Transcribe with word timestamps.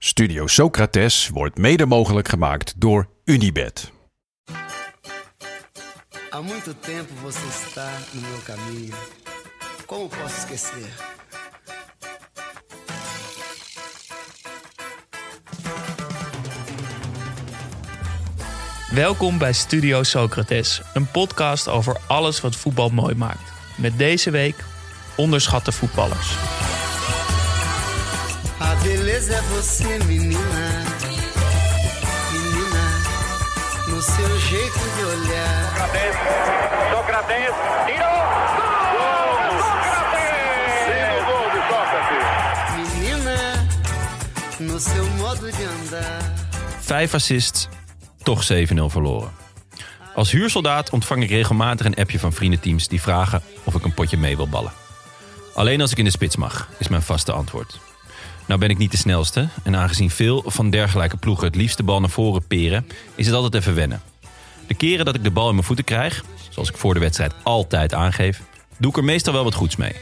Studio 0.00 0.46
Socrates 0.46 1.28
wordt 1.28 1.58
mede 1.58 1.86
mogelijk 1.86 2.28
gemaakt 2.28 2.74
door 2.80 3.08
Unibed. 3.24 3.92
Há 6.30 6.40
muito 6.42 6.74
tempo 6.74 7.14
você 7.22 7.46
está 7.48 7.90
no 8.12 8.20
meu 8.20 8.38
caminho. 8.44 8.94
Como 9.86 10.08
posso 10.08 10.38
esquecer? 10.38 10.92
Welkom 18.90 19.38
bij 19.38 19.52
Studio 19.52 20.02
Socrates, 20.02 20.82
een 20.94 21.10
podcast 21.10 21.68
over 21.68 21.96
alles 22.06 22.40
wat 22.40 22.56
voetbal 22.56 22.88
mooi 22.88 23.14
maakt. 23.14 23.52
Met 23.76 23.98
deze 23.98 24.30
week 24.30 24.64
onderschatte 25.16 25.72
voetballers. 25.72 26.47
É 29.18 29.42
você, 29.42 29.98
menina. 30.04 30.38
Menina, 32.32 32.84
no 33.88 34.00
seu 34.00 34.38
jeito 34.38 34.78
de 34.96 35.04
olhar. 35.04 35.74
Sócrates, 35.76 36.16
Sócrates, 36.92 37.54
tiró. 37.86 38.14
¡Gol! 38.94 39.58
Menina, 42.76 43.66
no 44.60 44.78
seu 44.78 45.04
modo 45.10 45.50
de 45.50 45.66
andar. 45.66 46.22
Vijf 46.80 47.14
assists, 47.14 47.68
toch 48.22 48.44
7-0 48.52 48.84
verloren. 48.86 49.30
Als 50.14 50.30
huursoldaat 50.30 50.90
ontvang 50.90 51.22
ik 51.22 51.30
regelmatig 51.30 51.86
een 51.86 51.96
appje 51.96 52.18
van 52.18 52.32
vriendenteams 52.32 52.88
die 52.88 53.00
vragen 53.00 53.42
of 53.64 53.74
ik 53.74 53.84
een 53.84 53.94
potje 53.94 54.16
mee 54.16 54.36
wil 54.36 54.48
ballen. 54.48 54.72
Alleen 55.54 55.80
als 55.80 55.90
ik 55.90 55.98
in 55.98 56.04
de 56.04 56.10
spits 56.10 56.36
mag, 56.36 56.68
is 56.78 56.88
mijn 56.88 57.02
vaste 57.02 57.32
antwoord. 57.32 57.78
Nou 58.48 58.60
ben 58.60 58.70
ik 58.70 58.78
niet 58.78 58.90
de 58.90 58.96
snelste 58.96 59.48
en 59.62 59.76
aangezien 59.76 60.10
veel 60.10 60.42
van 60.46 60.70
dergelijke 60.70 61.16
ploegen 61.16 61.46
het 61.46 61.56
liefst 61.56 61.76
de 61.76 61.82
bal 61.82 62.00
naar 62.00 62.10
voren 62.10 62.46
peren, 62.46 62.86
is 63.14 63.26
het 63.26 63.34
altijd 63.34 63.54
even 63.54 63.74
wennen. 63.74 64.02
De 64.66 64.74
keren 64.74 65.04
dat 65.04 65.14
ik 65.14 65.24
de 65.24 65.30
bal 65.30 65.48
in 65.48 65.54
mijn 65.54 65.66
voeten 65.66 65.84
krijg, 65.84 66.24
zoals 66.48 66.68
ik 66.68 66.76
voor 66.76 66.94
de 66.94 67.00
wedstrijd 67.00 67.32
altijd 67.42 67.94
aangeef, 67.94 68.42
doe 68.78 68.90
ik 68.90 68.96
er 68.96 69.04
meestal 69.04 69.32
wel 69.32 69.44
wat 69.44 69.54
goeds 69.54 69.76
mee. 69.76 69.92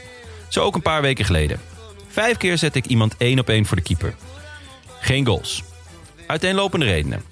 Zo 0.47 0.61
ook 0.61 0.75
een 0.75 0.81
paar 0.81 1.01
weken 1.01 1.25
geleden. 1.25 1.59
Vijf 2.07 2.37
keer 2.37 2.57
zet 2.57 2.75
ik 2.75 2.85
iemand 2.85 3.17
één 3.17 3.39
op 3.39 3.49
één 3.49 3.65
voor 3.65 3.77
de 3.77 3.83
keeper. 3.83 4.15
Geen 4.99 5.25
goals. 5.25 5.63
Uiteenlopende 6.27 6.85
redenen. 6.85 7.23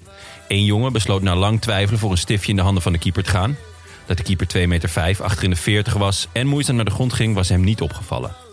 Eén 0.48 0.64
jongen 0.64 0.92
besloot 0.92 1.22
na 1.22 1.36
lang 1.36 1.60
twijfelen 1.60 2.00
voor 2.00 2.10
een 2.10 2.18
stiftje 2.18 2.50
in 2.50 2.56
de 2.56 2.62
handen 2.62 2.82
van 2.82 2.92
de 2.92 2.98
keeper 2.98 3.22
te 3.22 3.30
gaan. 3.30 3.56
Dat 4.06 4.16
de 4.16 4.22
keeper 4.22 4.46
2,5 4.56 4.68
meter 4.68 4.88
vijf, 4.88 5.20
achter 5.20 5.44
in 5.44 5.50
de 5.50 5.56
40 5.56 5.94
was 5.94 6.28
en 6.32 6.46
moeizaam 6.46 6.76
naar 6.76 6.84
de 6.84 6.90
grond 6.90 7.12
ging, 7.12 7.34
was 7.34 7.48
hem 7.48 7.60
niet 7.60 7.80
opgevallen. 7.80 8.45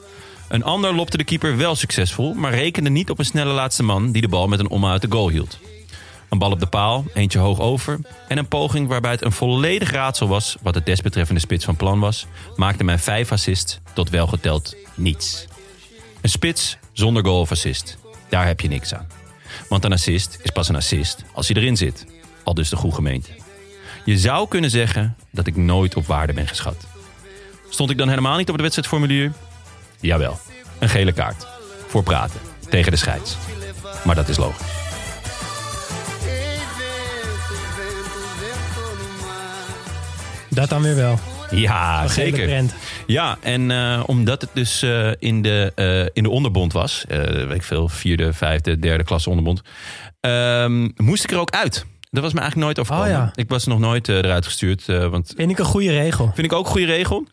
Een 0.47 0.63
ander 0.63 0.93
lopte 0.93 1.17
de 1.17 1.23
keeper 1.23 1.57
wel 1.57 1.75
succesvol, 1.75 2.33
maar 2.33 2.53
rekende 2.53 2.89
niet 2.89 3.09
op 3.09 3.19
een 3.19 3.25
snelle 3.25 3.53
laatste 3.53 3.83
man 3.83 4.11
die 4.11 4.21
de 4.21 4.27
bal 4.27 4.47
met 4.47 4.59
een 4.59 4.69
om 4.69 4.85
uit 4.85 5.01
de 5.01 5.11
goal 5.11 5.29
hield. 5.29 5.59
Een 6.29 6.37
bal 6.37 6.51
op 6.51 6.59
de 6.59 6.65
paal, 6.65 7.05
eentje 7.13 7.39
hoog 7.39 7.59
over 7.59 7.99
en 8.27 8.37
een 8.37 8.47
poging 8.47 8.87
waarbij 8.87 9.11
het 9.11 9.23
een 9.23 9.31
volledig 9.31 9.91
raadsel 9.91 10.27
was 10.27 10.55
wat 10.61 10.75
het 10.75 10.85
desbetreffende 10.85 11.41
spits 11.41 11.65
van 11.65 11.75
plan 11.75 11.99
was, 11.99 12.25
maakte 12.55 12.83
mijn 12.83 12.99
vijf 12.99 13.31
assists 13.31 13.79
tot 13.93 14.09
welgeteld 14.09 14.75
niets. 14.95 15.45
Een 16.21 16.29
spits 16.29 16.77
zonder 16.91 17.25
goal 17.25 17.39
of 17.39 17.51
assist, 17.51 17.97
daar 18.29 18.45
heb 18.45 18.59
je 18.59 18.67
niks 18.67 18.93
aan. 18.93 19.07
Want 19.69 19.83
een 19.83 19.93
assist 19.93 20.39
is 20.43 20.51
pas 20.51 20.69
een 20.69 20.75
assist 20.75 21.23
als 21.33 21.47
hij 21.47 21.57
erin 21.57 21.77
zit. 21.77 22.05
Al 22.43 22.53
dus 22.53 22.69
de 22.69 22.75
goede 22.75 22.95
gemeente. 22.95 23.29
Je 24.05 24.17
zou 24.17 24.47
kunnen 24.47 24.69
zeggen 24.69 25.15
dat 25.29 25.47
ik 25.47 25.55
nooit 25.55 25.95
op 25.95 26.05
waarde 26.05 26.33
ben 26.33 26.47
geschat. 26.47 26.87
Stond 27.69 27.89
ik 27.89 27.97
dan 27.97 28.09
helemaal 28.09 28.37
niet 28.37 28.47
op 28.47 28.53
het 28.53 28.61
wedstrijdformulier? 28.61 29.31
Jawel, 30.03 30.39
een 30.79 30.89
gele 30.89 31.11
kaart. 31.11 31.47
Voor 31.87 32.03
praten, 32.03 32.39
tegen 32.69 32.91
de 32.91 32.97
scheids. 32.97 33.37
Maar 34.03 34.15
dat 34.15 34.29
is 34.29 34.37
logisch. 34.37 34.67
Dat 40.49 40.69
dan 40.69 40.81
weer 40.81 40.95
wel. 40.95 41.19
Ja, 41.51 42.07
zeker. 42.07 42.63
Ja, 43.07 43.37
en 43.41 43.71
eh, 43.71 44.03
omdat 44.05 44.41
het 44.41 44.49
dus 44.53 44.81
eh, 44.81 45.11
in, 45.19 45.41
de, 45.41 45.71
eh, 45.75 46.05
in 46.13 46.23
de 46.23 46.29
onderbond 46.29 46.73
was, 46.73 47.05
weet 47.07 47.51
ik 47.51 47.63
veel, 47.63 47.89
vierde, 47.89 48.33
vijfde, 48.33 48.79
derde 48.79 49.03
klasse 49.03 49.29
onderbond, 49.29 49.61
ehm, 50.19 50.89
moest 50.95 51.23
ik 51.23 51.31
er 51.31 51.39
ook 51.39 51.51
uit. 51.51 51.85
Dat 52.09 52.23
was 52.23 52.33
me 52.33 52.39
eigenlijk 52.39 52.55
nooit 52.55 52.79
overkomen. 52.79 53.17
Oh 53.17 53.23
ja. 53.23 53.31
Ik 53.35 53.49
was 53.49 53.65
nog 53.65 53.79
nooit 53.79 54.07
eruit 54.07 54.45
gestuurd, 54.45 54.85
want 54.85 55.33
Vind 55.35 55.51
ik 55.51 55.59
een 55.59 55.65
goede 55.65 55.91
regel. 55.91 56.31
Vind 56.33 56.47
ik 56.47 56.53
ook 56.53 56.65
een 56.65 56.71
goede 56.71 56.85
regel. 56.85 57.27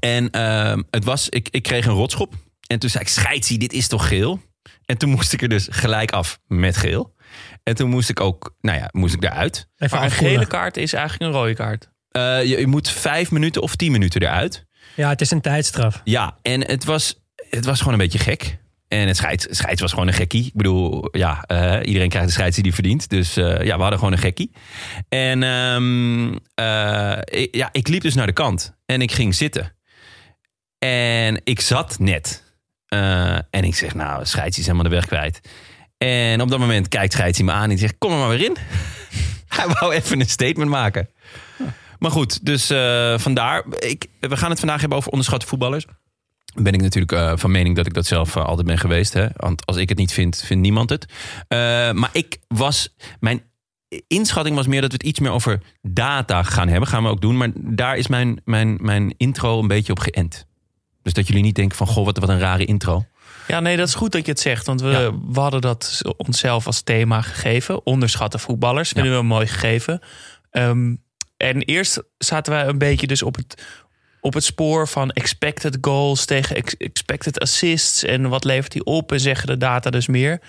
En 0.00 0.30
ehm, 0.30 0.82
het 0.90 1.04
was, 1.04 1.28
ik, 1.28 1.48
ik 1.50 1.62
kreeg 1.62 1.86
een 1.86 1.92
rotschop. 1.92 2.34
En 2.66 2.78
toen 2.78 2.90
zei 2.90 3.04
ik, 3.04 3.10
scheidsie, 3.10 3.58
dit 3.58 3.72
is 3.72 3.88
toch 3.88 4.08
geel? 4.08 4.40
En 4.84 4.98
toen 4.98 5.10
moest 5.10 5.32
ik 5.32 5.42
er 5.42 5.48
dus 5.48 5.68
gelijk 5.70 6.12
af 6.12 6.38
met 6.46 6.76
geel. 6.76 7.14
En 7.62 7.74
toen 7.74 7.90
moest 7.90 8.08
ik 8.08 8.20
ook, 8.20 8.54
nou 8.60 8.78
ja, 8.78 8.88
moest 8.92 9.14
ik 9.14 9.24
eruit. 9.24 9.56
Even 9.56 9.96
Maar 9.96 10.06
een 10.06 10.10
afkoelen. 10.12 10.34
gele 10.34 10.46
kaart 10.46 10.76
is 10.76 10.92
eigenlijk 10.92 11.32
een 11.32 11.38
rode 11.38 11.54
kaart. 11.54 11.90
Eh, 12.08 12.44
je, 12.44 12.58
je 12.58 12.66
moet 12.66 12.88
vijf 12.90 13.30
minuten 13.30 13.62
of 13.62 13.76
tien 13.76 13.92
minuten 13.92 14.22
eruit. 14.22 14.66
Ja, 14.96 15.08
het 15.08 15.20
is 15.20 15.30
een 15.30 15.40
tijdstraf. 15.40 16.00
Ja, 16.04 16.36
en 16.42 16.66
het 16.66 16.84
was, 16.84 17.22
het 17.50 17.64
was 17.64 17.78
gewoon 17.78 17.92
een 17.92 17.98
beetje 17.98 18.18
gek. 18.18 18.60
En 18.88 19.06
het 19.06 19.16
scheids, 19.16 19.44
het 19.44 19.56
scheids 19.56 19.80
was 19.80 19.90
gewoon 19.90 20.06
een 20.06 20.14
gekkie. 20.14 20.46
Ik 20.46 20.54
bedoel, 20.54 21.08
ja, 21.10 21.44
eh, 21.46 21.86
iedereen 21.86 22.08
krijgt 22.08 22.28
de 22.28 22.34
scheids 22.34 22.54
die 22.54 22.64
die 22.64 22.74
verdient. 22.74 23.08
Dus 23.08 23.36
eh, 23.36 23.62
ja, 23.64 23.74
we 23.76 23.80
hadden 23.80 23.98
gewoon 23.98 24.12
een 24.12 24.18
gekkie. 24.18 24.50
En 25.08 25.42
ehm, 25.42 26.36
eh, 26.54 27.18
ik, 27.24 27.54
ja, 27.54 27.68
ik 27.72 27.88
liep 27.88 28.02
dus 28.02 28.14
naar 28.14 28.26
de 28.26 28.32
kant. 28.32 28.76
En 28.86 29.02
ik 29.02 29.12
ging 29.12 29.34
zitten. 29.34 29.76
En 30.88 31.40
ik 31.44 31.60
zat 31.60 31.98
net. 31.98 32.42
Eh, 32.86 33.34
en 33.34 33.64
ik 33.64 33.74
zeg, 33.74 33.94
nou, 33.94 34.24
scheids 34.24 34.58
is 34.58 34.64
helemaal 34.64 34.84
de 34.84 34.94
weg 34.94 35.06
kwijt. 35.06 35.40
En 35.98 36.40
op 36.40 36.48
dat 36.48 36.58
moment 36.58 36.88
kijkt 36.88 37.12
scheids 37.12 37.42
me 37.42 37.52
aan 37.52 37.70
en 37.70 37.78
zegt, 37.78 37.94
kom 37.98 38.12
er 38.12 38.18
maar 38.18 38.28
weer 38.28 38.44
in. 38.44 38.56
Hij 39.56 39.66
wou 39.66 39.92
even 39.92 40.20
een 40.20 40.28
statement 40.28 40.70
maken. 40.70 41.08
Maar 41.98 42.10
goed, 42.10 42.46
dus 42.46 42.70
eh, 42.70 43.18
vandaar. 43.18 43.64
Ik, 43.78 44.06
we 44.20 44.36
gaan 44.36 44.50
het 44.50 44.58
vandaag 44.58 44.80
hebben 44.80 44.98
over 44.98 45.10
onderschatte 45.10 45.46
voetballers. 45.46 45.86
Ben 46.54 46.72
ik 46.72 46.80
natuurlijk 46.80 47.12
eh, 47.12 47.32
van 47.34 47.50
mening 47.50 47.76
dat 47.76 47.86
ik 47.86 47.94
dat 47.94 48.06
zelf 48.06 48.36
altijd 48.36 48.66
ben 48.66 48.78
geweest. 48.78 49.12
Hè? 49.12 49.26
Want 49.36 49.66
als 49.66 49.76
ik 49.76 49.88
het 49.88 49.98
niet 49.98 50.12
vind, 50.12 50.42
vindt 50.44 50.62
niemand 50.62 50.90
het. 50.90 51.06
Maar 51.96 52.10
ik 52.12 52.38
was. 52.48 52.94
Mijn 53.20 53.42
inschatting 54.06 54.56
was 54.56 54.66
meer 54.66 54.80
dat 54.80 54.90
we 54.90 54.96
het 54.96 55.06
iets 55.06 55.20
meer 55.20 55.30
over 55.30 55.60
data 55.82 56.42
gaan 56.42 56.68
hebben. 56.68 56.88
Gaan 56.88 57.02
we 57.02 57.08
ook 57.08 57.20
doen. 57.20 57.36
Maar 57.36 57.50
daar 57.54 57.96
is 57.96 58.06
mijn, 58.06 58.40
mijn, 58.44 58.78
mijn 58.80 59.14
intro 59.16 59.58
een 59.58 59.68
beetje 59.68 59.92
op 59.92 59.98
geënt. 59.98 60.46
Dus 61.02 61.12
dat 61.12 61.26
jullie 61.26 61.42
niet 61.42 61.54
denken 61.54 61.76
van, 61.76 61.86
goh, 61.86 62.04
wat, 62.04 62.18
wat 62.18 62.28
een 62.28 62.38
rare 62.38 62.64
intro. 62.64 63.04
Ja, 63.48 63.60
nee, 63.60 63.76
dat 63.76 63.88
is 63.88 63.94
goed 63.94 64.12
dat 64.12 64.24
je 64.24 64.30
het 64.30 64.40
zegt. 64.40 64.66
Want 64.66 64.80
we, 64.80 64.88
Ja. 64.88 65.12
we 65.32 65.40
hadden 65.40 65.60
dat 65.60 66.00
onszelf 66.16 66.66
als 66.66 66.80
thema 66.82 67.20
gegeven. 67.22 67.86
Onderschatte 67.86 68.38
voetballers. 68.38 68.88
Vinden 68.88 69.12
we 69.12 69.18
een 69.18 69.26
mooi 69.26 69.46
gegeven. 69.46 70.00
Ehm, 70.50 70.94
en 71.36 71.62
eerst 71.62 72.02
zaten 72.18 72.52
wij 72.52 72.66
een 72.66 72.78
beetje 72.78 73.06
dus 73.06 73.22
op 73.22 73.36
het, 73.36 73.62
op 74.22 74.34
het 74.34 74.44
spoor 74.44 74.88
van 74.88 75.10
expected 75.10 75.78
goals 75.80 76.24
tegen 76.24 76.56
ex- 76.56 76.76
expected 76.76 77.40
assists. 77.40 78.04
En 78.04 78.28
wat 78.28 78.44
levert 78.44 78.72
die 78.72 78.84
op? 78.84 79.12
En 79.12 79.20
zeggen 79.20 79.46
de 79.46 79.56
data 79.56 79.90
dus 79.90 80.06
meer. 80.06 80.40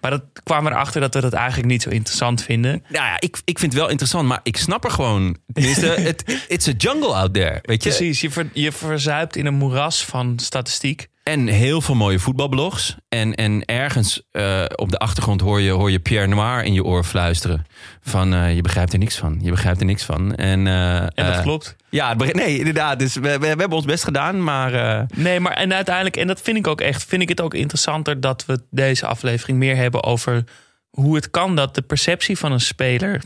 Maar 0.00 0.10
dat 0.10 0.22
kwamen 0.42 0.70
we 0.70 0.76
erachter 0.76 1.00
dat 1.00 1.14
we 1.14 1.20
dat 1.20 1.32
eigenlijk 1.32 1.68
niet 1.68 1.82
zo 1.82 1.90
interessant 1.90 2.42
vinden. 2.42 2.82
Nou 2.88 3.04
ja, 3.04 3.16
ik, 3.20 3.36
ik 3.44 3.58
vind 3.58 3.72
het 3.72 3.80
wel 3.80 3.90
interessant, 3.90 4.28
maar 4.28 4.40
ik 4.42 4.56
snap 4.56 4.84
er 4.84 4.90
gewoon. 4.90 5.36
Tenminste, 5.52 5.86
het, 6.10 6.44
it's 6.48 6.68
a 6.68 6.72
jungle 6.76 7.14
out 7.14 7.34
there. 7.34 7.58
Weet 7.62 7.82
je? 7.82 7.88
Precies, 7.88 8.20
je, 8.20 8.30
ver- 8.30 8.50
je 8.52 8.72
verzuipt 8.72 9.36
in 9.36 9.46
een 9.46 9.54
moeras 9.54 10.04
van 10.04 10.38
statistiek. 10.38 11.08
En 11.28 11.46
heel 11.46 11.80
veel 11.80 11.94
mooie 11.94 12.18
voetbalblogs. 12.18 12.96
En, 13.08 13.34
en 13.34 13.64
ergens 13.64 14.22
eh, 14.30 14.64
op 14.74 14.90
de 14.90 14.98
achtergrond 14.98 15.40
hoor 15.40 15.60
je, 15.60 15.70
hoor 15.70 15.90
je 15.90 15.98
Pierre 15.98 16.26
Noir 16.26 16.64
in 16.64 16.72
je 16.72 16.84
oor 16.84 17.04
fluisteren. 17.04 17.66
Van 18.00 18.34
eh, 18.34 18.54
je 18.54 18.60
begrijpt 18.60 18.92
er 18.92 18.98
niks 18.98 19.16
van. 19.16 19.38
Je 19.42 19.50
begrijpt 19.50 19.80
er 19.80 19.86
niks 19.86 20.02
van. 20.04 20.34
En, 20.34 20.66
eh, 20.66 21.02
En 21.02 21.10
dat 21.14 21.42
klopt. 21.42 21.76
Ja, 21.88 22.14
nee, 22.14 22.58
inderdaad. 22.58 22.98
Dus 22.98 23.14
we, 23.14 23.20
we, 23.20 23.38
we 23.38 23.46
hebben 23.46 23.72
ons 23.72 23.84
best 23.84 24.04
gedaan. 24.04 24.44
Maar 24.44 25.06
Nee, 25.14 25.40
maar 25.40 25.52
en 25.52 25.74
uiteindelijk, 25.74 26.16
en 26.16 26.26
dat 26.26 26.40
vind 26.40 26.56
ik 26.56 26.66
ook 26.66 26.80
echt, 26.80 27.04
vind 27.04 27.22
ik 27.22 27.28
het 27.28 27.40
ook 27.40 27.54
interessanter 27.54 28.20
dat 28.20 28.44
we 28.46 28.60
deze 28.70 29.06
aflevering 29.06 29.58
meer 29.58 29.76
hebben 29.76 30.04
over 30.04 30.44
hoe 30.90 31.14
het 31.14 31.30
kan 31.30 31.56
dat 31.56 31.74
de 31.74 31.82
perceptie 31.82 32.38
van 32.38 32.52
een 32.52 32.60
speler 32.60 33.22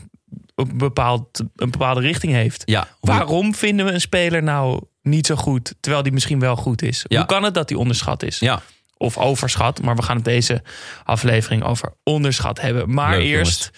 een, 0.55 0.77
bepaald, 0.77 1.39
een 1.55 1.71
bepaalde 1.71 2.01
richting 2.01 2.33
heeft. 2.33 2.61
ja, 2.65 2.87
Waarom 2.99 3.55
vinden 3.55 3.85
we 3.85 3.91
een 3.91 4.01
speler 4.01 4.43
nou 4.43 4.81
niet 5.03 5.25
zo 5.25 5.35
goed, 5.35 5.73
terwijl 5.79 6.03
die 6.03 6.11
misschien 6.13 6.39
wel 6.39 6.55
goed 6.55 6.81
is? 6.81 7.05
Ja. 7.07 7.17
Hoe 7.17 7.25
kan 7.25 7.43
het 7.43 7.53
dat 7.53 7.67
die 7.67 7.77
onderschat 7.77 8.23
is? 8.23 8.39
Ja, 8.39 8.61
Of 8.97 9.17
overschat, 9.17 9.81
maar 9.81 9.95
we 9.95 10.01
gaan 10.01 10.15
het 10.15 10.25
deze 10.25 10.61
aflevering 11.03 11.63
over 11.63 11.93
onderschat 12.03 12.61
hebben. 12.61 12.93
Maar 12.93 13.17
Leuk, 13.17 13.25
eerst 13.25 13.69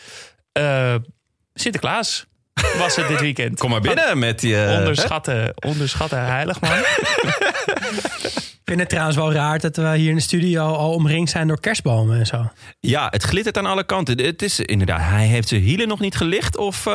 eh, 0.52 0.96
Sinterklaas 1.54 2.26
was 2.78 2.96
het 2.96 3.08
dit 3.08 3.20
weekend. 3.20 3.60
kom 3.60 3.70
maar 3.70 3.82
binnen 3.82 4.20
met 4.20 4.42
je. 4.42 4.76
Onderschatte, 4.80 5.56
onderschatte 5.66 6.16
heiligman. 6.16 6.72
Ik 8.66 8.72
vind 8.72 8.84
het 8.84 8.90
trouwens 8.90 9.18
wel 9.18 9.34
raar 9.34 9.60
dat 9.60 9.76
we 9.76 9.98
hier 9.98 10.10
in 10.10 10.16
de 10.16 10.22
studio 10.22 10.74
al 10.74 10.94
omringd 10.94 11.30
zijn 11.30 11.48
door 11.48 11.60
kerstbomen 11.60 12.20
en 12.20 12.26
zo. 12.26 12.52
Ja, 12.80 13.08
het 13.10 13.24
glittert 13.24 13.58
aan 13.58 13.66
alle 13.66 13.84
kanten. 13.84 14.22
Het 14.22 14.42
is 14.42 14.60
inderdaad, 14.60 15.02
hij 15.02 15.26
heeft 15.26 15.48
zijn 15.48 15.62
hielen 15.62 15.88
nog 15.88 16.00
niet 16.00 16.16
gelicht. 16.16 16.58
Of 16.58 16.86
eh, 16.86 16.94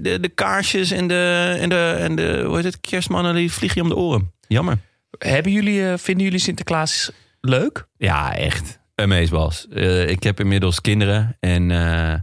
de, 0.00 0.18
de 0.20 0.28
kaarsjes 0.34 0.90
en 0.90 1.06
de, 1.06 1.56
en, 1.60 1.68
de, 1.68 1.96
en 1.98 2.16
de 2.16 2.42
hoe 2.46 2.56
heet 2.56 2.64
het, 2.64 2.80
kerstmannen 2.80 3.34
die 3.34 3.52
vliegen 3.52 3.82
je 3.82 3.88
om 3.88 3.94
de 3.94 4.02
oren. 4.02 4.32
Jammer. 4.48 4.78
Hebben 5.18 5.52
jullie, 5.52 5.90
eh, 5.90 5.98
vinden 5.98 6.24
jullie 6.24 6.38
Sinterklaas 6.38 7.12
leuk? 7.40 7.86
Ja, 7.96 8.34
echt. 8.34 8.80
Amazeballs. 8.94 9.68
Eh 9.68 10.08
ik 10.08 10.22
heb 10.22 10.40
inmiddels 10.40 10.80
kinderen. 10.80 11.36
En 11.40 11.70
eh 11.70 12.14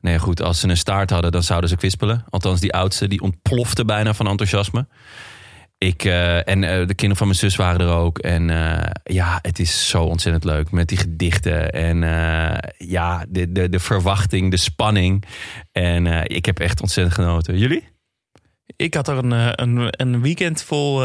nee, 0.00 0.18
goed, 0.18 0.42
als 0.42 0.60
ze 0.60 0.68
een 0.68 0.76
staart 0.76 1.10
hadden, 1.10 1.32
dan 1.32 1.42
zouden 1.42 1.70
ze 1.70 1.76
kwispelen. 1.76 2.24
Althans, 2.30 2.60
die 2.60 2.72
oudste, 2.72 3.08
die 3.08 3.20
ontplofte 3.20 3.84
bijna 3.84 4.14
van 4.14 4.28
enthousiasme. 4.28 4.86
Ik, 5.84 6.04
eh, 6.04 6.48
en 6.48 6.64
eh, 6.64 6.86
de 6.86 6.94
kinderen 6.94 7.16
van 7.16 7.26
mijn 7.26 7.38
zus 7.38 7.56
waren 7.56 7.80
er 7.80 7.94
ook. 7.94 8.18
En 8.18 8.50
eh, 8.50 8.90
ja, 9.02 9.38
het 9.42 9.58
is 9.58 9.88
zo 9.88 10.02
ontzettend 10.02 10.44
leuk 10.44 10.70
met 10.70 10.88
die 10.88 10.98
gedichten. 10.98 11.72
En 11.72 11.98
ja, 12.78 13.24
de, 13.28 13.52
de, 13.52 13.68
de 13.68 13.78
verwachting, 13.78 14.50
de 14.50 14.56
spanning. 14.56 15.24
En 15.72 16.06
ik 16.24 16.46
heb 16.46 16.58
echt 16.58 16.80
ontzettend 16.80 17.16
genoten. 17.16 17.58
Jullie? 17.58 17.88
Ik 18.76 18.94
had 18.94 19.08
er 19.08 19.16
een, 19.16 19.62
een, 19.62 19.86
een 19.90 20.20
weekend 20.22 20.62
vol 20.62 21.02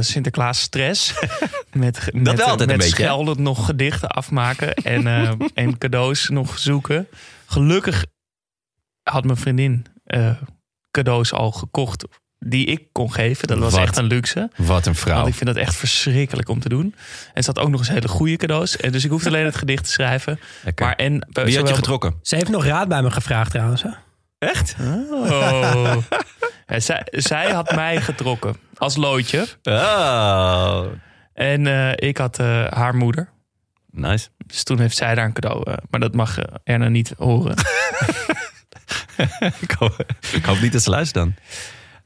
Sinterklaas 0.00 0.60
stress. 0.60 1.12
met 1.72 2.12
met, 2.12 2.66
met 2.66 2.82
schelden 2.82 3.42
nog 3.42 3.66
gedichten 3.66 4.08
afmaken 4.08 4.74
en, 4.74 5.06
en 5.54 5.78
cadeaus 5.78 6.28
nog 6.28 6.58
zoeken. 6.58 7.08
Gelukkig 7.46 8.06
had 9.02 9.24
mijn 9.24 9.36
vriendin 9.36 9.86
cadeaus 10.90 11.32
al 11.32 11.52
gekocht 11.52 12.06
die 12.38 12.66
ik 12.66 12.82
kon 12.92 13.12
geven. 13.12 13.48
Dat 13.48 13.58
was 13.58 13.72
Wat? 13.72 13.80
echt 13.82 13.96
een 13.96 14.04
luxe. 14.04 14.50
Wat 14.56 14.86
een 14.86 14.94
vrouw. 14.94 15.14
Want 15.16 15.28
ik 15.28 15.34
vind 15.34 15.46
dat 15.46 15.56
echt 15.56 15.76
verschrikkelijk 15.76 16.48
om 16.48 16.60
te 16.60 16.68
doen. 16.68 16.94
En 17.34 17.42
ze 17.42 17.50
had 17.54 17.64
ook 17.64 17.70
nog 17.70 17.80
eens 17.80 17.88
hele 17.88 18.08
goede 18.08 18.36
cadeaus. 18.36 18.76
En 18.76 18.92
dus 18.92 19.04
ik 19.04 19.10
hoefde 19.10 19.28
alleen 19.28 19.44
het 19.44 19.56
gedicht 19.64 19.84
te 19.84 19.90
schrijven. 19.90 20.40
Lekker. 20.64 20.86
Maar 20.86 20.94
en, 20.94 21.26
Wie 21.32 21.56
had 21.58 21.68
je 21.68 21.74
getrokken? 21.74 22.14
Ze 22.22 22.34
heeft 22.34 22.48
nog 22.48 22.64
raad 22.64 22.88
bij 22.88 23.02
me 23.02 23.10
gevraagd 23.10 23.50
trouwens. 23.50 23.82
hè? 23.82 23.90
Echt? 24.38 24.76
Oh. 25.10 25.96
Ja, 26.66 26.80
zij, 26.80 27.06
zij 27.10 27.50
had 27.50 27.74
mij 27.74 28.00
getrokken 28.00 28.56
als 28.74 28.96
loodje. 28.96 29.46
Oh, 29.62 30.84
En 31.34 31.66
eh, 31.66 32.08
ik 32.08 32.16
had 32.16 32.38
eh, 32.38 32.64
haar 32.70 32.94
moeder. 32.94 33.28
nice. 33.90 34.28
Dus 34.46 34.62
toen 34.62 34.80
heeft 34.80 34.96
zij 34.96 35.14
daar 35.14 35.24
een 35.24 35.32
cadeau. 35.32 35.70
eh, 35.70 35.76
maar 35.90 36.00
dat 36.00 36.14
mag 36.14 36.38
eh, 36.38 36.44
Erna 36.64 36.88
niet 36.88 37.12
horen. 37.18 37.54
ik, 39.60 39.70
hoop, 39.78 40.06
ik 40.32 40.44
hoop 40.44 40.60
niet 40.60 40.72
dat 40.72 40.82
ze 40.82 40.90
luistert 40.90 41.24
dan. 41.24 41.34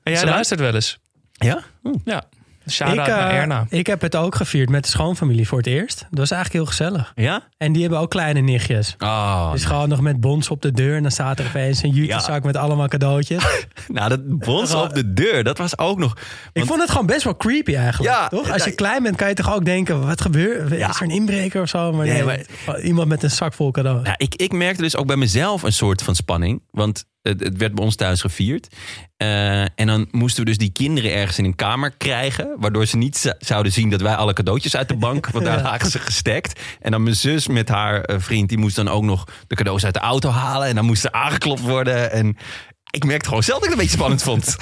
En 0.03 0.13
jij 0.13 0.21
Ze 0.21 0.27
luistert 0.27 0.61
wel 0.61 0.75
eens. 0.75 0.99
Ja? 1.33 1.63
Ja. 2.05 2.23
Shout-out 2.71 3.09
Ik, 3.09 3.15
eh, 3.15 3.39
Erna. 3.39 3.67
ik 3.69 3.87
heb 3.87 4.01
het 4.01 4.17
ook 4.17 4.35
gevierd 4.35 4.69
met 4.69 4.83
de 4.85 4.91
schoonfamilie 4.91 5.49
voor 5.49 5.59
het 5.59 5.67
eerst. 5.67 5.99
Dat 6.11 6.19
was 6.19 6.31
eigenlijk 6.31 6.53
heel 6.65 6.77
gezellig. 6.77 7.13
Ja? 7.15 7.43
En 7.57 7.73
die 7.73 7.83
hebben 7.83 8.01
ook 8.01 8.11
kleine 8.11 8.41
nichtjes. 8.41 8.95
Oh, 8.99 9.53
Dus 9.53 9.65
gewoon 9.65 9.89
nog 9.89 10.01
met 10.01 10.21
bons 10.21 10.51
op 10.51 10.63
de 10.63 10.73
deur. 10.73 10.97
En 10.97 11.03
dan 11.03 11.11
staat 11.11 11.39
er 11.39 11.47
opeens 11.47 11.83
een 11.83 11.91
jutezak 11.91 12.45
met 12.45 12.57
allemaal 12.57 12.89
cadeautjes. 12.89 13.45
nou, 13.89 14.09
dat 14.09 14.39
bons 14.39 14.75
op 14.75 14.95
de 14.95 15.13
deur, 15.13 15.45
dat 15.45 15.59
was 15.59 15.79
ook 15.79 15.99
nog... 15.99 16.17
Ik 16.53 16.65
vond 16.65 16.81
het 16.81 16.91
gewoon 16.91 17.07
best 17.07 17.25
wel 17.25 17.37
creepy 17.37 17.75
eigenlijk. 17.75 18.15
Ja, 18.15 18.29
toch? 18.29 18.51
Als 18.51 18.65
je 18.65 18.73
klein 18.75 19.03
bent 19.03 19.17
kan 19.17 19.29
je 19.29 19.35
toch 19.35 19.55
ook 19.55 19.65
denken... 19.65 20.07
wat 20.07 20.21
gebeurt? 20.21 20.71
Ja. 20.71 20.89
Is 20.89 20.97
er 20.97 21.03
een 21.03 21.11
inbreker 21.11 21.63
of 21.63 21.69
zo? 21.69 21.93
Maar, 21.93 22.07
Nee, 22.07 22.23
nee, 22.25 22.45
iemand 22.83 23.09
met 23.09 23.23
een 23.23 23.31
zak 23.31 23.53
vol 23.53 23.71
cadeaus. 23.71 24.07
Ja, 24.07 24.15
ik, 24.17 24.35
ik 24.35 24.53
merkte 24.53 24.83
dus 24.83 24.97
ook 24.97 25.07
bij 25.07 25.17
mezelf 25.17 25.63
een 25.63 25.73
soort 25.73 26.03
van 26.03 26.15
spanning. 26.15 26.63
Want 26.71 27.05
het, 27.23 27.41
het 27.41 27.57
werd 27.57 27.75
bij 27.75 27.85
ons 27.85 27.97
thuis 27.97 28.21
gevierd. 28.21 28.77
Eh, 29.17 29.61
en 29.63 29.87
dan 29.87 30.09
moesten 30.11 30.43
we 30.45 30.49
dus 30.49 30.59
die 30.59 30.73
kinderen 30.73 31.13
ergens 31.13 31.39
in 31.39 31.45
een 31.45 31.55
kamer 31.57 31.91
krijgen. 31.91 32.57
Waardoor 32.59 32.87
ze 32.87 32.97
niet 32.97 33.35
zouden 33.39 33.73
zien 33.73 33.91
dat 33.91 34.01
wij 34.01 34.15
alle 34.15 34.33
cadeautjes 34.33 34.77
uit 34.77 34.89
de 34.89 34.97
bank. 34.97 35.27
Want 35.31 35.45
daar 35.45 35.57
Ja. 35.63 35.63
lagen 35.63 35.91
ze 35.91 35.99
gestekt. 35.99 36.61
En 36.81 36.91
dan 36.91 37.03
mijn 37.03 37.17
zus 37.17 37.47
met 37.47 37.69
haar 37.69 38.01
eh, 38.01 38.21
vriend. 38.21 38.49
Die 38.49 38.59
moest 38.59 38.77
dan 38.77 38.89
ook 38.89 39.03
nog 39.03 39.25
de 39.47 39.55
cadeaus 39.55 39.85
uit 39.85 39.95
de 39.95 40.01
auto 40.01 40.29
halen. 40.31 40.69
En 40.69 40.75
dan 40.75 40.85
moest 40.85 41.05
er 41.05 41.13
aangeklopt 41.13 41.61
worden. 41.61 42.11
En 42.13 42.37
ik 42.91 43.05
merkte 43.05 43.29
gewoon 43.29 43.43
zelf 43.43 43.61
dat 43.61 43.69
ik 43.69 43.75
het 43.75 43.81
een 43.81 43.87
beetje 43.87 44.01
spannend 44.01 44.23
vond. 44.23 44.57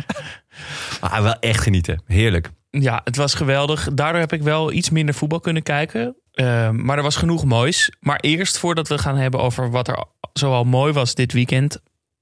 maar 1.00 1.22
wel 1.22 1.38
echt 1.38 1.62
genieten. 1.62 2.02
Heerlijk. 2.06 2.50
Ja, 2.70 3.00
het 3.04 3.16
was 3.16 3.34
geweldig. 3.34 3.88
Daardoor 3.94 4.20
heb 4.20 4.32
ik 4.32 4.42
wel 4.42 4.72
iets 4.72 4.90
minder 4.90 5.14
voetbal 5.14 5.40
kunnen 5.40 5.62
kijken. 5.62 6.16
Eh, 6.38 6.70
maar 6.70 6.96
er 6.96 7.02
was 7.02 7.16
genoeg 7.16 7.44
moois. 7.44 7.92
Maar 8.00 8.20
eerst, 8.20 8.58
voordat 8.58 8.88
we 8.88 8.98
gaan 8.98 9.16
hebben 9.16 9.40
over 9.40 9.70
wat 9.70 9.88
er 9.88 10.04
zoal 10.32 10.64
mooi 10.64 10.92
was 10.92 11.14
dit 11.14 11.32
weekend. 11.32 11.80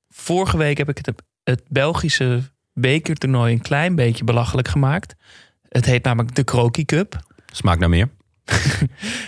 Vorige 0.08 0.56
week 0.56 0.78
heb 0.78 0.88
ik 0.88 0.96
het, 0.96 1.22
het 1.44 1.62
Belgische 1.68 2.42
bekertoernooi 2.72 3.52
een 3.52 3.60
klein 3.60 3.94
beetje 3.94 4.24
belachelijk 4.24 4.68
gemaakt. 4.68 5.14
Het 5.68 5.84
heet 5.84 6.04
namelijk 6.04 6.34
de 6.34 6.44
Croquis 6.44 6.84
Cup. 6.84 7.20
Smaakt 7.52 7.80
naar 7.80 7.88
meer. 7.88 8.08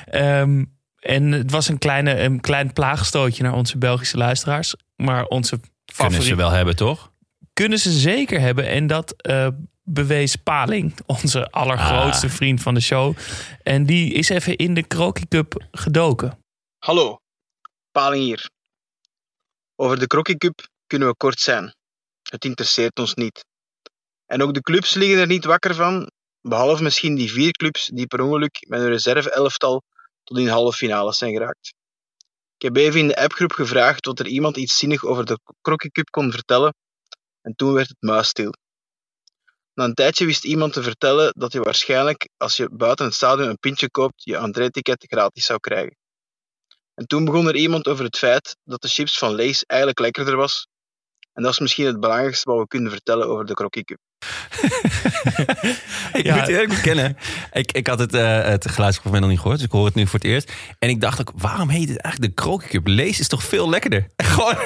Ehm, 0.04 0.64
en 0.98 1.32
het 1.32 1.50
was 1.50 1.68
een, 1.68 1.78
kleine, 1.78 2.20
een 2.20 2.40
klein 2.40 2.72
plaagstootje 2.72 3.42
naar 3.42 3.54
onze 3.54 3.78
Belgische 3.78 4.16
luisteraars. 4.16 4.74
Maar 4.96 5.24
onze 5.24 5.56
Kunnen 5.56 5.72
favoriet 5.84 6.24
ze 6.24 6.34
wel 6.34 6.50
hebben, 6.50 6.76
toch? 6.76 7.12
kunnen 7.52 7.78
ze 7.78 7.90
zeker 7.90 8.40
hebben. 8.40 8.68
En 8.68 8.86
dat 8.86 9.22
eh, 9.22 9.48
bewees 9.88 10.36
Paling, 10.36 10.98
onze 11.06 11.50
allergrootste 11.50 12.26
Ah. 12.26 12.32
vriend 12.32 12.62
van 12.62 12.74
de 12.74 12.80
show. 12.80 13.16
En 13.62 13.86
die 13.86 14.12
is 14.12 14.28
even 14.28 14.56
in 14.56 14.74
de 14.74 14.86
Croquis 14.86 15.24
Cup 15.28 15.66
gedoken. 15.70 16.38
Hallo, 16.78 17.18
Paling 17.90 18.24
hier. 18.24 18.50
Over 19.76 19.98
de 19.98 20.06
Croquis 20.06 20.36
Cup 20.36 20.68
kunnen 20.86 21.08
we 21.08 21.14
kort 21.14 21.40
zijn. 21.40 21.74
Het 22.22 22.44
interesseert 22.44 22.98
ons 22.98 23.14
niet. 23.14 23.44
En 24.26 24.42
ook 24.42 24.54
de 24.54 24.60
clubs 24.60 24.94
liggen 24.94 25.18
er 25.18 25.26
niet 25.26 25.44
wakker 25.44 25.74
van, 25.74 26.10
behalve 26.40 26.82
misschien 26.82 27.14
die 27.14 27.30
vier 27.30 27.50
clubs 27.50 27.86
die 27.86 28.06
per 28.06 28.20
ongeluk 28.20 28.64
met 28.68 28.80
een 28.80 28.88
reserve-elftal 28.88 29.82
tot 30.24 30.38
in 30.38 30.44
de 30.44 30.50
halve 30.50 30.76
finales 30.76 31.18
zijn 31.18 31.32
geraakt. 31.32 31.74
Ik 32.56 32.62
heb 32.62 32.76
even 32.76 33.00
in 33.00 33.08
de 33.08 33.16
appgroep 33.16 33.52
gevraagd 33.52 34.06
of 34.06 34.18
er 34.18 34.26
iemand 34.26 34.56
iets 34.56 34.76
zinnig 34.78 35.04
over 35.04 35.24
de 35.24 35.38
Croquis 35.60 35.90
Cup 35.90 36.10
kon 36.10 36.30
vertellen, 36.30 36.74
en 37.40 37.54
toen 37.54 37.72
werd 37.72 37.88
het 37.88 37.96
muisstil. 38.00 38.52
Na 39.78 39.84
een 39.84 39.94
tijdje 39.94 40.24
wist 40.24 40.44
iemand 40.44 40.72
te 40.72 40.82
vertellen 40.82 41.32
dat 41.36 41.52
je 41.52 41.60
waarschijnlijk, 41.60 42.28
als 42.36 42.56
je 42.56 42.68
buiten 42.72 43.04
het 43.04 43.14
stadion 43.14 43.48
een 43.48 43.58
pintje 43.58 43.90
koopt, 43.90 44.22
je 44.24 44.36
entree-ticket 44.36 45.04
gratis 45.08 45.44
zou 45.44 45.58
krijgen. 45.60 45.96
En 46.94 47.06
toen 47.06 47.24
begon 47.24 47.48
er 47.48 47.56
iemand 47.56 47.88
over 47.88 48.04
het 48.04 48.18
feit 48.18 48.56
dat 48.64 48.82
de 48.82 48.88
chips 48.88 49.18
van 49.18 49.34
Lay's 49.34 49.62
eigenlijk 49.62 49.98
lekkerder 49.98 50.36
was. 50.36 50.66
En 51.38 51.44
dat 51.44 51.52
is 51.52 51.58
misschien 51.58 51.86
het 51.86 52.00
belangrijkste 52.00 52.50
wat 52.50 52.58
we 52.58 52.66
kunnen 52.66 52.90
vertellen 52.92 53.28
over 53.28 53.46
de 53.46 53.54
Croquis 53.54 53.84
Cup. 53.84 53.98
Ik 56.12 56.24
Ja. 56.24 56.36
moet 56.36 56.48
eerlijk 56.48 56.68
bekennen, 56.68 57.16
ik, 57.52 57.72
ik 57.72 57.86
had 57.86 57.98
het, 57.98 58.14
eh 58.14 58.42
het 58.42 58.70
geluidsfragment 58.70 59.20
nog 59.22 59.30
niet 59.30 59.40
gehoord, 59.40 59.56
dus 59.58 59.66
ik 59.66 59.72
hoor 59.72 59.84
het 59.84 59.94
nu 59.94 60.06
voor 60.06 60.18
het 60.18 60.28
eerst. 60.28 60.52
En 60.78 60.88
ik 60.88 61.00
dacht 61.00 61.20
ook, 61.20 61.32
waarom 61.36 61.68
heet 61.68 61.88
het 61.88 62.00
eigenlijk 62.00 62.36
de 62.36 62.42
Croquis 62.42 62.70
Cup? 62.70 62.86
Lees 62.86 63.20
is 63.20 63.28
toch 63.28 63.42
veel 63.42 63.70
lekkerder? 63.70 64.06
Gewoon 64.24 64.56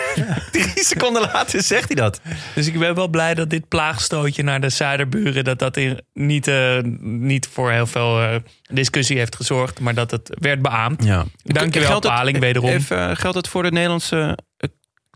drie 0.53 0.85
seconden 0.85 1.23
later 1.23 1.63
zegt 1.63 1.87
hij 1.87 1.97
dat. 1.97 2.21
Dus 2.55 2.67
ik 2.67 2.79
ben 2.79 2.95
wel 2.95 3.09
blij 3.09 3.35
dat 3.35 3.51
dit 3.51 3.69
plaagstootje 3.69 4.43
naar 4.43 4.61
de 4.61 4.69
zuiderburen... 4.69 5.45
dat 5.45 5.59
dat 5.59 5.77
in, 5.77 6.01
niet, 6.13 6.47
eh, 6.49 6.79
niet 7.01 7.49
voor 7.53 7.71
heel 7.73 7.87
veel 7.87 8.21
eh, 8.21 8.35
discussie 8.63 9.19
heeft 9.19 9.37
gezorgd... 9.37 9.81
maar 9.81 9.95
dat 9.95 10.11
het 10.11 10.37
werd 10.41 10.63
beaamd. 10.63 11.05
Ja. 11.05 11.25
Dankjewel, 11.43 12.01
Paling, 12.01 12.39
wederom. 12.39 12.69
Even, 12.71 13.17
geldt 13.17 13.37
het 13.37 13.49
voor 13.49 13.62
de 13.62 13.71
Nederlandse 13.71 14.38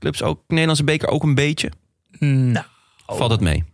clubs 0.01 0.23
ook, 0.23 0.41
Nederlandse 0.49 0.85
beker 0.85 1.09
ook 1.09 1.23
een 1.23 1.35
beetje? 1.35 1.71
Nou, 2.19 2.65
Valt 3.07 3.31
het 3.31 3.41
mee? 3.41 3.65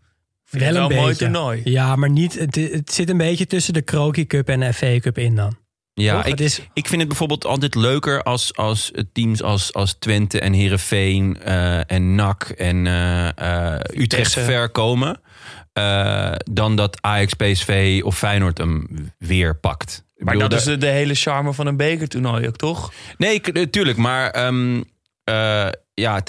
Wel 0.51 0.69
een 0.69 0.75
wel 0.75 0.91
een 0.91 0.97
mooi 0.97 1.09
beetje. 1.09 1.25
toernooi. 1.25 1.61
Ja, 1.65 1.97
maar 1.97 2.11
niet, 2.11 2.39
het, 2.39 2.55
het 2.55 2.93
zit 2.93 3.09
een 3.11 3.17
beetje 3.17 3.47
tussen 3.47 3.73
de 3.73 3.85
Croquis 3.85 4.27
Cup 4.27 4.49
en 4.49 4.61
de 4.61 4.73
FA 4.73 4.99
Cup 5.01 5.19
in 5.19 5.37
dan. 5.37 5.57
Ja, 5.95 6.17
Toch? 6.23 6.33
ik, 6.33 6.41
is- 6.41 6.61
ik 6.73 6.87
vind 6.87 6.99
het 7.01 7.09
bijvoorbeeld 7.09 7.45
altijd 7.45 7.75
leuker 7.75 8.23
als, 8.23 8.57
als 8.57 8.91
teams 9.13 9.43
als, 9.43 9.73
als 9.73 9.95
Twente 9.99 10.41
en 10.41 10.53
Herenveen 10.53 11.43
en 11.87 12.15
NAC 12.15 12.43
en 12.43 12.87
eh, 12.87 13.75
eh, 13.75 13.81
Utrecht 13.95 14.33
ver 14.33 14.69
komen. 14.71 15.21
eh, 15.73 16.33
dan 16.53 16.77
dat 16.77 16.99
Ajax, 17.03 17.35
PSV 17.35 18.01
of 18.05 18.19
Feyenoord 18.19 18.59
hem 18.59 18.87
weer 19.19 19.57
pakt. 19.57 20.05
Maar 20.17 20.33
bedoel, 20.35 20.49
dat 20.49 20.59
is 20.59 20.65
de, 20.65 20.77
de 20.77 20.87
hele 20.87 21.15
charme 21.15 21.53
van 21.53 21.67
een 21.67 21.77
bekertoernooi 21.77 22.47
ook, 22.49 22.57
toch? 22.57 22.93
Nee, 23.19 23.35
ik- 23.35 23.49
eh, 23.49 23.63
tuurlijk. 23.67 23.99
Maar 23.99 24.31
ehm, 24.31 24.83
eh, 25.25 25.69
ja, 25.95 26.23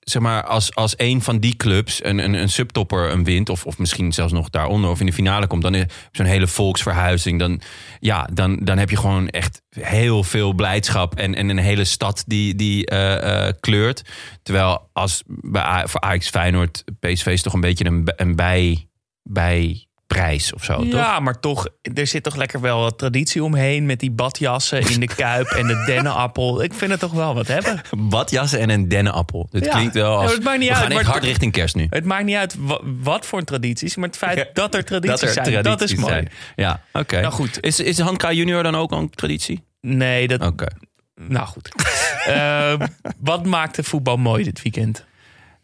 zeg 0.00 0.22
maar, 0.22 0.44
als, 0.44 0.74
als 0.74 0.94
een 0.96 1.22
van 1.22 1.38
die 1.38 1.56
clubs 1.56 2.04
een, 2.04 2.18
een, 2.18 2.34
een 2.34 2.48
subtopper 2.48 3.10
een 3.10 3.24
wint, 3.24 3.48
of, 3.48 3.66
of 3.66 3.78
misschien 3.78 4.12
zelfs 4.12 4.32
nog 4.32 4.50
daaronder 4.50 4.90
of 4.90 5.00
in 5.00 5.06
de 5.06 5.12
finale 5.12 5.46
komt, 5.46 5.62
dan 5.62 5.74
is 5.74 5.84
zo'n 6.12 6.26
hele 6.26 6.46
volksverhuizing. 6.46 7.38
Dan, 7.38 7.60
ja, 8.00 8.28
dan, 8.32 8.56
dan 8.62 8.78
heb 8.78 8.90
je 8.90 8.96
gewoon 8.96 9.28
echt 9.28 9.62
heel 9.70 10.22
veel 10.22 10.52
blijdschap 10.52 11.14
en, 11.14 11.34
en 11.34 11.48
een 11.48 11.58
hele 11.58 11.84
stad 11.84 12.24
die, 12.26 12.54
die 12.54 12.86
eh, 12.86 13.46
eh, 13.46 13.54
kleurt. 13.60 14.02
Terwijl 14.42 14.88
als 14.92 15.22
bij, 15.26 15.88
voor 15.88 16.00
Ajax 16.00 16.28
Feyenoord, 16.28 16.84
PSV 17.00 17.26
is 17.26 17.42
toch 17.42 17.52
een 17.52 17.60
beetje 17.60 17.84
een, 17.84 18.12
een 18.16 18.36
bij, 19.22 19.88
bijprijs 20.14 20.52
of 20.52 20.64
zo, 20.64 20.76
toch? 20.76 20.86
Ja, 20.92 21.20
maar 21.20 21.40
toch, 21.40 21.66
er 21.94 22.06
zit 22.06 22.22
toch 22.22 22.36
lekker 22.36 22.60
wel 22.60 22.80
wat 22.80 22.98
traditie 22.98 23.44
omheen 23.44 23.86
met 23.86 24.00
die 24.00 24.10
badjassen 24.10 24.80
in 24.90 25.00
de 25.00 25.06
kuip 25.14 25.46
en 25.46 25.66
de 25.66 25.82
dennenappel. 25.86 26.62
Ik 26.62 26.72
vind 26.74 26.90
het 26.90 27.00
toch 27.00 27.12
wel 27.12 27.34
wat 27.34 27.46
hebben. 27.46 27.80
Badjassen 28.10 28.58
en 28.58 28.70
een 28.70 28.88
dennenappel. 28.88 29.46
Dit 29.50 29.64
Ja. 29.64 29.70
klinkt 29.70 29.94
wel 29.94 30.12
Ja, 30.12 30.16
als... 30.22 30.32
het 30.32 30.42
maakt 30.42 30.58
niet 30.58 30.68
we 30.68 30.74
uit, 30.74 30.82
gaan 30.82 30.92
echt 30.92 31.02
maar- 31.02 31.12
hard 31.12 31.24
richting 31.24 31.52
kerst 31.52 31.74
nu. 31.74 31.86
Het 31.90 32.04
maakt 32.04 32.24
niet 32.24 32.36
uit 32.36 32.54
wa- 32.58 32.80
wat 32.82 33.26
voor 33.26 33.44
tradities, 33.44 33.96
maar 33.96 34.08
het 34.08 34.16
feit 34.16 34.38
Ja, 34.38 34.44
dat 34.52 34.74
er 34.74 34.84
tradities 34.84 35.20
dat 35.34 35.36
er 35.46 35.52
zijn, 35.52 35.62
dat 35.62 35.80
is 35.80 35.94
mooi. 35.94 36.12
zijn. 36.12 36.28
Ja, 36.56 36.80
oké. 36.92 37.20
Nou 37.20 37.32
goed. 37.32 37.60
Is, 37.60 37.80
is 37.80 37.98
Handka 37.98 38.32
Junior 38.32 38.62
dan 38.62 38.74
ook 38.76 38.92
een 38.92 39.10
traditie? 39.10 39.64
Nee, 39.80 40.28
dat. 40.28 40.40
Oké. 40.46 40.66
Nou 41.14 41.46
goed. 41.46 41.68
Eh, 42.26 42.74
wat 43.20 43.46
maakte 43.46 43.82
voetbal 43.82 44.16
mooi 44.16 44.44
dit 44.44 44.62
weekend? 44.62 45.04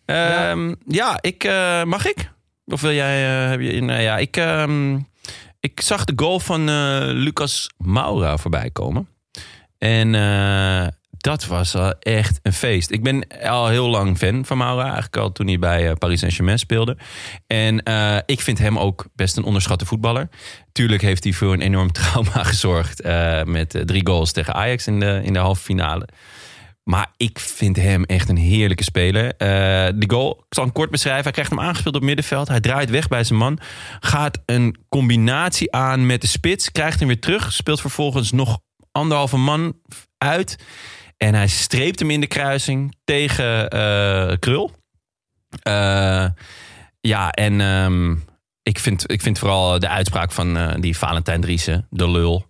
Ehm, 0.05 0.75
ja, 0.87 1.19
ik, 1.21 1.45
eh, 1.45 1.83
mag 1.85 2.07
ik? 2.07 2.31
Of 2.66 2.80
wil 2.80 2.92
jij... 2.92 3.44
eh, 3.44 3.50
heb 3.50 3.61
je, 3.61 3.80
nou 3.80 4.00
ja, 4.00 4.18
ik, 4.18 4.37
ehm, 4.37 4.99
ik 5.61 5.80
zag 5.80 6.04
de 6.04 6.12
goal 6.16 6.40
van 6.40 6.68
eh, 6.68 7.00
Lucas 7.00 7.70
Moura 7.76 8.37
voorbij 8.37 8.70
komen. 8.70 9.08
En 9.78 10.12
dat 11.18 11.46
was 11.46 11.75
echt 11.99 12.38
een 12.42 12.52
feest. 12.52 12.90
Ik 12.90 13.02
ben 13.02 13.26
al 13.42 13.68
heel 13.68 13.88
lang 13.88 14.18
fan 14.18 14.44
van 14.44 14.56
Maura. 14.56 14.82
Eigenlijk 14.82 15.16
al 15.16 15.32
toen 15.32 15.46
hij 15.46 15.58
bij 15.58 15.94
Paris 15.94 16.18
Saint-Germain 16.18 16.58
speelde. 16.58 16.96
En 17.46 17.82
ik 18.26 18.40
vind 18.40 18.58
hem 18.58 18.78
ook 18.78 19.06
best 19.14 19.37
een 19.37 19.44
onderschatte 19.44 19.87
voetballer. 19.87 20.28
Tuurlijk 20.73 21.02
heeft 21.02 21.25
hij 21.25 21.32
voor 21.32 21.52
een 21.52 21.61
enorm 21.61 21.92
trauma 21.99 22.42
gezorgd. 22.42 23.02
met 23.44 23.82
drie 23.85 24.06
goals 24.06 24.32
tegen 24.32 24.54
Ajax 24.54 24.87
in 24.87 25.00
de, 25.00 25.20
in 25.25 25.32
de 25.32 25.38
halve 25.38 25.62
finale. 25.62 26.08
Maar 26.88 27.12
ik 27.16 27.38
vind 27.38 27.76
hem 27.76 28.05
echt 28.05 28.28
een 28.28 28.37
heerlijke 28.37 28.83
speler. 28.83 29.37
Eh, 29.37 29.49
de 29.95 30.05
goal, 30.07 30.45
ik 30.49 30.55
zal 30.55 30.73
kort 30.73 30.90
beschrijven. 30.90 31.23
Hij 31.23 31.33
krijgt 31.33 31.50
hem 31.50 31.61
aangespeeld 31.61 31.95
op 31.95 32.02
middenveld. 32.02 32.49
Hij 32.49 32.61
draait 32.61 32.90
weg 32.90 33.09
bij 33.09 33.25
zijn 33.25 33.38
man. 33.38 33.59
Gaat 34.00 34.43
een 34.45 34.76
combinatie 34.88 35.73
aan 35.73 36.07
met 36.07 36.21
de 36.21 36.26
spits. 36.26 36.73
Krijgt 36.73 36.99
hem 36.99 37.09
weer 37.09 37.21
terug. 37.21 37.52
Speelt 37.52 37.81
vervolgens 37.81 38.33
nog 38.33 38.59
anderhalve 38.93 39.37
man 39.37 39.81
uit. 40.19 40.64
En 41.16 41.35
hij 41.35 41.49
streept 41.49 41.99
hem 41.99 42.11
in 42.11 42.21
de 42.21 42.26
kruising 42.26 42.97
tegen 43.05 43.69
eh, 43.71 44.33
Krul. 44.38 44.71
Eh, 45.62 46.26
ja, 47.00 47.31
en 47.31 47.61
ehm, 47.61 48.12
ik, 48.62 48.78
vind, 48.78 49.11
ik 49.11 49.21
vind 49.21 49.38
vooral 49.38 49.78
de 49.78 49.88
uitspraak 49.88 50.33
van 50.33 50.76
die 50.81 50.97
Valentijn 50.99 51.40
Driessen, 51.40 51.87
de 51.90 52.11
lul. 52.11 52.47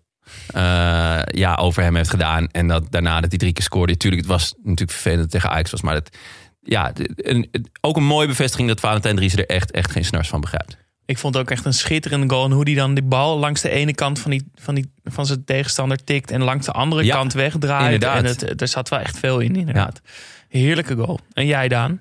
Eh, 0.47 1.21
ja, 1.27 1.55
over 1.55 1.83
hem 1.83 1.97
heeft 1.97 2.11
gedaan. 2.11 2.49
En 2.51 2.69
dat 2.69 2.91
daarna 2.91 3.21
dat 3.21 3.31
hij 3.31 3.39
drie 3.39 3.53
keer 3.53 3.65
scoorde. 3.65 3.97
Tuurlijk, 3.97 4.23
het 4.23 4.31
was 4.31 4.55
natuurlijk 4.63 4.91
vervelend 4.91 5.23
dat 5.23 5.33
het 5.33 5.41
tegen 5.43 5.51
Ajax 5.57 5.71
was. 5.71 5.83
Maar 5.83 5.95
het, 5.95 6.17
ja, 6.63 6.93
een, 7.17 7.51
ook 7.81 7.97
een 7.97 8.05
mooie 8.05 8.27
bevestiging 8.27 8.69
dat 8.69 8.81
Valentijn 8.81 9.17
Driessen 9.17 9.41
er 9.47 9.57
echt, 9.57 9.71
echt 9.71 9.91
geen 9.91 10.05
snars 10.05 10.29
van 10.29 10.41
begrijpt. 10.41 10.77
Ik 11.05 11.19
vond 11.19 11.35
het 11.35 11.43
ook 11.43 11.51
echt 11.51 11.65
een 11.65 11.73
schitterende 11.75 12.35
goal. 12.35 12.45
En 12.45 12.51
hoe 12.51 12.65
die 12.65 12.77
dan 12.77 12.95
die 12.95 13.05
bal 13.05 13.39
langs 13.39 13.61
de 13.61 13.69
ene 13.71 13.95
kant 13.95 14.19
van, 14.19 14.31
die, 14.31 14.51
van, 14.55 14.75
die, 14.75 14.93
van 15.05 15.27
zijn 15.27 15.45
tegenstander 15.45 16.05
tikt. 16.05 16.31
En 16.31 16.43
langs 16.43 16.67
de 16.67 16.73
andere 16.73 17.05
Ja, 17.05 17.15
kant 17.17 17.33
wegdraait. 17.33 17.85
inderdaad. 17.95 18.19
En 18.19 18.49
het, 18.49 18.61
er 18.61 18.69
zat 18.69 18.89
wel 18.89 18.99
echt 18.99 19.19
veel 19.19 19.41
in, 19.41 19.57
inderdaad. 19.57 20.01
Heerlijke 20.49 20.97
goal. 20.97 21.21
En 21.33 21.47
jij, 21.47 21.69
Daan? 21.69 22.01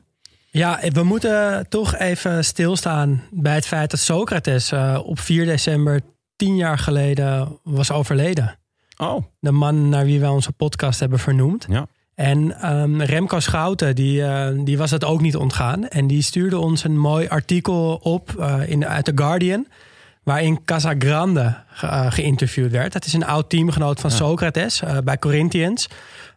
Ja, 0.49 0.79
we 0.91 1.03
moeten 1.03 1.65
toch 1.69 1.95
even 1.95 2.45
stilstaan 2.45 3.23
bij 3.31 3.55
het 3.55 3.67
feit 3.67 3.91
dat 3.91 3.99
Socrates 3.99 4.71
eh, 4.71 4.99
op 5.03 5.19
4 5.19 5.45
december 5.45 6.01
tien 6.35 6.55
jaar 6.55 6.77
geleden 6.77 7.59
was 7.63 7.91
overleden. 7.91 8.57
Oh, 8.97 9.23
De 9.39 9.51
man 9.51 9.89
naar 9.89 10.05
wie 10.05 10.19
wij 10.19 10.29
onze 10.29 10.51
podcast 10.51 10.99
hebben 10.99 11.19
vernoemd. 11.19 11.65
ja. 11.69 11.87
En 12.15 12.61
ehm, 12.61 13.01
Remco 13.01 13.39
Schouten, 13.39 13.95
die, 13.95 14.23
eh, 14.25 14.47
die 14.63 14.77
was 14.77 14.91
het 14.91 15.03
ook 15.03 15.21
niet 15.21 15.35
ontgaan. 15.35 15.87
En 15.87 16.07
die 16.07 16.21
stuurde 16.21 16.57
ons 16.57 16.83
een 16.83 16.99
mooi 16.99 17.27
artikel 17.27 17.95
op 18.03 18.35
eh, 18.39 18.69
in, 18.69 18.85
uit 18.85 19.05
The 19.05 19.11
Guardian. 19.15 19.67
Waarin 20.23 20.63
Casagrande 20.65 21.57
ge- 21.67 21.87
eh, 21.87 22.11
geïnterviewd 22.11 22.71
werd. 22.71 22.93
Dat 22.93 23.05
is 23.05 23.13
een 23.13 23.25
oud 23.25 23.49
teamgenoot 23.49 23.99
van 23.99 24.11
Socrates 24.11 24.81
bij 25.03 25.17
Corinthians. 25.19 25.87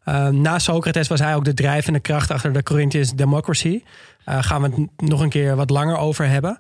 Eh, 0.05 0.29
na 0.29 0.59
Socrates 0.59 1.09
was 1.09 1.21
hij 1.21 1.35
ook 1.35 1.45
de 1.45 1.55
drijvende 1.55 2.01
kracht 2.01 2.31
achter 2.31 2.53
de 2.53 2.63
Corinthians 2.63 3.13
Democracy. 3.15 3.83
Daar 4.25 4.45
gaan 4.45 4.63
we 4.63 4.69
het 4.69 5.09
nog 5.09 5.21
een 5.21 5.29
keer 5.29 5.57
wat 5.57 5.71
langer 5.71 5.97
over 5.97 6.29
hebben. 6.29 6.59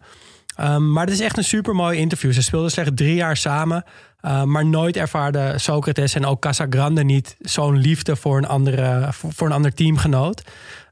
Um, 0.61 0.93
maar 0.93 1.05
het 1.05 1.15
is 1.15 1.21
echt 1.21 1.37
een 1.37 1.45
supermooi 1.45 1.99
interview. 1.99 2.33
Ze 2.33 2.43
speelden 2.43 2.71
slechts 2.71 2.93
drie 2.95 3.15
jaar 3.15 3.37
samen. 3.37 3.85
Uh, 4.23 4.43
maar 4.43 4.67
nooit 4.67 4.97
ervaarde 4.97 5.55
Socrates 5.57 6.15
en 6.15 6.27
ook 6.27 6.41
Casagrande 6.41 7.05
niet 7.05 7.37
zo'n 7.41 7.77
liefde 7.77 8.17
voor 8.17 8.37
een, 8.37 8.47
andere, 8.47 9.09
voor, 9.11 9.47
een 9.47 9.53
ander 9.53 9.75
teamgenoot. 9.75 10.43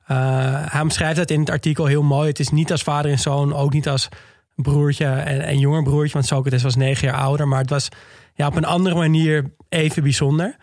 Hij 0.05 0.81
omschrijft 0.81 1.17
dat 1.17 1.31
in 1.31 1.41
het 1.41 1.51
artikel 1.51 1.87
heel 1.87 2.03
mooi. 2.03 2.29
Het 2.29 2.39
is 2.39 2.49
niet 2.49 2.71
als 2.71 2.83
vader 2.83 3.11
en 3.11 3.19
zoon, 3.19 3.55
ook 3.55 3.73
niet 3.73 3.89
als 3.89 4.09
broertje 4.55 5.07
en, 5.07 5.41
en 5.41 5.59
jonger 5.59 5.83
broertje. 5.83 6.13
Want 6.13 6.27
Socrates 6.27 6.63
was 6.63 6.77
negen 6.77 7.09
jaar 7.09 7.17
ouder. 7.17 7.49
Maar 7.49 7.61
het 7.61 7.71
was 7.71 7.89
ja, 8.35 8.47
op 8.47 8.57
een 8.57 8.65
andere 8.65 8.95
manier 8.95 9.51
even 9.69 10.03
bijzonder. 10.03 10.57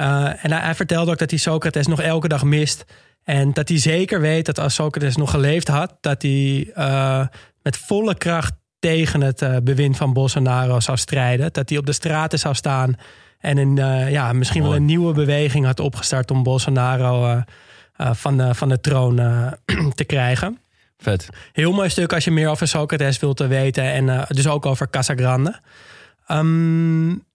Uh, 0.00 0.44
en 0.44 0.52
hij, 0.52 0.74
vertelde 0.74 1.10
ook 1.10 1.18
dat 1.18 1.30
hij 1.30 1.38
Socrates 1.38 1.86
nog 1.86 2.00
elke 2.00 2.28
dag 2.28 2.44
mist. 2.44 2.84
En 3.24 3.52
dat 3.52 3.68
hij 3.68 3.78
zeker 3.78 4.20
weet 4.20 4.46
dat 4.46 4.58
als 4.58 4.74
Socrates 4.74 5.16
nog 5.16 5.30
geleefd 5.30 5.68
had, 5.68 5.96
dat 6.00 6.22
hij 6.22 6.72
met 7.62 7.76
volle 7.76 8.14
kracht 8.14 8.52
tegen 8.78 9.20
het 9.20 9.42
uh, 9.42 9.56
bewind 9.62 9.96
van 9.96 10.12
Bolsonaro 10.12 10.80
zou 10.80 10.96
strijden. 10.96 11.52
Dat 11.52 11.68
hij 11.68 11.78
op 11.78 11.86
de 11.86 11.92
straten 11.92 12.38
zou 12.38 12.54
staan 12.54 12.94
en 13.38 13.56
een, 13.56 13.76
uh, 13.76 14.10
ja, 14.10 14.32
misschien 14.32 14.62
wel 14.62 14.74
een 14.74 14.84
nieuwe 14.84 15.12
beweging 15.12 15.64
had 15.64 15.80
opgestart 15.80 16.30
om 16.30 16.42
Bolsonaro 16.42 17.26
uh, 17.26 17.42
van, 18.12 18.36
de, 18.36 18.54
van 18.54 18.68
de 18.68 18.80
troon 18.80 19.16
te 19.94 20.04
krijgen. 20.04 20.58
Vet. 20.98 21.28
Heel 21.52 21.72
mooi 21.72 21.88
stuk 21.88 22.12
als 22.12 22.24
je 22.24 22.30
meer 22.30 22.48
over 22.48 22.68
Socrates 22.68 23.18
wilt 23.18 23.38
weten 23.38 23.84
en 23.84 24.26
dus 24.28 24.48
ook 24.48 24.66
over 24.66 24.90
Casagrande. 24.90 25.60
Um, 26.30 27.28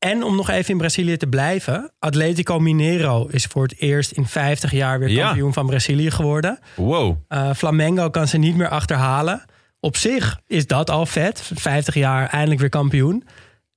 en 0.00 0.22
om 0.22 0.36
nog 0.36 0.50
even 0.50 0.70
in 0.70 0.78
Brazilië 0.78 1.16
te 1.16 1.26
blijven. 1.26 1.92
Atletico 1.98 2.58
Mineiro 2.58 3.26
is 3.26 3.44
voor 3.44 3.62
het 3.62 3.74
eerst 3.78 4.10
in 4.10 4.26
50 4.26 4.70
jaar 4.70 4.98
weer 4.98 5.22
kampioen 5.22 5.46
ja. 5.46 5.52
van 5.52 5.66
Brazilië 5.66 6.10
geworden. 6.10 6.58
Wow. 6.76 7.16
Uh, 7.28 7.50
Flamengo 7.54 8.10
kan 8.10 8.28
ze 8.28 8.38
niet 8.38 8.56
meer 8.56 8.68
achterhalen. 8.68 9.44
Op 9.80 9.96
zich 9.96 10.40
is 10.46 10.66
dat 10.66 10.90
al 10.90 11.06
vet. 11.06 11.50
50 11.54 11.94
jaar 11.94 12.28
eindelijk 12.28 12.60
weer 12.60 12.68
kampioen. 12.68 13.24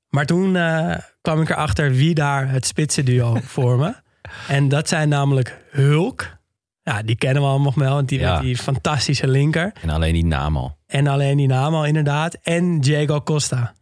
Maar 0.09 0.25
toen 0.25 0.55
uh, 0.55 0.95
kwam 1.21 1.41
ik 1.41 1.49
erachter 1.49 1.91
wie 1.91 2.13
daar 2.13 2.49
het 2.49 2.65
spitsenduo 2.65 3.37
vormen. 3.55 4.03
En 4.47 4.69
dat 4.69 4.87
zijn 4.87 5.09
namelijk 5.09 5.61
Hulk. 5.71 6.37
Ja, 6.81 7.01
die 7.01 7.15
kennen 7.15 7.41
we 7.41 7.47
allemaal 7.47 7.73
wel. 7.75 7.93
Want 7.93 8.09
die 8.09 8.19
ja. 8.19 8.33
met 8.33 8.41
die 8.41 8.57
fantastische 8.57 9.27
linker. 9.27 9.71
En 9.81 9.89
alleen 9.89 10.13
die 10.13 10.25
naam 10.25 10.57
al. 10.57 10.77
En 10.87 11.07
alleen 11.07 11.37
die 11.37 11.47
naam 11.47 11.73
al, 11.73 11.85
inderdaad. 11.85 12.37
En 12.41 12.81
Diego 12.81 13.21
Costa. 13.21 13.73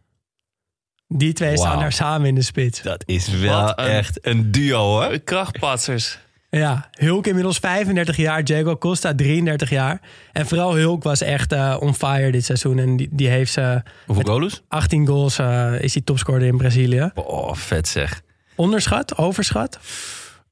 Die 1.06 1.32
twee 1.32 1.54
wow. 1.54 1.58
staan 1.58 1.78
daar 1.78 1.92
samen 1.92 2.28
in 2.28 2.34
de 2.34 2.42
spits. 2.42 2.82
Dat 2.82 3.02
is 3.06 3.28
wel 3.28 3.78
een, 3.78 3.86
echt 3.86 4.26
een 4.26 4.50
duo, 4.50 4.78
hoor. 4.78 5.18
Krachtpatsers. 5.18 6.18
Ja, 6.56 6.88
Hulk 6.90 7.26
inmiddels 7.26 7.58
35 7.58 8.16
jaar, 8.16 8.44
Diego 8.44 8.76
Costa 8.76 9.14
33 9.14 9.70
jaar. 9.70 10.00
En 10.32 10.46
vooral 10.46 10.74
Hulk 10.74 11.02
was 11.02 11.20
echt 11.20 11.52
uh, 11.52 11.76
on 11.80 11.94
fire 11.94 12.30
dit 12.30 12.44
seizoen. 12.44 12.78
En 12.78 12.96
die, 12.96 13.08
die 13.10 13.28
heeft 13.28 13.52
ze... 13.52 13.82
Hoeveel 14.06 14.24
goals? 14.24 14.62
18 14.68 15.06
goals 15.06 15.38
uh, 15.38 15.80
is 15.80 15.94
hij 15.94 16.02
topscorer 16.02 16.42
in 16.42 16.56
Brazilië. 16.56 17.10
Oh, 17.14 17.54
vet 17.54 17.88
zeg. 17.88 18.22
Onderschat, 18.54 19.16
overschat? 19.16 19.78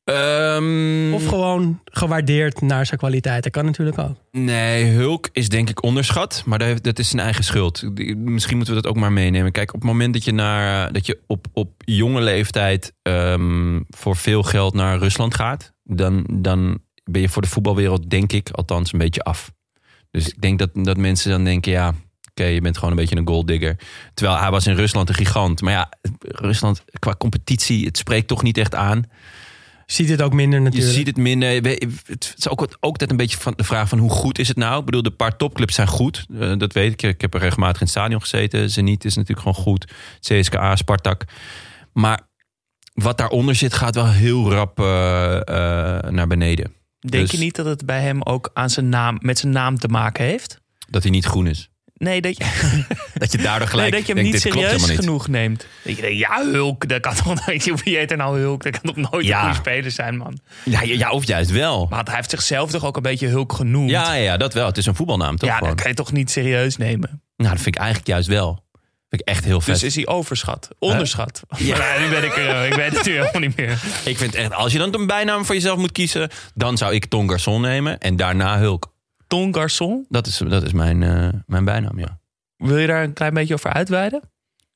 Um, 0.04 1.14
of 1.14 1.26
gewoon 1.26 1.80
gewaardeerd 1.84 2.60
naar 2.60 2.86
zijn 2.86 2.98
kwaliteit. 2.98 3.42
Dat 3.42 3.52
kan 3.52 3.64
natuurlijk 3.64 3.98
ook. 3.98 4.16
Nee, 4.30 4.84
Hulk 4.84 5.28
is 5.32 5.48
denk 5.48 5.70
ik 5.70 5.82
onderschat. 5.82 6.42
Maar 6.46 6.80
dat 6.82 6.98
is 6.98 7.08
zijn 7.08 7.22
eigen 7.22 7.44
schuld. 7.44 7.82
Misschien 8.16 8.56
moeten 8.56 8.74
we 8.74 8.80
dat 8.80 8.90
ook 8.90 8.98
maar 8.98 9.12
meenemen. 9.12 9.52
Kijk, 9.52 9.74
op 9.74 9.80
het 9.80 9.88
moment 9.88 10.12
dat 10.12 10.24
je, 10.24 10.32
naar, 10.32 10.92
dat 10.92 11.06
je 11.06 11.18
op, 11.26 11.46
op 11.52 11.72
jonge 11.84 12.20
leeftijd 12.20 12.92
um, 13.02 13.84
voor 13.88 14.16
veel 14.16 14.42
geld 14.42 14.74
naar 14.74 14.98
Rusland 14.98 15.34
gaat, 15.34 15.72
dan, 15.84 16.26
dan 16.32 16.80
ben 17.04 17.20
je 17.20 17.28
voor 17.28 17.42
de 17.42 17.48
voetbalwereld, 17.48 18.10
denk 18.10 18.32
ik, 18.32 18.50
althans 18.50 18.92
een 18.92 18.98
beetje 18.98 19.22
af. 19.22 19.52
Dus 20.10 20.28
ik 20.28 20.40
denk 20.40 20.58
dat, 20.58 20.70
dat 20.72 20.96
mensen 20.96 21.30
dan 21.30 21.44
denken, 21.44 21.72
ja, 21.72 21.88
oké, 21.88 21.98
okay, 22.30 22.52
je 22.52 22.60
bent 22.60 22.76
gewoon 22.76 22.90
een 22.90 22.96
beetje 22.96 23.16
een 23.16 23.28
golddigger. 23.28 23.78
Terwijl 24.14 24.38
hij 24.38 24.50
was 24.50 24.66
in 24.66 24.74
Rusland 24.74 25.08
een 25.08 25.14
gigant. 25.14 25.60
Maar 25.60 25.72
ja, 25.72 25.88
Rusland 26.20 26.84
qua 26.98 27.14
competitie, 27.18 27.86
het 27.86 27.96
spreekt 27.96 28.28
toch 28.28 28.42
niet 28.42 28.58
echt 28.58 28.74
aan. 28.74 29.04
Je 29.90 29.96
ziet 29.96 30.08
het 30.08 30.22
ook 30.22 30.32
minder 30.32 30.60
natuurlijk. 30.60 30.92
Je 30.92 30.98
ziet 30.98 31.06
het 31.06 31.16
minder. 31.16 31.48
Het 32.06 32.34
is 32.36 32.48
ook, 32.48 32.62
ook 32.62 32.76
altijd 32.80 33.10
een 33.10 33.16
beetje 33.16 33.38
van 33.38 33.52
de 33.56 33.64
vraag 33.64 33.88
van 33.88 33.98
hoe 33.98 34.10
goed 34.10 34.38
is 34.38 34.48
het 34.48 34.56
nou? 34.56 34.78
Ik 34.78 34.84
bedoel, 34.84 35.02
de 35.02 35.10
paar 35.10 35.36
topclubs 35.36 35.74
zijn 35.74 35.88
goed. 35.88 36.26
Uh, 36.30 36.58
dat 36.58 36.72
weet 36.72 36.92
ik. 36.92 37.02
Ik 37.02 37.20
heb 37.20 37.34
er 37.34 37.40
regelmatig 37.40 37.80
in 37.80 37.86
het 37.86 37.90
stadion 37.90 38.20
gezeten. 38.20 38.70
Zenit 38.70 39.04
is 39.04 39.14
natuurlijk 39.14 39.46
gewoon 39.46 39.64
goed. 39.64 39.92
CSKA, 40.20 40.76
Spartak. 40.76 41.24
Maar 41.92 42.20
wat 42.94 43.18
daaronder 43.18 43.54
zit 43.54 43.74
gaat 43.74 43.94
wel 43.94 44.08
heel 44.08 44.52
rap 44.52 44.80
uh, 44.80 44.86
uh, 44.86 45.40
naar 46.10 46.26
beneden. 46.26 46.72
Denk 46.98 47.22
dus, 47.22 47.30
je 47.30 47.44
niet 47.44 47.56
dat 47.56 47.66
het 47.66 47.86
bij 47.86 48.00
hem 48.00 48.22
ook 48.22 48.50
aan 48.52 48.70
zijn 48.70 48.88
naam, 48.88 49.18
met 49.20 49.38
zijn 49.38 49.52
naam 49.52 49.78
te 49.78 49.88
maken 49.88 50.24
heeft? 50.24 50.60
Dat 50.90 51.02
hij 51.02 51.12
niet 51.12 51.24
groen 51.24 51.46
is. 51.46 51.70
Nee, 52.00 52.20
dat 52.20 52.36
je, 52.36 52.44
dat 53.14 53.32
je 53.32 53.38
daardoor 53.38 53.68
gelijk 53.68 53.90
nee, 53.90 53.98
dat 53.98 54.08
je 54.08 54.14
hem 54.14 54.22
denkt, 54.22 54.44
niet 54.44 54.52
serieus 54.54 54.86
niet. 54.86 54.98
genoeg 54.98 55.28
neemt. 55.28 55.66
Dat 55.84 55.96
je 55.96 56.02
denkt, 56.02 56.18
ja, 56.18 56.44
Hulk, 56.44 56.88
dat 56.88 57.00
kan 57.00 57.14
toch 57.14 57.46
nooit. 57.46 57.64
Wie 57.84 57.96
heet 57.96 58.10
er 58.10 58.16
nou 58.16 58.40
Hulk? 58.40 58.62
Dat 58.62 58.80
kan 58.80 58.94
toch 58.94 59.10
nooit 59.10 59.26
ja. 59.26 59.38
een 59.38 59.44
goede 59.44 59.70
speler 59.70 59.90
zijn, 59.90 60.16
man. 60.16 60.38
Ja, 60.64 60.82
ja, 60.82 61.10
of 61.10 61.26
juist 61.26 61.50
wel. 61.50 61.86
Maar 61.90 62.04
hij 62.04 62.14
heeft 62.14 62.30
zichzelf 62.30 62.70
toch 62.70 62.84
ook 62.84 62.96
een 62.96 63.02
beetje 63.02 63.26
Hulk 63.26 63.52
genoemd. 63.52 63.90
Ja, 63.90 64.12
ja, 64.14 64.36
dat 64.36 64.54
wel. 64.54 64.66
Het 64.66 64.76
is 64.76 64.86
een 64.86 64.94
voetbalnaam, 64.94 65.36
toch? 65.36 65.48
Ja, 65.48 65.54
gewoon? 65.54 65.70
dat 65.70 65.80
kan 65.80 65.90
je 65.90 65.96
toch 65.96 66.12
niet 66.12 66.30
serieus 66.30 66.76
nemen. 66.76 67.22
Nou, 67.36 67.52
dat 67.52 67.62
vind 67.62 67.74
ik 67.74 67.80
eigenlijk 67.80 68.08
juist 68.08 68.28
wel. 68.28 68.64
Vind 69.08 69.22
ik 69.22 69.28
echt 69.28 69.44
heel 69.44 69.60
vet. 69.60 69.74
Dus 69.74 69.82
is 69.82 69.94
hij 69.94 70.06
overschat? 70.06 70.68
Onderschat? 70.78 71.42
Huh? 71.48 71.66
Ja, 71.66 71.78
maar 71.78 72.00
nu 72.00 72.08
ben 72.08 72.24
ik 72.24 72.36
er. 72.36 72.66
Ik 72.66 72.74
weet 72.74 72.96
het 72.96 73.06
nu 73.06 73.12
helemaal 73.12 73.40
niet 73.40 73.56
meer. 73.56 73.78
Ik 74.04 74.18
vind 74.18 74.34
echt, 74.34 74.52
als 74.52 74.72
je 74.72 74.78
dan 74.78 74.94
een 74.94 75.06
bijnaam 75.06 75.44
voor 75.44 75.54
jezelf 75.54 75.78
moet 75.78 75.92
kiezen, 75.92 76.30
dan 76.54 76.76
zou 76.76 76.94
ik 76.94 77.04
Ton 77.04 77.30
Garçon 77.30 77.60
nemen 77.60 77.98
en 77.98 78.16
daarna 78.16 78.58
Hulk. 78.58 78.92
Ton 79.30 79.54
Garçon? 79.58 80.06
Dat 80.08 80.26
is, 80.26 80.36
dat 80.48 80.62
is 80.62 80.72
mijn, 80.72 81.00
uh, 81.02 81.28
mijn 81.46 81.64
bijnaam, 81.64 81.98
ja. 81.98 82.18
Wil 82.56 82.78
je 82.78 82.86
daar 82.86 83.02
een 83.02 83.12
klein 83.12 83.34
beetje 83.34 83.54
over 83.54 83.72
uitweiden? 83.72 84.20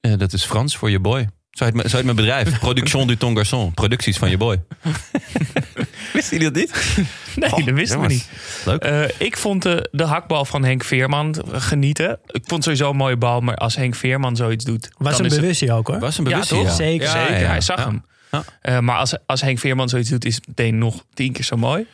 Uh, 0.01 0.13
dat 0.19 0.33
is 0.33 0.45
Frans 0.45 0.77
voor 0.77 0.91
je 0.91 0.99
boy. 1.01 1.29
Zo 1.51 1.65
heet, 1.65 1.91
zo 1.91 1.97
heet 1.97 2.05
mijn 2.05 2.17
bedrijf. 2.17 2.59
Production 2.67 3.07
du 3.07 3.17
Ton 3.17 3.37
Garçon. 3.39 3.75
Producties 3.75 4.17
van 4.19 4.31
je 4.31 4.37
boy. 4.37 4.63
Wist 6.13 6.31
jullie 6.31 6.51
dat 6.51 6.55
niet? 6.55 6.97
Nee, 7.37 7.51
dat 7.51 7.75
wisten 7.75 8.01
we 8.01 8.07
jongens. 8.07 8.13
niet. 8.13 8.29
Leuk. 8.65 8.83
Eh, 8.83 9.03
ik 9.19 9.37
vond 9.37 9.63
de, 9.63 9.89
de 9.93 10.03
hakbal 10.05 10.45
van 10.45 10.65
Henk 10.65 10.85
Veerman 10.85 11.35
genieten. 11.53 12.11
Ik 12.27 12.43
vond 12.47 12.51
het 12.51 12.63
sowieso 12.65 12.91
een 12.91 12.97
mooie 12.97 13.17
bal, 13.17 13.41
maar 13.41 13.57
als 13.57 13.77
Henk 13.77 13.95
Veerman 13.95 14.37
zoiets 14.37 14.65
doet... 14.65 14.89
Was 14.99 15.17
dan 15.17 15.21
een 15.33 15.45
is 15.45 15.61
het- 15.61 15.71
ook 15.71 15.87
hoor. 15.89 15.99
Was 15.99 16.19
een 16.19 16.25
Ja, 16.25 16.31
bewustzijn. 16.31 16.65
toch? 16.65 16.75
Zeker. 16.75 17.07
Ja, 17.07 17.27
Zeker, 17.27 17.41
ja. 17.41 17.47
hij 17.49 17.61
zag 17.61 17.79
Ja. 17.79 17.85
hem. 17.85 18.05
Ja. 18.31 18.45
Eh, 18.61 18.79
maar 18.79 18.97
als, 18.99 19.17
als 19.27 19.41
Henk 19.41 19.59
Veerman 19.59 19.89
zoiets 19.89 20.11
doet, 20.11 20.25
is 20.25 20.35
het 20.35 20.47
meteen 20.47 20.79
nog 20.79 21.05
tien 21.15 21.33
keer 21.33 21.45
zo 21.45 21.57
mooi. 21.57 21.87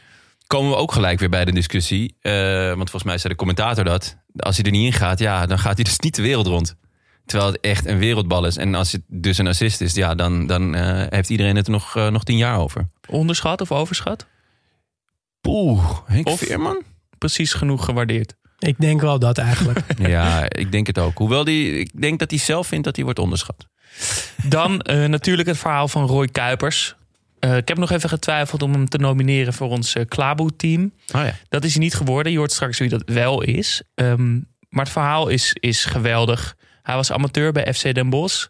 Komen 0.51 0.71
we 0.71 0.77
ook 0.77 0.93
gelijk 0.93 1.19
weer 1.19 1.29
bij 1.29 1.45
de 1.45 1.53
discussie. 1.53 2.17
Eh, 2.21 2.33
want 2.67 2.77
volgens 2.91 3.03
mij 3.03 3.19
zei 3.19 3.33
de 3.33 3.39
commentator 3.39 3.85
dat. 3.85 4.17
Als 4.37 4.57
hij 4.57 4.65
er 4.65 4.71
niet 4.71 4.85
in 4.85 4.93
gaat, 4.93 5.19
ja, 5.19 5.47
dan 5.47 5.59
gaat 5.59 5.75
hij 5.75 5.85
dus 5.85 5.99
niet 5.99 6.15
de 6.15 6.23
wereld 6.23 6.47
rond. 6.47 6.75
Terwijl 7.27 7.51
het 7.53 7.61
echt 7.61 7.87
een 7.87 7.99
wereldbal 7.99 8.47
is. 8.47 8.57
En 8.57 8.75
als 8.75 8.93
het 8.93 9.03
dus 9.07 9.39
een 9.39 9.47
assist 9.47 9.81
is, 9.81 9.95
ja, 9.95 10.15
dan, 10.15 10.47
dan 10.47 10.75
eh, 10.75 11.07
heeft 11.09 11.31
iedereen 11.31 11.57
het 11.57 11.67
er 11.67 11.73
nog, 11.73 11.97
eh, 11.97 12.09
nog 12.09 12.25
tien 12.25 12.37
jaar 12.37 12.59
over. 12.59 12.89
Onderschat 13.09 13.61
of 13.61 13.73
overschat? 13.73 14.27
Poeh, 15.41 15.99
Henk 16.07 16.29
Of- 16.29 16.39
Veerman? 16.39 16.83
Precies 17.19 17.53
genoeg 17.53 17.85
gewaardeerd. 17.85 18.35
Ik 18.59 18.79
denk 18.79 19.01
wel 19.01 19.19
dat 19.19 19.39
eigenlijk. 19.39 19.81
Ja, 20.09 20.45
ik 20.49 20.73
denk 20.73 20.87
het 20.87 20.99
ook. 20.99 21.19
Hoewel 21.19 21.45
die, 21.45 21.79
ik 21.79 22.01
denk 22.01 22.19
dat 22.19 22.31
hij 22.31 22.39
zelf 22.41 22.67
vindt 22.67 22.85
dat 22.85 22.97
hij 22.97 23.05
wordt 23.05 23.19
onderschat. 23.19 23.67
Dan 24.45 24.81
eh, 24.81 25.05
natuurlijk 25.09 25.49
het 25.49 25.59
verhaal 25.59 25.89
van 25.89 26.07
Roy 26.07 26.27
Kuipers. 26.27 26.95
Eh, 27.41 27.57
ik 27.57 27.69
heb 27.69 27.79
nog 27.79 27.91
even 27.91 28.09
getwijfeld 28.09 28.63
om 28.63 28.73
hem 28.73 28.89
te 28.89 28.99
nomineren 28.99 29.53
voor 29.53 29.69
ons 29.69 29.95
uh, 29.95 30.03
Klaboe-team. 30.09 30.93
Oh 31.15 31.25
ja. 31.25 31.35
Dat 31.49 31.65
is 31.65 31.73
hij 31.73 31.83
niet 31.83 31.95
geworden. 31.95 32.33
Je 32.33 32.39
hoort 32.39 32.53
straks 32.53 32.79
wie 32.79 32.89
dat 32.89 33.03
wel 33.07 33.43
is. 33.43 33.83
Ehm, 33.95 34.33
maar 34.69 34.85
het 34.85 34.93
verhaal 34.93 35.29
is, 35.29 35.57
is 35.61 35.85
geweldig. 35.85 36.57
Hij 36.83 36.95
was 36.95 37.13
amateur 37.13 37.53
bij 37.53 37.75
FC 37.75 37.95
Den 37.95 38.11
Bosch. 38.11 38.47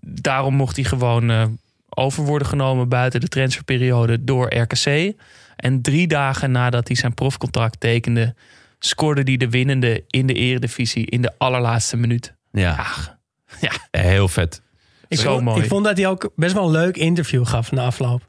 Daarom 0.00 0.54
mocht 0.54 0.76
hij 0.76 0.84
gewoon 0.84 1.30
eh, 1.30 1.44
over 1.88 2.24
worden 2.24 2.48
genomen 2.48 2.88
buiten 2.88 3.20
de 3.20 3.28
transferperiode 3.28 4.24
door 4.24 4.54
RKC. 4.54 5.12
En 5.56 5.82
drie 5.82 6.06
dagen 6.06 6.50
nadat 6.50 6.86
hij 6.88 6.96
zijn 6.96 7.14
profcontract 7.14 7.80
tekende, 7.80 8.34
scoorde 8.78 9.22
hij 9.24 9.36
de 9.36 9.48
winnende 9.48 10.04
in 10.08 10.26
de 10.26 10.34
eredivisie 10.34 11.06
in 11.06 11.22
de 11.22 11.32
allerlaatste 11.38 11.96
minuut. 11.96 12.34
Ja, 12.52 12.74
Ach, 12.78 13.16
ja, 13.60 13.72
heel 13.90 14.28
vet. 14.28 14.62
Ik 15.08 15.18
Zo 15.18 15.32
vond, 15.32 15.44
mooi. 15.44 15.62
ik 15.62 15.68
vond 15.68 15.84
dat 15.84 15.96
hij 15.96 16.08
ook 16.08 16.30
best 16.36 16.54
wel 16.54 16.64
een 16.64 16.70
leuk 16.70 16.96
interview 16.96 17.46
gaf 17.46 17.72
na 17.72 17.84
afloop. 17.84 18.20
Oh, 18.20 18.26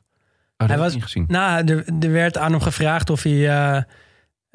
Hij 0.58 0.68
heb 0.68 0.78
was- 0.78 0.94
niet 0.94 1.04
gezien. 1.04 1.26
Nou, 1.28 1.64
er, 1.66 1.86
er 2.00 2.12
werd 2.12 2.38
aan 2.38 2.52
hem 2.52 2.62
gevraagd 2.62 3.10
of 3.10 3.24
hij 3.24 3.50
eh, 3.50 3.82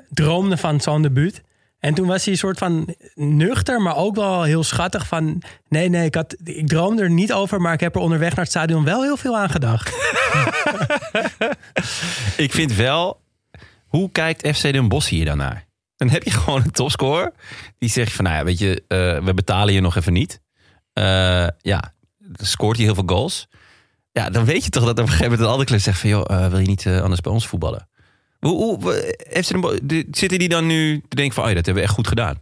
droomde 0.09 0.57
van 0.57 0.81
zo'n 0.81 1.03
debuut. 1.03 1.43
En 1.79 1.95
toen 1.95 2.07
was 2.07 2.25
hij 2.25 2.33
een 2.33 2.39
soort 2.39 2.59
van 2.59 2.95
nuchter, 3.15 3.81
maar 3.83 3.97
ook 3.97 4.15
wel 4.17 4.43
heel 4.43 4.63
schattig 4.65 5.07
van... 5.07 5.43
Nee, 5.69 5.89
nee, 5.89 6.05
ik, 6.05 6.15
had, 6.15 6.37
ik 6.45 6.69
droomde 6.69 7.03
er 7.03 7.11
niet 7.11 7.33
over, 7.33 7.61
maar 7.61 7.73
ik 7.73 7.81
heb 7.81 7.95
er 7.95 8.01
onderweg 8.01 8.29
naar 8.31 8.39
het 8.45 8.49
stadion 8.51 8.85
wel 8.85 9.03
heel 9.03 9.17
veel 9.17 9.37
aan 9.39 9.51
gedacht. 9.51 9.89
Ik 12.37 12.53
vind 12.53 12.73
wel, 12.75 13.21
hoe 13.87 14.11
kijkt 14.11 14.57
FC 14.57 14.63
Den 14.63 14.89
Bosch 14.89 15.09
hier 15.11 15.25
dan 15.25 15.37
naar? 15.37 15.67
Dan 15.97 16.09
heb 16.09 16.23
je 16.23 16.31
gewoon 16.31 16.63
een 16.65 16.71
topscorer. 16.71 17.33
Die 17.79 17.89
zegt 17.91 18.13
van, 18.13 18.25
nou 18.25 18.37
ja, 18.37 18.45
weet 18.45 18.59
je, 18.59 18.85
eh, 18.89 19.25
we 19.25 19.35
betalen 19.35 19.75
je 19.75 19.81
nog 19.81 19.97
even 19.97 20.13
niet. 20.13 20.41
Eh, 20.93 21.47
ja, 21.59 21.95
scoort 22.33 22.77
hij 22.77 22.85
heel 22.87 22.95
veel 22.95 23.05
goals. 23.07 23.49
Ja, 24.13 24.31
dan 24.31 24.45
weet 24.45 24.65
je 24.65 24.71
toch 24.71 24.83
dat 24.85 24.91
op 24.93 24.99
een 24.99 25.05
gegeven 25.05 25.25
moment 25.25 25.43
een 25.43 25.49
andere 25.51 25.67
club 25.69 25.81
zegt 25.81 26.01
van... 26.01 26.11
joh, 26.11 26.25
eh, 26.45 26.47
wil 26.51 26.59
je 26.59 26.67
niet 26.67 26.87
eh, 26.87 27.01
anders 27.01 27.21
bij 27.21 27.33
ons 27.33 27.47
voetballen? 27.47 27.89
Hoe, 28.39 28.57
hoe, 28.57 28.79
Bosch, 29.61 29.79
de- 29.83 30.07
zitten 30.11 30.39
die 30.39 30.49
dan 30.49 30.67
nu 30.67 31.03
te 31.09 31.17
denken 31.17 31.35
van... 31.35 31.43
oh 31.45 31.49
ja, 31.49 31.55
dat 31.55 31.65
hebben 31.65 31.83
we 31.83 31.89
echt 31.89 31.97
goed 31.99 32.09
gedaan. 32.09 32.41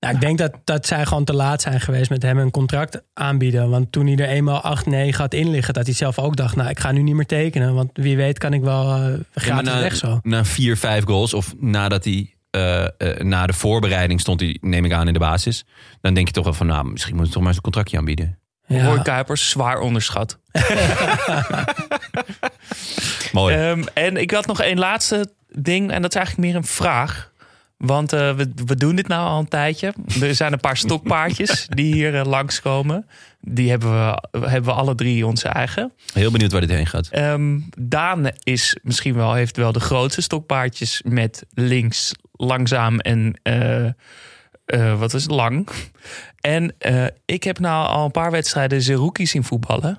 Nou, 0.00 0.14
ik 0.14 0.20
denk 0.20 0.38
dat, 0.38 0.52
dat 0.64 0.86
zij 0.86 1.06
gewoon 1.06 1.24
te 1.24 1.34
laat 1.34 1.62
zijn 1.62 1.80
geweest 1.80 2.10
met 2.10 2.22
hem 2.22 2.38
een 2.38 2.50
contract 2.50 3.00
aanbieden. 3.14 3.70
Want 3.70 3.92
toen 3.92 4.06
hij 4.06 4.16
er 4.16 4.28
eenmaal 4.28 4.60
8, 4.60 4.86
9 4.86 5.20
had 5.20 5.34
inliggen, 5.34 5.74
dat 5.74 5.86
hij 5.86 5.94
zelf 5.94 6.18
ook 6.18 6.36
dacht... 6.36 6.56
nou, 6.56 6.68
ik 6.68 6.78
ga 6.80 6.92
nu 6.92 7.02
niet 7.02 7.14
meer 7.14 7.26
tekenen, 7.26 7.74
want 7.74 7.90
wie 7.92 8.16
weet 8.16 8.38
kan 8.38 8.52
ik 8.52 8.62
wel 8.62 8.82
eh 8.94 9.00
Ja, 9.00 9.06
maar 9.06 9.18
gratis 9.34 9.72
na, 9.72 9.80
weg 9.80 9.96
zo. 9.96 10.18
Na 10.22 10.44
vier, 10.44 10.76
vijf 10.76 11.04
goals 11.04 11.34
of 11.34 11.54
nadat 11.58 12.04
hij... 12.04 12.34
eh, 12.50 12.84
eh, 12.84 13.20
na 13.20 13.46
de 13.46 13.52
voorbereiding 13.52 14.20
stond 14.20 14.40
hij, 14.40 14.58
neem 14.60 14.84
ik 14.84 14.92
aan, 14.92 15.06
in 15.06 15.12
de 15.12 15.18
basis. 15.18 15.64
Dan 16.00 16.14
denk 16.14 16.26
je 16.26 16.32
toch 16.32 16.44
wel 16.44 16.54
van, 16.54 16.66
nou, 16.66 16.90
misschien 16.90 17.16
moet 17.16 17.26
ik 17.26 17.30
toch 17.30 17.38
maar 17.38 17.48
eens 17.48 17.56
een 17.56 17.62
contractje 17.62 17.98
aanbieden. 17.98 18.38
Ja. 18.68 18.84
Roy 18.84 19.02
Kuipers, 19.02 19.50
zwaar 19.50 19.80
onderschat. 19.80 20.38
Mooi. 23.32 23.54
Ehm, 23.54 23.82
en 23.94 24.16
ik 24.16 24.30
had 24.30 24.46
nog 24.46 24.60
één 24.60 24.78
laatste 24.78 25.32
ding. 25.48 25.90
En 25.90 26.02
dat 26.02 26.10
is 26.10 26.16
eigenlijk 26.16 26.48
meer 26.48 26.56
een 26.56 26.66
vraag. 26.66 27.32
Want 27.76 28.12
eh, 28.12 28.34
we, 28.34 28.52
we 28.64 28.76
doen 28.76 28.96
dit 28.96 29.08
nou 29.08 29.28
al 29.28 29.38
een 29.38 29.48
tijdje. 29.48 29.94
Er 30.20 30.34
zijn 30.34 30.52
een 30.52 30.60
paar 30.60 30.76
stokpaardjes 30.76 31.66
die 31.74 31.94
hier 31.94 32.18
eh, 32.18 32.26
langskomen. 32.26 33.06
Die 33.40 33.70
hebben 33.70 33.90
we, 33.90 34.38
hebben 34.38 34.74
we 34.74 34.80
alle 34.80 34.94
drie 34.94 35.26
onze 35.26 35.48
eigen. 35.48 35.92
Heel 36.12 36.30
benieuwd 36.30 36.52
waar 36.52 36.60
dit 36.60 36.70
heen 36.70 36.86
gaat. 36.86 37.08
Ehm, 37.08 37.58
Daan 37.78 38.30
is 38.42 38.76
misschien 38.82 39.14
wel, 39.14 39.34
heeft 39.34 39.56
wel 39.56 39.72
de 39.72 39.80
grootste 39.80 40.22
stokpaardjes 40.22 41.02
met 41.04 41.46
links 41.54 42.12
langzaam 42.32 43.00
en 43.00 43.40
eh, 43.42 43.84
eh, 44.68 44.98
wat 44.98 45.14
is 45.14 45.22
het, 45.22 45.30
lang. 45.30 45.68
En 46.48 46.74
eh, 46.78 47.04
ik 47.24 47.44
heb 47.44 47.58
nou 47.58 47.88
al 47.88 48.04
een 48.04 48.10
paar 48.10 48.30
wedstrijden 48.30 48.82
Zerouki 48.82 49.26
zien 49.26 49.44
voetballen. 49.44 49.98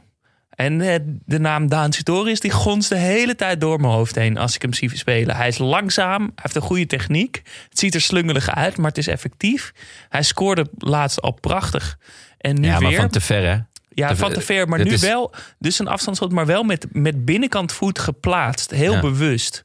En 0.50 0.82
eh, 0.82 0.96
de 1.26 1.40
naam 1.40 1.68
Daan 1.70 1.92
Sitoris 1.94 2.40
die 2.40 2.52
gonst 2.52 2.90
de 2.90 2.98
hele 2.98 3.36
tijd 3.36 3.62
door 3.62 3.80
mijn 3.80 3.94
hoofd 3.94 4.16
heen 4.16 4.38
als 4.38 4.56
ik 4.56 4.62
hem 4.62 4.74
zie 4.74 4.98
spelen. 4.98 5.36
Hij 5.36 5.48
is 5.48 5.58
langzaam, 5.58 6.22
hij 6.22 6.32
heeft 6.36 6.56
een 6.56 6.62
goede 6.62 6.86
techniek. 6.86 7.42
Het 7.70 7.80
ziet 7.80 7.94
er 7.96 8.02
slungelig 8.02 8.50
uit, 8.56 8.78
maar 8.78 8.88
het 8.88 8.98
is 8.98 9.08
effectief. 9.08 9.72
Hij 10.10 10.24
scoorde 10.24 10.66
laatst 10.78 11.22
al 11.22 11.32
prachtig. 11.32 11.98
En 12.38 12.60
nu 12.60 12.68
ja, 12.68 12.80
maar 12.80 12.90
weer. 12.90 13.00
van 13.00 13.10
te 13.10 13.22
ver, 13.22 13.42
hè? 13.48 13.58
Ja, 13.90 14.08
Te- 14.08 14.16
van 14.16 14.34
te 14.34 14.42
ver. 14.42 14.68
Maar 14.68 14.84
nu 14.84 14.92
is- 14.92 15.02
wel. 15.02 15.34
Dus 15.60 15.80
een 15.80 15.88
afstandsschot, 15.88 16.32
maar 16.32 16.46
wel 16.46 16.64
met, 16.64 16.86
met 16.92 17.26
binnenkant 17.26 17.72
voet 17.72 18.00
geplaatst. 18.00 18.72
Heel 18.72 18.94
Ja. 18.94 19.00
bewust. 19.02 19.64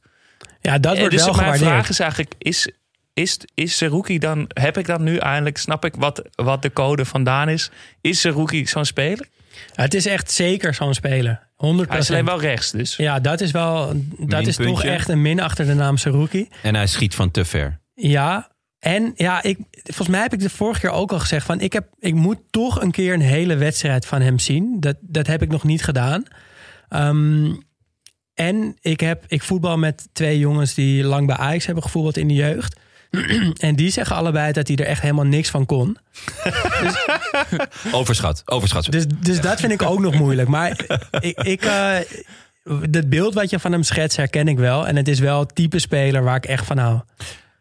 Ja, 0.61 0.77
dat 0.79 0.93
En 0.93 0.99
wordt 0.99 1.13
dus 1.15 1.25
wel 1.25 1.33
mijn 1.33 1.43
gewaardeerd. 1.45 1.71
vraag 1.71 1.89
is 1.89 1.99
eigenlijk: 1.99 2.33
is, 2.37 2.71
is, 3.15 3.39
is 3.53 3.77
Seruki 3.77 4.19
dan. 4.19 4.49
Heb 4.53 4.77
ik 4.77 4.85
dan 4.85 5.03
nu 5.03 5.17
eindelijk. 5.17 5.57
Snap 5.57 5.85
ik 5.85 5.95
wat, 5.95 6.21
wat 6.35 6.61
de 6.61 6.73
code 6.73 7.05
vandaan 7.05 7.49
is? 7.49 7.71
Is 8.01 8.19
Seruki 8.19 8.67
zo'n 8.67 8.85
speler? 8.85 9.27
Ja, 9.75 9.83
het 9.83 9.93
is 9.93 10.05
echt 10.05 10.31
zeker 10.31 10.73
zo'n 10.73 10.93
speler. 10.93 11.47
100 11.55 11.89
Hij 11.89 11.97
is 11.97 12.09
alleen 12.09 12.25
wel 12.25 12.39
rechts, 12.39 12.71
dus. 12.71 12.95
Ja, 12.95 13.19
dat 13.19 13.41
is 13.41 13.51
wel. 13.51 13.93
Dat 14.19 14.47
is 14.47 14.55
toch 14.55 14.83
echt 14.83 15.09
een 15.09 15.21
min 15.21 15.39
achter 15.39 15.65
de 15.65 15.73
naam 15.73 15.97
Saruki. 15.97 16.47
En 16.61 16.75
hij 16.75 16.87
schiet 16.87 17.15
van 17.15 17.31
te 17.31 17.45
ver. 17.45 17.79
Ja. 17.93 18.53
En 18.79 19.13
ja, 19.15 19.43
ik, 19.43 19.57
volgens 19.71 20.07
mij 20.07 20.21
heb 20.21 20.33
ik 20.33 20.39
de 20.39 20.49
vorige 20.49 20.79
keer 20.79 20.89
ook 20.89 21.11
al 21.11 21.19
gezegd: 21.19 21.45
van 21.45 21.59
ik, 21.59 21.73
heb, 21.73 21.87
ik 21.99 22.13
moet 22.13 22.39
toch 22.49 22.81
een 22.81 22.91
keer 22.91 23.13
een 23.13 23.21
hele 23.21 23.55
wedstrijd 23.55 24.05
van 24.05 24.21
hem 24.21 24.39
zien. 24.39 24.79
Dat, 24.79 24.95
dat 25.01 25.27
heb 25.27 25.41
ik 25.41 25.49
nog 25.49 25.63
niet 25.63 25.83
gedaan. 25.83 26.23
Ehm, 26.89 27.53
en 28.33 28.77
ik, 28.81 28.99
heb, 28.99 29.23
ik 29.27 29.43
voetbal 29.43 29.77
met 29.77 30.07
twee 30.13 30.39
jongens 30.39 30.73
die 30.73 31.03
lang 31.03 31.27
bij 31.27 31.35
Ajax 31.35 31.65
hebben 31.65 31.83
gevoetbald 31.83 32.17
in 32.17 32.27
de 32.27 32.33
jeugd. 32.33 32.79
en 33.57 33.75
die 33.75 33.89
zeggen 33.89 34.15
allebei 34.15 34.51
dat 34.51 34.67
hij 34.67 34.77
er 34.77 34.85
echt 34.85 35.01
helemaal 35.01 35.25
niks 35.25 35.49
van 35.49 35.65
kon. 35.65 35.97
Overschat, 37.91 38.41
overschat. 38.45 38.91
Dus, 38.91 39.05
dus 39.19 39.41
dat 39.41 39.59
vind 39.59 39.71
ik 39.71 39.81
ook 39.81 39.99
nog 39.99 40.13
moeilijk. 40.15 40.47
Maar 40.47 40.79
ik, 41.19 41.41
ik, 41.41 41.63
eh, 41.65 41.97
het 42.91 43.09
beeld 43.09 43.33
wat 43.33 43.49
je 43.49 43.59
van 43.59 43.71
hem 43.71 43.83
schetst 43.83 44.17
herken 44.17 44.47
ik 44.47 44.57
wel. 44.57 44.87
En 44.87 44.95
het 44.95 45.07
is 45.07 45.19
wel 45.19 45.39
het 45.39 45.55
type 45.55 45.79
speler 45.79 46.23
waar 46.23 46.35
ik 46.35 46.45
echt 46.45 46.65
van 46.65 46.77
hou. 46.77 46.99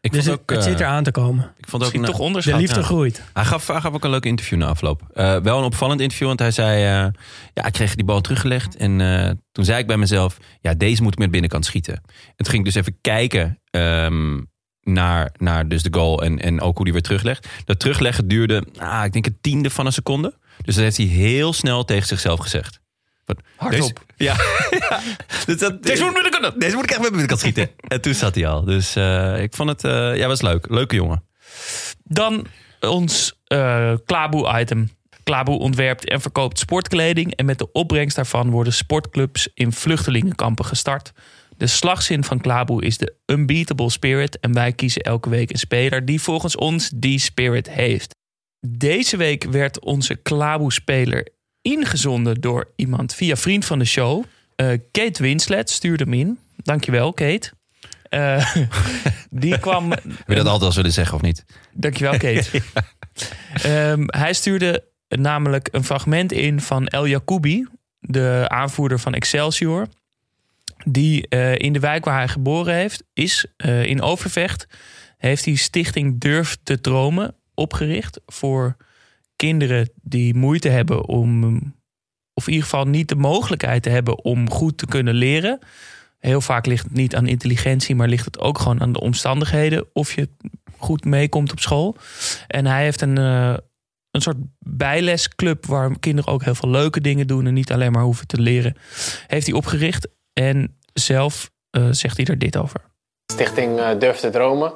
ik 0.01 0.13
Dus 0.13 0.25
vond 0.25 0.25
het, 0.25 0.41
ook, 0.41 0.51
het 0.51 0.59
eh, 0.59 0.65
zit 0.71 0.81
eraan 0.81 1.03
te 1.05 1.11
komen. 1.11 1.45
Ik 1.45 1.69
vond 1.69 1.73
ook 1.73 1.79
Misschien 1.93 2.01
na- 2.01 2.07
toch 2.33 2.43
De 2.43 2.57
liefde 2.57 2.81
ja. 2.81 2.87
groeit. 2.87 3.23
Hij 3.33 3.45
gaf, 3.45 3.67
hij 3.67 3.81
gaf 3.81 3.95
ook 3.95 4.05
een 4.05 4.11
leuk 4.11 4.25
interview 4.27 4.59
na 4.59 4.67
afloop. 4.67 5.03
Eh, 5.15 5.37
wel 5.37 5.59
een 5.59 5.65
opvallend 5.65 6.01
interview, 6.01 6.27
want 6.29 6.39
hij 6.39 6.51
zei... 6.51 6.77
eh, 7.07 7.13
ja, 7.55 7.65
ik 7.67 7.73
kreeg 7.73 7.95
die 7.95 8.05
bal 8.05 8.21
teruggelegd. 8.21 8.77
En 8.77 9.01
eh, 9.01 9.31
toen 9.53 9.65
zei 9.65 9.79
ik 9.79 9.87
bij 9.87 9.97
mezelf... 9.97 10.37
Ja, 10.61 10.75
deze 10.75 11.03
moet 11.03 11.13
ik 11.13 11.19
met 11.19 11.31
binnenkant 11.31 11.65
schieten. 11.65 11.95
En 11.95 12.35
toen 12.37 12.47
ging 12.47 12.59
ik 12.67 12.73
dus 12.73 12.75
even 12.83 12.99
kijken 13.01 13.61
ehm, 13.71 14.41
naar, 14.85 15.33
naar 15.39 15.69
dus 15.69 15.83
de 15.83 15.95
goal 15.99 16.23
en, 16.23 16.41
en 16.41 16.61
ook 16.61 16.77
hoe 16.77 16.85
die 16.85 16.93
weer 16.93 17.03
teruglegt. 17.03 17.49
Dat 17.65 17.79
terugleggen 17.79 18.29
duurde, 18.29 18.65
ah, 18.79 19.05
ik 19.05 19.13
denk 19.13 19.27
een 19.27 19.39
tiende 19.41 19.71
van 19.71 19.87
een 19.87 19.93
seconde. 19.93 20.35
Dus 20.63 20.75
dat 20.75 20.85
heeft 20.85 20.97
hij 20.97 21.07
heel 21.07 21.53
snel 21.53 21.85
tegen 21.85 22.07
zichzelf 22.07 22.41
gezegd. 22.41 22.83
Hardop. 23.57 23.81
Deze, 23.81 23.95
ja. 24.17 24.37
ja. 24.71 25.01
Dus 25.47 25.59
dat, 25.59 25.83
Deze 25.83 26.05
moet 26.05 26.13
binnenkant. 26.13 26.61
Deze 26.61 26.75
moet 26.75 26.85
ik 26.85 26.91
echt 26.91 27.01
met 27.01 27.09
binnenkant 27.09 27.41
schieten. 27.41 27.71
en 27.89 28.01
toen 28.01 28.15
zat 28.15 28.35
hij 28.35 28.47
al. 28.47 28.65
Dus 28.65 28.97
eh, 28.97 29.43
ik 29.43 29.55
vond 29.55 29.69
het, 29.69 29.85
eh, 29.85 30.17
ja, 30.17 30.27
was 30.27 30.43
leuk. 30.43 30.67
Leuke 30.69 30.95
jongen. 30.95 31.25
Dan 32.05 32.47
ons 32.81 33.41
eh 33.45 33.93
Klaboe-item. 34.05 34.91
Klaboe 35.23 35.59
ontwerpt 35.59 36.09
en 36.09 36.21
verkoopt 36.21 36.59
sportkleding. 36.59 37.35
En 37.35 37.45
met 37.45 37.59
de 37.59 37.73
opbrengst 37.73 38.17
daarvan 38.17 38.51
worden 38.51 38.73
sportclubs 38.73 39.49
in 39.55 39.73
vluchtelingenkampen 39.73 40.65
gestart. 40.65 41.13
De 41.57 41.67
slagzin 41.67 42.25
van 42.25 42.41
Klaboe 42.41 42.85
is 42.85 42.99
de 42.99 43.15
unbeatable 43.27 43.91
spirit. 43.91 44.41
En 44.41 44.53
wij 44.53 44.73
kiezen 44.73 45.03
elke 45.03 45.29
week 45.29 45.51
een 45.51 45.59
speler 45.59 46.05
die 46.05 46.21
volgens 46.21 46.57
ons 46.57 46.91
die 46.95 47.19
spirit 47.19 47.71
heeft. 47.71 48.15
Deze 48.67 49.17
week 49.17 49.45
werd 49.45 49.81
onze 49.81 50.15
Klaboe-speler 50.15 51.29
ingezonden 51.63 52.41
door 52.41 52.73
iemand 52.77 53.15
via 53.15 53.37
vriend 53.37 53.65
van 53.65 53.79
de 53.79 53.85
show. 53.85 54.25
Eh, 54.57 54.69
Kate 54.91 55.23
Winslet 55.23 55.71
stuurde 55.71 56.05
hem 56.05 56.13
in. 56.13 56.39
Dankjewel, 56.57 57.13
Kate. 57.13 57.51
Eh, 58.09 58.55
die 59.31 59.59
kwam 59.59 59.89
Wil 59.89 59.97
je 60.27 60.35
dat 60.35 60.47
altijd 60.47 60.71
al 60.71 60.77
willen 60.77 60.93
zeggen 60.93 61.15
of 61.15 61.23
niet? 61.23 61.45
Dankjewel, 61.73 62.19
Kate. 62.19 62.49
Ehm, 63.63 64.05
hij 64.07 64.33
stuurde 64.33 64.85
namelijk 65.09 65.69
een 65.73 65.85
fragment 65.85 66.33
in 66.33 66.61
van 66.61 66.87
El 66.87 67.07
Jacoubi, 67.07 67.67
de 68.01 68.45
aanvoerder 68.49 68.99
van 68.99 69.15
Excelsior. 69.15 69.89
Die 70.85 71.29
eh, 71.29 71.59
in 71.59 71.73
de 71.73 71.79
wijk 71.79 72.05
waar 72.05 72.17
hij 72.17 72.29
geboren 72.29 72.75
heeft, 72.75 73.05
is 73.13 73.47
eh, 73.57 73.85
in 73.85 74.03
Overvecht. 74.03 74.67
Heeft 75.17 75.45
hij 75.45 75.55
Stichting 75.55 76.21
Durf 76.21 76.57
te 76.63 76.81
Dromen 76.81 77.35
opgericht. 77.55 78.21
Voor 78.27 78.77
kinderen 79.37 79.91
die 80.03 80.35
moeite 80.35 80.69
hebben 80.69 81.09
om. 81.09 81.45
Of 82.35 82.47
in 82.47 82.53
ieder 82.53 82.69
geval 82.69 82.87
niet 82.87 83.09
de 83.09 83.15
mogelijkheid 83.15 83.83
te 83.83 83.89
hebben 83.89 84.25
om 84.25 84.51
goed 84.51 84.79
te 84.79 84.87
kunnen 84.87 85.15
leren. 85.15 85.59
Heel 86.19 86.41
vaak 86.41 86.67
ligt 86.67 86.85
het 86.85 86.95
niet 86.95 87.17
aan 87.17 87.27
intelligentie, 87.27 87.95
maar 87.95 88.09
ligt 88.09 88.25
het 88.25 88.39
ook 88.39 88.59
gewoon 88.59 88.81
aan 88.81 88.93
de 88.93 89.01
omstandigheden. 89.01 89.87
Of 89.93 90.15
je 90.15 90.29
goed 90.77 91.05
meekomt 91.05 91.53
op 91.53 91.61
school. 91.61 91.97
En 92.47 92.67
hij 92.67 92.83
heeft 92.83 93.01
een, 93.01 93.19
eh, 93.19 93.55
een 94.11 94.21
soort 94.21 94.37
bijlesclub 94.59 95.67
waar 95.67 95.99
kinderen 95.99 96.33
ook 96.33 96.45
heel 96.45 96.55
veel 96.55 96.69
leuke 96.69 97.01
dingen 97.01 97.27
doen 97.27 97.47
en 97.47 97.55
niet 97.55 97.73
alleen 97.73 97.93
maar 97.93 98.03
hoeven 98.03 98.27
te 98.27 98.41
leren. 98.41 98.77
Heeft 99.27 99.47
hij 99.47 99.55
opgericht 99.55 100.09
en 100.35 100.79
zelf 100.93 101.51
eh, 101.71 101.89
zegt 101.91 102.17
hij 102.17 102.27
er 102.27 102.39
dit 102.39 102.57
over. 102.57 102.81
Stichting 103.33 103.79
eh, 103.79 103.89
Durf 103.99 104.19
te 104.19 104.31
Dromen. 104.31 104.73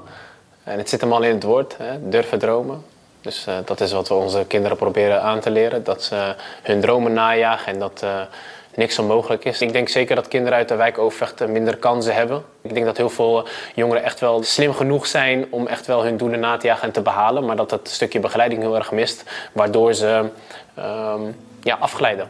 En 0.65 0.79
het 0.79 0.89
zit 0.89 1.01
hem 1.01 1.13
al 1.13 1.23
in 1.23 1.35
het 1.35 1.43
woord, 1.43 1.77
hè? 1.77 2.09
durven 2.09 2.39
dromen. 2.39 2.85
Dus 3.21 3.47
eh, 3.47 3.59
dat 3.65 3.81
is 3.81 3.93
wat 3.93 4.09
we 4.09 4.15
onze 4.15 4.45
kinderen 4.49 4.77
proberen 4.77 5.23
aan 5.23 5.41
te 5.41 5.51
leren. 5.51 5.85
Dat 5.85 6.03
ze 6.03 6.35
hun 6.63 6.81
dromen 6.81 7.13
najagen 7.13 7.73
en 7.73 7.79
dat 7.79 8.05
niks 8.79 8.99
onmogelijk 8.99 9.45
is. 9.45 9.61
Ik 9.61 9.73
denk 9.73 9.89
zeker 9.89 10.15
dat 10.15 10.29
kinderen 10.29 10.59
uit 10.59 10.69
de 10.69 10.75
wijk 10.75 10.99
Overvecht 10.99 11.41
eh, 11.41 11.49
minder 11.49 11.77
kansen 11.77 12.15
hebben. 12.15 12.43
Ik 12.63 12.75
denk 12.75 12.87
dat 12.87 12.97
heel 12.97 13.11
veel 13.11 13.47
jongeren 13.75 14.03
echt 14.03 14.21
wel 14.21 14.43
slim 14.43 14.75
genoeg 14.75 15.07
zijn 15.07 15.47
om 15.51 15.67
echt 15.67 15.87
wel 15.87 16.05
hun 16.05 16.17
doelen 16.17 16.41
na 16.41 16.57
te 16.57 16.67
jagen 16.67 16.83
en 16.83 16.93
te 16.93 17.01
behalen. 17.01 17.45
Maar 17.45 17.57
dat 17.57 17.71
dat 17.71 17.89
stukje 17.89 18.21
begeleiding 18.21 18.61
heel 18.61 18.77
erg 18.77 18.93
mist, 18.93 19.25
waardoor 19.53 19.95
ze 19.95 20.29
ehm, 20.75 21.23
ja, 21.63 21.77
afglijden. 21.81 22.29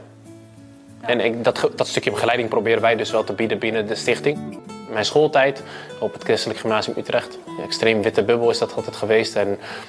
En 1.01 1.43
dat, 1.43 1.71
dat 1.77 1.87
stukje 1.87 2.11
begeleiding 2.11 2.49
proberen 2.49 2.83
wij 2.83 2.97
dus 2.97 3.11
wel 3.11 3.25
te 3.25 3.33
bieden 3.33 3.59
binnen 3.59 3.87
de 3.87 3.95
stichting. 3.95 4.59
Mijn 4.91 5.05
schooltijd 5.05 5.63
op 6.01 6.13
het 6.13 6.23
Christelijk 6.23 6.61
Gymnasium 6.61 6.99
Utrecht. 6.99 7.39
Extreem 7.63 8.03
witte 8.03 8.23
bubbel 8.23 8.51
is 8.51 8.59
dat 8.59 8.75
altijd 8.75 8.97
geweest. 8.97 9.37
En 9.37 9.49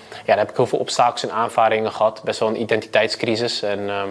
ja, 0.10 0.26
daar 0.26 0.38
heb 0.38 0.50
ik 0.50 0.56
heel 0.56 0.66
veel 0.66 0.80
obstakels 0.80 1.24
en 1.24 1.32
aanvaringen 1.32 1.92
gehad. 1.92 2.22
Best 2.24 2.40
wel 2.40 2.50
een 2.50 2.62
identiteitscrisis. 2.62 3.62
En 3.62 3.90
ehm, 3.90 4.08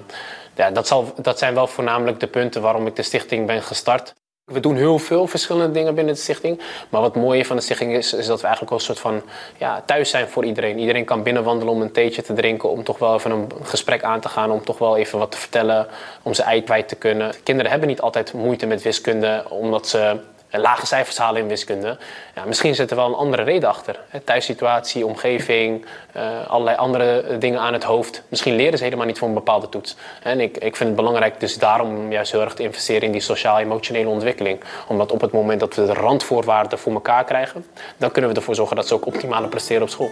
ja, 0.54 0.70
dat, 0.70 0.86
zal, 0.86 1.12
dat 1.16 1.38
zijn 1.38 1.54
wel 1.54 1.66
voornamelijk 1.66 2.20
de 2.20 2.26
punten 2.26 2.62
waarom 2.62 2.86
ik 2.86 2.96
de 2.96 3.02
stichting 3.02 3.46
ben 3.46 3.62
gestart. 3.62 4.14
We 4.48 4.60
doen 4.60 4.76
heel 4.76 4.98
veel 4.98 5.26
verschillende 5.26 5.72
dingen 5.72 5.94
binnen 5.94 6.14
de 6.14 6.20
stichting. 6.20 6.60
Maar 6.88 7.00
wat 7.00 7.16
mooie 7.16 7.44
van 7.44 7.56
de 7.56 7.62
stichting 7.62 7.92
is, 7.92 8.12
is 8.12 8.26
dat 8.26 8.40
we 8.40 8.46
eigenlijk 8.46 8.70
wel 8.70 8.78
een 8.78 8.94
soort 8.94 8.98
van 8.98 9.22
ja, 9.58 9.82
thuis 9.86 10.10
zijn 10.10 10.28
voor 10.28 10.44
iedereen. 10.44 10.78
Iedereen 10.78 11.04
kan 11.04 11.22
binnenwandelen 11.22 11.74
om 11.74 11.82
een 11.82 11.92
theetje 11.92 12.22
te 12.22 12.32
drinken, 12.32 12.70
om 12.70 12.84
toch 12.84 12.98
wel 12.98 13.14
even 13.14 13.30
een 13.30 13.48
gesprek 13.62 14.02
aan 14.02 14.20
te 14.20 14.28
gaan, 14.28 14.50
om 14.50 14.64
toch 14.64 14.78
wel 14.78 14.96
even 14.96 15.18
wat 15.18 15.30
te 15.30 15.38
vertellen, 15.38 15.86
om 16.22 16.34
zijn 16.34 16.48
ei 16.48 16.62
kwijt 16.62 16.88
te 16.88 16.96
kunnen. 16.96 17.32
Kinderen 17.42 17.70
hebben 17.70 17.88
niet 17.88 18.00
altijd 18.00 18.32
moeite 18.32 18.66
met 18.66 18.82
wiskunde, 18.82 19.44
omdat 19.48 19.88
ze 19.88 20.20
lage 20.50 20.86
cijfers 20.86 21.18
halen 21.18 21.42
in 21.42 21.48
wiskunde. 21.48 21.98
Ja, 22.34 22.44
misschien 22.44 22.74
zit 22.74 22.90
er 22.90 22.96
wel 22.96 23.06
een 23.06 23.14
andere 23.14 23.42
reden 23.42 23.68
achter. 23.68 24.00
Hè, 24.08 24.20
Thuissituatie, 24.20 25.06
omgeving, 25.06 25.86
eh, 26.12 26.46
allerlei 26.46 26.76
andere 26.76 27.38
dingen 27.38 27.60
aan 27.60 27.72
het 27.72 27.84
hoofd. 27.84 28.22
Misschien 28.28 28.56
leren 28.56 28.78
ze 28.78 28.84
helemaal 28.84 29.06
niet 29.06 29.18
voor 29.18 29.28
een 29.28 29.34
bepaalde 29.34 29.68
toets. 29.68 29.96
En 30.22 30.40
ik, 30.40 30.56
ik 30.56 30.76
vind 30.76 30.88
het 30.88 30.96
belangrijk 30.96 31.40
dus 31.40 31.58
daarom 31.58 32.12
juist 32.12 32.32
heel 32.32 32.40
erg 32.40 32.54
te 32.54 32.62
investeren 32.62 33.02
in 33.02 33.12
die 33.12 33.20
sociaal-emotionele 33.20 34.08
ontwikkeling. 34.08 34.60
Omdat 34.88 35.12
op 35.12 35.20
het 35.20 35.32
moment 35.32 35.60
dat 35.60 35.74
we 35.74 35.86
de 35.86 35.92
randvoorwaarden 35.92 36.78
voor 36.78 36.92
elkaar 36.92 37.24
krijgen, 37.24 37.64
dan 37.96 38.10
kunnen 38.10 38.30
we 38.30 38.36
ervoor 38.36 38.54
zorgen 38.54 38.76
dat 38.76 38.88
ze 38.88 38.94
ook 38.94 39.06
optimale 39.06 39.48
presteren 39.48 39.82
op 39.82 39.88
school. 39.88 40.10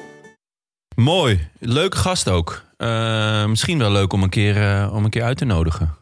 Mooi. 0.95 1.49
Leuke 1.59 1.97
gast 1.97 2.29
ook. 2.29 2.65
Eh, 2.77 3.47
misschien 3.47 3.79
wel 3.79 3.91
leuk 3.91 4.13
om 4.13 4.23
een, 4.23 4.29
keer, 4.29 4.57
eh, 4.57 4.93
om 4.95 5.05
een 5.05 5.11
keer 5.11 5.23
uit 5.23 5.39
te 5.39 5.45
nodigen. 5.45 5.97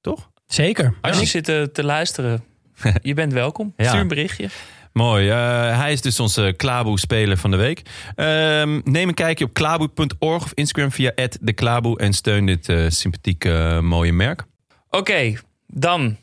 Toch? 0.00 0.28
Zeker. 0.46 0.94
Als 1.00 1.20
je 1.20 1.26
zit 1.26 1.44
te 1.74 1.84
luisteren, 1.84 2.44
je 3.02 3.14
bent 3.14 3.32
welkom. 3.32 3.72
Ja. 3.76 3.88
Stuur 3.88 4.00
een 4.00 4.08
berichtje. 4.08 4.48
Mooi. 4.96 5.28
Eh, 5.28 5.78
hij 5.78 5.92
is 5.92 6.00
dus 6.00 6.20
onze 6.20 6.54
Klaboe-speler 6.56 7.36
van 7.36 7.50
de 7.50 7.56
week. 7.56 7.82
Ehm, 8.14 8.80
neem 8.84 9.08
een 9.08 9.14
kijkje 9.14 9.44
op 9.44 9.54
klaboe.org 9.54 10.44
of 10.44 10.52
Instagram 10.54 10.92
via 10.92 11.12
de 11.40 11.52
Klaboe 11.52 11.98
en 11.98 12.12
steun 12.12 12.46
dit 12.46 12.68
eh, 12.68 12.84
sympathieke 12.88 13.52
eh, 13.52 13.80
mooie 13.80 14.12
merk. 14.12 14.44
Oké, 14.90 15.34
dan 15.66 16.16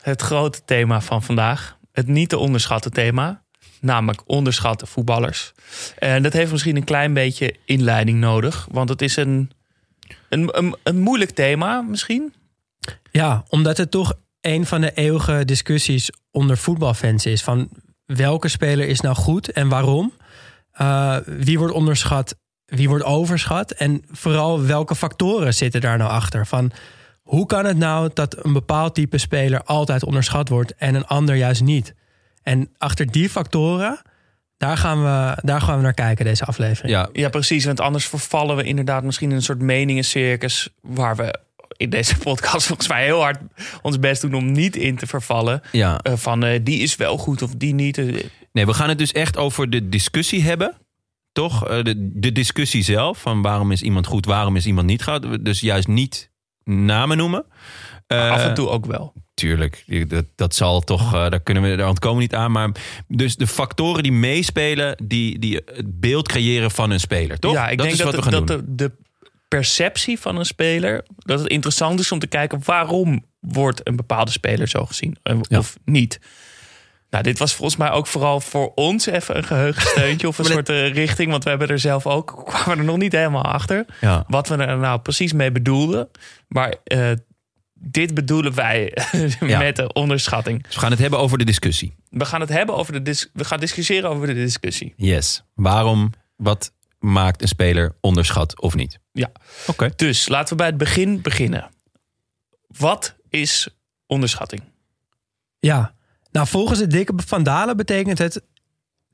het 0.00 0.22
grote 0.22 0.64
thema 0.64 1.00
van 1.00 1.22
vandaag. 1.22 1.78
Het 1.92 2.06
niet 2.06 2.28
te 2.28 2.38
onderschatten 2.38 2.92
thema. 2.92 3.42
Namelijk 3.80 4.22
onderschatten 4.26 4.86
voetballers. 4.86 5.52
En 5.98 6.22
dat 6.22 6.32
heeft 6.32 6.52
misschien 6.52 6.76
een 6.76 6.84
klein 6.84 7.14
beetje 7.14 7.54
inleiding 7.64 8.18
nodig. 8.18 8.68
Want 8.70 8.88
het 8.88 9.02
is 9.02 9.16
een, 9.16 9.50
een, 10.28 10.58
een, 10.58 10.76
een 10.82 11.00
moeilijk 11.00 11.30
thema 11.30 11.80
misschien. 11.80 12.34
Ja, 13.10 13.44
omdat 13.48 13.76
het 13.76 13.90
toch 13.90 14.12
een 14.44 14.66
van 14.66 14.80
de 14.80 14.92
eeuwige 14.92 15.44
discussies 15.44 16.10
onder 16.30 16.56
voetbalfans 16.56 17.26
is. 17.26 17.42
Van 17.42 17.68
welke 18.06 18.48
speler 18.48 18.88
is 18.88 19.00
nou 19.00 19.14
goed 19.14 19.52
en 19.52 19.68
waarom? 19.68 20.12
Uh, 20.80 21.16
wie 21.26 21.58
wordt 21.58 21.74
onderschat, 21.74 22.36
wie 22.64 22.88
wordt 22.88 23.04
overschat? 23.04 23.70
En 23.70 24.02
vooral 24.10 24.62
welke 24.62 24.94
factoren 24.94 25.54
zitten 25.54 25.80
daar 25.80 25.98
nou 25.98 26.10
achter? 26.10 26.46
Van 26.46 26.72
hoe 27.22 27.46
kan 27.46 27.64
het 27.64 27.76
nou 27.76 28.10
dat 28.14 28.44
een 28.44 28.52
bepaald 28.52 28.94
type 28.94 29.18
speler 29.18 29.62
altijd 29.62 30.04
onderschat 30.04 30.48
wordt 30.48 30.74
en 30.74 30.94
een 30.94 31.06
ander 31.06 31.34
juist 31.34 31.62
niet? 31.62 31.94
En 32.42 32.68
achter 32.78 33.10
die 33.10 33.30
factoren, 33.30 34.00
daar 34.56 34.76
gaan 34.76 35.02
we, 35.02 35.40
daar 35.42 35.60
gaan 35.60 35.76
we 35.76 35.82
naar 35.82 35.94
kijken, 35.94 36.24
deze 36.24 36.44
aflevering. 36.44 36.92
Ja, 36.92 37.08
Ja, 37.12 37.28
precies. 37.28 37.64
Want 37.64 37.80
anders 37.80 38.06
vervallen 38.06 38.56
we 38.56 38.62
inderdaad 38.62 39.04
misschien 39.04 39.30
in 39.30 39.36
een 39.36 39.42
soort 39.42 39.60
meningencircus... 39.60 40.68
waar 40.80 41.16
we 41.16 41.38
in 41.76 41.90
deze 41.90 42.18
podcast 42.18 42.66
volgens 42.66 42.88
mij 42.88 43.04
heel 43.04 43.20
hard 43.20 43.38
ons 43.82 43.98
best 43.98 44.20
doen 44.20 44.34
om 44.34 44.52
niet 44.52 44.76
in 44.76 44.96
te 44.96 45.06
vervallen. 45.06 45.62
ja. 45.72 45.98
Eh, 45.98 46.12
van 46.16 46.44
eh, 46.44 46.60
die 46.62 46.78
is 46.78 46.96
wel 46.96 47.16
goed 47.18 47.42
of 47.42 47.50
die 47.56 47.74
niet. 47.74 47.98
Eh, 47.98 48.24
Nee, 48.52 48.66
we 48.66 48.74
gaan 48.74 48.88
het 48.88 48.98
dus 48.98 49.12
echt 49.12 49.36
over 49.36 49.70
de 49.70 49.88
discussie 49.88 50.42
hebben. 50.42 50.76
Toch? 51.32 51.82
De, 51.82 52.10
de 52.14 52.32
discussie 52.32 52.82
zelf. 52.82 53.18
Van 53.18 53.42
waarom 53.42 53.72
is 53.72 53.82
iemand 53.82 54.06
goed, 54.06 54.26
waarom 54.26 54.56
is 54.56 54.66
iemand 54.66 54.86
niet 54.86 55.04
goed. 55.04 55.44
Dus 55.44 55.60
juist 55.60 55.88
niet 55.88 56.30
namen 56.64 57.16
noemen. 57.16 57.44
Af 58.06 58.42
en 58.44 58.54
toe 58.54 58.68
ook 58.68 58.86
wel. 58.86 59.12
Tuurlijk, 59.34 59.84
dat, 60.08 60.24
dat 60.34 60.54
zal 60.54 60.80
toch, 60.80 61.12
daar 61.12 61.40
kunnen 61.40 61.62
we, 61.62 61.76
daar 61.76 61.88
ontkomen 61.88 62.20
niet 62.20 62.34
aan. 62.34 62.52
Maar 62.52 62.70
dus 63.08 63.36
de 63.36 63.46
factoren 63.46 64.02
die 64.02 64.12
meespelen, 64.12 65.02
die, 65.04 65.38
die 65.38 65.54
het 65.54 66.00
beeld 66.00 66.28
creëren 66.28 66.70
van 66.70 66.90
een 66.90 67.00
speler, 67.00 67.38
toch? 67.38 67.52
Ja, 67.52 67.68
ik 67.68 67.78
dat 67.78 67.86
denk 67.86 67.98
is 67.98 68.04
dat, 68.04 68.14
wat 68.14 68.24
we 68.24 68.30
gaan 68.30 68.46
doen. 68.46 68.56
dat 68.56 68.78
de, 68.78 68.88
de 68.88 68.92
perceptie 69.56 70.20
van 70.20 70.36
een 70.36 70.44
speler... 70.44 71.04
dat 71.16 71.38
het 71.38 71.48
interessant 71.48 72.00
is 72.00 72.12
om 72.12 72.18
te 72.18 72.26
kijken... 72.26 72.60
waarom 72.64 73.24
wordt 73.40 73.88
een 73.88 73.96
bepaalde 73.96 74.30
speler 74.30 74.68
zo 74.68 74.84
gezien 74.86 75.16
eh, 75.22 75.38
Ja. 75.42 75.58
of 75.58 75.76
niet. 75.84 76.20
Nou, 77.10 77.24
dit 77.24 77.38
was 77.38 77.54
volgens 77.54 77.78
mij 77.78 77.90
ook 77.90 78.06
vooral 78.06 78.40
voor 78.40 78.72
ons 78.74 79.06
even 79.06 79.36
een 79.36 79.44
geheugensteuntje... 79.44 80.28
of 80.28 80.38
een 80.38 80.44
soort 80.44 80.68
eh, 80.68 80.92
richting, 80.92 81.30
want 81.30 81.44
we 81.44 81.50
hebben 81.50 81.68
er 81.68 81.78
zelf 81.78 82.06
ook... 82.06 82.42
kwamen 82.46 82.78
er 82.78 82.84
nog 82.84 82.96
niet 82.96 83.12
helemaal 83.12 83.42
achter... 83.44 83.84
Ja. 84.00 84.24
wat 84.28 84.48
we 84.48 84.56
er 84.56 84.78
nou 84.78 85.00
precies 85.00 85.32
mee 85.32 85.52
bedoelden. 85.52 86.08
Maar 86.48 86.74
eh, 86.84 87.10
dit 87.74 88.14
bedoelen 88.14 88.54
wij 88.54 88.96
Ja. 89.40 89.58
met 89.58 89.76
de 89.76 89.92
onderschatting. 89.92 90.62
Dus 90.62 90.74
we 90.74 90.80
gaan 90.80 90.90
het 90.90 91.00
hebben 91.00 91.18
over 91.18 91.38
de 91.38 91.44
discussie. 91.44 91.94
We 92.10 92.24
gaan 92.24 92.40
het 92.40 92.50
hebben 92.50 92.74
over 92.76 92.92
de 92.92 93.02
dis- 93.02 93.30
we 93.32 93.44
gaan 93.44 93.60
discussiëren 93.60 94.10
over 94.10 94.26
de 94.26 94.34
discussie. 94.34 94.92
Yes. 94.96 95.42
Waarom, 95.54 96.10
wat 96.36 96.72
maakt 97.04 97.42
een 97.42 97.48
speler 97.48 97.96
onderschat 98.00 98.60
of 98.60 98.74
niet? 98.74 98.98
Ja. 99.12 99.32
Oké. 99.66 99.90
Dus 99.96 100.28
laten 100.28 100.48
we 100.48 100.56
bij 100.56 100.66
het 100.66 100.76
begin 100.76 101.20
beginnen. 101.22 101.70
Wat 102.66 103.16
is 103.28 103.68
onderschatting? 104.06 104.62
Ja, 105.58 105.94
nou 106.30 106.46
volgens 106.46 106.78
de 106.78 106.86
dikke 106.86 107.12
Van 107.26 107.42
Dalen 107.42 107.76
betekent 107.76 108.18
het 108.18 108.42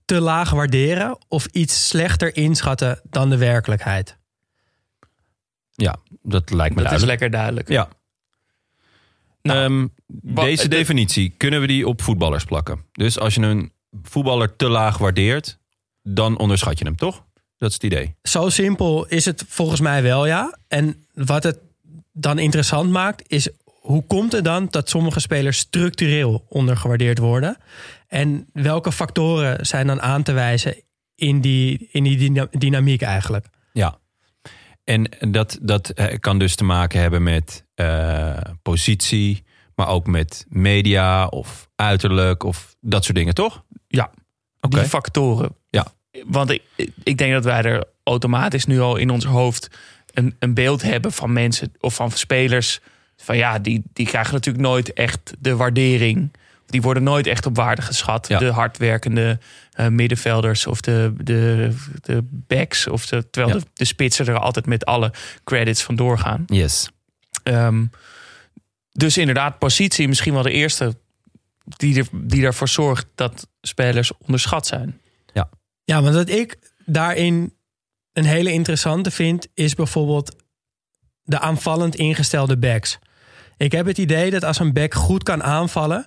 te 0.05 0.21
laag 0.21 0.51
waarderen 0.51 1.19
of 1.29 1.47
iets 1.47 1.89
slechter 1.89 2.37
inschatten 2.37 3.01
dan 3.05 3.31
de 3.31 3.37
werkelijkheid. 3.37 4.19
Ja, 5.71 5.97
dat 6.23 6.51
lijkt 6.51 6.75
me 6.75 6.83
Dat 6.83 6.93
is 6.93 6.99
duidelijk. 6.99 7.07
lekker 7.21 7.31
duidelijk. 7.31 7.69
Ja. 7.69 7.89
Nou, 9.43 9.59
Ehm, 9.65 9.87
deze 10.37 10.63
de- 10.69 10.75
definitie, 10.77 11.31
kunnen 11.31 11.61
we 11.61 11.67
die 11.67 11.89
op 11.89 12.03
voetballers 12.03 12.45
plakken? 12.45 12.85
Dus 12.93 13.19
als 13.19 13.35
je 13.35 13.41
een 13.41 13.73
voetballer 14.03 14.57
te 14.57 14.69
laag 14.69 14.99
waardeert, 14.99 15.59
dan 16.03 16.39
onderschat 16.39 16.79
je 16.79 16.85
hem, 16.85 16.97
toch? 16.97 17.25
Dat 17.61 17.69
is 17.69 17.75
het 17.75 17.85
idee. 17.85 18.15
Zo 18.23 18.49
simpel 18.49 19.07
is 19.07 19.25
het 19.25 19.45
volgens 19.49 19.81
mij 19.81 20.03
wel, 20.03 20.27
ja. 20.27 20.59
En 20.69 21.05
wat 21.15 21.43
het 21.43 21.59
dan 22.13 22.39
interessant 22.39 22.91
maakt, 22.91 23.23
is 23.27 23.49
hoe 23.65 24.05
komt 24.07 24.33
het 24.33 24.45
dan 24.45 24.67
dat 24.71 24.89
sommige 24.89 25.21
spelers 25.21 25.59
structureel 25.59 26.45
ondergewaardeerd 26.49 27.19
worden? 27.19 27.57
En 28.09 28.47
welke 28.53 28.93
factoren 28.93 29.67
zijn 29.67 29.87
dan 29.87 30.01
aan 30.03 30.23
te 30.23 30.33
wijzen 30.33 30.75
in 31.15 31.41
die, 31.41 31.89
in 31.91 32.03
die 32.05 32.17
dyna- 32.17 32.49
dynamiek 32.51 33.03
eigenlijk? 33.03 33.47
Ja. 33.73 33.99
En 34.85 35.11
dat, 35.31 35.59
dat 35.63 35.89
eh, 35.89 36.19
kan 36.19 36.39
dus 36.39 36.55
te 36.55 36.65
maken 36.65 37.01
hebben 37.01 37.23
met 37.23 37.65
eh, 37.75 38.37
positie, 38.63 39.45
maar 39.75 39.89
ook 39.89 40.07
met 40.07 40.47
media 40.49 41.27
of 41.27 41.69
uiterlijk 41.77 42.43
of 42.43 42.77
dat 42.81 43.05
soort 43.05 43.17
dingen, 43.17 43.35
toch? 43.35 43.65
Ja, 43.89 44.11
Oké. 44.61 44.79
die 44.79 44.89
factoren. 44.89 45.59
Want 46.27 46.51
ik, 46.51 46.63
ik 47.03 47.19
denk 47.19 47.33
dat 47.33 47.45
wij 47.45 47.63
er 47.63 47.85
automatisch 48.05 48.67
nu 48.67 48.81
al 48.81 48.97
in 48.97 49.11
ons 49.11 49.25
hoofd 49.25 49.69
een, 50.15 50.35
een 50.39 50.55
beeld 50.55 50.83
hebben 50.83 51.13
van 51.13 51.33
mensen 51.33 51.73
of 51.81 51.95
van 51.95 52.11
spelers. 52.11 52.81
Van 53.17 53.37
ja, 53.37 53.59
die, 53.59 53.83
die 53.93 54.07
krijgen 54.07 54.33
natuurlijk 54.35 54.65
nooit 54.65 54.93
echt 54.93 55.33
de 55.39 55.57
waardering. 55.57 56.33
die 56.67 56.83
worden 56.83 57.03
nooit 57.03 57.27
echt 57.27 57.47
op 57.47 57.57
waarde 57.57 57.83
geschat. 57.83 58.29
Ja. 58.29 58.39
De 58.39 58.51
hardwerkende 58.51 59.39
eh, 59.73 59.87
middenvelders 59.89 60.67
of 60.67 60.81
de, 60.81 61.13
de, 61.17 61.71
de 62.03 62.21
backs. 62.31 62.87
Of 62.87 63.07
de, 63.07 63.31
terwijl 63.31 63.55
Ja. 63.55 63.61
de, 63.61 63.67
de 63.75 63.85
spitsen 63.85 64.27
er 64.27 64.39
altijd 64.39 64.67
met 64.67 64.85
alle 64.85 65.13
credits 65.45 65.83
vandoor 65.83 66.19
gaan. 66.19 66.43
Yes. 66.47 66.89
Ehm, 67.43 67.85
dus 68.93 69.19
inderdaad, 69.19 69.59
positie 69.59 70.09
misschien 70.09 70.33
wel 70.33 70.43
de 70.43 70.51
eerste 70.53 70.97
die, 71.65 71.99
er, 71.99 72.07
die 72.13 72.45
ervoor 72.45 72.69
zorgt 72.69 73.07
dat 73.15 73.47
spelers 73.63 74.13
onderschat 74.19 74.67
zijn. 74.67 75.01
Ja, 75.91 76.03
want 76.03 76.15
wat 76.15 76.29
ik 76.29 76.57
daarin 76.87 77.55
een 78.13 78.25
hele 78.25 78.53
interessante 78.53 79.11
vind, 79.11 79.47
is 79.55 79.75
bijvoorbeeld 79.75 80.37
de 81.23 81.39
aanvallend 81.39 81.95
ingestelde 81.95 82.59
backs. 82.59 82.99
Ik 83.57 83.73
heb 83.73 83.87
het 83.87 83.99
idee 83.99 84.31
dat 84.31 84.45
als 84.45 84.59
een 84.59 84.73
back 84.73 84.95
goed 84.95 85.23
kan 85.23 85.43
aanvallen, 85.43 86.07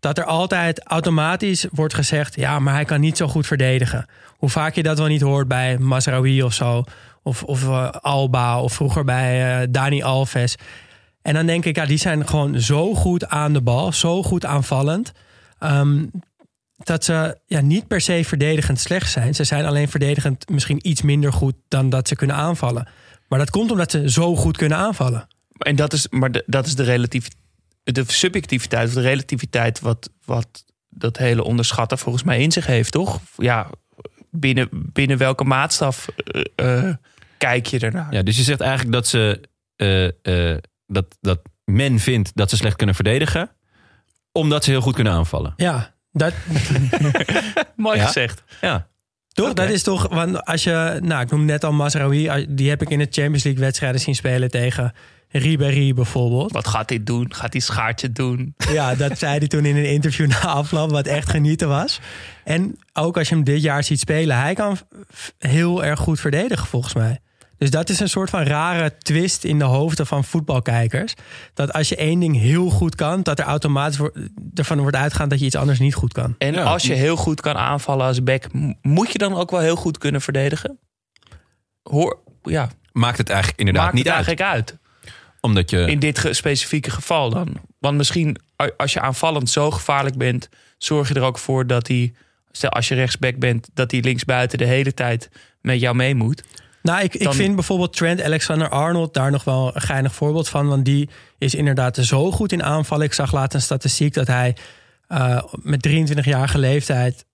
dat 0.00 0.18
er 0.18 0.24
altijd 0.24 0.82
automatisch 0.82 1.66
wordt 1.70 1.94
gezegd: 1.94 2.34
ja, 2.34 2.58
maar 2.58 2.74
hij 2.74 2.84
kan 2.84 3.00
niet 3.00 3.16
zo 3.16 3.28
goed 3.28 3.46
verdedigen. 3.46 4.06
Hoe 4.36 4.48
vaak 4.48 4.74
je 4.74 4.82
dat 4.82 4.98
wel 4.98 5.06
niet 5.06 5.20
hoort 5.20 5.48
bij 5.48 5.78
Mazraoui 5.78 6.42
of 6.42 6.54
zo, 6.54 6.84
of, 7.22 7.42
of 7.42 7.62
eh, 7.62 7.90
Alba, 7.90 8.60
of 8.60 8.72
vroeger 8.72 9.04
bij 9.04 9.60
eh, 9.60 9.66
Dani 9.70 10.02
Alves. 10.02 10.56
En 11.22 11.34
dan 11.34 11.46
denk 11.46 11.64
ik, 11.64 11.76
ja, 11.76 11.86
die 11.86 11.98
zijn 11.98 12.26
gewoon 12.28 12.60
zo 12.60 12.94
goed 12.94 13.26
aan 13.26 13.52
de 13.52 13.62
bal, 13.62 13.92
zo 13.92 14.22
goed 14.22 14.44
aanvallend. 14.44 15.12
ehm, 15.58 16.04
dat 16.76 17.04
ze 17.04 17.38
ja, 17.46 17.60
niet 17.60 17.86
per 17.86 18.00
se 18.00 18.24
verdedigend 18.24 18.80
slecht 18.80 19.10
zijn. 19.10 19.34
Ze 19.34 19.44
zijn 19.44 19.64
alleen 19.64 19.88
verdedigend 19.88 20.48
misschien 20.48 20.88
iets 20.88 21.02
minder 21.02 21.32
goed 21.32 21.54
dan 21.68 21.90
dat 21.90 22.08
ze 22.08 22.16
kunnen 22.16 22.36
aanvallen. 22.36 22.88
Maar 23.28 23.38
dat 23.38 23.50
komt 23.50 23.70
omdat 23.70 23.90
ze 23.90 24.10
zo 24.10 24.36
goed 24.36 24.56
kunnen 24.56 24.78
aanvallen. 24.78 25.26
En 25.58 25.76
dat 25.76 25.92
is, 25.92 26.08
maar 26.08 26.32
de, 26.32 26.42
dat 26.46 26.66
is 26.66 26.74
de, 26.74 26.82
relatief, 26.82 27.28
de 27.82 28.04
subjectiviteit 28.06 28.88
of 28.88 28.94
de 28.94 29.00
relativiteit 29.00 29.80
wat, 29.80 30.10
wat 30.24 30.64
dat 30.88 31.16
hele 31.16 31.44
onderschatten 31.44 31.98
volgens 31.98 32.24
mij 32.24 32.42
in 32.42 32.52
zich 32.52 32.66
heeft, 32.66 32.92
toch? 32.92 33.20
Ja, 33.36 33.70
binnen, 34.30 34.68
binnen 34.70 35.18
welke 35.18 35.44
maatstaf 35.44 36.08
eh, 36.08 36.88
eh, 36.88 36.94
kijk 37.38 37.66
je 37.66 37.78
ernaar? 37.78 38.12
Ja, 38.12 38.22
dus 38.22 38.36
je 38.36 38.42
zegt 38.42 38.60
eigenlijk 38.60 38.92
dat 38.92 39.06
ze 39.06 39.40
eh, 39.76 40.06
eh, 40.52 40.58
dat, 40.86 41.16
dat 41.20 41.40
men 41.64 41.98
vindt 41.98 42.30
dat 42.34 42.50
ze 42.50 42.56
slecht 42.56 42.76
kunnen 42.76 42.94
verdedigen, 42.94 43.50
omdat 44.32 44.64
ze 44.64 44.70
heel 44.70 44.80
goed 44.80 44.94
kunnen 44.94 45.12
aanvallen. 45.12 45.52
Ja, 45.56 45.93
dat, 46.14 46.32
Mooi 47.76 47.98
Ja? 47.98 48.06
gezegd. 48.06 48.42
Ja. 48.60 48.86
toch? 49.32 49.52
Dat 49.52 49.70
is 49.70 49.82
toch, 49.82 50.08
want 50.08 50.44
als 50.44 50.64
je, 50.64 50.98
nou, 51.02 51.22
ik 51.22 51.30
noem 51.30 51.44
net 51.44 51.64
al 51.64 51.72
Mazraoui, 51.72 52.46
die 52.48 52.68
heb 52.68 52.82
ik 52.82 52.90
in 52.90 52.98
de 52.98 53.08
Champions 53.10 53.44
League 53.44 53.62
wedstrijden 53.62 54.00
zien 54.00 54.14
spelen 54.14 54.50
tegen 54.50 54.92
Ribéry 55.28 55.94
bijvoorbeeld. 55.94 56.52
Wat 56.52 56.68
gaat 56.68 56.88
dit 56.88 57.06
doen? 57.06 57.34
Gaat 57.34 57.52
die 57.52 57.60
schaartje 57.60 58.12
doen? 58.12 58.54
Ja, 58.72 58.94
dat 58.94 59.18
zei 59.18 59.38
hij 59.38 59.46
toen 59.46 59.64
in 59.64 59.76
een 59.76 59.90
interview 59.90 60.28
na 60.28 60.40
afloop, 60.40 60.90
wat 60.90 61.06
echt 61.06 61.30
genieten 61.30 61.68
was. 61.68 62.00
En 62.44 62.78
ook 62.92 63.16
als 63.18 63.28
je 63.28 63.34
hem 63.34 63.44
dit 63.44 63.62
jaar 63.62 63.84
ziet 63.84 64.00
spelen, 64.00 64.40
hij 64.40 64.54
kan 64.54 64.78
heel 65.38 65.84
erg 65.84 66.00
goed 66.00 66.20
verdedigen 66.20 66.66
volgens 66.66 66.94
mij. 66.94 67.20
Dus 67.64 67.72
dat 67.72 67.88
is 67.88 68.00
een 68.00 68.08
soort 68.08 68.30
van 68.30 68.42
rare 68.42 68.92
twist 68.98 69.44
in 69.44 69.58
de 69.58 69.64
hoofden 69.64 70.06
van 70.06 70.24
voetbalkijkers. 70.24 71.14
Dat 71.54 71.72
als 71.72 71.88
je 71.88 71.96
één 71.96 72.20
ding 72.20 72.36
heel 72.40 72.70
goed 72.70 72.94
kan, 72.94 73.22
dat 73.22 73.38
er 73.38 73.44
automatisch 73.44 73.98
ervan 74.54 74.80
wordt 74.80 74.96
uitgaan 74.96 75.28
dat 75.28 75.38
je 75.40 75.44
iets 75.46 75.54
anders 75.56 75.78
niet 75.78 75.94
goed 75.94 76.12
kan. 76.12 76.34
En 76.38 76.52
Ja. 76.52 76.62
als 76.62 76.82
je 76.86 76.92
heel 76.94 77.16
goed 77.16 77.40
kan 77.40 77.56
aanvallen 77.56 78.06
als 78.06 78.22
back, 78.22 78.44
moet 78.82 79.12
je 79.12 79.18
dan 79.18 79.34
ook 79.34 79.50
wel 79.50 79.60
heel 79.60 79.76
goed 79.76 79.98
kunnen 79.98 80.20
verdedigen? 80.20 80.78
Hoor, 81.82 82.18
ja, 82.42 82.68
Maakt 82.92 83.18
het 83.18 83.28
eigenlijk 83.28 83.58
inderdaad 83.58 83.84
maakt 83.84 83.94
niet 83.96 84.04
het 84.04 84.14
uit. 84.14 84.26
eigenlijk 84.26 84.56
uit. 84.56 84.78
Omdat 85.40 85.70
je. 85.70 85.84
In 85.86 85.98
dit 85.98 86.28
specifieke 86.30 86.90
geval 86.90 87.30
dan. 87.30 87.56
Want 87.78 87.96
misschien 87.96 88.36
als 88.76 88.92
je 88.92 89.00
aanvallend 89.00 89.50
zo 89.50 89.70
gevaarlijk 89.70 90.16
bent, 90.16 90.48
zorg 90.78 91.08
je 91.08 91.14
er 91.14 91.22
ook 91.22 91.38
voor 91.38 91.66
dat 91.66 91.88
hij, 91.88 92.12
stel 92.52 92.70
als 92.70 92.88
je 92.88 92.94
rechtsback 92.94 93.36
bent, 93.38 93.68
dat 93.74 93.90
hij 93.90 94.00
linksbuiten 94.00 94.58
de 94.58 94.64
hele 94.64 94.94
tijd 94.94 95.30
met 95.60 95.80
jou 95.80 95.94
mee 95.96 96.14
moet. 96.14 96.42
Nou, 96.84 97.02
ik, 97.02 97.14
ik 97.14 97.32
vind 97.32 97.54
bijvoorbeeld 97.54 97.96
Trent 97.96 98.22
Alexander-Arnold 98.22 99.14
daar 99.14 99.30
nog 99.30 99.44
wel 99.44 99.74
een 99.74 99.80
geinig 99.80 100.14
voorbeeld 100.14 100.48
van. 100.48 100.68
Want 100.68 100.84
die 100.84 101.08
is 101.38 101.54
inderdaad 101.54 101.96
zo 101.96 102.30
goed 102.30 102.52
in 102.52 102.62
aanvallen. 102.62 103.06
Ik 103.06 103.12
zag 103.12 103.32
laat 103.32 103.54
een 103.54 103.62
statistiek 103.62 104.14
dat 104.14 104.26
hij 104.26 104.56
eh, 105.06 105.42
met 105.52 105.88
23-jarige 105.88 106.58
leeftijd... 106.58 107.24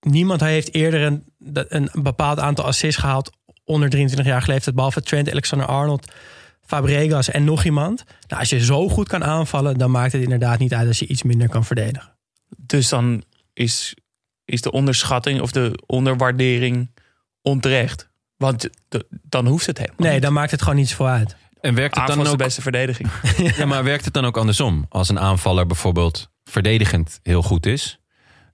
Niemand 0.00 0.40
heeft 0.40 0.74
eerder 0.74 1.02
een, 1.02 1.24
een 1.68 1.90
bepaald 2.02 2.38
aantal 2.38 2.64
assists 2.64 3.00
gehaald 3.00 3.30
onder 3.64 3.96
23-jarige 3.96 4.50
leeftijd. 4.50 4.74
Behalve 4.74 5.02
Trent 5.02 5.30
Alexander-Arnold, 5.30 6.12
Fabregas 6.60 7.30
en 7.30 7.44
nog 7.44 7.64
iemand. 7.64 8.04
Nou, 8.28 8.40
als 8.40 8.50
je 8.50 8.64
zo 8.64 8.88
goed 8.88 9.08
kan 9.08 9.24
aanvallen, 9.24 9.78
dan 9.78 9.90
maakt 9.90 10.12
het 10.12 10.22
inderdaad 10.22 10.58
niet 10.58 10.74
uit 10.74 10.88
als 10.88 10.98
je 10.98 11.06
iets 11.06 11.22
minder 11.22 11.48
kan 11.48 11.64
verdedigen. 11.64 12.16
Dus 12.56 12.88
dan 12.88 13.24
is, 13.52 13.94
is 14.44 14.60
de 14.60 14.72
onderschatting 14.72 15.40
of 15.40 15.50
de 15.50 15.82
onderwaardering 15.86 16.90
onterecht. 17.42 18.09
Want 18.40 18.68
dan 19.22 19.46
hoeft 19.46 19.66
het 19.66 19.78
helemaal 19.78 19.98
Nee, 20.00 20.12
niet. 20.12 20.22
dan 20.22 20.32
maakt 20.32 20.50
het 20.50 20.60
gewoon 20.62 20.76
niet 20.76 20.88
zoveel 20.88 21.06
uit. 21.06 21.36
en 21.60 21.74
werkt 21.74 21.94
het 21.94 21.98
Aanval 22.08 22.16
dan 22.16 22.24
is 22.24 22.30
de 22.30 22.36
ook? 22.38 22.42
beste 22.44 22.62
verdediging. 22.62 23.08
Ja, 23.56 23.66
maar 23.66 23.84
werkt 23.84 24.04
het 24.04 24.14
dan 24.14 24.24
ook 24.24 24.36
andersom? 24.36 24.86
Als 24.88 25.08
een 25.08 25.18
aanvaller 25.18 25.66
bijvoorbeeld 25.66 26.30
verdedigend 26.44 27.20
heel 27.22 27.42
goed 27.42 27.66
is. 27.66 28.00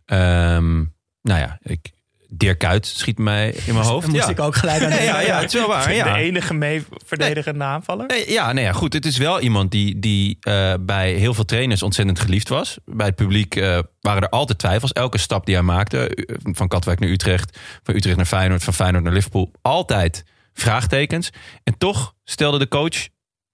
Ehm, 0.04 0.74
nou 1.22 1.40
ja, 1.40 1.58
ik, 1.62 1.90
Dirk 2.28 2.58
Kuyt 2.58 2.86
schiet 2.86 3.18
mij 3.18 3.54
in 3.66 3.74
mijn 3.74 3.86
hoofd. 3.86 4.06
Moest 4.06 4.24
ja. 4.24 4.28
ik 4.28 4.40
ook 4.40 4.54
gelijk 4.54 4.82
aan 4.82 4.88
Nee, 4.88 5.04
ja, 5.12 5.20
ja, 5.20 5.40
het 5.40 5.54
is 5.54 5.60
wel 5.60 5.68
waar. 5.68 5.94
Ja. 5.94 6.12
De 6.12 6.20
enige 6.20 6.54
mee 6.54 6.84
verdedigende 7.04 7.64
aanvaller. 7.64 8.06
Nee, 8.06 8.30
Ja, 8.30 8.52
nee, 8.52 8.64
ja, 8.64 8.72
goed. 8.72 8.92
Het 8.92 9.06
is 9.06 9.18
wel 9.18 9.40
iemand 9.40 9.70
die, 9.70 9.98
die 9.98 10.36
eh, 10.40 10.74
bij 10.80 11.12
heel 11.12 11.34
veel 11.34 11.44
trainers 11.44 11.82
ontzettend 11.82 12.18
geliefd 12.18 12.48
was. 12.48 12.78
Bij 12.84 13.06
het 13.06 13.14
publiek 13.14 13.56
eh, 13.56 13.78
waren 14.00 14.22
er 14.22 14.28
altijd 14.28 14.58
twijfels. 14.58 14.92
Elke 14.92 15.18
stap 15.18 15.46
die 15.46 15.54
hij 15.54 15.64
maakte, 15.64 16.08
eh, 16.08 16.36
van 16.42 16.68
Katwijk 16.68 17.00
naar 17.00 17.10
Utrecht, 17.10 17.58
van 17.82 17.94
Utrecht 17.94 18.16
naar 18.16 18.26
Feyenoord, 18.26 18.64
van 18.64 18.74
Feyenoord 18.74 19.04
naar 19.04 19.12
Liverpool, 19.12 19.50
altijd 19.62 20.24
vraagtekens. 20.52 21.30
En 21.64 21.78
toch 21.78 22.14
stelde 22.24 22.58
de 22.58 22.68
coach 22.68 23.08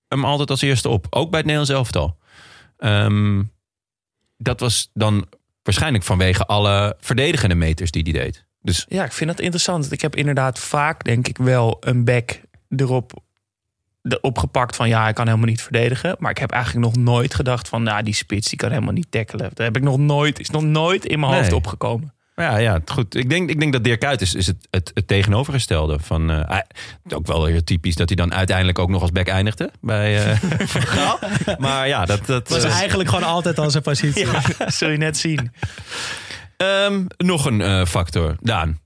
hem 0.08 0.24
altijd 0.24 0.50
als 0.50 0.62
eerste 0.62 0.88
op. 0.88 1.06
Ook 1.10 1.30
bij 1.30 1.38
het 1.38 1.48
Nederlands 1.48 1.70
elftal. 1.70 2.18
Ehm, 2.76 3.42
dat 4.36 4.60
was 4.60 4.90
dan 4.92 5.26
waarschijnlijk 5.62 6.04
vanwege 6.04 6.46
alle 6.46 6.96
verdedigende 7.00 7.54
meters 7.54 7.90
die 7.90 8.02
hij 8.02 8.12
deed. 8.12 8.44
Dus 8.62 8.86
Ja, 8.88 9.04
ik 9.04 9.12
vind 9.12 9.30
dat 9.30 9.40
interessant. 9.40 9.92
Ik 9.92 10.00
heb 10.00 10.16
inderdaad 10.16 10.58
vaak, 10.58 11.04
denk 11.04 11.28
ik, 11.28 11.36
wel 11.36 11.76
een 11.80 12.04
back 12.04 12.40
erop 12.76 13.12
de- 14.02 14.20
opgepakt 14.20 14.76
van 14.76 14.88
ja, 14.88 15.02
hij 15.02 15.12
kan 15.12 15.26
helemaal 15.26 15.46
niet 15.48 15.62
verdedigen. 15.62 16.16
Maar 16.18 16.30
ik 16.30 16.38
heb 16.38 16.50
eigenlijk 16.50 16.86
nog 16.86 17.04
nooit 17.04 17.34
gedacht 17.34 17.68
van 17.68 17.82
nou, 17.82 18.02
die 18.02 18.14
spits 18.14 18.48
die 18.48 18.58
kan 18.58 18.70
helemaal 18.70 18.92
niet 18.92 19.10
tackelen. 19.10 19.48
Dat 19.48 19.58
heb 19.66 19.76
ik 19.76 19.82
nog 19.82 19.98
nooit, 19.98 20.40
is 20.40 20.50
nog 20.50 20.62
nooit 20.62 21.04
in 21.04 21.18
mijn 21.20 21.32
Nee. 21.32 21.40
hoofd 21.40 21.52
opgekomen. 21.52 22.12
Maar 22.34 22.50
ja, 22.50 22.56
ja, 22.56 22.80
goed. 22.84 23.14
Ik 23.14 23.30
denk, 23.30 23.50
ik 23.50 23.60
denk 23.60 23.72
dat 23.72 23.84
Dirk 23.84 24.00
Kuyt 24.00 24.20
is, 24.20 24.34
is 24.34 24.46
het, 24.46 24.66
het, 24.70 24.90
het 24.94 25.06
tegenovergestelde. 25.08 25.98
Van, 26.00 26.30
eh, 26.30 26.58
ook 27.08 27.26
wel 27.26 27.44
heel 27.44 27.64
typisch 27.64 27.94
dat 27.94 28.08
hij 28.08 28.16
dan 28.16 28.34
uiteindelijk 28.34 28.78
ook 28.78 28.88
nog 28.88 29.00
als 29.00 29.12
back 29.12 29.26
eindigde 29.28 29.70
bij 29.80 30.24
eh, 30.30 30.36
Van 30.74 30.82
Gaal. 30.82 31.18
Maar 31.58 31.88
ja, 31.88 32.04
dat... 32.04 32.18
dat 32.26 32.26
Dat 32.26 32.62
was 32.62 32.64
eh, 32.72 32.78
eigenlijk 32.78 33.08
gewoon 33.08 33.24
altijd 33.24 33.58
al 33.58 33.70
zijn 33.70 33.82
positie. 33.82 34.26
Ja, 34.26 34.70
zul 34.70 34.88
je 34.90 34.96
net 34.96 35.16
zien. 35.16 35.52
Ehm, 36.62 37.04
nog 37.16 37.44
een 37.44 37.60
eh, 37.60 37.84
factor. 37.84 38.36
Daan. 38.40 38.80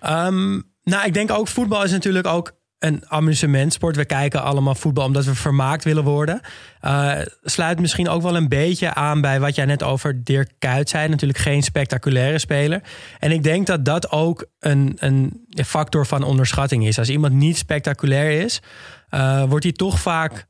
Ehm, 0.00 0.60
nou, 0.82 1.06
ik 1.06 1.14
denk 1.14 1.30
ook 1.30 1.48
voetbal 1.48 1.84
is 1.84 1.90
natuurlijk 1.90 2.26
ook 2.26 2.52
een 2.78 3.04
amusementsport. 3.08 3.96
We 3.96 4.04
kijken 4.04 4.42
allemaal 4.42 4.74
voetbal 4.74 5.04
omdat 5.04 5.24
we 5.24 5.34
vermaakt 5.34 5.84
willen 5.84 6.04
worden. 6.04 6.40
Eh, 6.80 7.18
sluit 7.42 7.80
misschien 7.80 8.08
ook 8.08 8.22
wel 8.22 8.36
een 8.36 8.48
beetje 8.48 8.94
aan 8.94 9.20
bij 9.20 9.40
wat 9.40 9.54
jij 9.54 9.64
net 9.64 9.82
over 9.82 10.24
Dirk 10.24 10.52
Kuyt 10.58 10.88
zei. 10.88 11.08
Natuurlijk 11.08 11.38
geen 11.40 11.62
spectaculaire 11.62 12.38
speler. 12.38 12.82
En 13.18 13.30
ik 13.30 13.42
denk 13.42 13.66
dat 13.66 13.84
dat 13.84 14.10
ook 14.10 14.46
een, 14.58 14.96
een 14.96 15.46
factor 15.66 16.06
van 16.06 16.22
onderschatting 16.22 16.86
is. 16.86 16.98
Als 16.98 17.08
iemand 17.08 17.32
niet 17.32 17.56
spectaculair 17.56 18.40
is, 18.44 18.62
eh, 19.08 19.44
wordt 19.44 19.64
hij 19.64 19.72
toch 19.72 20.00
vaak 20.00 20.46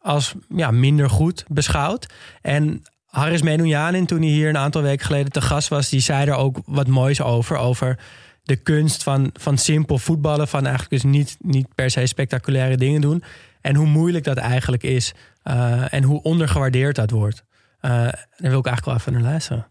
als 0.00 0.34
ja, 0.48 0.70
minder 0.70 1.10
goed 1.10 1.44
beschouwd. 1.48 2.06
En 2.42 2.82
Haris 3.08 3.42
Menoujanin, 3.42 4.06
toen 4.06 4.20
hij 4.20 4.28
hier 4.28 4.48
een 4.48 4.56
aantal 4.56 4.82
weken 4.82 5.06
geleden 5.06 5.32
te 5.32 5.40
gast 5.40 5.68
was, 5.68 5.88
die 5.88 6.00
zei 6.00 6.26
er 6.26 6.34
ook 6.34 6.58
wat 6.66 6.86
moois 6.86 7.20
over. 7.22 7.56
Over 7.56 7.98
de 8.42 8.56
kunst 8.56 9.02
van, 9.02 9.30
van 9.34 9.58
simpel 9.58 9.98
voetballen. 9.98 10.48
Van 10.48 10.66
eigenlijk 10.66 11.02
dus 11.02 11.12
niet, 11.12 11.36
niet 11.40 11.74
per 11.74 11.90
se 11.90 12.06
spectaculaire 12.06 12.76
dingen 12.76 13.00
doen. 13.00 13.22
En 13.60 13.74
hoe 13.74 13.86
moeilijk 13.86 14.24
dat 14.24 14.36
eigenlijk 14.36 14.82
is. 14.82 15.14
eh, 15.42 15.92
en 15.92 16.02
hoe 16.02 16.22
ondergewaardeerd 16.22 16.96
dat 16.96 17.10
wordt. 17.10 17.44
Eh, 17.80 17.90
daar 17.90 18.50
wil 18.50 18.58
ik 18.58 18.66
eigenlijk 18.66 18.84
wel 18.84 18.94
even 18.94 19.12
naar 19.12 19.22
luisteren. 19.30 19.66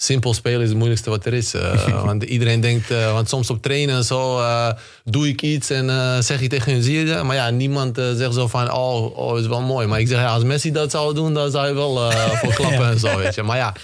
Simpel 0.00 0.34
spelen 0.34 0.60
is 0.60 0.68
het 0.68 0.76
moeilijkste 0.76 1.10
wat 1.10 1.26
er 1.26 1.34
is. 1.34 1.54
Eh, 1.54 2.04
want 2.04 2.22
iedereen 2.22 2.60
denkt, 2.60 2.90
eh, 2.90 3.12
want 3.12 3.28
soms 3.28 3.50
op 3.50 3.62
trainen 3.62 3.96
en 3.96 4.04
zo 4.04 4.38
eh, 4.38 4.70
doe 5.04 5.28
ik 5.28 5.42
iets 5.42 5.70
en 5.70 6.22
zeg 6.22 6.40
ik 6.40 6.50
tegen 6.50 6.72
hun, 6.72 6.82
zie 6.82 6.98
je 6.98 7.04
dat? 7.04 7.24
Maar 7.24 7.36
ja, 7.36 7.50
niemand 7.50 7.96
zegt 7.96 8.34
zo 8.34 8.48
van, 8.48 8.72
oh, 8.72 9.18
oh, 9.18 9.38
is 9.38 9.46
wel 9.46 9.60
mooi. 9.60 9.86
Maar 9.86 10.00
ik 10.00 10.08
zeg, 10.08 10.18
ja, 10.18 10.28
als 10.28 10.42
Messi 10.42 10.72
dat 10.72 10.90
zou 10.90 11.14
doen, 11.14 11.34
dan 11.34 11.50
zou 11.50 11.66
je 11.66 11.74
wel 11.74 12.10
voor 12.40 12.54
klappen 12.54 12.88
en 12.88 12.98
zo, 12.98 13.16
weet 13.16 13.34
je. 13.34 13.42
Maar 13.42 13.56
ja, 13.56 13.74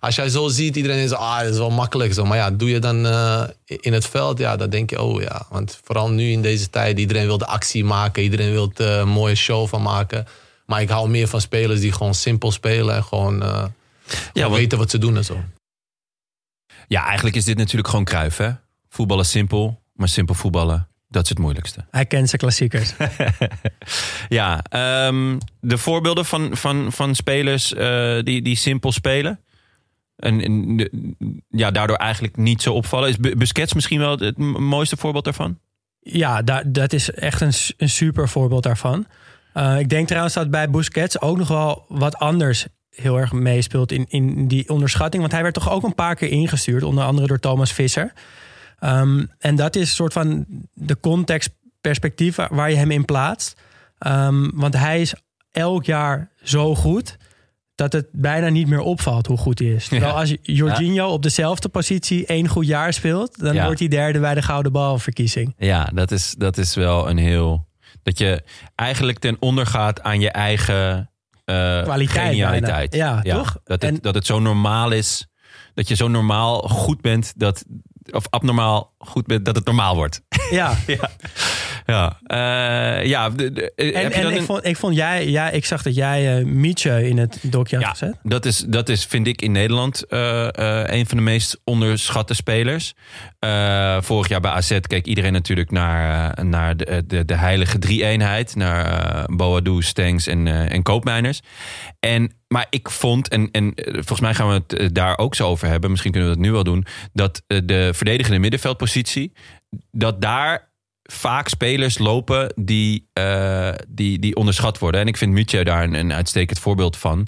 als 0.00 0.14
jij 0.14 0.28
zo 0.28 0.48
ziet, 0.48 0.76
iedereen 0.76 1.04
is, 1.04 1.12
ah, 1.12 1.40
dat 1.40 1.52
is 1.52 1.58
wel 1.58 1.70
makkelijk 1.70 2.14
zo. 2.14 2.24
Maar 2.24 2.36
ja, 2.38 2.50
doe 2.50 2.70
je 2.70 2.78
dan 2.78 3.06
in 3.66 3.92
het 3.92 4.06
veld, 4.06 4.38
ja, 4.38 4.56
dan 4.56 4.70
denk 4.70 4.90
je, 4.90 5.02
oh 5.02 5.22
ja. 5.22 5.46
Want 5.50 5.80
vooral 5.84 6.10
nu 6.10 6.30
in 6.30 6.42
deze 6.42 6.70
tijd, 6.70 6.98
iedereen 6.98 7.26
wil 7.26 7.38
de 7.38 7.46
actie 7.46 7.84
maken. 7.84 8.22
Iedereen 8.22 8.52
wil 8.52 8.72
er 8.76 8.98
een 8.98 9.08
mooie 9.08 9.34
show 9.34 9.68
van 9.68 9.82
maken. 9.82 10.26
Maar 10.66 10.80
ik 10.80 10.88
hou 10.88 11.08
meer 11.08 11.28
van 11.28 11.40
spelers 11.40 11.80
die 11.80 11.92
gewoon 11.92 12.14
simpel 12.14 12.52
spelen 12.52 12.94
en 12.94 13.04
gewoon... 13.04 13.70
Ja, 14.32 14.42
want- 14.42 14.54
weten 14.54 14.78
wat 14.78 14.90
ze 14.90 14.98
doen 14.98 15.16
en 15.16 15.24
zo. 15.24 15.36
Ja, 16.92 17.04
eigenlijk 17.06 17.36
is 17.36 17.44
dit 17.44 17.56
natuurlijk 17.56 17.88
gewoon 17.88 18.04
kruif, 18.04 18.36
hè? 18.36 18.50
Voetballen 18.88 19.24
simpel, 19.24 19.82
maar 19.92 20.08
simpel 20.08 20.34
voetballen, 20.34 20.88
dat 21.08 21.22
is 21.22 21.28
het 21.28 21.38
moeilijkste. 21.38 21.84
Hij 21.90 22.06
kent 22.06 22.28
zijn 22.28 22.40
klassiekers. 22.40 22.92
ja, 24.38 24.62
ehm, 24.62 25.38
de 25.60 25.78
voorbeelden 25.78 26.24
van, 26.24 26.56
van, 26.56 26.92
van 26.92 27.14
spelers 27.14 27.74
eh, 27.74 28.18
die, 28.22 28.42
die 28.42 28.56
simpel 28.56 28.92
spelen. 28.92 29.40
En, 30.16 30.40
en 30.40 30.76
de- 30.76 31.14
ja, 31.48 31.70
daardoor 31.70 31.96
eigenlijk 31.96 32.36
niet 32.36 32.62
zo 32.62 32.72
opvallen. 32.72 33.08
Is 33.08 33.16
Bu- 33.16 33.36
Busquets 33.36 33.72
misschien 33.74 33.98
wel 33.98 34.18
het, 34.18 34.38
mooiste 34.38 34.96
voorbeeld 34.96 35.24
daarvan? 35.24 35.58
Ja, 36.00 36.42
da- 36.42 36.62
dat 36.66 36.92
is 36.92 37.10
echt 37.10 37.40
een, 37.40 37.52
een 37.76 37.88
super 37.88 38.28
voorbeeld 38.28 38.62
daarvan. 38.62 39.06
Eh, 39.52 39.78
ik 39.78 39.88
denk 39.88 40.06
trouwens 40.06 40.34
dat 40.34 40.50
bij 40.50 40.70
Busquets 40.70 41.20
ook 41.20 41.36
nog 41.36 41.48
wel 41.48 41.84
wat 41.88 42.16
anders 42.16 42.66
heel 42.94 43.16
erg 43.18 43.32
meespeelt 43.32 43.92
in, 43.92 44.06
in 44.08 44.48
die 44.48 44.68
onderschatting. 44.68 45.22
Want 45.22 45.32
hij 45.34 45.42
werd 45.42 45.54
toch 45.54 45.70
ook 45.70 45.82
een 45.82 45.94
paar 45.94 46.14
keer 46.14 46.28
ingestuurd, 46.28 46.82
onder 46.82 47.04
andere 47.04 47.26
door 47.26 47.38
Thomas 47.38 47.72
Visser. 47.72 48.12
Ehm, 48.78 49.24
en 49.38 49.56
dat 49.56 49.76
is 49.76 49.82
een 49.82 49.94
soort 49.94 50.12
van 50.12 50.44
de 50.74 51.00
contextperspectief 51.00 52.36
waar, 52.36 52.54
waar 52.54 52.70
je 52.70 52.76
hem 52.76 52.90
in 52.90 53.04
plaatst. 53.04 53.60
Ehm, 53.98 54.50
want 54.54 54.76
hij 54.76 55.00
is 55.00 55.14
elk 55.50 55.84
jaar 55.84 56.30
zo 56.42 56.74
goed 56.74 57.16
dat 57.74 57.92
het 57.92 58.06
bijna 58.12 58.48
niet 58.48 58.68
meer 58.68 58.80
opvalt 58.80 59.26
hoe 59.26 59.36
goed 59.36 59.58
hij 59.58 59.68
is. 59.68 59.88
Terwijl 59.88 60.12
Ja. 60.12 60.18
als 60.20 60.36
Jorginho 60.42 61.08
op 61.08 61.22
dezelfde 61.22 61.68
positie 61.68 62.26
één 62.26 62.48
goed 62.48 62.66
jaar 62.66 62.92
speelt... 62.92 63.38
dan 63.38 63.54
Ja. 63.54 63.64
wordt 63.64 63.78
hij 63.78 63.88
derde 63.88 64.20
bij 64.20 64.34
de 64.34 64.42
Gouden 64.42 64.72
Balverkiezing. 64.72 65.54
Ja, 65.58 65.90
dat 65.94 66.10
is, 66.10 66.34
dat 66.38 66.58
is 66.58 66.74
wel 66.74 67.08
een 67.10 67.16
heel... 67.18 67.66
Dat 68.02 68.18
je 68.18 68.42
eigenlijk 68.74 69.18
ten 69.18 69.36
onder 69.40 69.66
gaat 69.66 70.02
aan 70.02 70.20
je 70.20 70.30
eigen 70.30 71.10
eh, 71.78 71.82
Kwaliteit 71.82 72.28
genialiteit. 72.28 72.94
Ja, 72.94 73.20
toch? 73.22 73.52
Dat 73.64 73.82
het, 73.82 73.84
En- 73.84 73.98
dat 74.00 74.14
het 74.14 74.26
zo 74.26 74.38
normaal 74.40 74.90
is. 74.90 75.26
Dat 75.74 75.88
je 75.88 75.94
zo 75.94 76.08
normaal 76.08 76.58
goed 76.60 77.00
bent 77.00 77.32
dat... 77.36 77.64
Of 78.12 78.24
abnormaal 78.30 78.92
goed 78.98 79.26
bent 79.26 79.44
dat 79.44 79.56
het 79.56 79.64
normaal 79.64 79.94
wordt. 79.94 80.22
Ja, 80.50 80.76
ja. 80.86 81.10
Ja, 81.86 82.18
eh, 82.26 83.06
ja 83.06 83.30
de- 83.30 83.52
de- 83.52 83.72
en, 83.74 83.86
heb 83.86 83.94
je 84.12 84.18
en 84.18 84.22
dan 84.22 84.32
ik, 84.32 84.38
een- 84.38 84.44
vond, 84.44 84.66
ik 84.66 84.76
vond 84.76 84.94
jij, 84.96 85.28
ja, 85.28 85.50
ik 85.50 85.64
zag 85.64 85.82
dat 85.82 85.94
jij 85.94 86.38
eh 86.38 86.44
Mietje 86.44 87.08
in 87.08 87.18
het 87.18 87.38
dokje 87.42 87.76
had 87.76 87.84
Ja, 87.84 87.90
gezet. 87.90 88.16
dat 88.22 88.44
is, 88.44 88.58
dat 88.58 88.88
is, 88.88 89.04
vind 89.04 89.26
ik, 89.26 89.42
in 89.42 89.52
Nederland 89.52 90.06
eh, 90.06 90.42
eh, 90.82 90.98
een 90.98 91.06
van 91.06 91.16
de 91.16 91.22
meest 91.22 91.60
onderschatte 91.64 92.34
spelers. 92.34 92.94
Eh, 93.38 93.96
vorig 94.00 94.28
jaar 94.28 94.40
bij 94.40 94.50
AZ 94.50 94.78
keek 94.80 95.06
iedereen 95.06 95.32
natuurlijk 95.32 95.70
naar, 95.70 96.30
eh, 96.34 96.44
naar 96.44 96.76
de, 96.76 97.04
de, 97.06 97.24
de 97.24 97.34
heilige 97.36 97.78
drie-eenheid. 97.78 98.56
Naar 98.56 98.86
eh 98.86 99.24
Boadu, 99.36 99.82
Stengs 99.82 100.26
en, 100.26 100.46
eh, 100.46 100.72
en 100.72 100.82
Koopmeiners. 100.82 101.40
En, 102.00 102.32
maar 102.52 102.66
ik 102.70 102.90
vond, 102.90 103.28
en, 103.28 103.48
en 103.50 103.74
eh, 103.74 103.92
volgens 103.92 104.20
mij 104.20 104.34
gaan 104.34 104.48
we 104.48 104.54
het 104.54 104.72
eh, 104.72 104.88
daar 104.92 105.18
ook 105.18 105.34
zo 105.34 105.48
over 105.48 105.68
hebben. 105.68 105.90
Misschien 105.90 106.12
kunnen 106.12 106.30
we 106.30 106.36
dat 106.36 106.44
nu 106.44 106.52
wel 106.52 106.64
doen. 106.64 106.86
Dat 107.12 107.42
eh, 107.46 107.58
de 107.64 107.90
verdedigende 107.94 108.38
middenveldpositie, 108.38 109.32
dat 109.90 110.20
daar 110.20 110.70
vaak 111.02 111.48
spelers 111.48 111.98
lopen 111.98 112.52
die, 112.56 113.10
die, 113.88 114.18
die 114.18 114.36
onderschat 114.36 114.78
worden. 114.78 115.00
En 115.00 115.06
ik 115.06 115.16
vind 115.16 115.32
Mietje 115.32 115.64
daar 115.64 115.82
een, 115.82 116.12
uitstekend 116.12 116.58
voorbeeld 116.58 116.96
van. 116.96 117.26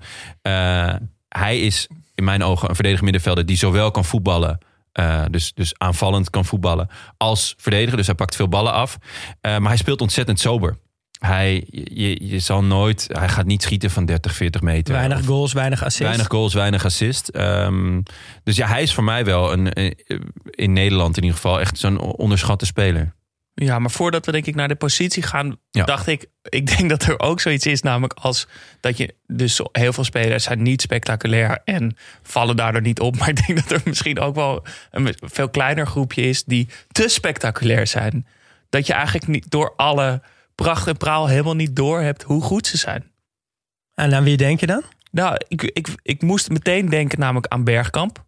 Hij 1.28 1.60
is 1.60 1.88
in 2.14 2.24
mijn 2.24 2.42
ogen 2.42 2.68
een 2.68 2.74
verdedigend 2.74 3.04
middenvelder 3.04 3.46
die 3.46 3.56
zowel 3.56 3.90
kan 3.90 4.04
voetballen. 4.04 4.58
dus, 5.30 5.52
dus 5.54 5.78
aanvallend 5.78 6.30
kan 6.30 6.44
voetballen 6.44 6.88
als 7.16 7.54
verdediger. 7.56 7.96
Dus 7.96 8.06
hij 8.06 8.14
pakt 8.14 8.37
veel 8.37 8.48
ballen 8.48 8.72
af. 8.72 8.98
Maar 9.40 9.62
hij 9.62 9.76
speelt 9.76 10.00
ontzettend 10.00 10.40
sober. 10.40 10.78
Hij, 11.24 11.64
je, 11.70 12.26
je 12.28 12.38
zal 12.38 12.64
nooit, 12.64 13.08
hij 13.12 13.28
gaat 13.28 13.46
niet 13.46 13.62
schieten 13.62 13.90
van 13.90 14.04
30, 14.04 14.34
40 14.34 14.60
meter. 14.60 14.94
Weinig 14.94 15.18
Of- 15.18 15.26
goals, 15.26 15.52
weinig 15.52 15.78
assists. 15.84 16.04
Weinig 16.06 16.26
goals, 16.26 16.54
weinig 16.54 16.84
assist. 16.84 17.28
Ehm, 17.28 18.00
dus 18.42 18.56
ja, 18.56 18.66
hij 18.66 18.82
is 18.82 18.94
voor 18.94 19.04
mij 19.04 19.24
wel 19.24 19.52
een, 19.52 19.72
eh, 19.72 19.90
in 20.50 20.72
Nederland 20.72 21.16
in 21.16 21.22
ieder 21.22 21.37
geval 21.40 21.60
echt 21.60 21.78
zo'n 21.78 22.00
onderschatte 22.00 22.66
speler. 22.66 23.14
Ja, 23.54 23.78
maar 23.78 23.90
voordat 23.90 24.26
we 24.26 24.32
denk 24.32 24.46
ik 24.46 24.54
naar 24.54 24.68
de 24.68 24.74
positie 24.74 25.22
gaan, 25.22 25.56
Ja. 25.70 25.84
dacht 25.84 26.06
ik, 26.06 26.26
ik 26.42 26.76
denk 26.76 26.90
dat 26.90 27.02
er 27.02 27.20
ook 27.20 27.40
zoiets 27.40 27.66
is, 27.66 27.82
namelijk 27.82 28.12
als 28.12 28.46
dat 28.80 28.96
je 28.96 29.14
dus 29.26 29.60
heel 29.72 29.92
veel 29.92 30.04
spelers 30.04 30.44
zijn 30.44 30.62
niet 30.62 30.82
spectaculair 30.82 31.60
en 31.64 31.96
vallen 32.22 32.56
daardoor 32.56 32.80
niet 32.82 33.00
op. 33.00 33.16
Maar 33.18 33.28
ik 33.28 33.46
denk 33.46 33.62
dat 33.68 33.70
er 33.70 33.82
misschien 33.84 34.18
ook 34.20 34.34
wel 34.34 34.64
een 34.90 35.14
veel 35.20 35.48
kleiner 35.48 35.87
groepje 35.87 36.22
is 36.22 36.44
die 36.44 36.68
te 36.92 37.08
spectaculair 37.08 37.87
zijn. 37.87 38.26
Dat 38.70 38.87
je 38.87 38.92
eigenlijk 38.92 39.26
niet 39.26 39.50
door 39.50 39.72
alle 39.76 40.22
pracht 40.54 40.86
en 40.86 40.96
praal 40.96 41.26
helemaal 41.26 41.54
niet 41.54 41.76
door 41.76 42.00
hebt 42.00 42.22
hoe 42.22 42.42
goed 42.42 42.66
ze 42.66 42.76
zijn. 42.76 43.12
En 43.94 44.14
aan 44.14 44.24
wie 44.24 44.36
denk 44.36 44.60
je 44.60 44.66
dan? 44.66 44.82
Nou, 45.10 45.36
ik, 45.48 45.62
ik, 45.62 45.88
ik 46.02 46.22
moest 46.22 46.50
meteen 46.50 46.88
denken 46.88 47.18
namelijk 47.18 47.46
aan 47.46 47.64
Bergkamp. 47.64 48.24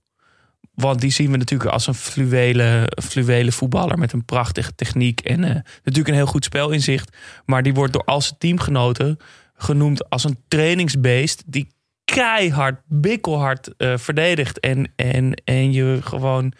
Want 0.74 1.00
die 1.00 1.10
zien 1.10 1.30
we 1.30 1.36
natuurlijk 1.36 1.70
als 1.70 1.86
een 1.86 1.94
fluwele, 1.94 2.92
fluwele 3.02 3.52
voetballer 3.52 3.98
met 3.98 4.12
een 4.12 4.24
prachtige 4.24 4.74
techniek 4.74 5.20
en 5.20 5.44
eh, 5.44 5.54
natuurlijk 5.54 6.08
een 6.08 6.14
heel 6.14 6.26
goed 6.26 6.44
spelinzicht. 6.44 7.16
Maar 7.44 7.62
die 7.62 7.74
wordt 7.74 7.92
door 7.92 8.04
al 8.04 8.20
zijn 8.20 8.38
teamgenoten 8.38 9.16
genoemd 9.54 10.10
als 10.10 10.24
een 10.24 10.38
trainingsbeest 10.48 11.42
die 11.46 11.68
keihard, 12.04 12.80
bikkelhard 12.86 13.76
eh, 13.76 13.96
verdedigt 13.96 14.60
en, 14.60 14.92
en, 14.96 15.34
en 15.44 15.72
je 15.72 15.98
gewoon 16.02 16.52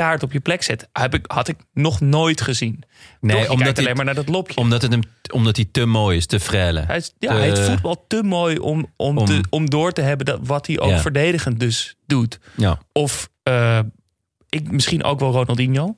kaart 0.00 0.22
op 0.22 0.32
je 0.32 0.40
plek 0.40 0.62
zet. 0.62 0.88
Heb 0.92 1.14
ik, 1.14 1.24
had 1.26 1.48
ik 1.48 1.56
nog 1.72 2.00
nooit 2.00 2.40
gezien. 2.40 2.82
Nee, 3.20 3.40
Toch, 3.40 3.50
omdat 3.50 3.76
hij- 3.76 3.84
alleen 3.84 3.96
maar 3.96 4.04
naar 4.04 4.14
dat 4.14 4.28
lopje. 4.28 4.56
Omdat, 4.56 4.82
het 4.82 4.90
hem, 4.90 5.00
omdat 5.32 5.56
hij 5.56 5.68
te 5.72 5.84
mooi 5.86 6.16
is, 6.16 6.26
te 6.26 6.40
frele. 6.40 6.80
Hij 6.80 6.96
is, 6.96 7.14
ja, 7.18 7.28
Te- 7.30 7.34
hij 7.36 7.48
heeft 7.48 7.60
voetbal 7.60 8.04
te 8.08 8.22
mooi 8.22 8.58
om, 8.58 8.86
om, 8.96 9.18
Om- 9.18 9.26
te, 9.26 9.40
om 9.50 9.70
door 9.70 9.92
te 9.92 10.00
hebben 10.00 10.26
dat, 10.26 10.38
wat 10.42 10.66
hij 10.66 10.78
ook 10.78 10.90
Ja. 10.90 10.98
verdedigend 11.00 11.60
dus 11.60 11.96
doet. 12.06 12.38
Ja. 12.56 12.78
Of 12.92 13.30
eh, 13.42 13.80
ik, 14.48 14.70
misschien 14.70 15.04
ook 15.04 15.20
wel 15.20 15.32
Ronaldinho. 15.32 15.96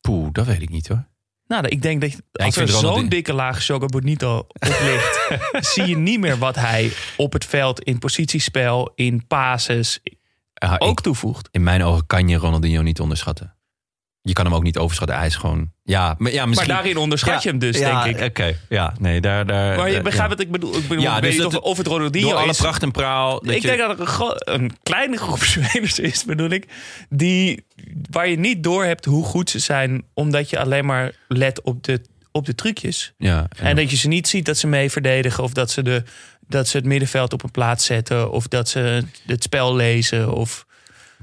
Poeh, 0.00 0.28
dat 0.32 0.46
weet 0.46 0.62
ik 0.62 0.70
niet 0.70 0.88
hoor. 0.88 1.08
Nou, 1.46 1.66
ik 1.68 1.82
denk 1.82 2.00
dat 2.00 2.20
als 2.32 2.56
er 2.56 2.68
zo'n 2.68 3.08
dikke 3.08 3.32
laag 3.32 3.64
Choco 3.64 3.86
Bonito 3.86 4.38
op 4.38 4.56
ligt... 4.82 5.28
zie 5.72 5.86
je 5.86 5.96
niet 5.96 6.20
meer 6.20 6.38
wat 6.38 6.54
hij 6.56 6.92
op 7.16 7.32
het 7.32 7.44
veld 7.44 7.80
in 7.80 7.98
positiespel, 7.98 8.92
in 8.94 9.26
pases 9.26 10.00
Ik- 10.60 10.84
ook 10.84 11.00
toevoegt. 11.00 11.48
in 11.50 11.62
mijn 11.62 11.82
ogen 11.82 12.06
kan 12.06 12.28
je 12.28 12.36
Ronaldinho 12.36 12.82
niet 12.82 13.00
onderschatten. 13.00 13.54
Je 14.22 14.32
kan 14.32 14.44
hem 14.44 14.54
ook 14.54 14.62
niet 14.62 14.78
overschatten. 14.78 15.16
Hij 15.16 15.26
is 15.26 15.36
gewoon... 15.36 15.72
Ja, 15.82 16.14
maar, 16.18 16.32
ja, 16.32 16.46
misschien... 16.46 16.68
Maar 16.68 16.76
daarin 16.76 16.96
onderschat 16.96 17.42
je 17.42 17.48
hem 17.48 17.58
dus, 17.58 17.78
ja, 17.78 18.04
denk 18.04 18.18
ik. 18.18 18.26
Oké, 18.28 18.56
ja, 18.68 18.94
nee, 18.98 19.20
daar... 19.20 19.46
daar 19.46 19.76
Maar 19.76 19.90
je 19.90 20.00
begrijpt 20.02 20.30
wat 20.30 20.40
ik 20.40 20.50
bedoel. 20.50 20.76
Ik 20.76 20.88
bedoel, 20.88 21.02
Ja, 21.04 21.20
dus 21.20 21.36
dat- 21.36 21.46
of, 21.54 21.62
of 21.62 21.76
het 21.78 21.86
Ronaldinho 21.86 22.28
Door 22.28 22.38
alle 22.38 22.54
pracht 22.54 22.82
en 22.82 22.90
praal... 22.90 23.46
ik 23.46 23.60
je- 23.62 23.66
denk 23.76 23.78
dat 23.78 24.00
er 24.00 24.20
een, 24.48 24.62
een 24.62 24.72
kleine 24.82 25.16
groep 25.24 25.42
spelers 25.42 25.98
is, 25.98 26.24
bedoel 26.24 26.50
ik, 26.50 26.66
die, 27.08 27.66
waar 28.10 28.28
je 28.28 28.38
niet 28.38 28.62
door 28.62 28.84
hebt 28.84 29.04
hoe 29.04 29.24
goed 29.24 29.50
ze 29.50 29.58
zijn, 29.58 30.04
omdat 30.14 30.50
je 30.50 30.58
alleen 30.58 30.84
maar 30.86 31.12
let 31.28 31.62
op 31.62 31.82
de, 31.84 32.00
op 32.32 32.46
de 32.46 32.54
trucjes. 32.54 33.12
Ja, 33.18 33.46
En 33.56 33.76
dat 33.76 33.90
je 33.90 33.96
ze 33.96 34.08
niet 34.08 34.28
ziet 34.28 34.44
dat 34.44 34.56
ze 34.56 34.66
mee 34.66 34.90
verdedigen, 34.90 35.44
of 35.44 35.52
dat 35.52 35.70
ze, 35.70 35.82
de, 35.82 36.02
dat 36.50 36.68
ze 36.68 36.76
het 36.76 36.86
middenveld 36.86 37.32
op 37.32 37.42
een 37.42 37.50
plaats 37.50 37.84
zetten, 37.84 38.30
of 38.30 38.48
dat 38.48 38.68
ze 38.68 39.04
het 39.26 39.42
spel 39.42 39.76
lezen. 39.76 40.34
Of, 40.34 40.66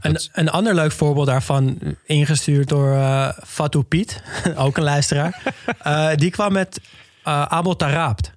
Een, 0.01 0.19
een 0.33 0.49
ander 0.49 0.75
leuk 0.75 0.91
voorbeeld 0.91 1.27
daarvan, 1.27 1.79
ingestuurd 2.05 2.69
door 2.69 2.91
eh 2.93 3.29
Fatou 3.45 3.83
Piet, 3.83 4.21
ook 4.55 4.77
een 4.77 4.83
luisteraar. 4.83 5.41
Eh, 5.81 6.09
die 6.15 6.31
kwam 6.31 6.53
met 6.53 6.79
eh 7.23 7.41
Abel 7.41 7.75
Tarabt. 7.75 8.31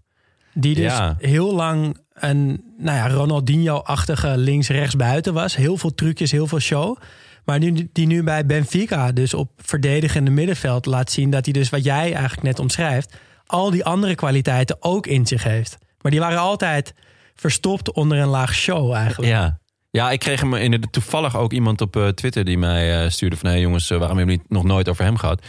Die 0.53 0.74
dus 0.74 0.85
Ja. 0.85 1.16
heel 1.18 1.55
lang 1.55 1.98
een 2.14 2.64
nou 2.79 2.96
ja, 2.96 3.09
Ronaldinho-achtige 3.09 4.37
links-rechts 4.37 4.96
buiten 4.96 5.35
was. 5.35 5.57
Heel 5.57 5.76
veel 5.76 5.94
trucjes, 5.94 6.31
heel 6.31 6.46
veel 6.46 6.61
show. 6.61 6.96
Maar 7.44 7.59
nu, 7.59 7.88
die 7.92 8.07
nu 8.07 8.22
bij 8.22 8.46
Benfica 8.46 9.12
dus 9.12 9.35
op 9.35 9.50
verdedigende 9.57 10.31
middenveld 10.31 10.87
laat 10.87 11.11
zien... 11.11 11.31
dat 11.31 11.44
hij 11.44 11.53
dus 11.55 11.70
wat 11.70 11.85
jij 11.85 12.12
eigenlijk 12.12 12.42
net 12.42 12.59
omschrijft... 12.59 13.14
al 13.46 13.70
die 13.70 13.85
andere 13.85 14.14
kwaliteiten 14.14 14.76
ook 14.81 15.07
in 15.07 15.26
zich 15.26 15.42
heeft. 15.42 15.79
Maar 16.01 16.11
die 16.11 16.21
waren 16.21 16.39
altijd 16.39 16.95
verstopt 17.35 17.93
onder 17.93 18.19
een 18.19 18.29
laag 18.29 18.55
show 18.55 18.93
eigenlijk. 18.93 19.33
Ja. 19.33 19.59
Ja, 19.93 20.11
ik 20.11 20.19
kreeg 20.19 20.41
hem 20.41 20.55
in 20.55 20.71
de, 20.71 20.81
toevallig 20.91 21.37
ook 21.37 21.53
iemand 21.53 21.81
op 21.81 21.97
eh, 21.97 22.09
Twitter 22.09 22.45
die 22.45 22.59
mij 22.59 23.03
eh, 23.05 23.11
stuurde 23.11 23.37
van... 23.37 23.51
hé 23.51 23.57
jongens, 23.57 23.91
eh, 23.91 23.99
waarom 23.99 24.17
hebben 24.17 24.35
jullie 24.35 24.49
het 24.49 24.57
nog 24.57 24.73
nooit 24.73 24.89
over 24.89 25.05
hem 25.05 25.17
gehad? 25.17 25.43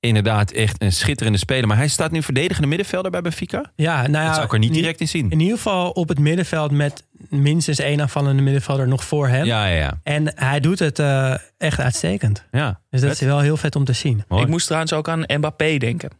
Inderdaad, 0.00 0.50
echt 0.50 0.82
een 0.82 0.92
schitterende 0.92 1.38
speler. 1.38 1.66
Maar 1.66 1.76
hij 1.76 1.88
staat 1.88 2.10
nu 2.10 2.22
verdedigende 2.22 2.68
middenvelder 2.68 3.10
bij 3.10 3.20
Benfica. 3.20 3.72
Ja, 3.76 4.00
nou 4.06 4.12
ja, 4.12 4.24
dat 4.24 4.34
zou 4.34 4.46
ik 4.46 4.52
er 4.52 4.58
niet 4.58 4.72
direct 4.72 5.00
in 5.00 5.08
zien. 5.08 5.30
In 5.30 5.40
ieder 5.40 5.56
geval 5.56 5.90
op 5.90 6.08
het 6.08 6.18
middenveld 6.18 6.70
met 6.70 7.06
minstens 7.28 7.78
één 7.78 8.00
aanvallende 8.00 8.42
middenvelder 8.42 8.88
nog 8.88 9.04
voor 9.04 9.28
hem. 9.28 9.44
Ja, 9.44 9.66
ja, 9.66 9.76
ja. 9.76 10.00
En 10.02 10.32
hij 10.34 10.60
doet 10.60 10.78
het 10.78 10.98
eh, 10.98 11.34
echt 11.58 11.80
uitstekend. 11.80 12.44
ja. 12.50 12.80
Dus 12.90 13.00
dat 13.00 13.10
Vet. 13.10 13.20
is 13.20 13.26
wel 13.26 13.40
heel 13.40 13.56
vet 13.56 13.76
om 13.76 13.84
te 13.84 13.92
zien. 13.92 14.24
Mooi. 14.28 14.42
ik 14.42 14.48
moest 14.48 14.64
trouwens 14.66 14.92
ook 14.92 15.08
aan 15.08 15.24
Mbappé 15.26 15.76
denken. 15.76 16.10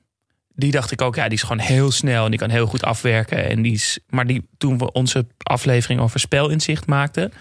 Die 0.61 0.70
dacht 0.70 0.90
ik 0.90 1.02
ook, 1.02 1.14
ja, 1.14 1.24
die 1.24 1.32
is 1.32 1.42
gewoon 1.42 1.58
heel 1.58 1.90
snel 1.90 2.24
en 2.24 2.30
die 2.30 2.38
kan 2.40 2.50
heel 2.50 2.66
goed 2.66 2.82
afwerken. 2.82 3.48
En 3.48 3.62
die 3.62 3.72
is, 3.72 3.98
maar 4.08 4.26
die, 4.26 4.48
toen 4.58 4.78
we 4.78 4.92
onze 4.92 5.26
aflevering 5.42 6.00
over 6.00 6.20
spelinzicht 6.20 6.86
maakten 6.86 7.32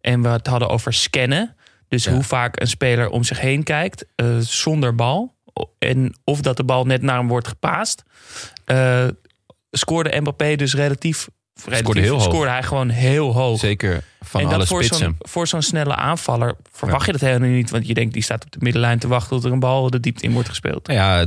en 0.00 0.22
we 0.22 0.28
het 0.28 0.46
hadden 0.46 0.68
over 0.68 0.92
scannen, 0.92 1.56
dus 1.88 2.04
Ja. 2.04 2.12
hoe 2.12 2.22
vaak 2.22 2.60
een 2.60 2.66
speler 2.66 3.08
om 3.08 3.24
zich 3.24 3.40
heen 3.40 3.62
kijkt 3.62 4.04
eh, 4.16 4.38
zonder 4.38 4.94
bal 4.94 5.34
en 5.78 6.14
of 6.24 6.40
dat 6.40 6.56
de 6.56 6.64
bal 6.64 6.84
net 6.84 7.02
naar 7.02 7.18
hem 7.18 7.28
wordt 7.28 7.48
gepaast, 7.48 8.02
eh, 8.64 9.06
scoorde 9.70 10.20
Mbappé 10.20 10.56
dus 10.56 10.74
relatief 10.74 11.28
Scoorde 11.54 12.00
heel 12.00 12.12
hoog. 12.18 12.22
scoorde 12.22 12.50
hij 12.50 12.62
gewoon 12.62 12.88
heel 12.88 13.32
hoog. 13.32 13.58
Zeker 13.58 14.04
van 14.20 14.40
en 14.40 14.46
alle 14.46 14.58
dat 14.58 14.66
voor 14.66 14.84
spitsen. 14.84 15.04
zo'n, 15.06 15.16
voor 15.18 15.46
zo'n 15.46 15.62
snelle 15.62 15.94
aanvaller 15.94 16.56
verwacht 16.72 17.06
je 17.06 17.12
dat 17.12 17.20
helemaal 17.20 17.48
niet. 17.48 17.70
Want 17.70 17.86
je 17.86 17.94
denkt, 17.94 18.12
die 18.12 18.22
staat 18.22 18.44
op 18.44 18.52
de 18.52 18.58
middenlijn 18.60 18.98
te 18.98 19.08
wachten 19.08 19.30
tot 19.30 19.44
er 19.44 19.52
een 19.52 19.58
bal 19.58 19.90
de 19.90 20.00
diepte 20.00 20.24
in 20.24 20.32
wordt 20.32 20.48
gespeeld. 20.48 20.88
Ja, 20.88 21.26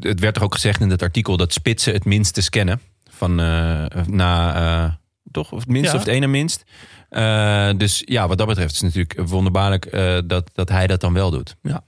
het 0.00 0.20
werd 0.20 0.36
er 0.36 0.42
ook 0.42 0.54
gezegd 0.54 0.80
in 0.80 0.90
het 0.90 1.02
artikel 1.02 1.36
dat 1.36 1.52
spitsen 1.52 1.92
het 1.92 2.04
minste 2.04 2.42
scannen. 2.42 2.80
Van 3.10 3.40
eh, 3.40 3.84
na, 4.06 4.54
eh, 4.84 4.92
toch? 5.30 5.52
Of 5.52 5.58
het 5.58 5.68
minst 5.68 5.90
Ja. 5.90 5.98
of 5.98 6.04
het 6.04 6.14
ene 6.14 6.26
minst. 6.26 6.64
Eh, 7.08 7.70
dus 7.76 8.02
ja, 8.04 8.28
wat 8.28 8.38
dat 8.38 8.46
betreft 8.46 8.72
is 8.72 8.80
het 8.80 8.94
natuurlijk 8.94 9.28
wonderbaarlijk 9.28 9.84
eh, 9.84 10.18
dat, 10.24 10.50
dat 10.54 10.68
hij 10.68 10.86
dat 10.86 11.00
dan 11.00 11.12
wel 11.12 11.30
doet. 11.30 11.56
Ja. 11.62 11.82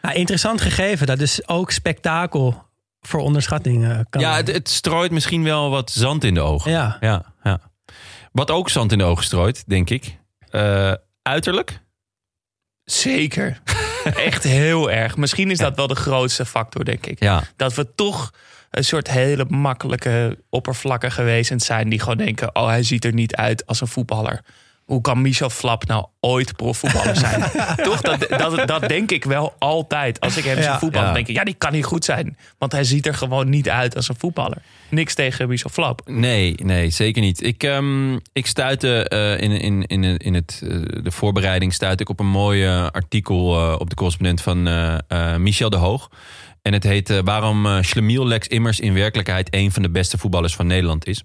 Nou, 0.00 0.16
interessant 0.16 0.60
gegeven. 0.60 1.06
Dat 1.06 1.20
is 1.20 1.48
ook 1.48 1.70
spektakel 1.70 2.62
voor 3.08 3.20
onderschatting 3.20 3.84
eh, 3.84 3.98
kan. 4.10 4.20
Ja, 4.20 4.36
het, 4.36 4.52
het 4.52 4.68
strooit 4.68 5.10
misschien 5.10 5.44
wel 5.44 5.70
wat 5.70 5.90
zand 5.90 6.24
in 6.24 6.34
de 6.34 6.40
ogen. 6.40 6.70
Ja. 6.70 6.96
Ja, 7.00 7.32
ja. 7.42 7.60
Wat 8.32 8.50
ook 8.50 8.68
zand 8.68 8.92
in 8.92 8.98
de 8.98 9.04
ogen 9.04 9.24
strooit, 9.24 9.64
denk 9.66 9.90
ik. 9.90 10.18
Eh, 10.50 10.92
uiterlijk. 11.22 11.80
Zeker. 12.84 13.60
Echt 14.30 14.42
heel 14.42 14.90
erg. 14.90 15.16
Misschien 15.16 15.50
is 15.50 15.58
dat 15.58 15.76
wel 15.76 15.86
de 15.86 15.94
grootste 15.94 16.46
factor, 16.46 16.84
denk 16.84 17.06
ik. 17.06 17.22
Ja. 17.22 17.42
Dat 17.56 17.74
we 17.74 17.94
toch 17.94 18.30
een 18.70 18.84
soort 18.84 19.10
hele 19.10 19.44
makkelijke, 19.48 20.38
oppervlakkige 20.50 21.22
wezens 21.22 21.66
zijn... 21.66 21.88
die 21.88 22.00
gewoon 22.00 22.16
denken, 22.16 22.56
oh, 22.56 22.66
hij 22.66 22.82
ziet 22.82 23.04
er 23.04 23.12
niet 23.12 23.36
uit 23.36 23.66
als 23.66 23.80
een 23.80 23.86
voetballer. 23.86 24.40
Hoe 24.84 25.00
kan 25.00 25.22
Michel 25.22 25.50
Flap 25.50 25.86
nou 25.86 26.06
ooit 26.20 26.56
profvoetballer 26.56 27.16
zijn? 27.16 27.40
toch? 27.84 28.00
Dat, 28.00 28.26
dat, 28.28 28.68
dat 28.68 28.88
denk 28.88 29.10
ik 29.10 29.24
wel 29.24 29.54
altijd. 29.58 30.20
Als 30.20 30.36
ik 30.36 30.44
hem 30.44 30.62
zie 30.62 30.72
voetballen, 30.72 31.14
denk 31.14 31.28
ik... 31.28 31.34
ja, 31.34 31.44
die 31.44 31.54
kan 31.54 31.72
niet 31.72 31.84
goed 31.84 32.04
zijn. 32.04 32.36
Want 32.58 32.72
hij 32.72 32.84
ziet 32.84 33.06
er 33.06 33.14
gewoon 33.14 33.48
niet 33.48 33.68
uit 33.68 33.96
als 33.96 34.08
een 34.08 34.16
voetballer. 34.18 34.62
Niks 34.88 35.14
tegen 35.14 35.48
Michel 35.48 35.70
Flap. 35.70 36.00
Nee, 36.04 36.54
nee, 36.62 36.90
zeker 36.90 37.22
niet. 37.22 37.42
Ik, 37.42 37.62
ehm, 37.62 38.14
ik 38.32 38.46
stuitte 38.46 39.08
eh, 39.08 39.40
in, 39.40 39.60
in, 39.60 39.86
in, 39.86 40.16
in 40.16 40.34
het, 40.34 40.60
eh, 40.62 41.02
de 41.02 41.10
voorbereiding 41.10 41.72
stuitte 41.72 42.02
ik 42.02 42.08
op 42.08 42.20
een 42.20 42.26
mooi 42.26 42.64
eh, 42.64 42.86
artikel 42.90 43.46
op 43.78 43.90
de 43.90 43.96
correspondent 43.96 44.40
van 44.40 44.62
Michel 45.42 45.70
de 45.70 45.76
Hoog. 45.76 46.10
En 46.62 46.72
het 46.72 46.82
heet 46.82 47.20
Waarom 47.24 47.82
Schlemiel 47.82 48.26
Lex 48.26 48.48
Immers 48.48 48.80
in 48.80 48.94
werkelijkheid 48.94 49.54
een 49.54 49.72
van 49.72 49.82
de 49.82 49.90
beste 49.90 50.18
voetballers 50.18 50.54
van 50.54 50.66
Nederland 50.66 51.06
is. 51.06 51.22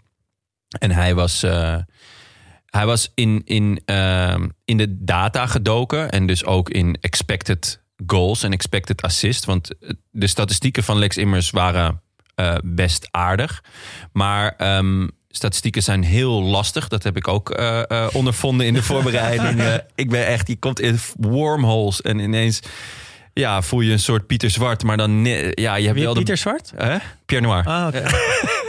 En 0.79 0.91
hij 0.91 1.15
was, 1.15 1.45
hij 2.69 2.85
was 2.85 3.11
in, 3.15 3.41
in, 3.45 3.81
ehm, 3.85 4.47
in 4.65 4.77
de 4.77 5.03
data 5.03 5.45
gedoken 5.45 6.09
en 6.09 6.25
dus 6.25 6.45
ook 6.45 6.69
in 6.69 6.97
expected 7.01 7.81
goals 8.05 8.43
en 8.43 8.51
expected 8.51 9.01
assist. 9.01 9.45
Want 9.45 9.77
eh, 9.77 9.89
de 10.11 10.27
statistieken 10.27 10.83
van 10.83 10.97
Lex 10.97 11.17
Immers 11.17 11.49
waren 11.49 12.01
eh, 12.35 12.55
best 12.63 13.07
aardig. 13.11 13.63
Maar 14.11 14.53
ehm, 14.57 15.07
statistieken 15.29 15.83
zijn 15.83 16.03
heel 16.03 16.43
lastig. 16.43 16.87
Dat 16.87 17.03
heb 17.03 17.17
ik 17.17 17.27
ook 17.27 17.49
eh, 17.49 18.07
ondervonden 18.11 18.65
in 18.65 18.73
de 18.73 18.83
voorbereiding. 18.91 19.81
Ik 19.95 20.09
ben 20.09 20.27
echt, 20.27 20.47
je 20.47 20.59
komt 20.59 20.79
in 20.79 20.99
wormholes 21.17 22.01
en 22.01 22.19
ineens 22.19 22.59
ja, 23.33 23.61
voel 23.61 23.81
je 23.81 23.91
een 23.91 23.99
soort 23.99 24.27
Pieter 24.27 24.49
Zwart. 24.49 24.83
Maar 24.83 24.97
dan, 24.97 25.25
ja, 25.25 25.75
je 25.75 25.83
hebt 25.83 25.95
Wie, 25.95 26.03
wel 26.03 26.13
de... 26.13 26.19
Pieter 26.19 26.37
Zwart? 26.37 26.73
Hè? 26.75 26.97
Pierre 27.25 27.47
Noir. 27.47 27.65
Ah, 27.65 27.87
oké. 27.87 28.03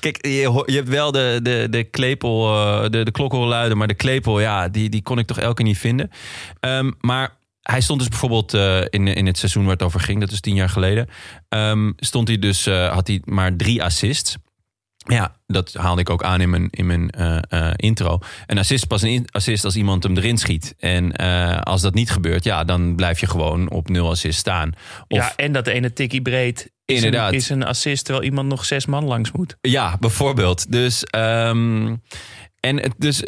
Kijk, 0.00 0.26
je, 0.26 0.62
je 0.66 0.74
hebt 0.74 0.88
wel 0.88 1.12
de, 1.12 1.40
de, 1.42 1.66
de 1.70 1.84
klepel, 1.84 2.54
eh, 2.54 2.90
de, 2.90 3.10
de 3.12 3.36
luiden, 3.36 3.78
maar 3.78 3.88
de 3.88 3.94
klepel, 3.94 4.40
ja, 4.40 4.68
die, 4.68 4.88
die 4.88 5.02
kon 5.02 5.18
ik 5.18 5.26
toch 5.26 5.38
elke 5.38 5.54
keer 5.54 5.64
niet 5.64 5.78
vinden. 5.78 6.10
Ehm, 6.60 6.90
maar 7.00 7.36
hij 7.62 7.80
stond 7.80 7.98
dus 7.98 8.08
bijvoorbeeld 8.08 8.54
eh, 8.54 8.80
in, 8.80 9.06
in 9.06 9.26
het 9.26 9.38
seizoen 9.38 9.62
waar 9.62 9.72
het 9.72 9.82
over 9.82 10.00
ging, 10.00 10.20
dat 10.20 10.30
is 10.30 10.40
tien 10.40 10.54
jaar 10.54 10.68
geleden, 10.68 11.08
ehm, 11.48 11.92
stond 11.96 12.28
hij 12.28 12.38
dus, 12.38 12.66
eh, 12.66 12.92
had 12.92 13.06
hij 13.06 13.22
maar 13.24 13.56
drie 13.56 13.82
assists. 13.82 14.36
Ja, 15.06 15.36
dat 15.46 15.72
haalde 15.72 16.00
ik 16.00 16.10
ook 16.10 16.22
aan 16.22 16.40
in 16.40 16.50
mijn, 16.50 16.68
in 16.70 16.86
mijn 16.86 17.10
eh, 17.10 17.38
eh, 17.48 17.72
intro. 17.76 18.18
Een 18.46 18.58
assist 18.58 18.82
is 18.82 18.88
pas 18.88 19.02
een 19.02 19.26
assist 19.30 19.64
als 19.64 19.76
iemand 19.76 20.02
hem 20.02 20.16
erin 20.16 20.38
schiet. 20.38 20.74
En 20.78 21.16
eh, 21.16 21.60
als 21.60 21.80
dat 21.80 21.94
niet 21.94 22.10
gebeurt, 22.10 22.44
ja, 22.44 22.64
dan 22.64 22.96
blijf 22.96 23.20
je 23.20 23.26
gewoon 23.26 23.70
op 23.70 23.88
nul 23.88 24.10
assist 24.10 24.38
staan. 24.38 24.72
Of, 25.08 25.18
Ja, 25.18 25.32
en 25.36 25.52
dat 25.52 25.66
ene 25.66 25.92
tikkie 25.92 26.22
breed 26.22 26.70
is 26.84 26.96
Inderdaad. 26.96 27.30
Een, 27.30 27.36
is 27.36 27.48
een 27.48 27.64
assist... 27.64 28.04
terwijl 28.04 28.26
iemand 28.26 28.48
nog 28.48 28.64
zes 28.64 28.86
man 28.86 29.04
langs 29.04 29.32
moet. 29.32 29.56
Ja, 29.60 29.96
bijvoorbeeld. 30.00 30.72
Dus, 30.72 31.04
ehm, 31.04 31.96
en 32.60 32.80
het, 32.80 32.94
dus 32.98 33.22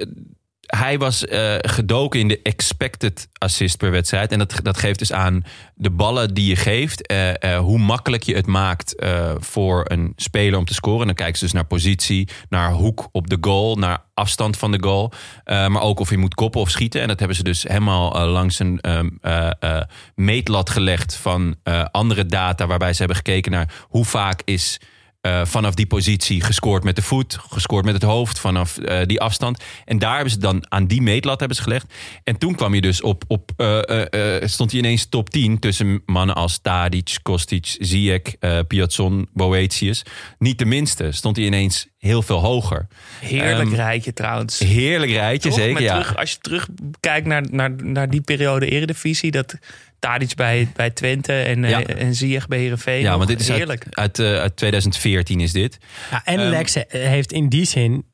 hij 0.76 0.98
was 0.98 1.26
eh, 1.26 1.54
gedoken 1.58 2.20
in 2.20 2.28
de 2.28 2.40
expected 2.42 3.28
assist 3.38 3.76
per 3.76 3.90
wedstrijd. 3.90 4.32
En 4.32 4.38
dat, 4.38 4.60
dat 4.62 4.78
geeft 4.78 4.98
dus 4.98 5.12
aan 5.12 5.44
de 5.74 5.90
ballen 5.90 6.34
die 6.34 6.48
je 6.48 6.56
geeft, 6.56 7.06
eh, 7.06 7.42
eh, 7.42 7.58
hoe 7.58 7.78
makkelijk 7.78 8.22
je 8.22 8.34
het 8.34 8.46
maakt 8.46 8.94
voor 9.38 9.84
een 9.84 10.12
speler 10.16 10.58
om 10.58 10.64
te 10.64 10.74
scoren. 10.74 11.06
Dan 11.06 11.14
kijken 11.14 11.38
ze 11.38 11.44
dus 11.44 11.52
naar 11.52 11.64
positie, 11.64 12.28
naar 12.48 12.72
hoek 12.72 13.08
op 13.12 13.30
de 13.30 13.38
goal, 13.40 13.76
naar 13.76 13.98
afstand 14.14 14.56
van 14.56 14.72
de 14.72 14.82
goal. 14.82 15.12
maar 15.44 15.80
ook 15.80 16.00
of 16.00 16.10
je 16.10 16.16
moet 16.16 16.34
koppen 16.34 16.60
of 16.60 16.70
schieten. 16.70 17.00
En 17.00 17.08
dat 17.08 17.18
hebben 17.18 17.36
ze 17.36 17.42
dus 17.42 17.62
helemaal 17.62 18.26
langs 18.26 18.58
een 18.58 18.80
ehm, 18.80 19.08
eh, 19.20 19.50
eh, 19.60 19.82
meetlat 20.14 20.70
gelegd 20.70 21.16
van 21.16 21.56
andere 21.90 22.26
data, 22.26 22.66
waarbij 22.66 22.92
ze 22.92 22.98
hebben 22.98 23.16
gekeken 23.16 23.52
naar 23.52 23.74
hoe 23.88 24.04
vaak 24.04 24.42
is 24.44 24.80
eh, 25.24 25.44
vanaf 25.44 25.74
die 25.74 25.86
positie 25.86 26.40
gescoord 26.40 26.84
met 26.84 26.96
de 26.96 27.02
voet, 27.02 27.38
gescoord 27.50 27.84
met 27.84 27.94
het 27.94 28.02
hoofd, 28.02 28.38
vanaf 28.38 28.78
eh, 28.78 29.06
die 29.06 29.20
afstand. 29.20 29.62
En 29.84 29.98
daar 29.98 30.14
hebben 30.14 30.32
ze 30.32 30.38
dan 30.38 30.64
aan 30.68 30.86
die 30.86 31.02
meetlat 31.02 31.38
hebben 31.38 31.56
ze 31.56 31.62
gelegd. 31.62 31.92
En 32.24 32.38
toen 32.38 32.54
kwam 32.54 32.74
je 32.74 32.80
dus 32.80 33.00
op, 33.00 33.24
op 33.26 33.50
eh, 33.56 34.48
stond 34.48 34.70
hij 34.70 34.80
ineens 34.80 35.06
top 35.06 35.30
10 35.30 35.58
tussen 35.58 36.02
mannen 36.06 36.34
als 36.34 36.58
Tadic, 36.58 37.16
Kostic, 37.22 37.76
Ziyech, 37.78 38.22
Piazzon, 38.68 39.28
Boetius. 39.32 40.02
Niet 40.38 40.58
de 40.58 40.64
minste, 40.64 41.12
stond 41.12 41.36
hij 41.36 41.44
ineens 41.44 41.88
heel 42.04 42.22
veel 42.22 42.40
hoger. 42.40 42.86
Heerlijk 43.20 43.68
Ehm, 43.68 43.74
rijtje 43.74 44.12
trouwens. 44.12 44.58
Heerlijk 44.58 45.12
rijtje, 45.12 45.48
Toch? 45.48 45.58
zeker. 45.58 45.82
Ja. 45.82 45.92
terug, 45.92 46.16
als 46.16 46.30
je 46.30 46.38
terugkijkt 46.40 47.26
naar, 47.26 47.44
naar, 47.50 47.70
naar 47.82 48.10
die 48.10 48.20
periode 48.20 48.66
Eredivisie... 48.66 49.30
dat 49.30 49.58
Tadic 50.04 50.34
bij, 50.34 50.68
bij 50.76 50.90
Twente 50.90 51.32
en, 51.42 51.64
eh, 51.64 51.70
Ja. 51.70 51.82
en 51.82 52.14
Ziyech 52.14 52.46
bij 52.48 52.58
Heerenveen. 52.58 53.00
ja, 53.00 53.08
nog. 53.08 53.16
want 53.16 53.28
dit 53.28 53.40
is 53.40 53.48
heerlijk. 53.48 53.84
uit, 53.90 54.18
uit, 54.18 54.34
eh, 54.34 54.40
uit 54.40 54.56
2014 54.56 55.40
is 55.40 55.52
dit. 55.52 55.78
Ja, 56.10 56.22
en 56.24 56.38
Ehm, 56.40 56.48
Lex 56.50 56.74
he- 56.74 56.84
heeft 56.98 57.32
in 57.32 57.48
die 57.48 57.64
zin 57.64 58.04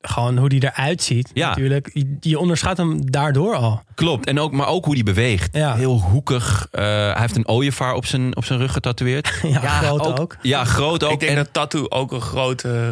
gewoon 0.00 0.36
hoe 0.38 0.48
hij 0.58 0.70
eruit 0.74 1.02
ziet. 1.02 1.30
Ja. 1.34 1.48
Natuurlijk. 1.48 1.90
Je, 1.92 2.16
je 2.20 2.38
onderschat 2.38 2.76
hem 2.76 3.10
daardoor 3.10 3.54
al. 3.54 3.82
Klopt, 3.94 4.26
en 4.26 4.38
ook, 4.40 4.52
maar 4.52 4.66
ook 4.66 4.84
hoe 4.84 4.94
die 4.94 5.02
beweegt. 5.04 5.56
Ja. 5.56 5.74
Heel 5.74 6.00
hoekig. 6.00 6.68
Eh, 6.70 6.82
hij 6.84 7.14
heeft 7.20 7.36
een 7.36 7.48
ooievaar 7.48 7.94
op 7.94 8.06
zijn, 8.06 8.36
op 8.36 8.44
zijn 8.44 8.58
rug 8.58 8.72
getatoeëerd. 8.72 9.32
Ja, 9.48 9.58
groot 9.80 10.18
ook. 10.20 10.36
Ja, 10.42 10.64
groot 10.64 11.04
ook. 11.04 11.12
Ik 11.12 11.20
denk 11.20 11.32
En- 11.32 11.36
dat 11.38 11.52
tattoo 11.52 11.86
ook 11.88 12.12
een 12.12 12.20
grote... 12.20 12.90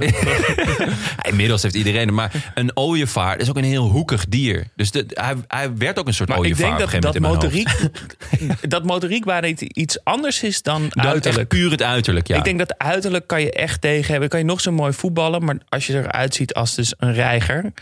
Inmiddels 1.30 1.62
heeft 1.62 1.74
iedereen. 1.74 2.14
Maar 2.14 2.52
een 2.54 2.70
ooievaar 2.76 3.38
is 3.38 3.48
ook 3.48 3.56
een 3.56 3.64
heel 3.64 3.88
hoekig 3.88 4.26
dier. 4.28 4.66
Dus 4.76 4.90
de, 4.90 5.04
hij, 5.08 5.34
hij 5.48 5.76
werd 5.76 5.98
ook 5.98 6.06
een 6.06 6.14
soort 6.14 6.28
maar 6.28 6.38
ik 6.38 6.44
ooievaar 6.44 6.78
denk 6.78 6.90
op 6.90 6.94
een 6.94 7.00
dat, 7.00 7.12
gegeven 7.12 7.30
dat, 7.40 7.40
moment 7.40 7.54
in 7.54 7.62
mijn 7.62 8.48
motoriek, 8.50 8.68
dat 8.74 8.84
motoriek 8.84 9.24
bijna 9.24 9.46
iets- 9.46 9.62
iets 9.62 10.04
anders 10.04 10.42
is 10.42 10.62
dan. 10.62 10.86
Dat 10.88 11.06
uiterlijk. 11.06 11.48
puur 11.48 11.70
het 11.70 11.82
uiterlijk, 11.82 12.26
ja. 12.28 12.36
Ik 12.36 12.44
denk 12.44 12.58
dat 12.58 12.78
uiterlijk 12.78 13.26
kan 13.26 13.40
je 13.40 13.52
echt 13.52 13.80
tegen 13.80 14.10
hebben. 14.10 14.28
Kan 14.28 14.38
je 14.38 14.44
nog 14.44 14.60
zo 14.60 14.72
mooi 14.72 14.92
voetballen, 14.92 15.44
maar 15.44 15.56
als 15.68 15.86
je 15.86 15.92
eruit 15.98 16.34
ziet 16.34 16.54
als 16.54 16.74
dus 16.74 16.94
een 16.98 17.05
reiger, 17.12 17.72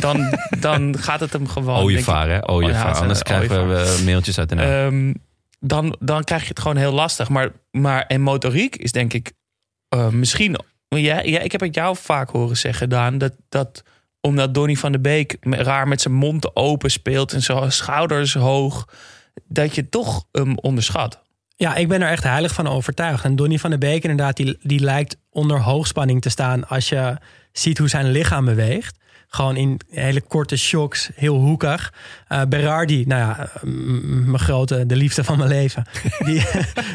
dan, 0.00 0.38
dan 0.60 0.98
gaat 0.98 1.20
het 1.20 1.32
hem 1.32 1.48
gewoon. 1.48 1.78
ooievaar, 1.82 2.22
hè? 2.26 2.28
denk 2.30 2.42
ik- 2.42 2.50
Ooievaar. 2.50 2.86
Oh, 2.88 2.92
ja, 2.94 3.00
Anders 3.00 3.18
het, 3.18 3.28
krijgen 3.28 3.68
we 3.68 3.80
eh, 3.98 4.04
mailtjes 4.04 4.38
uit 4.38 4.48
de 4.48 4.54
naam. 4.54 4.66
Ehm, 4.68 5.14
dan, 5.60 5.96
dan 6.00 6.24
krijg 6.24 6.42
je 6.42 6.48
het 6.48 6.60
gewoon 6.60 6.76
heel 6.76 6.92
lastig. 6.92 7.28
Maar, 7.28 7.50
maar 7.70 8.02
en 8.06 8.20
motoriek 8.20 8.76
is 8.76 8.92
denk 8.92 9.12
ik 9.12 9.32
eh, 9.88 10.08
misschien. 10.08 10.56
Ja, 10.88 11.20
ja, 11.22 11.40
ik 11.40 11.52
heb 11.52 11.60
het 11.60 11.74
jou 11.74 11.96
vaak 11.96 12.30
horen 12.30 12.56
zeggen, 12.56 12.88
Daan, 12.88 13.18
dat, 13.18 13.32
dat 13.48 13.82
omdat 14.20 14.54
Donny 14.54 14.76
van 14.76 14.92
de 14.92 15.00
Beek 15.00 15.36
raar 15.40 15.88
met 15.88 16.00
zijn 16.00 16.14
mond 16.14 16.56
open 16.56 16.90
speelt 16.90 17.32
en 17.32 17.42
zijn 17.42 17.72
schouders 17.72 18.34
hoog, 18.34 18.88
dat 19.48 19.74
je 19.74 19.88
toch 19.88 20.24
hem 20.32 20.58
onderschat. 20.58 21.22
Ja, 21.56 21.74
ik 21.74 21.88
ben 21.88 22.02
er 22.02 22.08
echt 22.10 22.22
heilig 22.22 22.54
van 22.54 22.66
overtuigd. 22.68 23.24
En 23.24 23.36
Donny 23.36 23.58
van 23.58 23.70
der 23.70 23.78
Beek 23.78 24.02
inderdaad, 24.02 24.36
die, 24.36 24.58
die 24.62 24.80
lijkt 24.80 25.16
onder 25.30 25.60
hoogspanning 25.60 26.22
te 26.22 26.28
staan... 26.28 26.68
als 26.68 26.88
je 26.88 27.16
ziet 27.58 27.78
hoe 27.78 27.88
zijn 27.88 28.10
lichaam 28.10 28.44
beweegt. 28.44 29.02
Gewoon 29.28 29.56
in 29.56 29.80
hele 29.90 30.20
korte 30.20 30.56
shocks, 30.56 31.10
heel 31.14 31.36
hoekig. 31.36 31.92
Eh, 32.28 32.42
Berardi, 32.48 33.04
nou 33.06 33.20
ja, 33.20 33.50
mijn 34.24 34.38
grote, 34.38 34.86
de 34.86 34.96
liefde 34.96 35.24
van 35.24 35.36
mijn 35.38 35.48
leven. 35.50 35.84
Die, 36.26 36.42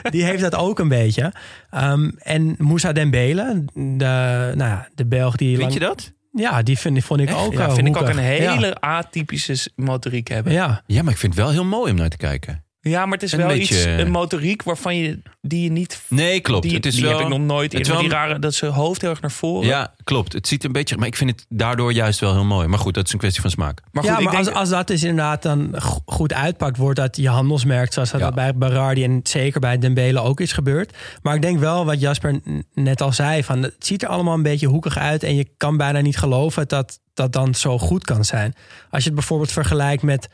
die 0.09 0.23
heeft 0.23 0.41
dat 0.41 0.55
ook 0.55 0.79
een 0.79 0.87
beetje. 0.87 1.33
Ehm, 1.69 2.09
en 2.17 2.55
Moussa 2.57 2.91
Dembele, 2.91 3.63
de, 3.73 4.51
nou 4.55 4.57
ja, 4.57 4.87
de 4.95 5.05
Belg 5.05 5.35
die... 5.35 5.47
Vind 5.49 5.61
lang- 5.61 5.73
je 5.73 5.79
dat? 5.79 6.11
Ja, 6.31 6.61
die 6.61 6.77
vind, 6.77 7.03
vond 7.03 7.19
ik 7.21 7.31
ook 7.33 7.53
ja, 7.53 7.67
eh, 7.67 7.73
vind 7.73 7.87
ik 7.87 7.97
ook 7.97 8.09
een 8.09 8.17
hele 8.17 8.65
Ja. 8.67 8.77
atypische 8.79 9.71
motoriek 9.75 10.27
hebben. 10.27 10.53
Ja, 10.53 10.83
Ja, 10.85 11.01
maar 11.03 11.11
ik 11.13 11.19
vind 11.19 11.33
het 11.35 11.43
wel 11.43 11.51
heel 11.51 11.65
mooi 11.65 11.91
om 11.91 11.97
naar 11.97 12.09
te 12.09 12.17
kijken. 12.17 12.63
Ja, 12.81 13.03
maar 13.05 13.13
het 13.13 13.23
is 13.23 13.31
Een 13.31 13.37
wel 13.37 13.47
beetje- 13.47 13.75
iets, 13.75 13.85
een 13.85 14.11
motoriek 14.11 14.63
waarvan 14.63 14.95
je, 14.95 15.19
die 15.41 15.63
je 15.63 15.71
niet... 15.71 16.01
Nee, 16.07 16.39
klopt. 16.39 16.63
Die, 16.63 16.75
het 16.75 16.85
is 16.85 16.93
die 16.95 17.03
wel, 17.03 17.11
heb 17.17 17.21
ik 17.21 17.27
nog 17.27 17.39
nooit 17.39 17.71
het 17.71 17.81
is 17.81 17.87
eerder. 17.87 17.93
wel 17.93 18.01
Die 18.01 18.11
een- 18.11 18.27
rare, 18.27 18.39
dat 18.39 18.53
zijn 18.53 18.71
hoofd 18.71 19.01
heel 19.01 19.09
erg 19.09 19.21
naar 19.21 19.31
voren. 19.31 19.67
Ja, 19.67 19.93
klopt. 20.03 20.33
Het 20.33 20.47
ziet 20.47 20.63
een 20.63 20.71
beetje... 20.71 20.97
Maar 20.97 21.07
ik 21.07 21.15
vind 21.15 21.29
het 21.29 21.45
daardoor 21.49 21.93
juist 21.93 22.19
wel 22.19 22.33
heel 22.33 22.43
mooi. 22.43 22.67
Maar 22.67 22.79
goed, 22.79 22.93
dat 22.93 23.05
is 23.05 23.13
een 23.13 23.19
kwestie 23.19 23.41
van 23.41 23.49
smaak. 23.49 23.81
Maar 23.91 24.03
goed, 24.03 24.11
ja, 24.11 24.17
ik 24.17 24.23
maar 24.23 24.33
denk, 24.33 24.45
als, 24.47 24.55
als 24.55 24.69
dat 24.69 24.87
dus 24.87 25.03
inderdaad 25.03 25.41
dan 25.41 25.73
go- 25.77 25.99
goed 26.05 26.33
uitpakt, 26.33 26.77
wordt 26.77 26.99
dat 26.99 27.15
je 27.17 27.29
handelsmerk, 27.29 27.93
zoals 27.93 28.11
dat 28.11 28.19
Ja. 28.21 28.31
bij 28.31 28.55
Berardi 28.55 29.03
en 29.03 29.19
zeker 29.23 29.59
bij 29.59 29.77
Dembele 29.77 30.19
ook 30.21 30.39
is 30.39 30.51
gebeurd. 30.51 30.97
Maar 31.21 31.35
ik 31.35 31.41
denk 31.41 31.59
wel 31.59 31.85
wat 31.85 31.99
Jasper 31.99 32.39
net 32.73 33.01
al 33.01 33.13
zei, 33.13 33.43
van 33.43 33.63
het 33.63 33.75
ziet 33.79 34.03
er 34.03 34.09
allemaal 34.09 34.33
een 34.33 34.43
beetje 34.43 34.67
hoekig 34.67 34.97
uit 34.97 35.23
en 35.23 35.35
je 35.35 35.47
kan 35.57 35.77
bijna 35.77 35.99
niet 35.99 36.17
geloven 36.17 36.67
dat 36.67 36.99
dat 37.13 37.33
dan 37.33 37.55
zo 37.55 37.77
goed 37.79 38.03
kan 38.05 38.25
zijn. 38.25 38.53
Als 38.89 39.01
je 39.03 39.09
het 39.09 39.17
bijvoorbeeld 39.17 39.51
vergelijkt 39.51 40.03
met 40.03 40.29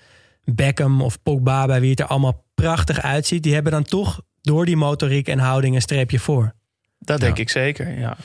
Beckham 0.45 1.01
of 1.01 1.21
Pogba, 1.23 1.65
bij 1.65 1.79
wie 1.81 1.89
het 1.89 1.99
er 1.99 2.05
allemaal 2.05 2.45
prachtig 2.55 3.01
uitziet, 3.01 3.43
die 3.43 3.53
hebben 3.53 3.71
dan 3.71 3.83
toch 3.83 4.21
door 4.41 4.65
die 4.65 4.77
motoriek 4.77 5.27
en 5.27 5.39
houding 5.39 5.75
een 5.75 5.81
streepje 5.81 6.19
voor. 6.19 6.53
dat 6.99 7.19
denk 7.19 7.35
Ja. 7.35 7.41
ik 7.41 7.49
zeker, 7.49 7.99
ja. 7.99 8.17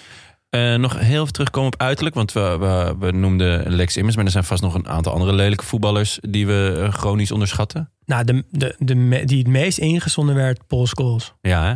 Eh, 0.50 0.74
nog 0.74 0.98
heel 0.98 1.20
even 1.20 1.32
terugkomen 1.32 1.72
op 1.72 1.80
uiterlijk. 1.80 2.14
Want 2.14 2.32
we, 2.32 2.56
we, 2.58 2.94
we 2.98 3.10
noemden 3.12 3.70
Lex 3.72 3.96
Immers. 3.96 4.16
Maar 4.16 4.24
er 4.24 4.30
zijn 4.30 4.44
vast 4.44 4.62
nog 4.62 4.74
een 4.74 4.88
aantal 4.88 5.12
andere 5.12 5.32
lelijke 5.32 5.64
voetballers... 5.64 6.18
die 6.20 6.46
we 6.46 6.80
eh, 6.82 6.92
chronisch 6.92 7.30
onderschatten. 7.30 7.92
Nou, 8.04 8.24
de, 8.24 8.44
de, 8.50 8.74
de, 8.78 8.94
me- 8.94 9.24
die 9.24 9.38
het 9.38 9.46
meest 9.46 9.78
ingezonden 9.78 10.34
werd, 10.34 10.66
Paul 10.66 10.86
Scholes. 10.86 11.32
Ja, 11.40 11.64
hè? 11.64 11.74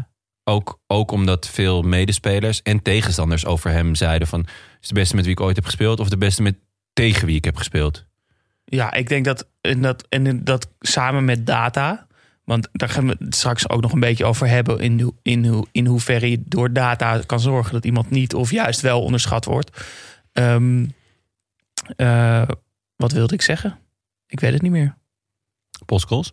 Ook, 0.52 0.78
ook 0.86 1.10
omdat 1.10 1.48
veel 1.48 1.82
medespelers 1.82 2.62
en 2.62 2.82
tegenstanders 2.82 3.46
over 3.46 3.70
hem 3.70 3.94
zeiden 3.94 4.28
van... 4.28 4.46
is 4.80 4.88
de 4.88 4.94
beste 4.94 5.14
met 5.14 5.24
wie 5.24 5.32
ik 5.32 5.40
ooit 5.40 5.56
heb 5.56 5.64
gespeeld... 5.64 6.00
of 6.00 6.08
de 6.08 6.18
beste 6.18 6.42
met 6.42 6.54
tegen 6.92 7.26
wie 7.26 7.36
ik 7.36 7.44
heb 7.44 7.56
gespeeld. 7.56 8.04
Ja, 8.64 8.92
ik 8.92 9.08
denk 9.08 9.24
dat 9.24 9.46
en 9.60 9.82
dat, 9.82 10.06
en 10.08 10.44
dat 10.44 10.68
samen 10.80 11.24
met 11.24 11.46
data. 11.46 12.06
Want 12.44 12.68
daar 12.72 12.88
gaan 12.88 13.06
we 13.06 13.16
het 13.18 13.34
straks 13.34 13.68
ook 13.68 13.80
nog 13.80 13.92
een 13.92 14.00
beetje 14.00 14.24
over 14.24 14.48
hebben. 14.48 14.78
In, 14.80 15.14
in, 15.22 15.46
hoe- 15.46 15.66
in 15.72 15.86
hoeverre 15.86 16.30
je 16.30 16.42
door 16.44 16.72
data 16.72 17.20
kan 17.26 17.40
zorgen 17.40 17.72
dat 17.72 17.84
iemand 17.84 18.10
niet 18.10 18.34
of 18.34 18.50
juist 18.50 18.80
wel 18.80 19.02
onderschat 19.02 19.44
wordt. 19.44 19.84
Ehm, 20.32 20.86
eh, 21.96 22.48
wat 22.96 23.12
wilde 23.12 23.34
ik 23.34 23.42
zeggen? 23.42 23.78
Ik 24.26 24.40
weet 24.40 24.52
het 24.52 24.62
niet 24.62 24.70
meer. 24.70 24.96
Scholes? 25.86 26.32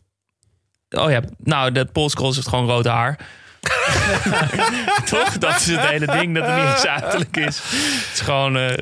Oh 0.90 1.10
ja, 1.12 1.22
nou, 1.38 1.86
Paul 1.86 2.10
Scholes 2.10 2.36
heeft 2.36 2.48
gewoon 2.48 2.66
rood 2.66 2.86
haar. 2.86 3.28
Toch? 5.10 5.38
Dat 5.38 5.56
is 5.60 5.68
het 5.68 5.80
hele 5.80 6.06
ding, 6.06 6.36
dat 6.36 6.46
het 6.48 6.56
niet 6.56 6.74
eens 6.74 6.86
uiterlijk 6.88 7.38
is. 7.38 7.58
Het 7.64 8.10
is 8.14 8.20
gewoon, 8.20 8.58
eh, 8.58 8.74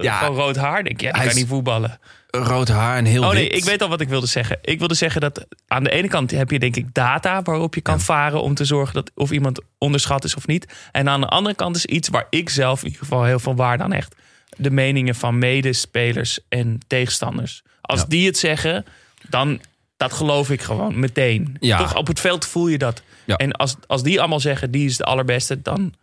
Ja. 0.00 0.18
gewoon 0.18 0.36
rood 0.36 0.56
haar. 0.56 0.84
Denk 0.84 1.00
je, 1.00 1.06
ja, 1.06 1.12
die 1.12 1.22
kan 1.26 1.34
niet 1.34 1.46
voetballen. 1.48 1.98
Rood 2.30 2.68
haar 2.68 2.96
en 2.96 3.04
heel 3.04 3.22
Oh 3.24 3.32
nee, 3.32 3.48
wit. 3.48 3.56
ik 3.58 3.64
weet 3.64 3.82
al 3.82 3.88
wat 3.88 4.00
ik 4.00 4.08
wilde 4.08 4.26
zeggen. 4.26 4.58
Ik 4.62 4.78
wilde 4.78 4.94
zeggen 4.94 5.20
dat 5.20 5.46
aan 5.66 5.84
de 5.84 5.90
ene 5.90 6.08
kant 6.08 6.30
heb 6.30 6.50
je 6.50 6.58
denk 6.58 6.76
ik 6.76 6.94
data 6.94 7.42
waarop 7.42 7.74
je 7.74 7.80
kan 7.80 7.94
Ja. 7.96 8.00
varen 8.00 8.42
om 8.42 8.54
te 8.54 8.64
zorgen 8.64 8.94
dat 8.94 9.10
of 9.14 9.30
iemand 9.30 9.60
onderschat 9.78 10.24
is 10.24 10.34
of 10.34 10.46
niet. 10.46 10.72
En 10.92 11.08
aan 11.08 11.20
de 11.20 11.26
andere 11.26 11.54
kant 11.54 11.76
is 11.76 11.84
iets 11.86 12.08
waar 12.08 12.26
ik 12.30 12.48
zelf 12.50 12.78
in 12.80 12.84
ieder 12.86 13.00
geval 13.02 13.24
heel 13.24 13.38
veel 13.38 13.54
waarde 13.56 13.82
aan 13.82 13.92
hecht. 13.92 14.14
De 14.56 14.70
meningen 14.70 15.14
van 15.14 15.38
medespelers 15.38 16.38
en 16.48 16.78
tegenstanders. 16.86 17.62
Als 17.80 18.00
Ja. 18.00 18.06
die 18.08 18.26
het 18.26 18.38
zeggen, 18.38 18.84
dan 19.28 19.60
dat 19.96 20.12
geloof 20.12 20.50
ik 20.50 20.60
gewoon 20.62 20.98
meteen. 21.00 21.56
Ja. 21.60 21.78
Toch 21.78 21.96
op 21.96 22.06
het 22.06 22.20
veld 22.20 22.46
voel 22.46 22.68
je 22.68 22.78
dat. 22.78 23.02
Ja. 23.28 23.36
En 23.36 23.52
als, 23.52 23.76
als 23.86 24.02
die 24.02 24.18
allemaal 24.18 24.40
zeggen, 24.40 24.70
die 24.70 24.86
is 24.86 24.96
de 24.96 25.04
allerbeste, 25.04 25.62
dan, 25.62 25.94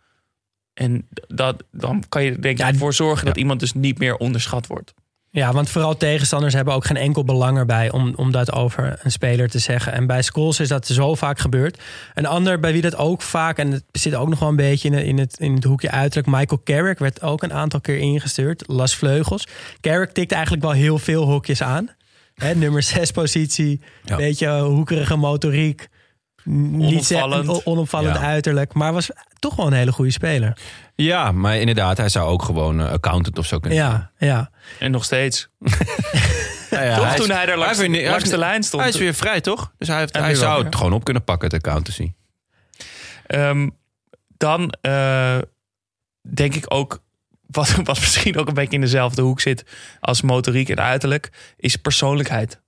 en 0.74 1.08
dat, 1.28 1.62
dan 1.72 2.04
kan 2.08 2.24
je 2.24 2.38
denk 2.38 2.58
ik 2.58 2.66
Ja, 2.66 2.74
voor 2.74 2.94
zorgen 2.94 3.26
dat 3.26 3.36
iemand 3.36 3.60
dus 3.60 3.72
niet 3.72 3.98
meer 3.98 4.16
onderschat 4.16 4.66
wordt. 4.66 4.94
Ja, 5.30 5.52
want 5.52 5.68
vooral 5.70 5.96
tegenstanders 5.96 6.54
hebben 6.54 6.74
ook 6.74 6.84
geen 6.84 6.96
enkel 6.96 7.24
belang 7.24 7.58
erbij 7.58 7.90
om, 7.90 8.12
om 8.16 8.32
dat 8.32 8.52
over 8.52 8.98
een 9.02 9.10
speler 9.10 9.48
te 9.48 9.58
zeggen. 9.58 9.92
En 9.92 10.06
bij 10.06 10.22
Scholes 10.22 10.60
is 10.60 10.68
dat 10.68 10.86
zo 10.86 11.14
vaak 11.14 11.38
gebeurd. 11.38 11.82
Een 12.14 12.26
ander 12.26 12.60
bij 12.60 12.72
wie 12.72 12.82
dat 12.82 12.96
ook 12.96 13.22
vaak, 13.22 13.58
en 13.58 13.70
het 13.72 13.84
zit 13.92 14.14
ook 14.14 14.28
nog 14.28 14.38
wel 14.38 14.48
een 14.48 14.56
beetje 14.56 14.88
in 14.88 14.94
het, 14.94 15.04
in 15.06 15.18
het, 15.18 15.36
in 15.38 15.54
het 15.54 15.64
hoekje 15.64 15.90
uiterlijk. 15.90 16.36
Michael 16.38 16.60
Carrick 16.64 16.98
werd 16.98 17.22
ook 17.22 17.42
een 17.42 17.52
aantal 17.52 17.80
keer 17.80 17.98
ingestuurd. 17.98 18.62
Las 18.66 18.96
Vleugels. 18.96 19.46
Carrick 19.80 20.10
tikt 20.10 20.32
eigenlijk 20.32 20.62
wel 20.62 20.72
heel 20.72 20.98
veel 20.98 21.24
hokjes 21.24 21.62
aan. 21.62 21.88
Hè, 22.34 22.54
nummer 22.54 22.82
6 22.82 23.10
positie, 23.10 23.80
Ja. 24.04 24.16
beetje 24.16 24.60
hoekerige 24.60 25.16
motoriek. 25.16 25.88
Niet 26.48 27.12
Onopvallend. 27.12 27.64
onopvallend 27.64 28.16
Ja. 28.16 28.22
uiterlijk, 28.22 28.74
maar 28.74 28.92
was 28.92 29.10
toch 29.38 29.56
wel 29.56 29.66
een 29.66 29.72
hele 29.72 29.92
goede 29.92 30.10
speler. 30.10 30.58
Ja, 30.94 31.32
maar 31.32 31.56
inderdaad, 31.56 31.96
hij 31.96 32.08
zou 32.08 32.28
ook 32.28 32.42
gewoon 32.42 32.80
eh, 32.80 32.90
accountant 32.90 33.38
of 33.38 33.46
zo 33.46 33.58
kunnen 33.58 33.78
Ja, 33.78 34.10
ja. 34.18 34.50
En 34.78 34.90
nog 34.90 35.04
steeds. 35.04 35.48
zijn. 36.70 36.86
Ja, 36.86 36.96
Toch 36.96 37.06
is- 37.08 37.16
toen 37.16 37.30
hij 37.30 37.46
er 37.48 37.58
langs, 37.58 37.78
weer- 37.78 38.10
hij 38.10 38.18
de 38.18 38.38
lijn 38.38 38.62
stond. 38.62 38.82
Hij 38.82 38.90
is 38.92 38.98
weer 38.98 39.14
vrij, 39.14 39.40
toch? 39.40 39.72
Dus 39.78 39.88
hij, 39.88 39.98
heeft, 39.98 40.12
hij 40.16 40.26
wel, 40.26 40.34
zou 40.36 40.58
ja. 40.58 40.64
het 40.64 40.76
gewoon 40.76 40.92
op 40.92 41.04
kunnen 41.04 41.24
pakken, 41.24 41.48
het 41.50 41.56
accountancy. 41.66 42.12
Ehm, 43.26 43.68
dan 44.36 44.70
eh, 44.80 45.38
denk 46.34 46.54
ik 46.54 46.64
ook, 46.68 47.02
wat, 47.46 47.70
wat 47.74 48.00
misschien 48.00 48.36
ook 48.38 48.48
een 48.48 48.54
beetje 48.54 48.74
in 48.74 48.80
dezelfde 48.80 49.22
hoek 49.22 49.40
zit 49.40 49.64
als 50.00 50.22
motoriek 50.22 50.68
en 50.68 50.80
uiterlijk, 50.80 51.30
is 51.56 51.76
persoonlijkheid. 51.76 52.60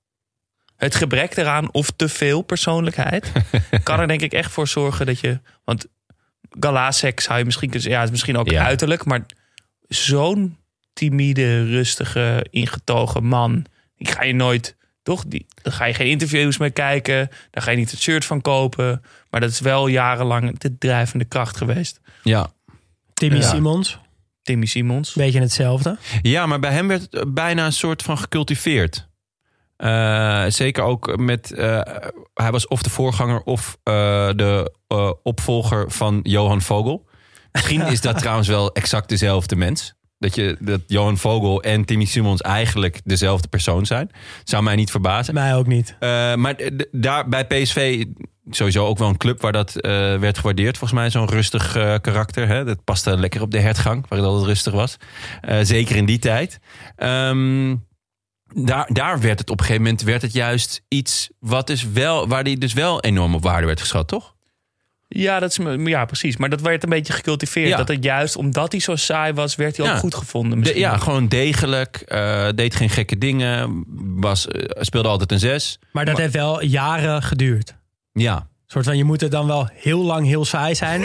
Het 0.78 0.94
gebrek 0.94 1.36
eraan 1.36 1.72
of 1.72 1.90
te 1.96 2.08
veel 2.08 2.42
persoonlijkheid 2.42 3.32
kan 3.82 4.00
er 4.00 4.08
denk 4.08 4.20
ik 4.20 4.32
echt 4.32 4.50
voor 4.52 4.68
zorgen 4.68 5.06
dat 5.06 5.20
je. 5.20 5.40
Want 5.64 5.86
Galasek 6.60 7.20
zou 7.20 7.38
je 7.38 7.44
misschien 7.44 7.70
kunnen 7.70 7.82
zeggen, 7.90 8.00
ja, 8.00 8.06
het 8.06 8.14
is 8.14 8.24
misschien 8.24 8.36
ook 8.46 8.50
Ja. 8.50 8.64
uiterlijk, 8.64 9.04
maar 9.04 9.26
zo'n 9.88 10.56
timide, 10.92 11.64
rustige, 11.64 12.46
ingetogen 12.50 13.24
man, 13.24 13.64
die 13.96 14.06
ga 14.08 14.22
je 14.22 14.32
nooit. 14.34 14.76
Toch? 15.02 15.24
Die, 15.26 15.46
daar 15.62 15.72
ga 15.72 15.84
je 15.84 15.94
geen 15.94 16.10
interviews 16.10 16.56
mee 16.58 16.70
kijken. 16.70 17.30
Daar 17.50 17.62
ga 17.62 17.70
je 17.70 17.76
niet 17.76 17.90
het 17.90 18.00
shirt 18.00 18.24
van 18.24 18.40
kopen. 18.40 19.02
Maar 19.30 19.40
dat 19.40 19.50
is 19.50 19.60
wel 19.60 19.86
jarenlang 19.86 20.58
de 20.58 20.78
drijvende 20.78 21.24
kracht 21.24 21.56
geweest. 21.56 22.00
Ja. 22.22 22.50
Timmy 23.14 23.38
Ja. 23.38 23.48
Simons, 23.48 23.98
Timmy 24.42 24.66
Simons. 24.66 25.12
beetje 25.12 25.40
hetzelfde. 25.40 25.96
ja, 26.22 26.46
maar 26.46 26.60
bij 26.60 26.72
hem 26.72 26.88
werd 26.88 27.06
het 27.10 27.34
bijna 27.34 27.64
een 27.66 27.72
soort 27.72 28.02
van 28.02 28.18
gecultiveerd. 28.18 29.08
Eh, 29.78 30.44
zeker 30.48 30.82
ook 30.82 31.16
met. 31.16 31.52
eh, 31.52 31.80
hij 32.34 32.50
was 32.50 32.66
of 32.66 32.82
de 32.82 32.90
voorganger 32.90 33.40
of 33.42 33.78
eh, 33.82 33.92
de 34.36 34.72
opvolger 35.22 35.90
van 35.90 36.20
Johan 36.22 36.62
Vogel. 36.62 37.06
Misschien 37.52 37.86
is 37.86 38.00
dat 38.00 38.18
trouwens 38.22 38.48
wel 38.48 38.72
exact 38.72 39.08
dezelfde 39.08 39.56
mens. 39.56 39.94
Dat, 40.18 40.34
je, 40.34 40.56
dat 40.60 40.80
Johan 40.86 41.18
Vogel 41.18 41.62
en 41.62 41.84
Timmy 41.84 42.04
Simons 42.04 42.40
eigenlijk 42.40 43.00
dezelfde 43.04 43.48
persoon 43.48 43.86
zijn. 43.86 44.10
Zou 44.44 44.62
mij 44.62 44.76
niet 44.76 44.90
verbazen. 44.90 45.34
Mij 45.34 45.54
ook 45.54 45.66
niet. 45.66 45.96
Maar 46.36 46.56
daar 46.90 47.28
bij 47.28 47.46
PSV 47.46 48.04
sowieso 48.50 48.86
ook 48.86 48.98
wel 48.98 49.08
een 49.08 49.16
club 49.16 49.40
waar 49.40 49.52
dat 49.52 49.72
werd 50.20 50.38
gewaardeerd. 50.38 50.78
Volgens 50.78 51.00
mij 51.00 51.10
zo'n 51.10 51.28
rustig 51.28 51.72
karakter. 52.00 52.48
Hè? 52.48 52.64
Dat 52.64 52.84
paste 52.84 53.18
lekker 53.18 53.42
op 53.42 53.50
de 53.50 53.60
hertgang, 53.60 54.08
waar 54.08 54.18
het 54.18 54.28
altijd 54.28 54.46
rustig 54.46 54.72
was. 54.72 54.96
Zeker 55.62 55.96
in 55.96 56.06
die 56.06 56.18
tijd. 56.18 56.58
Ehm, 56.96 57.74
daar, 58.54 58.88
daar 58.92 59.20
werd 59.20 59.38
het 59.38 59.50
op 59.50 59.58
een 59.58 59.64
gegeven 59.64 59.82
moment 59.84 60.02
werd 60.02 60.22
het 60.22 60.32
juist 60.32 60.82
iets 60.88 61.30
wat 61.38 61.66
dus 61.66 61.90
wel, 61.90 62.28
waar 62.28 62.44
die 62.44 62.58
dus 62.58 62.72
wel 62.72 63.00
enorm 63.00 63.34
op 63.34 63.42
waarde 63.42 63.66
werd 63.66 63.80
geschat, 63.80 64.08
toch? 64.08 64.36
Ja, 65.08 65.38
dat 65.40 65.50
is, 65.58 65.58
ja, 65.84 66.04
precies. 66.04 66.36
Maar 66.36 66.48
dat 66.48 66.60
werd 66.60 66.82
een 66.82 66.88
beetje 66.88 67.12
gecultiveerd. 67.12 67.68
Ja. 67.68 67.76
Dat 67.76 67.88
het 67.88 68.04
juist 68.04 68.36
omdat 68.36 68.72
hij 68.72 68.80
zo 68.80 68.96
saai 68.96 69.32
was, 69.32 69.56
werd 69.56 69.76
hij 69.76 69.86
Ja. 69.86 69.92
ook 69.92 69.98
goed 69.98 70.14
gevonden. 70.14 70.50
De- 70.50 70.56
Misschien. 70.56 70.80
ja, 70.80 70.96
gewoon 70.96 71.28
degelijk. 71.28 71.96
eh, 71.96 72.48
deed 72.54 72.74
geen 72.74 72.90
gekke 72.90 73.18
dingen. 73.18 73.84
Was, 74.20 74.48
eh, 74.48 74.82
speelde 74.82 75.08
altijd 75.08 75.32
een 75.32 75.38
zes. 75.38 75.78
Maar 75.92 76.04
dat 76.04 76.16
heeft 76.18 76.32
wel 76.34 76.62
jaren 76.62 77.22
geduurd. 77.22 77.74
Ja, 78.12 78.48
soort 78.72 78.84
van, 78.84 78.96
je 78.96 79.04
moet 79.04 79.22
er 79.22 79.30
dan 79.30 79.46
wel 79.46 79.68
heel 79.74 80.04
lang 80.04 80.26
heel 80.26 80.44
saai 80.44 80.74
zijn. 80.74 81.00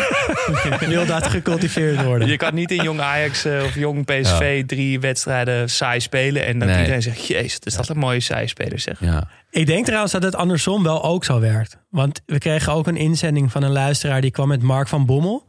wil 0.80 1.06
dat 1.06 1.28
gecultiveerd 1.28 2.04
worden. 2.04 2.28
Je 2.28 2.38
kan 2.38 2.54
niet 2.54 2.72
in 2.72 2.84
jong 2.84 3.00
Ajax 3.00 3.46
eh, 3.46 3.64
of 3.64 3.76
jong 3.76 4.06
PSV 4.06 4.66
drie 4.66 5.00
wedstrijden 5.00 5.70
saai 5.70 6.00
spelen. 6.00 6.46
En 6.46 6.60
dat 6.60 6.68
Nee. 6.68 6.78
iedereen 6.78 7.02
zegt, 7.02 7.26
jezus, 7.28 7.60
is 7.64 7.76
dat 7.76 7.90
een 7.90 7.98
mooie 7.98 8.20
saai 8.20 8.48
speler 8.48 8.80
zeg. 8.80 9.00
ja. 9.00 9.28
Ik 9.50 9.66
denk 9.66 9.86
trouwens 9.86 10.12
dat 10.12 10.24
het 10.24 10.36
andersom 10.36 10.84
wel 10.84 11.04
ook 11.04 11.24
zo 11.26 11.40
werkt. 11.40 11.78
Want 11.90 12.22
we 12.26 12.38
kregen 12.38 12.74
ook 12.74 12.88
een 12.88 12.98
inzending 12.98 13.52
van 13.52 13.64
een 13.64 13.72
luisteraar... 13.72 14.22
die 14.22 14.32
kwam 14.32 14.48
met 14.48 14.62
Mark 14.62 14.88
van 14.88 15.06
Bommel. 15.06 15.46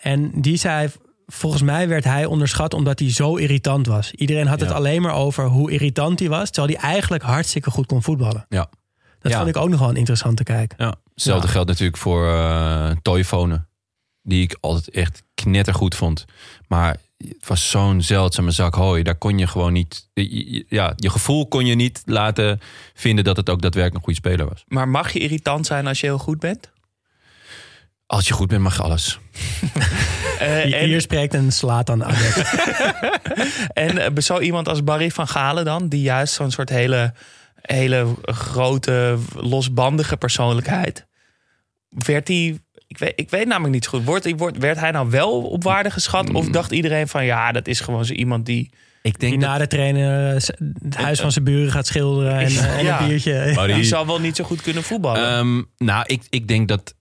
En 0.00 0.30
die 0.34 0.56
zei... 0.56 0.88
Volgens 1.26 1.62
mij 1.62 1.88
werd 1.88 2.04
hij 2.04 2.24
onderschat 2.24 2.74
omdat 2.74 2.98
hij 2.98 3.12
zo 3.12 3.36
irritant 3.36 3.86
was. 3.86 4.12
Iedereen 4.12 4.46
had 4.46 4.60
het 4.60 4.70
alleen 4.70 5.02
maar 5.02 5.14
over 5.14 5.44
hoe 5.44 5.70
irritant 5.70 6.18
hij 6.18 6.28
was... 6.28 6.50
terwijl 6.50 6.78
hij 6.78 6.90
eigenlijk 6.90 7.22
hartstikke 7.22 7.70
goed 7.70 7.86
kon 7.86 8.02
voetballen. 8.02 8.46
Ja. 8.48 8.66
Dat 9.20 9.32
Ja. 9.32 9.38
vond 9.38 9.48
ik 9.50 9.56
ook 9.56 9.68
nog 9.68 9.80
wel 9.80 9.88
een 9.88 9.96
interessante 9.96 10.42
kijk. 10.42 10.74
Ja, 10.76 10.94
hetzelfde 11.14 11.46
Ja. 11.46 11.52
geldt 11.52 11.68
natuurlijk 11.68 11.98
voor 11.98 12.28
eh 12.28 12.90
toyfonen. 13.02 13.68
Die 14.22 14.42
ik 14.42 14.56
altijd 14.60 14.90
echt 14.90 15.22
knettergoed 15.34 15.94
vond. 15.94 16.24
Maar 16.68 16.96
het 17.18 17.46
was 17.48 17.70
zo'n 17.70 18.02
zeldzame 18.02 18.50
zak 18.50 18.74
hooi. 18.74 19.02
Daar 19.02 19.14
kon 19.14 19.38
je 19.38 19.46
gewoon 19.46 19.72
niet... 19.72 20.08
Ja, 20.68 20.92
je 20.96 21.10
gevoel 21.10 21.48
kon 21.48 21.66
je 21.66 21.74
niet 21.74 22.02
laten 22.04 22.60
vinden 22.94 23.24
dat 23.24 23.36
het 23.36 23.50
ook 23.50 23.62
daadwerkelijk 23.62 23.94
een 24.06 24.14
goede 24.14 24.28
speler 24.28 24.48
was. 24.48 24.64
Maar 24.68 24.88
mag 24.88 25.12
je 25.12 25.18
irritant 25.18 25.66
zijn 25.66 25.86
als 25.86 26.00
je 26.00 26.06
heel 26.06 26.18
goed 26.18 26.38
bent? 26.38 26.72
Als 28.06 28.28
je 28.28 28.34
goed 28.34 28.48
bent, 28.48 28.62
mag 28.62 28.76
je 28.76 28.82
alles. 28.82 29.18
Eh, 30.38 30.62
Hier, 30.62 30.74
en 30.74 30.86
hier 30.86 31.00
spreekt 31.00 31.34
een 31.34 31.52
slaat 31.52 31.90
aan 31.90 32.02
en 33.72 33.98
eh, 33.98 34.10
zo 34.16 34.38
iemand 34.40 34.68
als 34.68 34.84
Barry 34.84 35.10
van 35.10 35.28
Galen 35.28 35.64
dan, 35.64 35.88
die 35.88 36.02
juist 36.02 36.34
zo'n 36.34 36.50
soort 36.50 36.68
hele 36.68 37.12
hele 37.72 38.06
grote, 38.22 39.16
losbandige 39.36 40.16
persoonlijkheid. 40.16 41.06
Werd 41.88 42.28
hij... 42.28 42.58
Ik 42.86 42.98
weet, 42.98 43.12
ik 43.16 43.30
weet 43.30 43.46
namelijk 43.46 43.74
niet 43.74 43.84
zo 43.84 43.90
goed. 43.90 44.04
Wordt, 44.04 44.30
wordt, 44.36 44.58
werd 44.58 44.78
hij 44.78 44.90
nou 44.90 45.10
wel 45.10 45.42
op 45.42 45.62
waarde 45.62 45.90
geschat? 45.90 46.30
Of 46.32 46.48
dacht 46.48 46.72
iedereen 46.72 47.08
van 47.08 47.24
ja, 47.24 47.52
dat 47.52 47.66
is 47.66 47.80
gewoon 47.80 48.04
zo 48.04 48.12
iemand 48.12 48.46
die... 48.46 48.70
Ik 49.02 49.18
Die 49.20 49.28
denk 49.30 49.42
na 49.42 49.58
de 49.58 49.66
trainer 49.66 50.28
eh, 50.36 50.40
het 50.82 50.96
huis 50.96 51.20
van 51.20 51.32
zijn 51.32 51.44
buren 51.44 51.72
gaat 51.72 51.86
schilderen 51.86 52.32
en, 52.38 52.46
eh, 52.46 52.78
en 52.78 52.84
Ja. 52.84 53.00
een 53.00 53.08
biertje. 53.08 53.52
Maar 53.54 53.66
Die 53.66 53.74
die- 53.76 53.84
zal 53.84 54.06
wel 54.06 54.20
niet 54.20 54.36
zo 54.36 54.44
goed 54.44 54.60
kunnen 54.62 54.82
voetballen. 54.82 55.28
Ehm, 55.38 55.62
nou, 55.86 56.04
ik, 56.06 56.22
ik 56.30 56.48
denk 56.48 56.68
dat, 56.68 56.94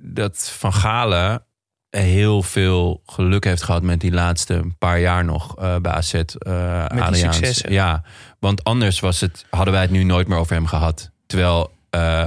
dat 0.00 0.50
Van 0.58 0.72
Galen 0.72 1.44
heel 1.90 2.42
veel 2.42 3.02
geluk 3.06 3.44
heeft 3.44 3.62
gehad 3.62 3.82
met 3.82 4.00
die 4.00 4.12
laatste 4.12 4.62
paar 4.78 5.00
jaar 5.00 5.24
nog 5.24 5.56
eh, 5.58 5.76
bij 5.76 5.92
AZ. 5.92 6.14
eh 6.14 6.22
die 6.24 7.02
Adriaans. 7.02 7.18
successen. 7.36 7.72
Ja, 7.72 8.02
want 8.40 8.64
anders 8.64 9.00
was 9.00 9.20
het, 9.20 9.46
hadden 9.50 9.72
wij 9.72 9.82
het 9.82 9.90
nu 9.90 10.02
nooit 10.02 10.28
meer 10.28 10.38
over 10.38 10.54
hem 10.54 10.66
gehad. 10.66 11.10
Terwijl 11.26 11.70
eh, 11.90 12.24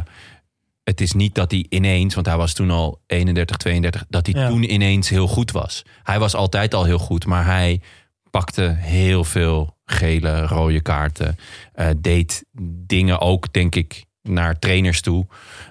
het 0.84 1.01
is 1.01 1.11
niet 1.14 1.36
dat 1.36 1.51
hij 1.51 1.66
ineens, 1.70 2.14
want 2.16 2.26
hij 2.28 2.38
was 2.38 2.53
toen 2.53 2.72
al 2.72 2.99
31, 3.07 3.57
32, 3.57 4.05
dat 4.09 4.26
hij 4.26 4.41
Ja. 4.41 4.47
toen 4.47 4.72
ineens 4.74 5.09
heel 5.09 5.28
goed 5.28 5.51
was. 5.51 5.84
Hij 6.03 6.20
was 6.20 6.36
altijd 6.36 6.74
al 6.74 6.84
heel 6.84 6.97
goed, 6.99 7.26
maar 7.26 7.45
hij 7.45 7.82
pakte 8.30 8.76
heel 8.80 9.24
veel 9.24 9.78
gele, 9.86 10.47
rode 10.47 10.82
kaarten. 10.82 11.36
eh, 11.74 11.88
deed 11.97 12.45
dingen 12.86 13.20
ook, 13.20 13.53
denk 13.53 13.76
ik, 13.76 14.05
naar 14.22 14.59
trainers 14.59 15.01
toe 15.01 15.28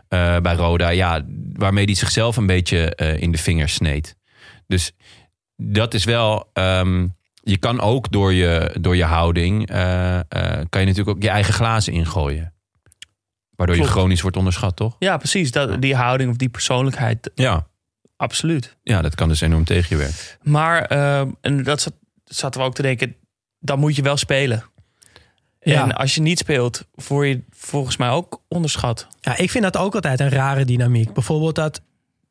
eh, 0.08 0.36
bij 0.38 0.54
Roda. 0.54 0.88
Ja, 0.88 1.24
waarmee 1.52 1.84
hij 1.84 1.94
zichzelf 1.94 2.36
een 2.36 2.46
beetje 2.46 2.94
in 3.20 3.32
de 3.32 3.38
vingers 3.38 3.74
sneed. 3.74 4.16
Dus 4.66 4.92
dat 5.56 5.94
is 5.94 6.04
wel. 6.04 6.50
ehm, 6.52 7.06
je 7.42 7.56
kan 7.56 7.80
ook 7.80 8.10
door 8.12 8.32
je, 8.32 8.76
door 8.80 8.96
je 8.96 9.04
houding. 9.04 9.68
eh, 9.68 10.18
eh, 10.18 10.24
kan 10.68 10.80
je 10.80 10.86
natuurlijk 10.86 11.08
ook 11.16 11.22
je 11.22 11.28
eigen 11.28 11.54
glazen 11.54 11.92
ingooien. 11.92 12.52
Waardoor 13.56 13.76
je 13.76 13.84
chronisch 13.84 14.20
wordt 14.20 14.36
onderschat, 14.36 14.76
toch? 14.76 14.96
ja, 14.98 15.16
precies. 15.16 15.50
Dat, 15.50 15.82
die 15.82 15.94
houding 15.94 16.30
of 16.30 16.36
die 16.36 16.48
persoonlijkheid, 16.48 17.30
Ja. 17.34 17.66
absoluut. 18.16 18.76
Ja, 18.82 19.02
dat 19.02 19.14
kan 19.14 19.28
dus 19.28 19.40
enorm 19.40 19.64
tegen 19.64 19.86
je 19.96 19.96
werken. 20.02 20.16
Maar, 20.42 20.84
eh, 20.84 21.20
en 21.40 21.62
dat 21.62 21.80
zat, 21.80 21.92
zaten 22.24 22.60
we 22.60 22.66
ook 22.66 22.74
te 22.74 22.82
denken, 22.82 23.16
dan 23.58 23.78
moet 23.78 23.96
je 23.96 24.02
wel 24.02 24.16
spelen. 24.16 24.64
Ja. 25.60 25.82
En 25.82 25.92
als 25.94 26.14
je 26.14 26.20
niet 26.20 26.38
speelt, 26.38 26.84
word 27.06 27.28
je 27.28 27.42
volgens 27.50 27.96
mij 27.96 28.08
ook 28.08 28.42
onderschat. 28.48 29.06
Ja, 29.20 29.36
ik 29.36 29.50
vind 29.50 29.64
dat 29.64 29.76
ook 29.76 29.94
altijd 29.94 30.20
een 30.20 30.28
rare 30.30 30.64
dynamiek. 30.64 31.12
Bijvoorbeeld 31.12 31.54
dat 31.54 31.80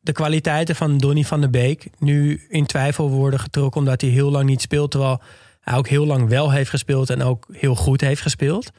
de 0.02 0.12
kwaliteiten 0.12 0.76
van 0.76 0.98
Donny 0.98 1.24
van 1.24 1.40
der 1.40 1.50
Beek 1.50 1.90
nu 2.00 2.46
in 2.50 2.66
twijfel 2.66 3.10
worden 3.10 3.40
getrokken 3.40 3.82
omdat 3.82 4.02
hij 4.02 4.10
heel 4.10 4.32
lang 4.32 4.46
niet 4.46 4.62
speelt, 4.62 4.92
terwijl 4.92 5.22
hij 5.62 5.78
ook 5.78 5.88
heel 5.88 6.06
lang 6.06 6.30
wel 6.30 6.52
heeft 6.52 6.70
gespeeld 6.70 7.10
en 7.10 7.24
ook 7.24 7.48
heel 7.52 7.76
goed 7.76 8.02
heeft 8.02 8.22
gespeeld. 8.22 8.72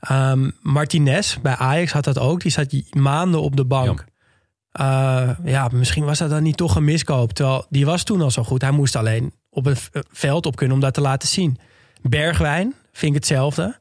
Ehm, 0.00 0.50
Martinez 0.60 1.36
bij 1.42 1.56
Ajax 1.56 1.92
had 1.92 2.04
dat 2.04 2.18
ook. 2.18 2.40
Die 2.40 2.50
zat 2.50 2.74
maanden 2.90 3.40
op 3.42 3.56
de 3.56 3.64
bank. 3.64 4.04
Eh, 4.70 5.30
ja, 5.44 5.68
misschien 5.72 6.04
was 6.04 6.18
dat 6.18 6.30
dan 6.30 6.42
niet 6.42 6.56
toch 6.56 6.76
een 6.76 6.84
miskoop. 6.84 7.32
Terwijl 7.32 7.66
die 7.70 7.86
was 7.86 8.02
toen 8.02 8.20
al 8.20 8.30
zo 8.30 8.44
goed. 8.44 8.62
Hij 8.62 8.70
moest 8.70 8.96
alleen 8.96 9.32
op 9.50 9.64
het 9.64 9.90
veld 10.10 10.46
op 10.46 10.56
kunnen 10.56 10.74
om 10.74 10.82
dat 10.82 10.94
te 10.94 11.00
laten 11.00 11.28
zien. 11.28 11.58
Bergwijn 12.02 12.74
vind 12.92 13.14
ik 13.14 13.18
hetzelfde. 13.18 13.76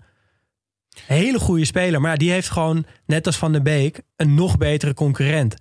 Hele 1.05 1.39
goede 1.39 1.65
speler. 1.65 2.01
Maar 2.01 2.11
ja, 2.11 2.17
die 2.17 2.31
heeft 2.31 2.49
gewoon, 2.49 2.85
net 3.05 3.25
als 3.25 3.37
Van 3.37 3.51
der 3.51 3.61
Beek, 3.61 4.01
een 4.15 4.33
nog 4.33 4.57
betere 4.57 4.93
concurrent. 4.93 5.55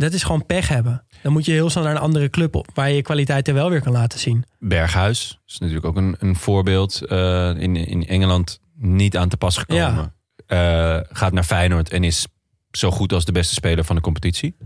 Dat 0.00 0.12
is 0.12 0.22
gewoon 0.22 0.46
pech 0.46 0.68
hebben. 0.68 1.04
Dan 1.22 1.32
moet 1.32 1.44
je 1.44 1.52
heel 1.52 1.70
snel 1.70 1.84
naar 1.84 1.92
een 1.94 2.00
andere 2.00 2.30
club 2.30 2.54
op, 2.54 2.66
waar 2.74 2.88
je 2.88 2.94
je 2.94 3.02
kwaliteiten 3.02 3.54
wel 3.54 3.70
weer 3.70 3.82
kan 3.82 3.92
laten 3.92 4.18
zien. 4.18 4.44
Berghuis 4.58 5.40
is 5.46 5.58
natuurlijk 5.58 5.86
ook 5.86 5.96
een, 5.96 6.16
een 6.18 6.36
voorbeeld. 6.36 7.02
eh, 7.06 7.54
in, 7.56 7.76
in 7.76 8.06
Engeland 8.06 8.60
niet 8.76 9.16
aan 9.16 9.28
te 9.28 9.36
pas 9.36 9.56
gekomen. 9.56 10.14
Eh, 10.46 10.98
gaat 11.10 11.32
naar 11.32 11.44
Feyenoord 11.44 11.90
en 11.90 12.04
is 12.04 12.26
zo 12.70 12.90
goed 12.90 13.12
als 13.12 13.24
de 13.24 13.32
beste 13.32 13.54
speler 13.54 13.84
van 13.84 13.96
de 13.96 14.02
competitie. 14.02 14.56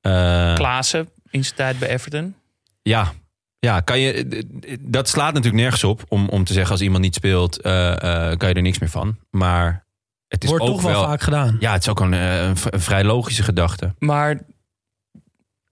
Eh, 0.00 0.54
Klaassen 0.54 1.08
in 1.30 1.44
zijn 1.44 1.56
tijd 1.56 1.78
bij 1.78 1.88
Everton. 1.88 2.34
Ja, 2.82 3.12
ja 3.58 3.80
kan 3.80 4.00
je, 4.00 4.44
dat 4.80 5.08
slaat 5.08 5.32
natuurlijk 5.34 5.62
nergens 5.62 5.84
op 5.84 6.04
om, 6.08 6.28
om 6.28 6.44
te 6.44 6.52
zeggen 6.52 6.72
als 6.72 6.80
iemand 6.80 7.02
niet 7.02 7.14
speelt, 7.14 7.60
eh, 7.60 7.92
eh, 7.92 8.38
kan 8.38 8.48
je 8.48 8.54
er 8.54 8.62
niks 8.62 8.78
meer 8.78 8.88
van. 8.90 9.16
Maar 9.30 9.85
het 10.28 10.42
is 10.44 10.48
Wordt 10.48 10.64
ook 10.64 10.70
toch 10.70 10.82
wel, 10.82 10.92
wel 10.92 11.02
vaak 11.04 11.20
gedaan. 11.20 11.56
Ja, 11.60 11.72
het 11.72 11.82
is 11.82 11.88
ook 11.88 12.00
een, 12.00 12.12
eh, 12.14 12.46
een, 12.46 12.56
v- 12.56 12.66
een 12.70 12.80
vrij 12.80 13.04
logische 13.04 13.42
gedachte. 13.42 13.94
Maar 13.98 14.40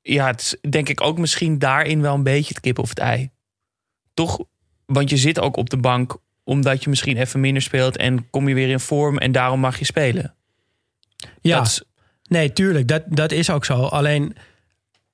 ja, 0.02 0.26
het 0.26 0.40
is 0.40 0.70
denk 0.70 0.88
ik 0.88 1.00
ook 1.00 1.18
misschien 1.18 1.58
daarin 1.58 2.00
wel 2.00 2.14
een 2.14 2.22
beetje 2.22 2.54
het 2.54 2.60
kip 2.62 2.78
of 2.78 2.88
het 2.88 2.98
ei. 2.98 3.30
Toch? 4.14 4.38
Want 4.86 5.10
je 5.10 5.16
zit 5.16 5.40
ook 5.40 5.56
op 5.56 5.70
de 5.70 5.76
bank 5.76 6.16
omdat 6.44 6.82
je 6.84 6.90
misschien 6.90 7.16
even 7.16 7.40
minder 7.40 7.62
speelt 7.62 7.96
en 7.96 8.30
kom 8.30 8.48
je 8.48 8.54
weer 8.54 8.68
in 8.68 8.80
vorm 8.80 9.18
en 9.18 9.32
daarom 9.32 9.60
mag 9.60 9.78
je 9.78 9.84
spelen. 9.84 10.34
Ja, 11.40 11.56
Dat 11.58 11.66
is- 11.66 11.82
nee, 12.28 12.52
tuurlijk. 12.52 12.88
Dat, 12.88 13.02
dat 13.08 13.32
is 13.32 13.50
ook 13.50 13.64
zo. 13.64 13.82
Alleen, 13.82 14.36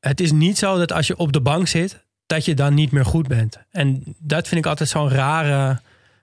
het 0.01 0.21
is 0.21 0.33
niet 0.33 0.59
zo 0.59 0.79
dat 0.79 0.93
als 0.93 1.07
je 1.07 1.17
op 1.17 1.33
de 1.33 1.41
bank 1.41 1.69
zit, 1.69 2.05
dat 2.27 2.45
je 2.45 2.55
dan 2.55 2.75
niet 2.75 2.91
meer 2.93 3.05
goed 3.05 3.29
bent. 3.29 3.59
En 3.71 4.03
dat 4.19 4.49
vind 4.49 4.61
ik 4.61 4.67
altijd 4.71 4.89
zo'n 4.89 5.09
rare 5.11 5.81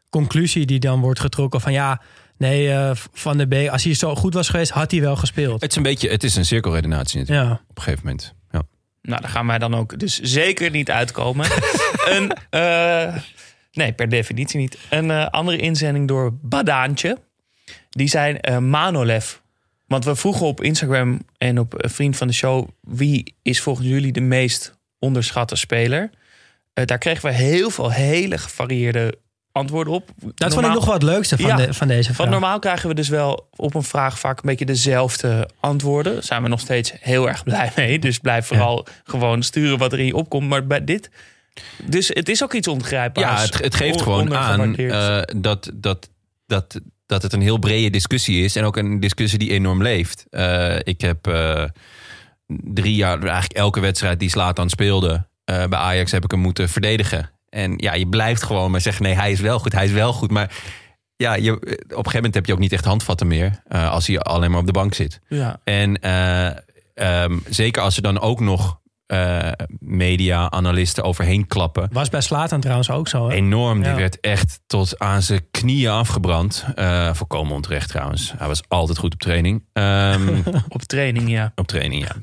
conclusie 0.09 0.65
die 0.65 0.79
dan 0.79 0.99
wordt 1.01 1.19
getrokken 1.19 1.61
van 1.61 1.71
ja, 1.73 2.01
nee, 2.37 2.71
eh, 2.71 2.91
Van 3.13 3.37
der 3.37 3.47
Beek, 3.47 3.69
als 3.69 3.83
hij 3.83 3.93
zo 3.93 4.15
goed 4.15 4.33
was 4.33 4.49
geweest, 4.49 4.71
had 4.71 4.91
hij 4.91 5.01
wel 5.01 5.15
gespeeld. 5.15 5.61
Het 5.61 5.69
is 5.71 5.77
een 5.77 5.83
beetje, 5.83 6.09
het 6.09 6.23
is 6.23 6.35
een 6.35 6.45
cirkelredenatie 6.45 7.19
natuurlijk 7.19 7.47
Ja. 7.47 7.53
op 7.67 7.77
een 7.77 7.83
gegeven 7.83 8.05
moment. 8.05 8.33
Ja. 8.51 8.61
Nou, 9.01 9.21
daar 9.21 9.29
gaan 9.31 9.47
wij 9.47 9.57
dan 9.57 9.75
ook 9.75 9.99
dus 9.99 10.19
zeker 10.19 10.69
niet 10.71 10.91
uitkomen. 10.91 11.47
een, 12.15 12.31
eh, 12.49 13.15
nee, 13.71 13.93
per 13.93 14.09
definitie 14.09 14.59
niet. 14.59 14.77
Een 14.89 15.11
eh, 15.11 15.27
andere 15.27 15.57
inzending 15.57 16.07
door 16.07 16.33
Badaantje. 16.41 17.17
Die 17.89 18.07
zijn 18.07 18.39
eh, 18.39 18.57
Manolev. 18.57 19.33
Want 19.87 20.05
we 20.05 20.15
vroegen 20.15 20.45
op 20.45 20.63
Instagram 20.63 21.21
en 21.37 21.59
op 21.59 21.73
eh, 21.75 21.89
Vriend 21.89 22.17
van 22.17 22.27
de 22.27 22.33
Show... 22.33 22.67
wie 22.81 23.35
is 23.41 23.61
volgens 23.61 23.87
jullie 23.87 24.11
de 24.11 24.21
meest 24.21 24.77
onderschatte 24.99 25.55
speler? 25.55 26.09
Eh, 26.73 26.85
daar 26.85 26.97
kregen 26.97 27.29
we 27.29 27.35
heel 27.35 27.69
veel 27.69 27.91
hele 27.91 28.37
gevarieerde 28.37 29.17
antwoorden 29.57 29.93
op. 29.93 30.09
Dat 30.35 30.53
vond 30.53 30.65
ik 30.65 30.73
nog 30.73 30.85
wel 30.85 30.93
het 30.93 31.03
leukste 31.03 31.37
van, 31.37 31.47
Ja, 31.47 31.55
de, 31.55 31.73
van 31.73 31.87
deze 31.87 32.03
vraag. 32.03 32.17
Want 32.17 32.29
normaal 32.29 32.59
krijgen 32.59 32.89
we 32.89 32.95
dus 32.95 33.09
wel 33.09 33.49
op 33.55 33.75
een 33.75 33.83
vraag 33.83 34.19
vaak 34.19 34.37
een 34.37 34.49
beetje 34.49 34.65
dezelfde 34.65 35.49
antwoorden. 35.59 36.13
Daar 36.13 36.23
zijn 36.23 36.43
we 36.43 36.49
nog 36.49 36.59
steeds 36.59 36.93
heel 36.99 37.27
erg 37.27 37.43
blij 37.43 37.71
mee. 37.75 37.99
Dus 37.99 38.19
blijf 38.19 38.45
vooral 38.45 38.85
gewoon 39.03 39.43
sturen 39.43 39.77
wat 39.77 39.93
er 39.93 39.99
in 39.99 40.05
je 40.05 40.15
opkomt. 40.15 40.49
Maar 40.49 40.67
bij 40.67 40.83
dit... 40.83 41.09
Dus 41.83 42.07
het 42.07 42.29
is 42.29 42.43
ook 42.43 42.53
iets 42.53 42.67
ongrijpbaars. 42.67 43.41
Ja, 43.41 43.45
het, 43.45 43.63
het 43.63 43.75
geeft 43.75 43.95
On- 43.95 44.03
gewoon 44.03 44.35
aan 44.35 44.75
eh, 44.75 45.21
dat, 45.35 45.71
dat, 45.73 46.09
dat, 46.45 46.79
dat 47.05 47.21
het 47.21 47.33
een 47.33 47.41
heel 47.41 47.57
brede 47.57 47.89
discussie 47.89 48.43
is. 48.43 48.55
En 48.55 48.63
ook 48.63 48.77
een 48.77 48.99
discussie 48.99 49.39
die 49.39 49.51
enorm 49.51 49.81
leeft. 49.81 50.25
Eh, 50.29 50.75
ik 50.83 51.01
heb 51.01 51.27
eh, 51.27 51.63
drie 52.47 52.95
jaar, 52.95 53.23
eigenlijk 53.23 53.53
elke 53.53 53.79
wedstrijd 53.79 54.19
die 54.19 54.29
Slatan 54.29 54.69
speelde 54.69 55.27
eh, 55.43 55.65
bij 55.67 55.79
Ajax, 55.79 56.11
heb 56.11 56.23
ik 56.23 56.31
hem 56.31 56.39
moeten 56.39 56.69
verdedigen. 56.69 57.29
En 57.49 57.73
ja, 57.77 57.93
je 57.93 58.07
blijft 58.07 58.43
gewoon 58.43 58.71
maar 58.71 58.81
zeggen: 58.81 59.03
nee, 59.03 59.13
hij 59.13 59.31
is 59.31 59.39
wel 59.39 59.59
goed, 59.59 59.73
hij 59.73 59.85
is 59.85 59.91
wel 59.91 60.13
goed. 60.13 60.31
Maar 60.31 60.51
ja, 61.15 61.33
je, 61.35 61.51
op 61.51 61.61
een 61.61 61.87
gegeven 61.89 62.13
moment 62.15 62.33
heb 62.33 62.45
je 62.45 62.53
ook 62.53 62.59
niet 62.59 62.73
echt 62.73 62.85
handvatten 62.85 63.27
meer 63.27 63.61
eh, 63.67 63.91
als 63.91 64.07
hij 64.07 64.19
alleen 64.19 64.51
maar 64.51 64.59
op 64.59 64.65
de 64.65 64.71
bank 64.71 64.93
zit. 64.93 65.19
ja. 65.27 65.59
En 65.63 65.99
eh, 66.01 66.47
ehm, 66.93 67.37
zeker 67.49 67.81
als 67.81 67.95
er 67.95 68.01
dan 68.01 68.19
ook 68.19 68.39
nog 68.39 68.79
eh, 69.05 69.51
media-analisten 69.79 71.03
overheen 71.03 71.47
klappen. 71.47 71.89
Was 71.91 72.09
bij 72.09 72.21
Slatan 72.21 72.59
trouwens 72.59 72.89
ook 72.89 73.07
zo. 73.07 73.29
Hè? 73.29 73.35
Enorm, 73.35 73.81
die 73.81 73.91
Ja. 73.91 73.95
werd 73.95 74.19
echt 74.19 74.59
tot 74.67 74.99
aan 74.99 75.21
zijn 75.21 75.47
knieën 75.51 75.91
afgebrand. 75.91 76.65
Eh 76.75 77.13
volkomen 77.13 77.53
onterecht 77.53 77.89
trouwens. 77.89 78.33
Hij 78.37 78.47
was 78.47 78.61
altijd 78.67 78.97
goed 78.97 79.13
op 79.13 79.19
training. 79.19 79.63
Ehm, 79.73 80.37
Op 80.69 80.81
training, 80.83 81.29
ja. 81.29 81.51
op 81.55 81.67
training, 81.67 82.07
ja. 82.07 82.15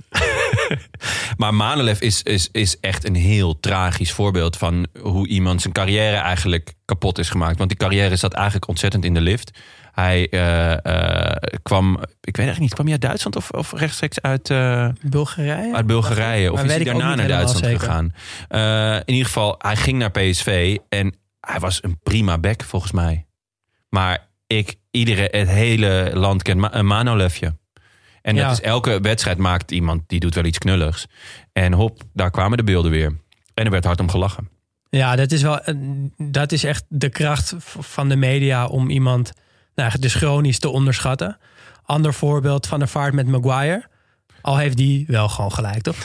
maar 1.36 1.54
Manolev 1.54 2.00
is, 2.00 2.22
is, 2.22 2.48
is 2.52 2.80
echt 2.80 3.06
een 3.06 3.14
heel 3.14 3.60
tragisch 3.60 4.12
voorbeeld 4.12 4.56
van 4.56 4.86
hoe 5.00 5.28
iemand 5.28 5.60
zijn 5.60 5.72
carrière 5.72 6.16
eigenlijk 6.16 6.74
kapot 6.84 7.18
is 7.18 7.28
gemaakt. 7.30 7.58
Want 7.58 7.68
die 7.68 7.78
carrière 7.78 8.16
zat 8.16 8.32
eigenlijk 8.32 8.68
ontzettend 8.68 9.04
in 9.04 9.14
de 9.14 9.20
lift. 9.20 9.58
Hij 9.92 10.28
eh, 10.28 10.72
eh, 10.72 11.36
kwam, 11.62 11.94
ik 11.96 12.36
weet 12.36 12.46
eigenlijk 12.46 12.60
niet, 12.60 12.74
kwam 12.74 12.84
hij 12.84 12.94
uit 12.94 13.02
Duitsland 13.02 13.36
of, 13.36 13.50
of 13.50 13.72
rechtstreeks 13.72 14.20
uit, 14.20 14.50
eh, 14.50 14.88
Bulgarije? 15.02 15.74
uit 15.74 15.86
Bulgarije? 15.86 16.52
Of 16.52 16.56
Maar 16.56 16.66
is 16.66 16.74
hij 16.74 16.84
daarna 16.84 17.14
naar 17.14 17.28
Duitsland 17.28 17.64
zeker. 17.64 17.80
gegaan? 17.80 18.12
In 19.06 19.14
ieder 19.14 19.26
geval, 19.26 19.54
hij 19.58 19.76
ging 19.76 19.98
naar 19.98 20.10
PSV 20.10 20.76
en 20.88 21.14
hij 21.40 21.60
was 21.60 21.82
een 21.82 21.98
prima 22.02 22.38
back 22.38 22.62
volgens 22.62 22.92
mij. 22.92 23.26
Maar 23.88 24.28
ik, 24.46 24.74
iedere, 24.90 25.28
het 25.30 25.48
hele 25.48 26.10
land 26.14 26.42
kent 26.42 26.60
Ma- 26.60 26.74
een 26.74 26.86
Manolefje. 26.86 27.56
En 28.24 28.36
dat 28.36 28.52
is 28.52 28.60
elke 28.60 29.00
wedstrijd 29.00 29.38
maakt 29.38 29.70
iemand 29.70 30.02
die 30.06 30.20
doet 30.20 30.34
wel 30.34 30.44
iets 30.44 30.58
knulligs. 30.58 31.06
En 31.52 31.72
hop, 31.72 32.02
daar 32.12 32.30
kwamen 32.30 32.56
de 32.56 32.64
beelden 32.64 32.90
weer. 32.90 33.16
En 33.54 33.64
er 33.64 33.70
werd 33.70 33.84
hard 33.84 34.00
om 34.00 34.10
gelachen. 34.10 34.48
Ja, 34.90 35.16
dat 35.16 35.32
is 35.32 35.42
wel. 35.42 35.60
eh, 35.60 35.74
Dat 36.16 36.52
is 36.52 36.64
echt 36.64 36.84
de 36.88 37.08
kracht 37.08 37.54
van 37.78 38.08
de 38.08 38.16
media 38.16 38.66
om 38.66 38.90
iemand 38.90 39.32
nou, 39.74 39.98
dus 39.98 40.14
chronisch 40.14 40.58
te 40.58 40.68
onderschatten. 40.68 41.38
Ander 41.84 42.14
voorbeeld 42.14 42.66
van 42.66 42.78
de 42.78 42.86
vaart 42.86 43.14
met 43.14 43.26
Maguire. 43.26 43.84
Al 44.40 44.56
heeft 44.56 44.76
die 44.76 45.04
wel 45.08 45.28
gewoon 45.28 45.52
gelijk, 45.52 45.82
toch? 45.82 45.96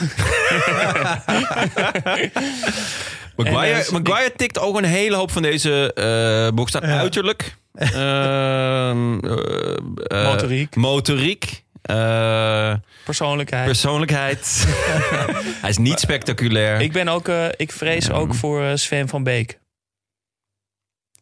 Maguire, 3.36 3.78
eh, 3.84 3.90
Maguire 3.90 4.32
tikt 4.36 4.58
ook 4.58 4.76
een 4.78 4.84
hele 4.84 5.16
hoop 5.16 5.30
van 5.30 5.42
deze 5.42 5.92
eh 5.94 6.54
box 6.54 6.68
staan. 6.70 6.82
Uiterlijk. 6.84 7.58
Ehm, 7.74 9.18
eh, 9.18 10.24
Motoriek, 10.24 10.76
motoriek, 10.76 11.64
eh, 11.82 12.74
persoonlijkheid. 13.04 13.66
persoonlijkheid. 13.66 14.66
Hij 15.62 15.70
is 15.70 15.78
niet 15.78 16.00
spectaculair. 16.00 16.80
ik 16.80 16.92
ben 16.92 17.08
ook, 17.08 17.28
eh, 17.28 17.44
ik 17.56 17.72
vrees 17.72 18.10
ook 18.10 18.34
voor 18.34 18.64
eh, 18.64 18.70
Sven 18.74 19.08
van 19.08 19.22
Beek. 19.22 19.58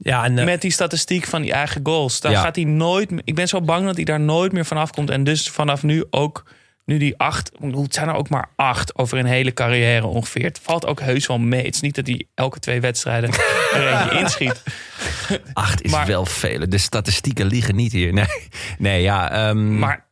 Ja, 0.01 0.25
en, 0.25 0.35
Met 0.35 0.61
die 0.61 0.71
statistiek 0.71 1.27
van 1.27 1.43
die 1.43 1.53
eigen 1.53 1.81
goals. 1.85 2.21
Daar 2.21 2.33
Ja. 2.33 2.41
gaat 2.41 2.57
hij 2.57 2.65
nooit. 2.65 3.13
Ik 3.25 3.35
ben 3.35 3.49
zo 3.49 3.61
bang 3.61 3.87
dat 3.87 3.97
hij 3.97 4.05
daar 4.05 4.21
nooit 4.21 4.53
meer 4.53 4.65
vanaf 4.65 4.91
komt. 4.91 5.11
En 5.11 5.25
dus 5.25 5.49
vanaf 5.51 5.83
nu 5.83 6.05
ook. 6.11 6.45
Nu 6.85 6.99
die 6.99 7.19
acht. 7.19 7.51
Het 7.61 7.95
zijn 7.95 8.09
er 8.09 8.15
ook 8.15 8.29
maar 8.29 8.49
acht 8.57 8.99
over 8.99 9.19
een 9.19 9.27
hele 9.27 9.53
carrière 9.53 10.07
ongeveer. 10.07 10.45
Het 10.45 10.61
valt 10.63 10.87
ook 10.87 11.01
heus 11.01 11.27
wel 11.27 11.39
mee. 11.39 11.65
Het 11.65 11.75
is 11.75 11.81
niet 11.81 11.95
dat 11.95 12.07
hij 12.07 12.27
elke 12.35 12.59
twee 12.59 12.81
wedstrijden 12.81 13.31
er 13.75 13.87
eentje 14.01 14.19
inschiet. 14.19 14.63
Acht 15.53 15.83
is 15.83 15.91
maar- 15.91 16.07
wel 16.07 16.27
veel. 16.27 16.69
De 16.69 16.79
statistieken 16.79 17.47
liegen 17.47 17.75
niet 17.77 17.93
hier. 17.93 18.13
Nee, 18.13 18.27
nee 18.79 19.03
ja. 19.03 19.31
ehm, 19.31 19.79
Maar 19.79 20.07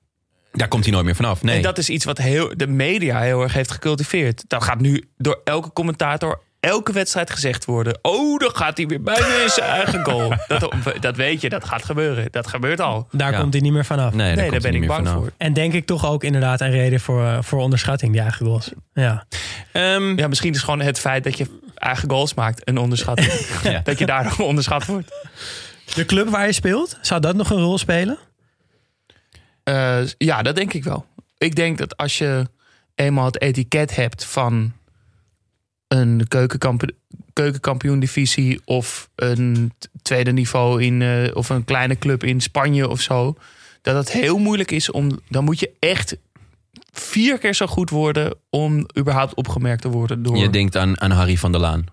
daar 0.57 0.69
komt 0.69 0.85
hij 0.85 0.93
nooit 0.93 1.05
meer 1.05 1.15
vanaf. 1.17 1.43
Nee. 1.43 1.57
En 1.57 1.63
dat 1.63 1.79
is 1.79 1.89
iets 1.89 2.05
wat 2.05 2.19
heel, 2.19 2.53
de 2.57 2.67
media 2.67 3.21
heel 3.21 3.43
erg 3.43 3.53
heeft 3.53 3.71
gecultiveerd. 3.71 4.45
Dat 4.49 4.63
gaat 4.65 4.81
nu 4.81 5.05
door 5.17 5.41
elke 5.45 5.73
commentator 5.73 6.41
elke 6.61 6.93
wedstrijd 6.93 7.31
gezegd 7.31 7.65
worden. 7.65 7.99
Oh, 8.03 8.39
dan 8.39 8.57
gaat 8.57 8.77
hij 8.77 8.87
weer 8.87 9.03
bijna 9.03 9.27
in 9.43 9.49
zijn 9.49 9.71
eigen 9.71 10.05
goal. 10.05 10.33
Dat, 10.49 10.73
dat 11.01 11.17
weet 11.17 11.41
je, 11.41 11.49
dat 11.49 11.65
gaat 11.65 11.85
gebeuren. 11.85 12.29
Dat 12.31 12.47
gebeurt 12.47 12.81
al. 12.81 13.09
daar 13.11 13.33
Ja. 13.33 13.41
komt 13.41 13.53
hij 13.53 13.63
niet 13.63 13.73
meer 13.73 13.85
vanaf. 13.85 14.13
nee, 14.15 14.27
Nee, 14.35 14.37
komt 14.49 14.63
daar 14.63 14.73
ben 14.73 14.81
ik 14.83 14.87
bang 14.89 15.07
vanaf. 15.07 15.23
voor. 15.23 15.33
En 15.37 15.53
denk 15.53 15.73
ik 15.73 15.87
toch 15.87 16.07
ook 16.07 16.25
inderdaad 16.25 16.61
een 16.61 16.71
reden 16.71 17.01
voor, 17.01 17.25
eh, 17.25 17.39
voor 17.41 17.61
onderschatting, 17.61 18.13
die 18.13 18.21
eigen 18.21 18.47
goals. 18.47 18.71
Ja. 18.93 19.27
Ehm, 19.73 20.19
Ja, 20.19 20.29
misschien 20.29 20.53
is 20.55 20.61
gewoon 20.63 20.81
het 20.81 20.99
feit 20.99 21.25
dat 21.25 21.39
je 21.39 21.47
eigen 21.75 22.11
goals 22.11 22.35
maakt 22.35 22.69
een 22.69 22.79
onderschatting. 22.79 23.33
Ja. 23.63 23.81
Dat 23.85 23.99
je 23.99 24.07
daardoor 24.07 24.47
onderschat 24.47 24.87
wordt. 24.87 25.11
De 25.95 26.05
club 26.07 26.29
waar 26.29 26.47
je 26.47 26.53
speelt, 26.53 26.99
zou 27.01 27.21
dat 27.21 27.37
nog 27.37 27.51
een 27.51 27.61
rol 27.63 27.79
spelen? 27.79 28.19
Eh, 29.67 29.99
ja, 30.19 30.43
dat 30.43 30.55
denk 30.55 30.73
ik 30.73 30.85
wel. 30.85 31.07
Ik 31.39 31.55
denk 31.55 31.79
dat 31.79 31.97
als 31.97 32.19
je 32.19 32.49
eenmaal 32.95 33.25
het 33.25 33.41
etiket 33.41 33.97
hebt 33.97 34.25
van 34.25 34.73
een 35.89 36.29
keukenkamp 36.29 36.91
keukenkampioen-divisie 37.33 38.61
of 38.65 39.09
een 39.15 39.73
tweede 40.03 40.33
niveau 40.33 40.83
in 40.83 41.03
eh, 41.03 41.37
of 41.37 41.49
een 41.49 41.65
kleine 41.65 41.99
club 41.99 42.25
in 42.25 42.41
Spanje 42.41 42.89
of 42.89 43.01
zo, 43.01 43.37
dat 43.83 43.95
het 43.97 44.13
heel 44.13 44.39
moeilijk 44.39 44.71
is 44.71 44.91
om. 44.91 45.21
Dan 45.29 45.45
moet 45.45 45.61
je 45.61 45.71
echt 45.79 46.17
vier 46.93 47.39
keer 47.39 47.55
zo 47.55 47.67
goed 47.67 47.91
worden 47.91 48.35
om 48.51 48.87
überhaupt 48.99 49.35
opgemerkt 49.35 49.83
te 49.83 49.89
worden 49.89 50.23
door 50.23 50.37
Je 50.37 50.51
denkt 50.51 50.77
aan, 50.77 51.01
aan 51.01 51.11
Harry 51.11 51.37
van 51.37 51.53
der 51.53 51.61
Laan. 51.61 51.85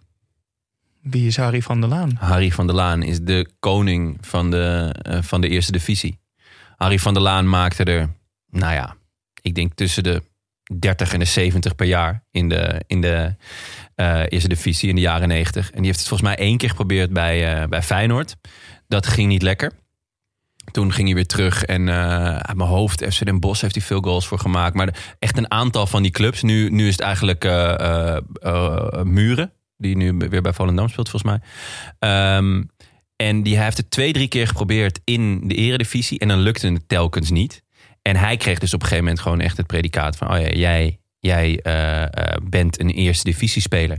wie 1.02 1.28
is 1.28 1.38
Harry 1.38 1.62
van 1.62 1.80
der 1.82 1.90
Laan. 1.90 2.16
Harry 2.20 2.52
van 2.52 2.68
der 2.68 2.76
Laan 2.76 3.04
is 3.04 3.20
de 3.22 3.50
koning 3.60 4.18
van 4.22 4.52
de, 4.52 4.96
eh, 5.02 5.22
van 5.22 5.42
de 5.42 5.50
eerste 5.50 5.72
divisie. 5.72 6.22
Harry 6.84 7.00
van 7.00 7.14
der 7.14 7.24
Laan 7.24 7.50
maakte 7.50 7.84
er, 7.84 8.10
nou 8.50 8.74
ja, 8.74 8.96
ik 9.42 9.56
denk 9.56 9.74
tussen 9.74 10.04
de 10.04 10.24
30 10.80 11.14
en 11.14 11.20
de 11.20 11.26
70 11.26 11.76
per 11.76 11.86
jaar 11.86 12.24
in 12.32 12.50
de, 12.50 12.82
in 12.88 13.02
de 13.02 13.36
eh, 13.96 14.22
eerste 14.30 14.50
divisie 14.50 14.90
in 14.90 14.96
de 14.96 15.02
jaren 15.02 15.28
90. 15.28 15.72
En 15.72 15.78
die 15.78 15.86
heeft 15.86 16.00
het 16.00 16.08
volgens 16.08 16.30
mij 16.30 16.38
één 16.38 16.58
keer 16.58 16.70
geprobeerd 16.70 17.14
bij, 17.14 17.62
eh, 17.62 17.68
bij 17.68 17.82
Feyenoord. 17.82 18.36
Dat 18.88 19.08
ging 19.08 19.28
niet 19.28 19.42
lekker. 19.42 19.72
Toen 20.72 20.92
ging 20.94 21.08
hij 21.08 21.16
weer 21.16 21.28
terug 21.28 21.64
en 21.64 21.90
eh 21.90 22.38
uit 22.38 22.58
mijn 22.58 22.70
hoofd, 22.70 23.06
FC 23.14 23.26
Den 23.26 23.40
Bosch 23.40 23.62
heeft 23.62 23.76
hij 23.76 23.84
veel 23.84 24.02
goals 24.02 24.28
voor 24.28 24.40
gemaakt. 24.40 24.76
Maar 24.76 25.16
echt 25.20 25.38
een 25.38 25.52
aantal 25.52 25.88
van 25.88 26.02
die 26.02 26.12
clubs. 26.12 26.42
Nu, 26.42 26.70
nu 26.70 26.88
is 26.88 26.92
het 26.92 27.02
eigenlijk 27.02 27.44
Muren, 29.04 29.54
die 29.78 29.98
nu 29.98 30.18
weer 30.18 30.42
bij 30.42 30.54
Volendam 30.54 30.90
speelt 30.90 31.10
volgens 31.10 31.32
mij. 31.32 31.42
Ehm, 32.00 32.64
en 33.24 33.44
die 33.44 33.56
hij 33.56 33.64
heeft 33.64 33.78
het 33.78 33.92
twee, 33.92 34.14
drie 34.14 34.28
keer 34.28 34.48
geprobeerd 34.48 35.00
in 35.04 35.48
de 35.48 35.56
eredivisie. 35.56 36.20
En 36.20 36.28
dan 36.28 36.40
lukte 36.40 36.68
het 36.68 36.88
telkens 36.88 37.30
niet. 37.30 37.64
En 38.02 38.16
hij 38.16 38.38
kreeg 38.38 38.60
dus 38.60 38.74
op 38.74 38.82
een 38.82 38.88
gegeven 38.88 39.04
moment 39.04 39.24
gewoon 39.24 39.40
echt 39.40 39.58
het 39.58 39.68
predicaat 39.68 40.16
van... 40.16 40.34
oh 40.34 40.40
ja, 40.40 40.50
jij, 40.50 41.00
jij 41.20 41.60
eh, 41.60 42.04
eh, 42.04 42.10
bent 42.44 42.80
een 42.80 42.90
eerste 42.90 43.24
divisiespeler. 43.24 43.98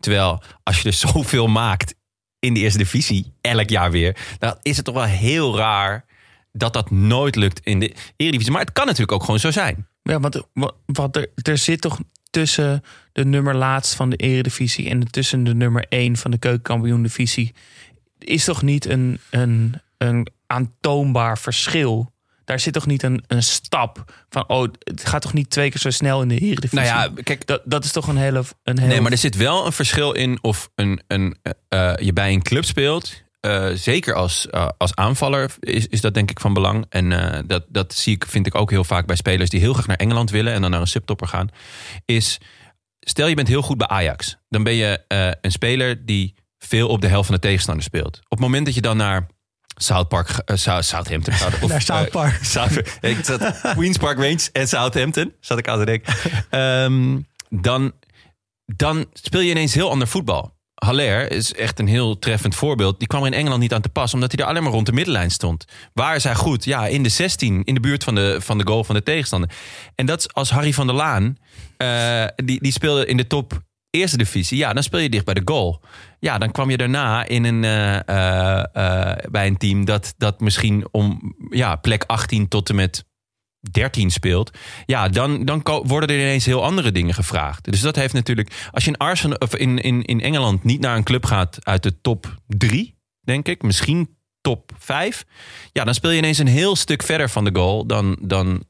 Terwijl 0.00 0.42
als 0.62 0.76
je 0.76 0.82
dus 0.82 1.00
zoveel 1.12 1.46
maakt 1.46 1.94
in 2.38 2.54
de 2.54 2.60
eerste 2.60 2.78
divisie, 2.78 3.32
elk 3.40 3.68
jaar 3.68 3.90
weer... 3.90 4.16
dan 4.38 4.56
is 4.62 4.76
het 4.76 4.84
toch 4.84 4.94
wel 4.94 5.04
heel 5.04 5.56
raar 5.56 6.04
dat 6.52 6.72
dat 6.72 6.90
nooit 6.90 7.36
lukt 7.36 7.60
in 7.60 7.80
de 7.80 7.94
eredivisie. 8.16 8.52
Maar 8.52 8.60
het 8.60 8.72
kan 8.72 8.86
natuurlijk 8.86 9.12
ook 9.12 9.24
gewoon 9.24 9.40
zo 9.40 9.50
zijn. 9.50 9.86
Ja, 10.02 10.20
want 10.20 10.42
wat, 10.84 11.16
er, 11.16 11.30
er 11.42 11.58
zit 11.58 11.80
toch 11.80 11.98
tussen 12.30 12.82
de 13.12 13.24
nummer 13.24 13.54
laatst 13.54 13.94
van 13.94 14.10
de 14.10 14.16
eredivisie 14.16 14.88
en 14.88 15.10
tussen 15.10 15.44
de 15.44 15.54
nummer 15.54 15.86
1 15.88 16.16
van 16.16 16.30
de 16.30 16.38
keukenkampioen-divisie 16.38 17.54
is 18.24 18.44
toch 18.44 18.62
niet 18.62 18.86
een, 18.86 19.20
een, 19.30 19.80
een 19.98 20.26
aantoonbaar 20.46 21.38
verschil? 21.38 22.12
Daar 22.44 22.60
zit 22.60 22.72
toch 22.72 22.86
niet 22.86 23.02
een, 23.02 23.24
een 23.26 23.42
stap 23.42 24.12
van, 24.28 24.48
oh, 24.48 24.68
het 24.78 25.06
gaat 25.06 25.22
toch 25.22 25.32
niet 25.32 25.50
twee 25.50 25.70
keer 25.70 25.80
zo 25.80 25.90
snel 25.90 26.22
in 26.22 26.28
de 26.28 26.38
eredivisie? 26.38 26.90
Nou 26.90 27.14
ja, 27.14 27.22
kijk, 27.22 27.46
dat, 27.46 27.62
dat 27.64 27.84
is 27.84 27.92
toch 27.92 28.08
een 28.08 28.16
hele... 28.16 28.42
Een 28.62 28.78
hele 28.78 28.90
Nee, 28.90 29.00
maar 29.00 29.12
er 29.12 29.18
zit 29.18 29.36
wel 29.36 29.66
een 29.66 29.72
verschil 29.72 30.12
in 30.12 30.38
of 30.42 30.70
een, 30.74 31.02
een, 31.06 31.36
eh, 31.68 31.92
je 31.96 32.12
bij 32.12 32.32
een 32.32 32.42
club 32.42 32.64
speelt. 32.64 33.22
Eh, 33.40 33.70
zeker 33.74 34.14
als, 34.14 34.48
eh, 34.50 34.68
als 34.78 34.94
aanvaller 34.94 35.50
is, 35.60 35.86
is 35.86 36.00
dat 36.00 36.14
denk 36.14 36.30
ik 36.30 36.40
van 36.40 36.54
belang. 36.54 36.86
En 36.88 37.08
dat, 37.46 37.64
dat 37.68 37.94
zie 37.94 38.14
ik, 38.14 38.24
vind 38.26 38.46
ik 38.46 38.54
ook 38.54 38.70
heel 38.70 38.84
vaak 38.84 39.06
bij 39.06 39.16
spelers 39.16 39.50
die 39.50 39.60
heel 39.60 39.72
graag 39.72 39.86
naar 39.86 39.96
Engeland 39.96 40.30
willen 40.30 40.52
en 40.52 40.60
dan 40.60 40.70
naar 40.70 40.80
een 40.80 40.86
subtopper 40.86 41.28
gaan. 41.28 41.48
Is 42.04 42.38
stel 43.00 43.26
je 43.26 43.34
bent 43.34 43.48
heel 43.48 43.62
goed 43.62 43.78
bij 43.78 43.86
Ajax. 43.86 44.36
Dan 44.48 44.62
ben 44.62 44.74
je 44.74 45.00
een 45.40 45.50
speler 45.52 46.04
die 46.04 46.34
veel 46.66 46.88
op 46.88 47.00
de 47.00 47.08
helft 47.08 47.26
van 47.26 47.34
de 47.34 47.40
tegenstander 47.40 47.84
speelt. 47.84 48.16
Op 48.16 48.30
het 48.30 48.40
moment 48.40 48.64
dat 48.64 48.74
je 48.74 48.80
dan 48.80 48.96
naar 48.96 49.26
South 49.76 50.08
Park, 50.08 50.42
South- 50.46 50.84
Southampton 50.84 51.32
gaat. 51.34 51.62
Of, 51.62 51.70
Naar 51.72 51.82
South 51.82 52.06
eh, 52.06 52.10
Park. 52.12 52.38
South- 52.54 52.98
ik 53.00 53.24
zat 53.24 53.60
Queens 53.60 53.96
Park 53.96 54.18
Range 54.18 54.48
en 54.52 54.68
Southampton. 54.68 55.32
Zat 55.40 55.58
ik 55.58 55.68
aan 55.68 55.78
te 55.78 55.84
denken. 55.84 56.14
Ehm, 56.50 57.18
dan, 57.62 57.92
dan 58.66 59.06
speel 59.12 59.40
je 59.40 59.50
ineens 59.50 59.74
heel 59.74 59.90
ander 59.90 60.08
voetbal. 60.08 60.52
Haller 60.74 61.30
is 61.30 61.54
echt 61.54 61.78
een 61.78 61.86
heel 61.86 62.18
treffend 62.18 62.54
voorbeeld. 62.54 62.98
Die 62.98 63.08
kwam 63.08 63.20
er 63.20 63.26
in 63.26 63.38
Engeland 63.38 63.60
niet 63.60 63.72
aan 63.72 63.80
te 63.80 63.88
pas, 63.88 64.14
omdat 64.14 64.32
hij 64.32 64.40
er 64.44 64.50
alleen 64.50 64.62
maar 64.62 64.72
rond 64.72 64.86
de 64.86 64.92
middenlijn 64.92 65.30
stond. 65.30 65.64
Waar 65.92 66.16
is 66.16 66.24
hij 66.24 66.34
goed? 66.34 66.64
Ja, 66.64 66.86
in 66.86 67.02
de 67.02 67.08
16, 67.08 67.64
in 67.64 67.74
de 67.74 67.80
buurt 67.80 68.04
van 68.04 68.14
de, 68.14 68.36
van 68.40 68.58
de 68.58 68.66
goal 68.66 68.84
van 68.84 68.94
de 68.94 69.02
tegenstander. 69.02 69.50
En 69.94 70.06
dat 70.06 70.18
is 70.18 70.32
als 70.32 70.50
Harry 70.50 70.72
van 70.72 70.86
der 70.86 70.96
Laan, 70.96 71.36
eh, 71.76 72.24
die, 72.44 72.62
die 72.62 72.72
speelde 72.72 73.06
in 73.06 73.16
de 73.16 73.26
top 73.26 73.62
eerste 73.94 74.16
divisie. 74.16 74.58
Ja, 74.58 74.72
dan 74.72 74.82
speel 74.82 75.00
je 75.00 75.08
dicht 75.08 75.24
bij 75.24 75.34
de 75.34 75.42
goal. 75.44 75.82
Ja, 76.18 76.38
dan 76.38 76.50
kwam 76.50 76.70
je 76.70 76.76
daarna 76.76 77.26
in 77.26 77.44
een, 77.44 77.64
eh, 77.64 78.08
eh, 78.08 78.64
eh, 78.72 79.16
bij 79.30 79.46
een 79.46 79.56
team 79.56 79.84
dat, 79.84 80.14
dat 80.16 80.40
misschien 80.40 80.88
om 80.90 81.34
ja, 81.50 81.76
plek 81.76 82.04
18 82.06 82.48
tot 82.48 82.68
en 82.68 82.74
met 82.74 83.04
13 83.70 84.10
speelt, 84.10 84.58
ja, 84.86 85.08
dan, 85.08 85.44
dan 85.44 85.60
worden 85.62 86.08
er 86.08 86.20
ineens 86.20 86.44
heel 86.44 86.64
andere 86.64 86.92
dingen 86.92 87.14
gevraagd. 87.14 87.64
Dus 87.70 87.80
dat 87.80 87.96
heeft 87.96 88.14
natuurlijk. 88.14 88.68
Als 88.70 88.84
je 88.84 88.90
in, 88.90 88.96
Arsenal, 88.96 89.36
of 89.36 89.56
in, 89.56 89.78
in, 89.78 90.02
in 90.02 90.20
Engeland 90.20 90.64
niet 90.64 90.80
naar 90.80 90.96
een 90.96 91.02
club 91.04 91.24
gaat 91.26 91.58
uit 91.62 91.82
de 91.82 92.00
top 92.00 92.36
3, 92.46 92.98
denk 93.20 93.48
ik, 93.48 93.62
misschien 93.62 94.16
top 94.40 94.72
5, 94.78 95.24
ja, 95.72 95.84
dan 95.84 95.94
speel 95.94 96.10
je 96.10 96.18
ineens 96.18 96.38
een 96.38 96.46
heel 96.46 96.76
stuk 96.76 97.02
verder 97.02 97.30
van 97.30 97.44
de 97.44 97.50
goal 97.52 97.86
dan, 97.86 98.18
dan, 98.20 98.64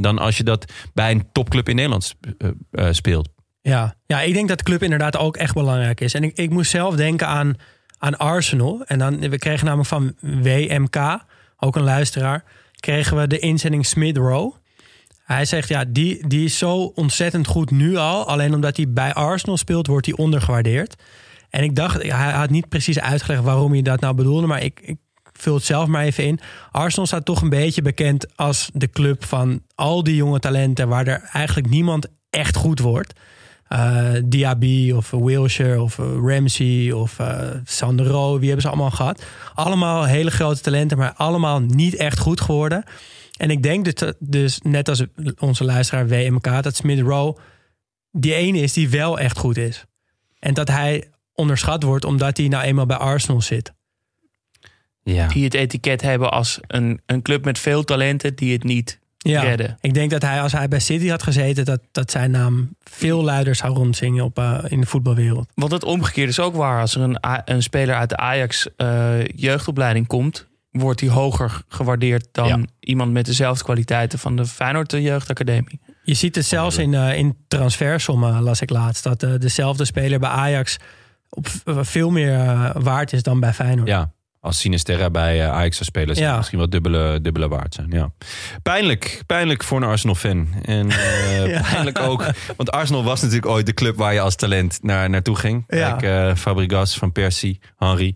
dan 0.00 0.18
als 0.18 0.36
je 0.36 0.44
dat 0.44 0.72
bij 0.94 1.10
een 1.10 1.32
topclub 1.32 1.68
in 1.68 1.74
Nederland 1.74 2.04
sp- 2.04 2.54
speelt. 2.90 3.28
Ja. 3.62 3.94
ja, 4.06 4.20
ik 4.20 4.34
denk 4.34 4.48
dat 4.48 4.62
club 4.62 4.82
inderdaad 4.82 5.16
ook 5.16 5.36
echt 5.36 5.54
belangrijk 5.54 6.00
is. 6.00 6.14
En 6.14 6.24
ik, 6.24 6.36
ik 6.36 6.50
moest 6.50 6.70
zelf 6.70 6.94
denken 6.94 7.26
aan, 7.26 7.54
aan 7.98 8.18
Arsenal. 8.18 8.82
En 8.84 8.98
dan, 8.98 9.18
we 9.18 9.38
kregen 9.38 9.64
namelijk 9.64 9.88
van 9.88 10.14
WMK, 10.20 11.24
ook 11.56 11.76
een 11.76 11.82
luisteraar, 11.82 12.44
kregen 12.80 13.16
we 13.16 13.26
de 13.26 13.38
inzending 13.38 13.86
Smith 13.86 14.16
Rowe. 14.16 14.52
Hij 15.24 15.44
zegt, 15.44 15.68
ja, 15.68 15.84
die, 15.88 16.26
die 16.26 16.44
is 16.44 16.58
zo 16.58 16.76
ontzettend 16.76 17.46
goed 17.46 17.70
nu 17.70 17.96
al. 17.96 18.26
Alleen 18.26 18.54
omdat 18.54 18.76
hij 18.76 18.86
bij 18.88 19.14
Arsenal 19.14 19.56
speelt, 19.56 19.86
wordt 19.86 20.06
hij 20.06 20.14
ondergewaardeerd. 20.14 21.02
En 21.50 21.62
ik 21.62 21.76
dacht, 21.76 22.02
hij 22.02 22.32
had 22.32 22.50
niet 22.50 22.68
precies 22.68 23.00
uitgelegd 23.00 23.42
waarom 23.42 23.72
hij 23.72 23.82
dat 23.82 24.00
nou 24.00 24.14
bedoelde. 24.14 24.46
Maar 24.46 24.62
ik, 24.62 24.80
ik 24.82 24.96
vul 25.32 25.54
het 25.54 25.64
zelf 25.64 25.86
maar 25.86 26.04
even 26.04 26.24
in. 26.24 26.40
Arsenal 26.70 27.06
staat 27.06 27.24
toch 27.24 27.42
een 27.42 27.48
beetje 27.48 27.82
bekend 27.82 28.36
als 28.36 28.70
de 28.72 28.90
club 28.90 29.24
van 29.24 29.62
al 29.74 30.02
die 30.02 30.16
jonge 30.16 30.38
talenten... 30.38 30.88
waar 30.88 31.06
er 31.06 31.28
eigenlijk 31.32 31.68
niemand 31.68 32.06
echt 32.30 32.56
goed 32.56 32.78
wordt. 32.78 33.12
Eh 33.70 34.14
Diaby 34.24 34.92
of 34.92 35.10
Wilshire 35.10 35.82
of 35.82 35.98
eh, 35.98 36.04
Ramsey 36.22 36.92
of 36.92 37.18
eh 37.18 37.48
Sandro. 37.64 38.38
Wie 38.38 38.46
hebben 38.46 38.62
ze 38.62 38.68
allemaal 38.68 38.90
gehad? 38.90 39.22
Allemaal 39.54 40.04
hele 40.04 40.30
grote 40.30 40.60
talenten, 40.60 40.98
maar 40.98 41.12
allemaal 41.12 41.60
niet 41.60 41.94
echt 41.94 42.18
goed 42.18 42.40
geworden. 42.40 42.84
En 43.36 43.50
ik 43.50 43.62
denk 43.62 43.84
dus, 43.84 44.12
dus 44.18 44.60
net 44.62 44.88
als 44.88 45.04
onze 45.38 45.64
luisteraar 45.64 46.08
WMK... 46.08 46.62
dat 46.62 46.76
Smith 46.76 47.00
Rowe 47.00 47.36
die 48.12 48.34
ene 48.34 48.58
is 48.58 48.72
die 48.72 48.88
wel 48.88 49.18
echt 49.18 49.38
goed 49.38 49.56
is. 49.56 49.84
En 50.38 50.54
dat 50.54 50.68
hij 50.68 51.08
onderschat 51.34 51.82
wordt 51.82 52.04
omdat 52.04 52.36
hij 52.36 52.48
nou 52.48 52.64
eenmaal 52.64 52.86
bij 52.86 52.96
Arsenal 52.96 53.40
zit. 53.40 53.72
Ja. 55.02 55.28
Die 55.28 55.44
het 55.44 55.54
etiket 55.54 56.02
hebben 56.02 56.30
als 56.30 56.58
een, 56.66 57.00
een 57.06 57.22
club 57.22 57.44
met 57.44 57.58
veel 57.58 57.84
talenten 57.84 58.34
die 58.34 58.52
het 58.52 58.64
niet 58.64 58.99
Ja, 59.22 59.42
redden. 59.42 59.78
ik 59.80 59.94
denk 59.94 60.10
dat 60.10 60.22
hij 60.22 60.40
als 60.40 60.52
hij 60.52 60.68
bij 60.68 60.78
City 60.78 61.08
had 61.08 61.22
gezeten... 61.22 61.64
dat, 61.64 61.80
dat 61.92 62.10
zijn 62.10 62.30
naam 62.30 62.76
veel 62.82 63.22
luider 63.24 63.54
zou 63.54 63.74
rondzingen 63.74 64.24
op, 64.24 64.38
eh, 64.38 64.58
in 64.68 64.80
de 64.80 64.86
voetbalwereld. 64.86 65.48
Want 65.54 65.72
het 65.72 65.84
omgekeerde 65.84 66.30
is 66.30 66.40
ook 66.40 66.54
waar. 66.54 66.80
Als 66.80 66.94
er 66.94 67.00
een, 67.02 67.18
een 67.44 67.62
speler 67.62 67.94
uit 67.94 68.08
de 68.08 68.16
Ajax 68.16 68.68
eh, 68.76 69.24
jeugdopleiding 69.24 70.06
komt, 70.06 70.48
wordt 70.70 71.00
hij 71.00 71.08
hoger 71.10 71.62
gewaardeerd 71.68 72.28
dan 72.32 72.46
Ja. 72.48 72.58
iemand 72.80 73.12
met 73.12 73.26
dezelfde 73.26 73.64
kwaliteiten 73.64 74.18
van 74.18 74.36
de 74.36 74.46
Feyenoord 74.46 74.92
Jeugdacademie. 74.92 75.80
Je 76.02 76.14
ziet 76.14 76.34
het 76.34 76.46
zelfs 76.46 76.76
in, 76.78 76.94
eh, 76.94 77.16
in 77.18 77.36
transfersommen, 77.48 78.42
las 78.42 78.60
ik 78.60 78.70
laatst. 78.70 79.02
Dat 79.04 79.20
dezelfde 79.20 79.84
speler 79.84 80.18
bij 80.18 80.28
Ajax 80.30 80.76
op 81.28 81.48
veel 81.64 82.10
meer 82.10 82.72
waard 82.82 83.12
is 83.12 83.22
dan 83.22 83.40
bij 83.40 83.52
Feyenoord. 83.52 83.88
Ja, 83.88 84.12
als 84.40 84.58
Sinisterra 84.58 85.10
bij 85.10 85.40
eh, 85.44 85.52
Ajax 85.52 85.76
zou 85.76 85.84
spelen, 85.88 86.06
zou 86.14 86.18
het 86.20 86.28
Ja. 86.30 86.36
misschien 86.36 86.58
wel 86.58 86.70
dubbele, 86.70 87.20
dubbele 87.20 87.48
waard 87.48 87.74
zijn. 87.74 87.90
Ja. 87.90 88.12
Pijnlijk, 88.62 89.22
pijnlijk 89.26 89.64
voor 89.64 89.76
een 89.82 89.88
Arsenal-fan. 89.88 90.48
En 90.62 90.90
eh, 90.90 91.70
pijnlijk 91.72 91.98
ook, 91.98 92.24
want 92.56 92.70
Arsenal 92.70 93.04
was 93.04 93.20
natuurlijk 93.20 93.46
ooit 93.52 93.66
de 93.66 93.74
club 93.74 93.96
waar 93.96 94.12
je 94.14 94.20
als 94.20 94.34
talent 94.36 94.78
naar, 94.82 95.10
naartoe 95.10 95.36
ging. 95.36 95.64
Ja. 95.68 95.92
Kijk, 95.96 96.02
eh, 96.30 96.36
Fabregas, 96.36 96.94
Van 96.98 97.12
Persie, 97.12 97.60
Henry. 97.78 98.14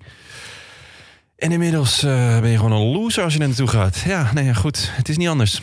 En 1.37 1.53
inmiddels 1.53 2.03
eh, 2.03 2.41
ben 2.41 2.51
je 2.51 2.57
gewoon 2.57 2.73
een 2.73 2.93
loser 2.93 3.25
als 3.25 3.35
je 3.35 3.41
er 3.41 3.47
naartoe 3.47 3.69
gaat. 3.69 3.99
Ja, 3.99 4.31
nee, 4.33 4.45
ja, 4.45 4.53
goed. 4.53 4.91
Het 4.93 5.09
is 5.09 5.17
niet 5.17 5.29
anders. 5.29 5.61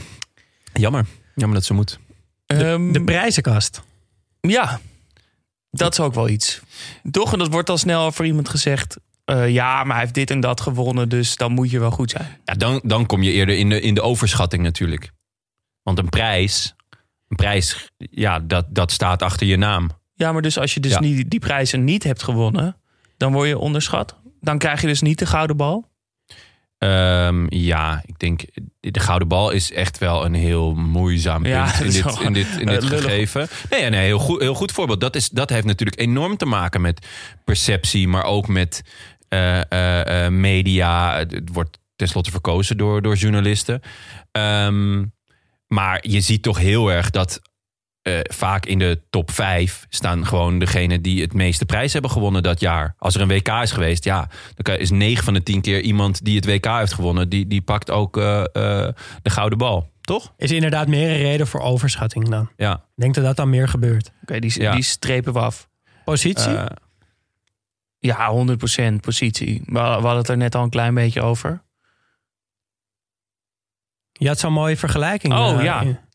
Jammer. 0.73 1.05
Jammer 1.35 1.57
dat 1.57 1.65
ze 1.65 1.73
moet. 1.73 1.99
Ehm, 2.45 2.91
De 2.91 3.03
prijzenkast. 3.03 3.81
Ja, 4.41 4.79
dat 5.71 5.91
is 5.93 5.99
ook 5.99 6.13
wel 6.13 6.29
iets. 6.29 6.59
Toch, 7.11 7.33
en 7.33 7.39
dat 7.39 7.47
wordt 7.51 7.69
al 7.69 7.77
snel 7.77 8.11
voor 8.11 8.25
iemand 8.25 8.49
gezegd. 8.49 8.97
Eh, 9.25 9.49
ja, 9.49 9.83
maar 9.83 9.91
hij 9.91 10.01
heeft 10.01 10.13
dit 10.13 10.31
en 10.31 10.39
dat 10.39 10.61
gewonnen, 10.61 11.09
dus 11.09 11.35
dan 11.35 11.51
moet 11.51 11.69
je 11.71 11.79
wel 11.79 11.91
goed 11.91 12.09
zijn. 12.09 12.27
Ja, 12.45 12.53
dan, 12.53 12.79
dan 12.83 13.05
kom 13.05 13.23
je 13.23 13.31
eerder 13.31 13.57
in 13.57 13.69
de, 13.69 13.81
in 13.81 13.93
de 13.93 14.01
overschatting 14.01 14.63
natuurlijk. 14.63 15.11
Want 15.83 15.97
een 15.99 16.09
prijs, 16.09 16.75
een 17.27 17.35
prijs 17.35 17.89
ja, 17.97 18.39
dat, 18.39 18.65
dat 18.69 18.91
staat 18.91 19.21
achter 19.21 19.47
je 19.47 19.57
naam. 19.57 19.89
Ja, 20.13 20.31
maar 20.31 20.41
dus 20.41 20.57
als 20.57 20.73
je 20.73 20.79
dus 20.79 20.91
Ja. 20.91 20.99
niet, 20.99 21.29
die 21.29 21.39
prijzen 21.39 21.83
niet 21.83 22.03
hebt 22.03 22.23
gewonnen, 22.23 22.77
dan 23.17 23.31
word 23.33 23.47
je 23.47 23.57
onderschat. 23.57 24.15
Dan 24.41 24.57
krijg 24.57 24.81
je 24.81 24.87
dus 24.87 25.01
niet 25.01 25.19
de 25.19 25.25
gouden 25.25 25.57
bal. 25.57 25.89
Ehm, 26.77 27.45
ja, 27.49 28.01
ik 28.05 28.19
denk, 28.19 28.41
de 28.79 28.99
gouden 28.99 29.27
bal 29.27 29.49
is 29.51 29.71
echt 29.71 29.97
wel 29.97 30.25
een 30.25 30.33
heel 30.33 30.73
moeizaam 30.73 31.41
punt 31.41 31.53
Ja, 31.53 31.79
in 31.79 31.89
dit, 31.91 32.19
in 32.19 32.33
dit, 32.33 32.47
in 32.59 32.67
eh, 32.67 32.73
dit 32.73 32.83
lullig. 32.89 33.03
gegeven. 33.03 33.47
Nee, 33.69 33.89
nee 33.89 34.05
heel, 34.05 34.19
goed, 34.19 34.41
heel 34.41 34.53
goed 34.53 34.71
voorbeeld. 34.71 35.01
Dat, 35.01 35.15
is, 35.15 35.29
dat 35.29 35.49
heeft 35.49 35.65
natuurlijk 35.65 35.99
enorm 35.99 36.37
te 36.37 36.45
maken 36.45 36.81
met 36.81 37.07
perceptie, 37.45 38.07
maar 38.07 38.23
ook 38.23 38.47
met 38.47 38.81
eh, 38.83 38.89
eh, 38.91 39.09
eh, 39.10 39.10
media. 40.29 41.17
Het 41.17 41.49
wordt 41.53 41.79
tenslotte 41.95 42.31
verkozen 42.31 42.77
door, 42.77 43.01
door 43.01 43.15
journalisten. 43.15 43.81
Ehm, 44.31 45.05
maar 45.67 45.99
je 46.01 46.21
ziet 46.21 46.43
toch 46.43 46.57
heel 46.57 46.91
erg 46.91 47.09
dat 47.09 47.41
eh, 48.01 48.19
vaak 48.21 48.65
in 48.65 48.79
de 48.79 49.01
top 49.09 49.31
5 49.31 49.85
staan 49.89 50.25
gewoon 50.25 50.59
degenen 50.59 51.01
die 51.01 51.21
het 51.21 51.33
meeste 51.33 51.65
prijs 51.65 51.93
hebben 51.93 52.11
gewonnen 52.11 52.43
dat 52.43 52.59
jaar. 52.59 52.95
Als 52.97 53.15
er 53.15 53.21
een 53.21 53.27
WK 53.27 53.47
is 53.47 53.71
geweest, 53.71 54.03
ja, 54.03 54.29
dan 54.55 54.75
is 54.75 54.89
9 54.89 55.23
van 55.23 55.33
de 55.33 55.43
10 55.43 55.61
keer 55.61 55.81
iemand 55.81 56.25
die 56.25 56.35
het 56.35 56.45
WK 56.45 56.65
heeft 56.65 56.93
gewonnen, 56.93 57.29
die, 57.29 57.47
die 57.47 57.61
pakt 57.61 57.91
ook 57.91 58.17
eh, 58.17 58.39
eh, 58.39 58.93
de 59.21 59.29
gouden 59.29 59.57
bal. 59.57 59.89
Toch? 60.01 60.33
Is 60.37 60.51
inderdaad 60.51 60.87
meer 60.87 61.09
een 61.09 61.17
reden 61.17 61.47
voor 61.47 61.61
overschatting 61.61 62.29
dan. 62.29 62.49
Ja. 62.57 62.73
Ik 62.73 62.79
denk 62.95 63.15
dat 63.15 63.23
dat 63.23 63.35
dan 63.35 63.49
meer 63.49 63.67
gebeurt. 63.67 64.11
Oké, 64.21 64.39
die, 64.39 64.61
Ja. 64.61 64.73
die 64.73 64.83
strepen 64.83 65.33
we 65.33 65.39
af. 65.39 65.69
Positie? 66.05 66.57
Ja, 68.01 68.45
100% 68.91 68.95
positie. 69.01 69.61
We 69.65 69.71
we 69.73 69.79
hadden 69.79 70.17
het 70.17 70.29
er 70.29 70.37
net 70.37 70.55
al 70.55 70.63
een 70.63 70.69
klein 70.69 70.93
beetje 70.93 71.21
over. 71.21 71.61
je 74.11 74.27
had 74.27 74.39
zo'n 74.39 74.53
mooie 74.53 74.77
vergelijking. 74.77 75.33
Oh, 75.33 75.57
eh, 75.57 75.63
ja. 75.63 75.81
in- 75.81 75.99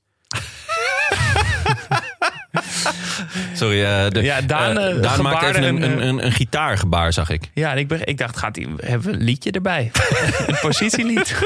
sorry, 3.54 3.84
eh, 3.84 4.08
de, 4.10 4.22
Ja, 4.22 4.40
Daan, 4.40 4.78
eh, 4.78 5.02
Daan 5.02 5.22
maakt 5.22 5.42
even 5.42 5.62
een, 5.62 5.82
een, 6.02 6.24
een, 6.24 6.32
gitaargebaar, 6.32 7.12
zag 7.12 7.30
ik. 7.30 7.50
Ja, 7.54 7.70
en 7.70 7.78
ik, 7.78 7.88
ben, 7.88 8.06
ik 8.06 8.18
dacht, 8.18 8.36
gaat 8.36 8.54
die, 8.54 8.68
hebben 8.76 9.10
we 9.10 9.16
een 9.16 9.22
liedje 9.24 9.50
erbij? 9.50 9.90
een 10.46 10.58
positielied. 10.60 11.38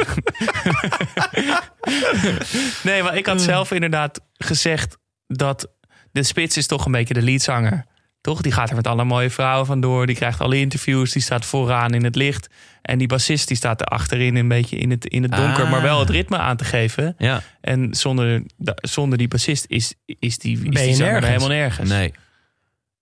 nee, 2.83 3.03
maar 3.03 3.17
ik 3.17 3.27
had 3.27 3.43
zelf 3.43 3.71
inderdaad 3.71 4.21
gezegd 4.37 4.97
dat 5.27 5.71
de 6.13 6.23
spits 6.23 6.57
is 6.57 6.67
toch 6.67 6.87
een 6.87 6.93
beetje 6.93 7.15
de 7.15 7.23
leadzanger. 7.23 7.87
Toch? 8.21 8.41
Die 8.41 8.53
gaat 8.53 8.71
er 8.71 8.77
met 8.77 8.87
alle 8.87 9.05
mooie 9.05 9.31
vrouwen 9.31 9.67
vandoor. 9.67 10.07
Die 10.07 10.17
krijgt 10.17 10.41
alle 10.41 10.57
interviews. 10.59 11.13
Die 11.13 11.23
staat 11.23 11.45
vooraan 11.45 11.95
in 11.95 12.05
het 12.05 12.17
licht. 12.17 12.49
En 12.83 12.99
die 12.99 13.07
bassist 13.09 13.49
die 13.49 13.57
staat 13.57 13.81
er 13.81 13.87
achterin 13.87 14.37
een 14.37 14.49
beetje 14.49 14.77
in 14.77 14.91
het, 14.91 15.07
in 15.07 15.23
het 15.23 15.33
donker. 15.33 15.65
Ah. 15.65 15.71
Maar 15.71 15.83
wel 15.83 15.99
het 16.01 16.11
ritme 16.11 16.39
aan 16.39 16.57
te 16.57 16.65
geven. 16.65 17.15
Ja, 17.19 17.43
En 17.61 17.95
zonder, 17.95 18.43
zonder 18.75 19.19
die 19.19 19.29
bassist 19.29 19.65
is, 19.69 19.95
is 20.07 20.39
die, 20.39 20.57
is 20.57 20.63
Ben 20.63 20.73
die 20.73 20.85
je 20.89 20.95
zanger 20.95 21.15
er 21.15 21.21
nergens. 21.21 21.27
helemaal 21.45 21.59
nergens. 21.63 21.89
nee. 21.91 22.13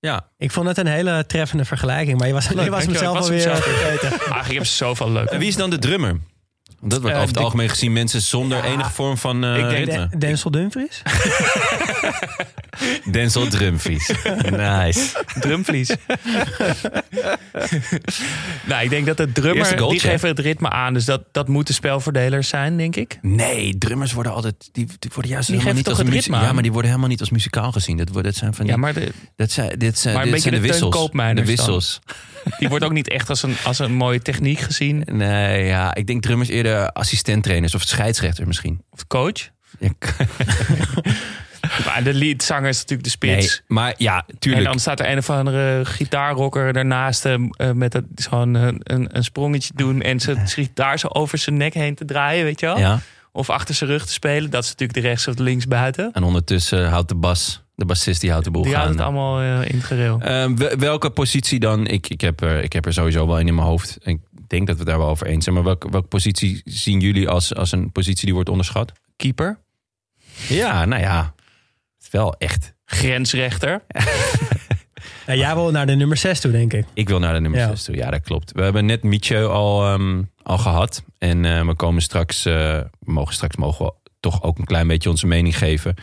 Ja, 0.00 0.28
Ik 0.36 0.50
vond 0.50 0.66
het 0.68 0.78
een 0.78 0.86
hele 0.86 1.24
treffende 1.26 1.64
vergelijking. 1.64 2.18
Maar 2.18 2.26
je 2.26 2.32
was, 2.32 2.48
je 2.48 2.54
was 2.54 2.84
hem 2.84 2.92
dankjewel. 2.92 2.98
zelf 3.22 3.30
Ik 3.30 3.44
was 3.44 3.44
hem 3.44 3.52
alweer 3.52 3.62
vergeten. 3.98 4.32
Ach, 4.32 4.48
ik 4.48 4.54
heb 4.54 4.66
zoveel 4.66 5.10
leuke. 5.12 5.30
en 5.30 5.38
wie 5.38 5.48
is 5.48 5.56
dan 5.56 5.70
de 5.70 5.78
drummer? 5.78 6.16
Dat 6.80 7.00
wordt 7.00 7.06
Eh, 7.06 7.14
over 7.16 7.26
het 7.28 7.34
de- 7.34 7.40
algemeen 7.40 7.68
gezien 7.68 7.92
mensen 7.92 8.22
zonder 8.22 8.58
Ja. 8.58 8.64
enige 8.64 8.90
vorm 8.90 9.16
van 9.16 9.44
eh, 9.44 9.56
Ik 9.58 9.68
denk 9.68 9.86
ritme. 9.88 10.08
De- 10.10 10.18
Denzel 10.18 10.50
Dumfries? 10.50 11.02
Denzel 13.10 13.48
Drumvries. 13.48 14.10
nice. 14.50 15.24
drumvlies. 15.40 15.88
nou, 18.68 18.82
ik 18.84 18.90
denk 18.90 19.06
dat 19.06 19.16
de 19.16 19.22
Eerste 19.22 19.40
drummer, 19.40 19.66
goaltje, 19.66 19.88
die 19.88 20.00
geven 20.00 20.28
het 20.28 20.38
ritme 20.38 20.70
aan. 20.70 20.94
Dus 20.94 21.04
dat, 21.04 21.22
dat 21.32 21.48
moeten 21.48 21.74
spelverdelers 21.74 22.48
zijn, 22.48 22.76
denk 22.76 22.96
ik. 22.96 23.18
Nee, 23.22 23.78
drummers 23.78 24.12
worden 24.12 24.32
altijd. 24.32 24.54
Die, 24.72 24.86
die 24.98 25.10
worden 25.14 25.30
juist 25.30 25.46
Die 25.48 25.56
helemaal 25.56 25.60
geven 25.60 25.74
niet 25.76 25.84
toch 25.84 25.98
als 25.98 26.08
ritme 26.24 26.36
Ja, 26.36 26.42
aan? 26.48 26.54
maar 26.54 26.62
die 26.62 26.72
worden 26.72 26.90
helemaal 26.90 27.10
niet 27.10 27.20
als 27.20 27.30
muzikaal 27.30 27.72
gezien. 27.72 27.96
Dat, 27.96 28.08
worden, 28.08 28.30
dat 28.30 28.40
zijn 28.40 28.54
van 28.54 28.64
die. 28.64 28.74
Ja, 28.74 28.80
maar 28.80 28.94
de, 28.94 29.12
dat 29.36 29.50
zijn, 29.50 29.78
dit 29.78 29.98
zijn, 29.98 30.14
maar 30.14 30.24
een 30.24 30.30
dit 30.30 30.42
zijn 30.42 30.54
de 30.54 30.60
beetje 30.60 30.74
de 30.80 30.90
Teun 30.90 30.90
wissels. 30.90 31.10
De 31.10 31.34
dan. 31.34 31.44
wissels. 31.44 32.00
die 32.58 32.68
wordt 32.68 32.84
ook 32.84 32.92
niet 32.92 33.08
echt 33.08 33.28
als 33.28 33.42
een, 33.42 33.56
als 33.64 33.78
een 33.78 33.92
mooie 33.94 34.22
techniek 34.22 34.58
gezien. 34.58 35.02
Nee, 35.12 35.64
ja, 35.64 35.94
ik 35.94 36.06
denk 36.06 36.22
drummers 36.22 36.48
eerder 36.48 36.67
assistenttrainers 36.76 37.74
of 37.74 37.82
scheidsrechter 37.82 38.46
misschien. 38.46 38.82
Of 38.90 39.06
coach. 39.06 39.48
Ja, 39.78 39.88
Maar 41.86 42.02
de 42.04 42.14
leadzanger 42.14 42.68
is 42.68 42.76
natuurlijk 42.76 43.04
de 43.04 43.10
spits. 43.10 43.46
nee, 43.46 43.78
maar 43.78 43.94
ja, 43.96 44.24
En 44.26 44.38
tuurlijk. 44.38 44.64
dan 44.64 44.78
staat 44.78 45.00
er 45.00 45.10
een 45.10 45.18
of 45.18 45.30
andere 45.30 45.84
gitaarrocker 45.84 46.72
daarnaast 46.72 47.22
hem 47.22 47.50
eh, 47.50 47.70
met 47.72 47.92
het, 47.92 48.04
zo'n 48.14 48.56
eh, 48.56 48.62
een, 48.78 49.08
een 49.16 49.24
sprongetje 49.24 49.72
doen 49.74 50.02
en 50.02 50.20
zijn 50.20 50.48
gitaar 50.58 50.98
zo 50.98 51.06
over 51.06 51.38
zijn 51.38 51.56
nek 51.56 51.74
heen 51.74 51.94
te 51.94 52.04
draaien, 52.04 52.44
weet 52.44 52.60
je 52.60 52.66
wel? 52.66 52.78
Ja. 52.78 53.00
Of 53.32 53.50
achter 53.50 53.74
zijn 53.74 53.90
rug 53.90 54.06
te 54.06 54.12
spelen. 54.12 54.50
Dat 54.50 54.62
is 54.64 54.68
natuurlijk 54.70 54.98
de 55.00 55.06
rechts 55.08 55.28
of 55.28 55.34
de 55.34 55.42
links 55.42 55.66
buiten. 55.66 56.10
En 56.12 56.22
ondertussen 56.22 56.88
houdt 56.88 57.08
de 57.08 57.14
bas, 57.14 57.62
de 57.74 57.84
bassist, 57.84 58.20
die 58.20 58.30
houdt 58.30 58.44
de 58.44 58.50
boel 58.50 58.62
Die 58.62 58.74
houdt 58.74 58.88
het 58.88 59.00
gaande. 59.00 59.18
allemaal 59.18 59.40
eh, 59.62 59.68
in 59.70 59.76
het 59.76 59.84
gereel. 59.84 60.20
Ehm, 60.20 60.56
wel- 60.56 60.76
welke 60.76 61.10
positie 61.10 61.58
dan? 61.60 61.86
Ik, 61.86 62.08
ik, 62.08 62.20
heb 62.20 62.40
er, 62.40 62.62
ik 62.62 62.72
heb 62.72 62.86
er 62.86 62.92
sowieso 62.92 63.26
wel 63.26 63.38
in 63.38 63.46
in 63.48 63.54
mijn 63.54 63.66
hoofd. 63.66 63.98
Ik 64.02 64.18
denk 64.48 64.66
dat 64.66 64.78
we 64.78 64.84
daar 64.84 64.98
wel 64.98 65.08
over 65.08 65.26
eens 65.26 65.42
zijn. 65.44 65.54
Maar 65.54 65.64
welke, 65.64 65.90
welke 65.90 66.08
positie 66.08 66.60
zien 66.64 67.00
jullie 67.00 67.28
als, 67.28 67.54
als 67.54 67.72
een 67.72 67.92
positie 67.92 68.24
die 68.24 68.34
wordt 68.34 68.48
onderschat? 68.48 68.92
Keeper. 69.16 69.58
Ja, 70.48 70.84
nou 70.84 71.02
ja. 71.02 71.34
Het 71.96 72.02
is 72.06 72.10
wel 72.10 72.34
echt. 72.34 72.74
Grensrechter. 72.84 73.82
Ja, 75.26 75.34
jij 75.34 75.54
wil 75.54 75.70
naar 75.70 75.86
de 75.86 75.94
nummer 75.94 76.16
6 76.16 76.40
toe, 76.40 76.50
denk 76.52 76.72
ik. 76.72 76.86
Ik 76.94 77.08
wil 77.08 77.18
naar 77.18 77.34
de 77.34 77.40
nummer 77.40 77.60
Ja. 77.60 77.68
6 77.68 77.84
toe. 77.84 77.96
Ja, 77.96 78.10
dat 78.10 78.20
klopt. 78.22 78.52
We 78.52 78.62
hebben 78.62 78.86
net 78.86 79.02
Mietje 79.02 79.42
al, 79.46 79.84
ehm, 79.86 80.22
al 80.42 80.58
gehad. 80.58 81.02
En 81.18 81.44
eh, 81.44 81.66
we 81.66 81.74
komen 81.74 82.02
straks, 82.02 82.44
eh, 82.44 82.52
we 82.52 83.12
mogen 83.12 83.34
straks 83.34 83.56
mogen 83.56 83.84
we 83.86 83.92
toch 84.20 84.42
ook 84.42 84.58
een 84.58 84.64
klein 84.64 84.86
beetje 84.86 85.10
onze 85.10 85.26
mening 85.26 85.58
geven. 85.58 85.94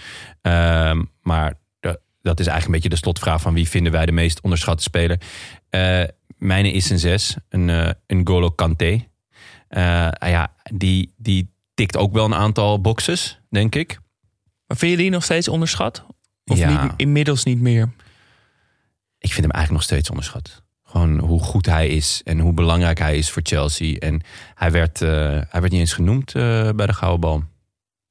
Ehm, 0.42 1.04
maar 1.22 1.54
de- 1.80 2.00
dat 2.22 2.40
is 2.40 2.48
eigenlijk 2.48 2.66
een 2.66 2.72
beetje 2.72 2.90
de 2.90 2.96
slotvraag 2.96 3.42
van 3.42 3.54
wie 3.54 3.70
vinden 3.70 3.92
wij 3.92 4.06
de 4.06 4.12
meest 4.12 4.42
onderschatte 4.42 4.84
speler. 4.84 5.20
Eh 5.70 6.04
mijne 6.38 6.72
is 6.72 6.90
een 6.90 7.00
6, 7.00 7.36
een, 7.50 7.70
eh 7.70 7.90
een 8.08 8.28
Golo 8.28 8.50
Kanté. 8.50 9.06
Eh, 9.68 10.08
ah 10.12 10.30
ja, 10.30 10.56
die, 10.74 11.14
die 11.18 11.54
tikt 11.74 11.98
ook 11.98 12.14
wel 12.14 12.26
een 12.26 12.36
aantal 12.36 12.82
boxes, 12.82 13.40
denk 13.50 13.76
ik. 13.76 14.00
Maar 14.68 14.78
vind 14.78 14.92
je 14.92 14.98
die 14.98 15.10
nog 15.10 15.24
steeds 15.24 15.48
onderschat? 15.48 16.06
Of 16.46 16.58
Ja. 16.58 16.84
niet, 16.84 16.94
inmiddels 16.98 17.44
niet 17.44 17.60
meer? 17.60 17.90
ik 19.18 19.32
vind 19.34 19.46
hem 19.46 19.56
eigenlijk 19.56 19.72
nog 19.72 19.84
steeds 19.84 20.10
onderschat. 20.10 20.64
Gewoon 20.84 21.20
hoe 21.20 21.40
goed 21.44 21.66
hij 21.66 21.88
is 21.88 22.22
en 22.24 22.40
hoe 22.40 22.54
belangrijk 22.54 23.00
hij 23.00 23.18
is 23.18 23.30
voor 23.30 23.42
Chelsea. 23.46 23.98
En 23.98 24.22
hij 24.56 24.72
werd, 24.72 25.02
eh, 25.02 25.10
hij 25.50 25.62
werd 25.62 25.72
niet 25.72 25.80
eens 25.80 25.94
genoemd 25.94 26.34
bij 26.34 26.86
de 26.86 26.94
Gouden 26.94 27.20
Bal. 27.20 27.44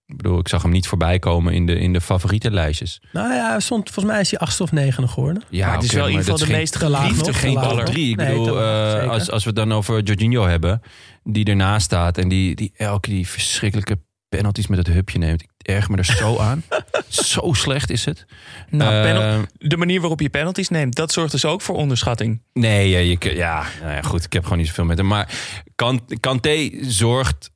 Ik 0.07 0.17
bedoel, 0.17 0.39
ik 0.39 0.49
zag 0.49 0.63
hem 0.63 0.71
niet 0.71 0.87
voorbij 0.87 1.19
komen 1.19 1.53
in 1.53 1.67
de, 1.67 1.79
in 1.79 1.93
de 1.93 2.01
favorietenlijstjes. 2.01 3.03
Nou 3.13 3.35
ja, 3.35 3.61
stond, 3.61 3.91
volgens 3.91 4.15
mij 4.15 4.21
is 4.23 4.31
hij 4.31 4.39
achtste 4.41 4.63
of 4.63 4.73
negende 4.73 5.09
geworden. 5.09 5.43
Ja, 5.49 5.67
maar 5.67 5.75
het 5.75 5.85
is 5.85 5.93
wel 5.93 6.05
in 6.05 6.11
ieder 6.11 6.25
geval 6.25 6.47
de 6.47 6.53
meest 6.53 6.77
geliefde 6.77 7.33
geen 7.35 7.85
drie. 7.85 8.11
Ik 8.11 8.17
Nee, 8.17 8.39
bedoel, 8.39 8.61
eh, 8.61 9.09
als, 9.09 9.31
als 9.31 9.43
we 9.43 9.49
het 9.49 9.59
dan 9.59 9.73
over 9.73 10.03
Jorginho 10.03 10.47
hebben, 10.47 10.83
die 11.23 11.45
ernaast 11.45 11.85
staat 11.85 12.19
en 12.19 12.29
die, 12.29 12.55
die 12.55 12.73
elke 12.77 13.11
die 13.11 13.29
verschrikkelijke 13.29 13.99
penalties 14.29 14.67
met 14.67 14.79
het 14.79 14.87
hupje 14.87 15.19
neemt. 15.19 15.43
Ik 15.43 15.49
erg 15.63 15.89
me 15.89 15.97
er 15.97 16.05
zo 16.05 16.39
aan. 16.49 16.63
zo 17.09 17.53
slecht 17.53 17.91
is 17.91 18.05
het. 18.05 18.25
Nou, 18.71 19.07
Eh, 19.09 19.39
de 19.59 19.77
manier 19.77 20.01
waarop 20.01 20.21
je 20.21 20.31
penalties 20.31 20.69
neemt, 20.69 20.95
dat 20.95 21.13
zorgt 21.13 21.33
dus 21.33 21.45
ook 21.45 21.61
voor 21.61 21.77
onderschatting. 21.77 22.43
Nee, 22.53 22.89
ja, 22.89 22.99
je, 22.99 23.35
ja, 23.37 23.65
nou 23.81 23.93
ja, 23.93 24.03
goed, 24.03 24.25
ik 24.25 24.33
heb 24.33 24.43
gewoon 24.43 24.59
niet 24.59 24.67
zoveel 24.67 24.85
met 24.85 24.99
hem. 24.99 25.07
Maar 25.07 25.35
Kan- 25.75 26.09
Kanté 26.21 26.71
zorgt 26.81 27.51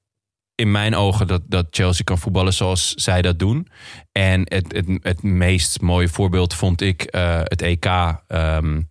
in 0.58 0.70
mijn 0.70 0.94
ogen 0.94 1.26
dat, 1.26 1.42
dat 1.46 1.66
Chelsea 1.70 2.04
kan 2.04 2.18
voetballen 2.18 2.52
zoals 2.52 2.92
zij 2.94 3.22
dat 3.22 3.38
doen. 3.38 3.68
En 4.12 4.40
het, 4.44 4.72
het, 4.72 4.86
het 5.02 5.22
meest 5.22 5.80
mooie 5.80 6.08
voorbeeld 6.08 6.54
vond 6.54 6.80
ik 6.80 7.02
eh, 7.02 7.40
het 7.44 7.62
EK... 7.62 7.84
ehm, 8.26 8.82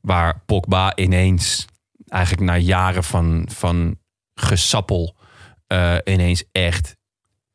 waar 0.00 0.42
Pogba 0.46 0.96
ineens 0.96 1.66
eigenlijk 2.08 2.42
na 2.42 2.56
jaren 2.56 3.04
van, 3.04 3.48
van 3.50 3.98
gesappel 4.34 5.16
eh, 5.66 5.96
ineens 6.04 6.44
echt 6.52 6.96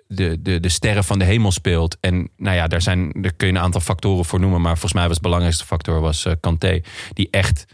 de, 0.06 0.42
de, 0.42 0.60
de 0.60 0.70
sterren 0.70 1.04
van 1.04 1.20
de 1.20 1.26
hemel 1.26 1.52
speelt. 1.52 1.98
En 2.00 2.30
nou 2.38 2.56
ja, 2.56 2.68
daar, 2.68 2.82
zijn, 2.82 3.12
daar 3.12 3.34
kun 3.34 3.48
je 3.48 3.54
een 3.54 3.60
aantal 3.60 3.82
factoren 3.82 4.26
voor 4.26 4.40
noemen. 4.40 4.62
Maar 4.62 4.72
volgens 4.72 4.94
mij 4.94 5.08
was 5.08 5.16
de 5.16 5.22
belangrijkste 5.22 5.66
factor 5.66 6.02
was 6.02 6.26
eh, 6.26 6.34
Kanté. 6.40 6.82
Die 7.14 7.28
echt 7.32 7.66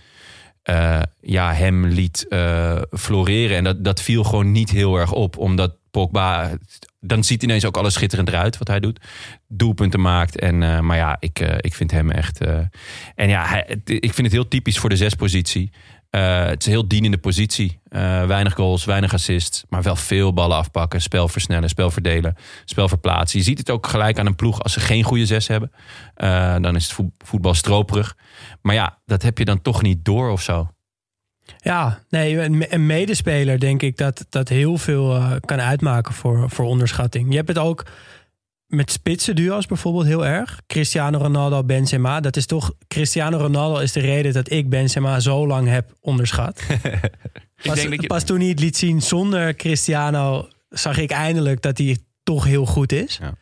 ja, 1.21 1.53
hem 1.53 1.85
liet 1.85 2.25
floreren. 2.91 3.57
En 3.57 3.63
dat, 3.63 3.83
dat 3.83 4.01
viel 4.01 4.23
gewoon 4.23 4.51
niet 4.51 4.69
heel 4.69 4.97
erg 4.97 5.11
op. 5.11 5.37
Omdat 5.37 5.81
Pogba... 5.93 6.49
Dan 7.05 7.23
ziet 7.23 7.43
ineens 7.43 7.65
ook 7.65 7.77
alles 7.77 7.93
schitterend 7.93 8.27
eruit 8.27 8.57
wat 8.57 8.67
hij 8.67 8.79
doet. 8.79 8.99
Doelpunten 9.47 10.01
maakt. 10.01 10.39
En, 10.39 10.63
eh, 10.63 10.79
maar 10.79 10.97
ja, 10.97 11.17
ik, 11.19 11.39
eh, 11.39 11.55
ik 11.59 11.73
vind 11.73 11.91
hem 11.91 12.09
echt... 12.11 12.41
eh, 12.41 12.59
en 13.15 13.29
ja, 13.29 13.45
hij, 13.45 13.81
ik 13.85 14.13
vind 14.13 14.17
het 14.17 14.31
heel 14.31 14.47
typisch 14.47 14.79
voor 14.79 14.89
de 14.89 14.95
zespositie. 14.95 15.71
Het 16.09 16.59
is 16.59 16.65
een 16.65 16.71
heel 16.71 16.87
dienende 16.87 17.17
positie. 17.17 17.79
Weinig 18.27 18.53
goals, 18.53 18.85
weinig 18.85 19.13
assists. 19.13 19.63
Maar 19.69 19.81
wel 19.81 19.95
veel 19.95 20.33
ballen 20.33 20.57
afpakken. 20.57 21.01
Spel 21.01 21.27
versnellen, 21.27 21.69
spel 21.69 21.91
verdelen, 21.91 22.35
spel 22.65 22.87
verplaatsen. 22.87 23.39
Je 23.39 23.45
ziet 23.45 23.57
het 23.57 23.69
ook 23.69 23.87
gelijk 23.87 24.19
aan 24.19 24.25
een 24.25 24.35
ploeg 24.35 24.61
als 24.63 24.73
ze 24.73 24.79
geen 24.79 25.03
goede 25.03 25.25
zes 25.25 25.47
hebben. 25.47 25.71
Dan 26.63 26.75
is 26.75 26.83
het 26.83 26.93
voet- 26.93 27.13
voetbal 27.17 27.53
stroperig. 27.53 28.17
Maar 28.61 28.75
ja, 28.75 28.99
dat 29.05 29.21
heb 29.21 29.37
je 29.37 29.45
dan 29.45 29.61
toch 29.61 29.81
niet 29.81 30.05
door 30.05 30.29
of 30.31 30.41
zo. 30.41 30.72
Ja, 31.57 31.99
nee, 32.09 32.39
een, 32.69 32.85
medespeler 32.85 33.59
denk 33.59 33.81
ik 33.81 33.97
dat 33.97 34.25
dat 34.29 34.49
heel 34.49 34.77
veel 34.77 35.15
eh, 35.15 35.31
kan 35.45 35.61
uitmaken 35.61 36.13
voor, 36.13 36.49
voor 36.49 36.65
onderschatting. 36.65 37.29
Je 37.29 37.35
hebt 37.35 37.47
het 37.47 37.57
ook 37.57 37.85
met 38.67 38.91
spitsen 38.91 39.35
duo's 39.35 39.65
bijvoorbeeld 39.65 40.05
heel 40.05 40.25
erg. 40.25 40.61
Cristiano 40.67 41.17
Ronaldo, 41.17 41.63
Benzema. 41.63 42.19
Dat 42.19 42.35
is 42.35 42.45
toch, 42.45 42.71
Cristiano 42.87 43.37
Ronaldo 43.37 43.79
is 43.79 43.91
de 43.91 43.99
reden 43.99 44.33
dat 44.33 44.51
ik 44.51 44.69
Benzema 44.69 45.19
zo 45.19 45.47
lang 45.47 45.67
heb 45.67 45.91
onderschat. 46.01 46.61
Pas, 47.63 47.75
denk 47.75 48.01
je- 48.01 48.07
pas 48.07 48.23
toen 48.23 48.39
hij 48.39 48.49
het 48.49 48.59
liet 48.59 48.77
zien 48.77 49.01
zonder 49.01 49.55
Cristiano, 49.55 50.47
zag 50.69 50.97
ik 50.97 51.11
eindelijk 51.11 51.61
dat 51.61 51.77
hij 51.77 51.97
toch 52.23 52.43
heel 52.45 52.65
goed 52.65 52.91
is. 52.91 53.19
Ja. 53.21 53.33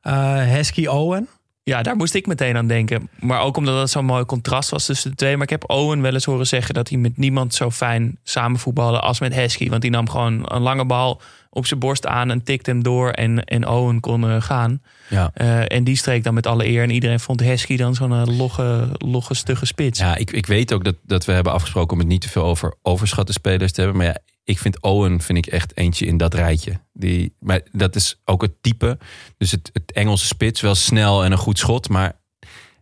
Eh, 0.00 0.50
Hesky 0.50 0.86
Owen. 0.86 1.28
Ja, 1.66 1.82
daar 1.82 1.96
moest 1.96 2.14
ik 2.14 2.26
meteen 2.26 2.56
aan 2.56 2.66
denken. 2.66 3.08
Maar 3.20 3.40
ook 3.40 3.56
omdat 3.56 3.80
het 3.80 3.90
zo'n 3.90 4.04
mooi 4.04 4.24
contrast 4.24 4.70
was 4.70 4.86
tussen 4.86 5.10
de 5.10 5.16
twee. 5.16 5.34
Maar 5.34 5.42
ik 5.42 5.50
heb 5.50 5.70
Owen 5.70 6.02
wel 6.02 6.12
eens 6.12 6.24
horen 6.24 6.46
zeggen 6.46 6.74
dat 6.74 6.88
hij 6.88 6.98
met 6.98 7.16
niemand 7.16 7.54
zo 7.54 7.70
fijn 7.70 8.18
samen 8.22 8.58
voetbalde 8.58 9.00
als 9.00 9.20
met 9.20 9.34
Hesky. 9.34 9.68
Want 9.68 9.82
die 9.82 9.90
nam 9.90 10.08
gewoon 10.08 10.52
een 10.52 10.62
lange 10.62 10.84
bal 10.84 11.20
op 11.54 11.66
zijn 11.66 11.80
borst 11.80 12.06
aan 12.06 12.30
en 12.30 12.42
tikte 12.42 12.70
hem 12.70 12.82
door. 12.82 13.10
En, 13.10 13.44
en 13.44 13.68
Owen 13.68 14.00
kon 14.00 14.28
eh, 14.28 14.42
gaan. 14.42 14.82
Ja. 15.08 15.30
Eh, 15.34 15.76
en 15.76 15.84
die 15.84 15.96
streek 15.96 16.24
dan 16.24 16.34
met 16.34 16.46
alle 16.46 16.66
eer. 16.66 16.82
En 16.82 16.90
iedereen 16.90 17.20
vond 17.20 17.40
Hesky 17.40 17.76
dan 17.76 17.94
zo'n 17.94 18.12
eh, 18.12 18.22
logge, 18.38 18.88
logge, 18.98 19.34
stugge 19.34 19.66
spits. 19.66 19.98
Ja, 19.98 20.16
ik, 20.16 20.30
ik 20.30 20.46
weet 20.46 20.72
ook 20.72 20.84
dat, 20.84 20.96
dat 21.02 21.24
we 21.24 21.32
hebben 21.32 21.52
afgesproken 21.52 21.92
om 21.92 21.98
het 21.98 22.08
niet 22.08 22.20
te 22.20 22.28
veel 22.28 22.44
over 22.44 22.74
overschatte 22.82 23.32
spelers 23.32 23.72
te 23.72 23.80
hebben. 23.80 23.98
Maar 23.98 24.06
ja, 24.06 24.18
ik 24.44 24.58
vind 24.58 24.82
Owen 24.82 25.20
vind 25.20 25.38
ik 25.38 25.46
echt 25.46 25.76
eentje 25.76 26.06
in 26.06 26.16
dat 26.16 26.34
rijtje. 26.34 26.80
Die, 26.92 27.36
maar 27.40 27.60
dat 27.72 27.96
is 27.96 28.20
ook 28.24 28.42
het 28.42 28.62
type. 28.62 28.98
Dus 29.38 29.50
het, 29.50 29.70
het 29.72 29.92
Engelse 29.92 30.26
spits, 30.26 30.60
wel 30.60 30.74
snel 30.74 31.24
en 31.24 31.32
een 31.32 31.38
goed 31.38 31.58
schot. 31.58 31.88
Maar 31.88 32.16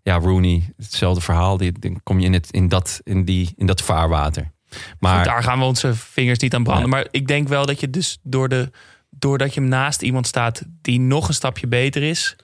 ja, 0.03 0.19
Rooney, 0.19 0.73
hetzelfde 0.77 1.21
verhaal. 1.21 1.57
Die, 1.57 1.73
dan 1.79 2.01
kom 2.03 2.21
je 2.21 2.27
in, 2.27 2.33
het, 2.33 2.51
in, 2.51 2.69
dat, 2.69 3.01
in, 3.05 3.25
die, 3.25 3.53
in 3.57 3.67
dat 3.67 3.83
vaarwater. 3.83 4.52
Maar 4.99 5.17
Goed, 5.17 5.25
daar 5.25 5.43
gaan 5.43 5.59
we 5.59 5.65
onze 5.65 5.95
vingers 5.95 6.39
niet 6.39 6.55
aan 6.55 6.65
branden. 6.65 6.89
Maar 6.89 7.07
ik 7.11 7.27
denk 7.27 7.49
wel 7.49 7.67
dat 7.67 7.81
je 7.81 7.91
dus 7.91 8.19
door 8.23 8.49
de, 8.49 8.71
doordat 9.11 9.55
je 9.55 9.61
naast 9.61 10.03
iemand 10.03 10.27
staat 10.27 10.63
die 10.83 11.01
nog 11.01 11.29
een 11.29 11.35
stapje 11.35 11.67
beter 11.67 12.03
is. 12.03 12.37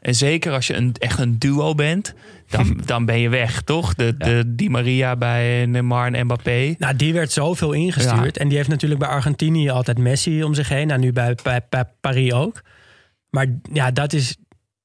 En 0.00 0.14
zeker 0.14 0.52
als 0.52 0.66
je 0.66 0.74
een, 0.74 0.94
echt 0.98 1.18
een 1.18 1.38
duo 1.38 1.74
bent, 1.74 2.14
dan, 2.48 2.80
dan 2.84 3.04
ben 3.04 3.18
je 3.18 3.28
weg, 3.28 3.62
toch? 3.62 3.94
De, 3.94 4.16
de 4.16 4.42
Di 4.46 4.70
Maria 4.70 5.16
bij 5.16 5.66
Neymar 5.66 6.12
en 6.12 6.24
Mbappé. 6.24 6.74
Nou, 6.78 6.96
die 6.96 7.12
werd 7.12 7.32
zoveel 7.32 7.72
ingestuurd. 7.72 8.36
En 8.38 8.48
die 8.48 8.56
heeft 8.56 8.68
natuurlijk 8.68 9.00
bij 9.00 9.08
Argentinië 9.08 9.70
altijd 9.70 9.98
Messi 9.98 10.44
om 10.44 10.54
zich 10.54 10.68
heen. 10.68 10.86
Nou, 10.86 11.00
nu 11.00 11.12
bij, 11.12 11.36
bij, 11.42 11.60
bij 11.68 11.84
Paris 12.00 12.32
ook. 12.32 12.62
Maar 13.30 13.46
ja, 13.72 13.90
dat 13.90 14.12
is 14.12 14.36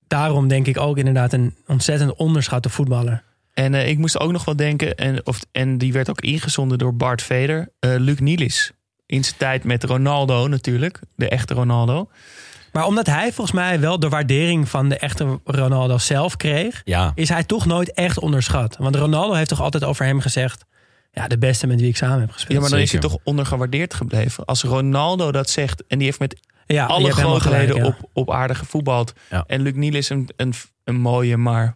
daarom 0.07 0.47
denk 0.47 0.67
ik 0.67 0.79
ook 0.79 0.97
inderdaad 0.97 1.33
een 1.33 1.55
ontzettend 1.67 2.15
onderschatte 2.15 2.69
voetballer. 2.69 3.23
En 3.57 3.73
eh, 3.73 3.87
ik 3.87 3.97
moest 3.97 4.19
ook 4.19 4.31
nog 4.31 4.45
wel 4.45 4.55
denken, 4.55 4.95
en, 4.95 5.25
of, 5.25 5.39
en 5.51 5.77
die 5.77 5.93
werd 5.93 6.09
ook 6.09 6.21
ingezonden 6.21 6.77
door 6.77 6.95
Bart 6.95 7.21
Veder, 7.21 7.69
eh, 7.79 7.95
Luc 7.97 8.19
Nielis. 8.19 8.71
In 9.05 9.23
zijn 9.23 9.37
tijd 9.37 9.63
met 9.63 9.83
Ronaldo 9.83 10.47
natuurlijk, 10.47 10.99
de 11.15 11.29
echte 11.29 11.53
Ronaldo. 11.53 12.09
Maar 12.71 12.85
omdat 12.85 13.05
hij 13.05 13.33
volgens 13.33 13.51
mij 13.51 13.79
wel 13.79 13.99
de 13.99 14.09
waardering 14.09 14.69
van 14.69 14.89
de 14.89 14.97
echte 14.97 15.39
Ronaldo 15.43 15.97
zelf 15.97 16.37
kreeg, 16.37 16.81
ja, 16.85 17.11
is 17.15 17.29
hij 17.29 17.43
toch 17.43 17.65
nooit 17.65 17.93
echt 17.93 18.19
onderschat. 18.19 18.75
Want 18.79 18.95
Ronaldo 18.95 19.33
heeft 19.33 19.49
toch 19.49 19.61
altijd 19.61 19.83
over 19.83 20.05
hem 20.05 20.19
gezegd: 20.19 20.65
ja, 21.11 21.27
de 21.27 21.37
beste 21.37 21.67
met 21.67 21.79
wie 21.79 21.89
ik 21.89 21.97
samen 21.97 22.19
heb 22.19 22.31
gespeeld. 22.31 22.53
Ja, 22.53 22.59
maar 22.59 22.69
dan 22.69 22.79
is 22.79 22.91
hij 22.91 23.01
toch 23.01 23.17
ondergewaardeerd 23.23 23.93
gebleven. 23.93 24.45
Als 24.45 24.63
Ronaldo 24.63 25.31
dat 25.31 25.49
zegt 25.49 25.87
en 25.87 25.97
die 25.97 26.07
heeft 26.07 26.19
met 26.19 26.39
Ja, 26.65 26.85
alle 26.85 27.11
grootheden 27.11 27.59
gelijk, 27.59 27.77
ja. 27.77 27.85
op, 27.85 28.09
op 28.13 28.31
aarde 28.31 28.55
gevoetbald. 28.55 29.13
Ja. 29.29 29.43
En 29.47 29.61
Luc 29.61 29.73
Nielis 29.73 30.09
een, 30.09 30.29
een, 30.35 30.53
een 30.83 30.99
mooie, 30.99 31.37
maar 31.37 31.75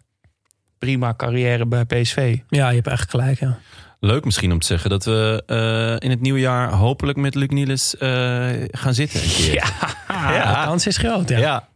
prima 0.82 1.14
carrière 1.16 1.66
bij 1.66 1.84
PSV. 1.84 2.38
Ja, 2.48 2.68
je 2.68 2.74
hebt 2.74 2.86
echt 2.86 3.10
gelijk. 3.10 3.40
Ja. 3.40 3.58
leuk 4.00 4.24
misschien 4.24 4.52
om 4.52 4.58
te 4.58 4.66
zeggen 4.66 4.90
dat 4.90 5.04
we 5.04 5.42
eh, 5.46 6.04
in 6.08 6.10
het 6.10 6.20
nieuwe 6.20 6.40
jaar 6.40 6.72
hopelijk 6.72 7.18
met 7.18 7.34
Luc 7.34 7.48
Nielis 7.48 7.96
eh, 7.96 8.48
gaan 8.70 8.94
zitten 8.94 9.22
een 9.22 9.28
keer. 9.28 9.72
Ja, 10.08 10.60
de 10.60 10.66
kans 10.66 10.86
is 10.86 10.96
groot. 10.96 11.28
Ja. 11.28 11.38
Ja. 11.38 11.68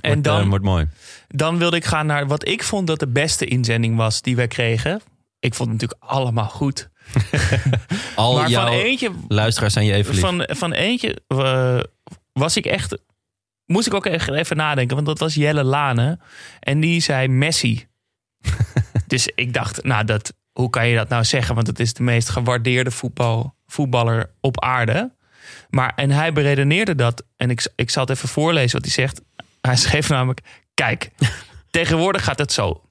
En 0.00 0.10
Wordt, 0.10 0.24
dan, 0.24 0.40
eh, 0.40 0.48
wordt 0.48 0.64
mooi. 0.64 0.88
dan 1.28 1.58
wilde 1.58 1.76
ik 1.76 1.84
gaan 1.84 2.06
naar 2.06 2.26
wat 2.26 2.48
ik 2.48 2.62
vond 2.62 2.86
dat 2.86 2.98
de 2.98 3.08
beste 3.08 3.44
inzending 3.44 3.96
was 3.96 4.22
die 4.22 4.36
wij 4.36 4.46
kregen. 4.48 5.00
Ik 5.38 5.54
vond 5.54 5.70
het 5.70 5.80
natuurlijk 5.80 6.10
allemaal 6.12 6.48
goed. 6.48 6.88
Al 8.14 8.32
maar 8.34 8.42
van 8.42 8.50
jouw 8.50 8.68
eentje, 8.68 9.10
luisteraars 9.28 9.72
zijn 9.72 9.86
je 9.86 9.92
even 9.92 10.12
lief. 10.12 10.20
van, 10.20 10.44
van 10.48 10.72
eentje 10.72 11.22
was 12.32 12.56
ik 12.56 12.66
echt... 12.66 12.98
Moest 13.66 13.86
ik 13.86 13.94
ook 13.94 14.06
echt 14.06 14.28
even 14.30 14.56
nadenken, 14.56 14.94
want 14.94 15.08
dat 15.08 15.18
was 15.18 15.34
Jelle 15.34 15.64
Lane. 15.64 16.18
En 16.60 16.80
die 16.80 17.00
zei 17.00 17.28
Messi. 17.28 17.88
dus 19.06 19.30
ik 19.34 19.52
dacht, 19.52 19.84
nou, 19.84 20.04
dat, 20.04 20.32
hoe 20.52 20.70
kan 20.70 20.88
je 20.88 20.96
dat 20.96 21.08
nou 21.08 21.24
zeggen? 21.24 21.54
Want 21.54 21.66
het 21.66 21.80
is 21.80 21.92
de 21.94 22.02
meest 22.02 22.28
gewaardeerde 22.28 22.90
voetbal, 22.90 23.54
voetballer 23.66 24.30
op 24.40 24.60
aarde. 24.60 25.12
Maar, 25.70 25.92
en 25.96 26.10
hij 26.10 26.32
beredeneerde 26.32 26.94
dat. 26.94 27.24
En 27.36 27.50
ik, 27.50 27.72
ik 27.74 27.90
zal 27.90 28.02
het 28.02 28.16
even 28.16 28.28
voorlezen 28.28 28.72
wat 28.72 28.84
hij 28.84 28.92
zegt. 28.94 29.20
Hij 29.60 29.76
schreef 29.86 30.08
namelijk: 30.08 30.40
Kijk, 30.74 31.10
tegenwoordig 31.70 32.24
gaat 32.24 32.38
het 32.38 32.52
zo. 32.52 32.82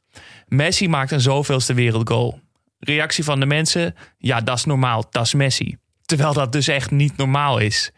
Messi 0.47 0.88
maakt 0.88 1.12
een 1.12 1.22
zoveelste 1.22 1.74
wereldgoal. 1.74 2.39
Reactie 2.80 3.24
van 3.24 3.39
de 3.39 3.45
mensen: 3.45 3.95
Ja, 4.18 4.41
dat 4.41 4.58
is 4.58 4.66
normaal, 4.66 5.06
dat 5.10 5.26
is 5.26 5.34
Messi. 5.34 5.78
Terwijl 6.06 6.34
dat 6.34 6.52
dus 6.52 6.68
echt 6.68 6.91
niet 6.91 7.18
normaal 7.18 7.58
is. 7.58 7.91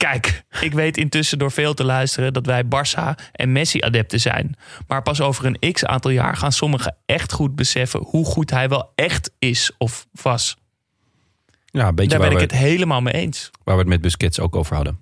Kijk, 0.00 0.44
ik 0.60 0.72
weet 0.72 0.96
intussen 0.96 1.38
door 1.38 1.52
veel 1.52 1.74
te 1.74 1.84
luisteren 1.84 2.32
dat 2.32 2.46
wij 2.46 2.64
Barça 2.64 3.22
en 3.32 3.52
Messi-adepten 3.52 4.20
zijn. 4.20 4.56
Maar 4.86 5.02
pas 5.02 5.20
over 5.20 5.44
een 5.44 5.72
x 5.72 5.84
aantal 5.84 6.10
jaar 6.10 6.36
gaan 6.36 6.52
sommigen 6.52 6.96
echt 7.06 7.32
goed 7.32 7.54
beseffen 7.54 8.00
hoe 8.00 8.24
goed 8.24 8.50
hij 8.50 8.68
wel 8.68 8.92
echt 8.94 9.32
is 9.38 9.72
of 9.78 10.06
was. 10.22 10.56
Ja, 11.64 11.88
een 11.88 11.94
beetje 11.94 12.18
Daar 12.18 12.28
ben 12.28 12.36
ik 12.36 12.50
het 12.50 12.52
helemaal 12.52 13.00
mee 13.00 13.14
eens. 13.14 13.50
waar 13.64 13.74
we 13.74 13.80
het 13.80 13.90
met 13.90 14.00
Busquets 14.00 14.40
ook 14.40 14.56
over 14.56 14.74
hadden. 14.74 15.00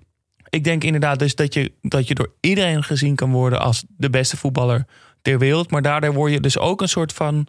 Ik 0.49 0.63
denk 0.63 0.83
inderdaad 0.83 1.19
dus 1.19 1.35
dat 1.35 1.53
je, 1.53 1.71
dat 1.81 2.07
je 2.07 2.15
door 2.15 2.31
iedereen 2.39 2.83
gezien 2.83 3.15
kan 3.15 3.31
worden 3.31 3.59
als 3.59 3.83
de 3.97 4.09
beste 4.09 4.37
voetballer 4.37 4.85
ter 5.21 5.39
wereld. 5.39 5.71
Maar 5.71 5.81
daardoor 5.81 6.13
word 6.13 6.31
je 6.31 6.39
dus 6.39 6.57
ook 6.57 6.81
een 6.81 6.89
soort 6.89 7.13
van 7.13 7.47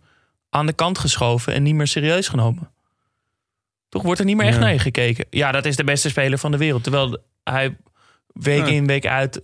aan 0.50 0.66
de 0.66 0.72
kant 0.72 0.98
geschoven 0.98 1.52
en 1.52 1.62
niet 1.62 1.74
meer 1.74 1.86
serieus 1.86 2.28
genomen. 2.28 2.70
Toch 3.90 4.02
wordt 4.02 4.18
er 4.20 4.26
niet 4.26 4.36
meer 4.36 4.46
echt 4.46 4.56
Ja. 4.56 4.62
naar 4.62 4.72
je 4.72 4.78
gekeken. 4.78 5.26
Ja, 5.30 5.52
dat 5.52 5.64
is 5.64 5.76
de 5.76 5.84
beste 5.84 6.08
speler 6.08 6.38
van 6.38 6.50
de 6.50 6.56
wereld. 6.56 6.82
Terwijl 6.82 7.18
hij 7.44 7.76
week 8.32 8.66
Ja. 8.66 8.72
in, 8.72 8.86
week 8.86 9.06
uit. 9.06 9.42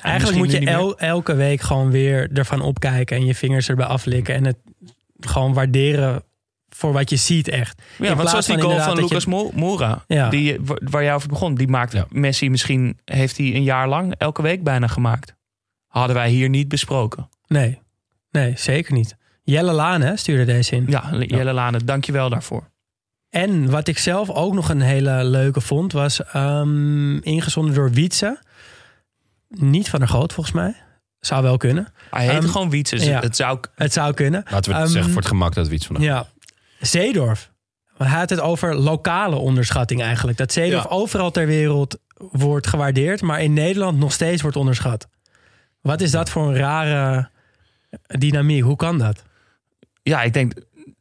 Eigenlijk 0.00 0.36
moet 0.38 0.50
je 0.52 0.58
el- 0.58 0.98
elke 0.98 1.34
week 1.34 1.60
gewoon 1.60 1.90
weer 1.90 2.30
ervan 2.32 2.60
opkijken 2.60 3.16
en 3.16 3.26
je 3.26 3.34
vingers 3.34 3.68
erbij 3.68 3.86
aflikken. 3.86 4.34
En 4.34 4.44
het 4.44 4.56
gewoon 5.20 5.52
waarderen 5.54 6.22
voor 6.68 6.92
wat 6.92 7.10
je 7.10 7.16
ziet 7.16 7.48
echt. 7.48 7.82
Ja, 7.98 8.10
In 8.10 8.16
want 8.16 8.28
zoals 8.28 8.46
die 8.46 8.60
goal 8.60 8.80
van 8.80 8.96
Lucas 8.96 9.26
Mo- 9.26 9.50
Moura, 9.54 10.04
Ja. 10.06 10.28
die, 10.28 10.56
wa- 10.60 10.78
waar 10.90 11.02
jij 11.02 11.14
over 11.14 11.28
begon, 11.28 11.54
die 11.54 11.68
maakt 11.68 11.92
Ja. 11.92 12.06
Messi 12.10 12.50
misschien, 12.50 12.98
heeft 13.04 13.36
hij 13.36 13.46
een 13.54 13.62
jaar 13.62 13.88
lang 13.88 14.14
elke 14.18 14.42
week 14.42 14.62
bijna 14.62 14.86
gemaakt. 14.86 15.34
Hadden 15.86 16.16
wij 16.16 16.30
hier 16.30 16.48
niet 16.48 16.68
besproken. 16.68 17.28
Nee, 17.46 17.78
nee, 18.30 18.52
zeker 18.56 18.92
niet. 18.92 19.16
Jelle 19.42 19.72
Laan 19.72 20.00
hè, 20.00 20.16
stuurde 20.16 20.44
deze 20.44 20.76
in. 20.76 20.84
Ja, 20.88 21.10
Jelle 21.20 21.52
Lane, 21.52 21.84
dank 21.84 22.04
je 22.04 22.12
wel 22.12 22.28
daarvoor. 22.30 22.70
En 23.30 23.70
wat 23.70 23.88
ik 23.88 23.98
zelf 23.98 24.30
ook 24.30 24.54
nog 24.54 24.68
een 24.68 24.80
hele 24.80 25.24
leuke 25.24 25.60
vond, 25.60 25.92
was 25.92 26.22
ehm, 26.24 27.16
ingezonden 27.16 27.74
door 27.74 27.90
Wietse. 27.90 28.38
Niet 29.48 29.88
van 29.90 29.98
der 29.98 30.08
Groot 30.08 30.32
volgens 30.32 30.54
mij. 30.54 30.74
Zou 31.20 31.42
wel 31.42 31.56
kunnen. 31.56 31.92
Hij 32.10 32.26
heet 32.26 32.42
Ehm, 32.42 32.48
gewoon 32.48 32.70
Wietse. 32.70 32.94
dus 32.96 33.04
ja. 33.04 33.20
Het 33.20 33.36
zou 33.36 33.58
Het 33.74 33.92
zou 33.92 34.14
kunnen. 34.14 34.42
Laten 34.50 34.70
we 34.72 34.76
het 34.76 34.84
Ehm, 34.86 34.92
zeggen 34.92 35.10
voor 35.12 35.20
het 35.20 35.30
gemak 35.30 35.54
dat 35.54 35.68
we 35.68 35.74
iets 35.74 35.86
van 35.86 35.96
hebben. 35.96 36.14
Ja. 36.14 36.26
Zeedorf. 36.86 37.50
Hij 37.96 38.06
had 38.18 38.30
het 38.30 38.40
over 38.40 38.74
lokale 38.74 39.36
onderschatting 39.36 40.02
eigenlijk. 40.02 40.38
Dat 40.38 40.52
Zeedorf 40.52 40.82
Ja. 40.82 40.88
overal 40.88 41.30
ter 41.30 41.46
wereld 41.46 41.98
wordt 42.16 42.66
gewaardeerd, 42.66 43.22
maar 43.22 43.42
in 43.42 43.52
Nederland 43.52 43.98
nog 43.98 44.12
steeds 44.12 44.42
wordt 44.42 44.56
onderschat. 44.56 45.08
Wat 45.80 46.00
is 46.00 46.10
dat 46.10 46.30
voor 46.30 46.48
een 46.48 46.56
rare 46.56 47.28
dynamiek? 48.06 48.62
Hoe 48.62 48.76
kan 48.76 48.98
dat? 48.98 49.22
Ja, 50.02 50.22
ik 50.22 50.32
denk 50.32 50.52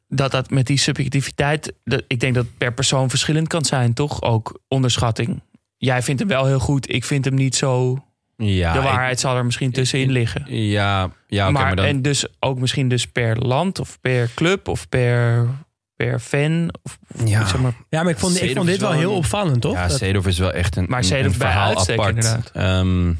dat 0.07 0.31
dat 0.31 0.49
met 0.49 0.65
die 0.67 0.77
subjectiviteit... 0.77 1.73
Dat, 1.83 2.03
ik 2.07 2.19
denk 2.19 2.35
dat 2.35 2.45
het 2.45 2.57
per 2.57 2.73
persoon 2.73 3.09
verschillend 3.09 3.47
kan 3.47 3.65
zijn, 3.65 3.93
toch? 3.93 4.21
Ook 4.21 4.59
onderschatting. 4.67 5.41
Jij 5.77 6.01
vindt 6.01 6.19
hem 6.19 6.29
wel 6.29 6.45
heel 6.45 6.59
goed, 6.59 6.93
ik 6.93 7.03
vind 7.03 7.25
hem 7.25 7.33
niet 7.33 7.55
zo... 7.55 8.01
Ja, 8.37 8.71
de 8.73 8.77
ik- 8.79 8.83
waarheid 8.85 9.19
zal 9.19 9.35
er 9.35 9.45
misschien 9.45 9.71
tussenin 9.71 10.11
liggen. 10.11 10.45
ja, 10.55 11.11
ja 11.27 11.43
oké, 11.43 11.51
maar, 11.53 11.63
maar 11.65 11.75
dan... 11.75 11.85
En 11.85 12.01
dus 12.01 12.25
ook 12.39 12.59
misschien 12.59 12.87
dus 12.89 13.07
per 13.07 13.37
land 13.37 13.79
of 13.79 13.99
per 14.01 14.29
club 14.35 14.67
of 14.67 14.89
per, 14.89 15.47
per 15.95 16.19
fan. 16.19 16.69
Of, 16.83 16.97
Ja. 17.25 17.45
zeg 17.47 17.59
maar, 17.61 17.73
Ja, 17.89 18.03
maar 18.03 18.11
ik 18.11 18.17
vond, 18.19 18.41
ik 18.41 18.55
vond 18.55 18.67
dit 18.67 18.79
wel 18.79 18.89
wel 18.89 18.99
heel 18.99 19.13
opvallend, 19.15 19.61
toch? 19.61 19.73
Ja, 19.73 19.89
Seedorf 19.89 20.27
is 20.27 20.37
wel 20.39 20.51
echt 20.51 20.75
een, 20.75 20.85
Maar 20.89 21.03
een, 21.03 21.15
een 21.15 21.21
bij 21.21 21.31
verhaal 21.31 21.67
uitstek, 21.69 21.99
apart. 21.99 22.15
inderdaad. 22.15 22.51
Ehm, 22.53 23.13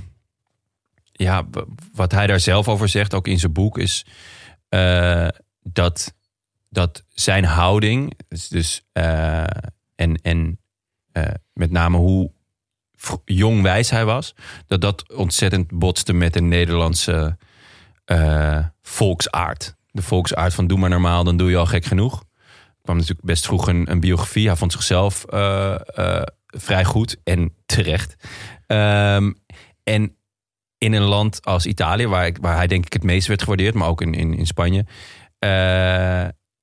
ja, 1.11 1.45
wat 1.93 2.11
hij 2.11 2.27
daar 2.27 2.39
zelf 2.39 2.67
over 2.67 2.89
zegt, 2.89 3.13
ook 3.13 3.27
in 3.27 3.39
zijn 3.39 3.53
boek, 3.53 3.77
is 3.77 4.05
eh, 4.69 5.27
dat, 5.63 6.13
dat 6.70 7.03
zijn 7.13 7.43
houding, 7.43 8.13
dus, 8.28 8.47
dus, 8.47 8.86
eh, 8.91 9.43
en, 9.95 10.15
en 10.22 10.59
eh, 11.11 11.24
met 11.53 11.72
name 11.72 11.97
hoe 11.97 12.32
jong 13.26 13.61
wijs 13.61 13.89
hij 13.89 14.05
was, 14.05 14.36
dat 14.68 14.82
dat 14.82 15.13
ontzettend 15.13 15.72
botste 15.72 16.13
met 16.13 16.34
de 16.34 16.41
Nederlandse 16.41 17.38
eh, 18.05 18.65
volksaard. 18.82 19.76
De 19.91 20.01
volksaard 20.01 20.53
van 20.53 20.68
doe 20.68 20.78
maar 20.78 20.89
normaal, 20.89 21.24
dan 21.24 21.38
doe 21.38 21.49
je 21.49 21.57
al 21.57 21.65
gek 21.65 21.86
genoeg. 21.86 22.20
Er 22.20 22.84
kwam 22.84 22.95
natuurlijk 22.95 23.26
best 23.26 23.45
vroeg 23.45 23.68
een, 23.68 23.99
biografie. 23.99 24.47
Hij 24.47 24.55
vond 24.55 24.72
zichzelf 24.72 25.26
vrij 26.45 26.86
goed 26.86 27.18
en 27.24 27.53
terecht. 27.65 28.15
Ehm, 28.68 29.32
en 29.84 30.15
in 30.78 30.93
een 30.93 31.03
land 31.03 31.45
als 31.45 31.65
Italië, 31.65 32.07
waar, 32.07 32.26
ik, 32.26 32.38
waar 32.41 32.55
hij 32.55 32.68
denk 32.68 32.86
ik 32.86 32.93
het 32.93 33.03
meest 33.03 33.28
werd 33.28 33.41
gewaardeerd, 33.41 33.74
maar 33.74 33.88
ook 33.88 34.01
in, 34.01 34.13
in, 34.13 34.34
in 34.34 34.45
Spanje. 34.45 34.86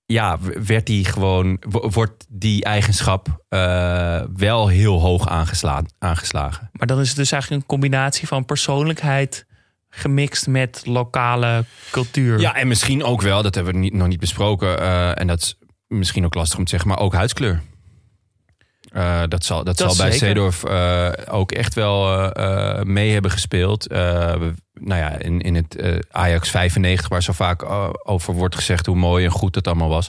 Ja, 0.07 0.39
werd 0.65 0.87
die 0.87 1.05
gewoon, 1.05 1.57
wo- 1.69 1.91
wordt 1.91 2.25
die 2.29 2.65
eigenschap 2.65 3.45
eh, 3.49 4.21
wel 4.37 4.69
heel 4.69 5.01
hoog 5.01 5.29
aangeslaan, 5.29 5.87
aangeslagen. 5.99 6.71
maar 6.73 6.87
dan 6.87 7.01
is 7.01 7.09
het 7.09 7.17
dus 7.17 7.33
eigenlijk 7.33 7.63
een 7.63 7.69
combinatie 7.69 8.27
van 8.29 8.45
persoonlijkheid 8.45 9.47
gemixt 9.91 10.47
met 10.47 10.83
lokale 10.87 11.65
cultuur. 11.91 12.41
Ja, 12.41 12.55
en 12.55 12.69
misschien 12.69 13.05
ook 13.05 13.23
wel, 13.23 13.43
dat 13.43 13.55
hebben 13.55 13.73
we 13.75 13.79
niet, 13.79 13.93
nog 13.95 14.09
niet 14.09 14.21
besproken. 14.21 14.79
eh, 14.81 15.21
en 15.21 15.27
dat 15.27 15.41
is 15.41 15.59
misschien 15.89 16.25
ook 16.25 16.35
lastig 16.35 16.59
om 16.59 16.65
te 16.65 16.71
zeggen, 16.71 16.89
maar 16.89 16.99
ook 16.99 17.15
huidskleur. 17.15 17.63
Eh, 18.95 19.23
dat 19.29 19.45
zal, 19.45 19.65
dat 19.65 19.77
Dat 19.79 19.95
zal 19.95 20.07
bij. 20.07 20.17
Seedorf 20.17 20.65
eh, 20.65 21.11
ook 21.31 21.53
echt 21.53 21.75
wel 21.75 22.33
eh, 22.33 22.83
mee 22.83 23.13
hebben 23.13 23.31
gespeeld. 23.31 23.85
We- 23.85 24.55
nou 24.81 25.01
ja, 25.01 25.19
in, 25.19 25.41
in 25.41 25.55
het 25.55 25.77
Ajax 26.11 26.51
95, 26.51 27.09
waar 27.09 27.23
zo 27.23 27.33
vaak 27.33 27.65
over 28.09 28.35
wordt 28.35 28.55
gezegd 28.55 28.87
hoe 28.87 28.97
mooi 28.97 29.25
en 29.25 29.31
goed 29.31 29.55
het 29.55 29.67
allemaal 29.67 29.89
was. 29.89 30.09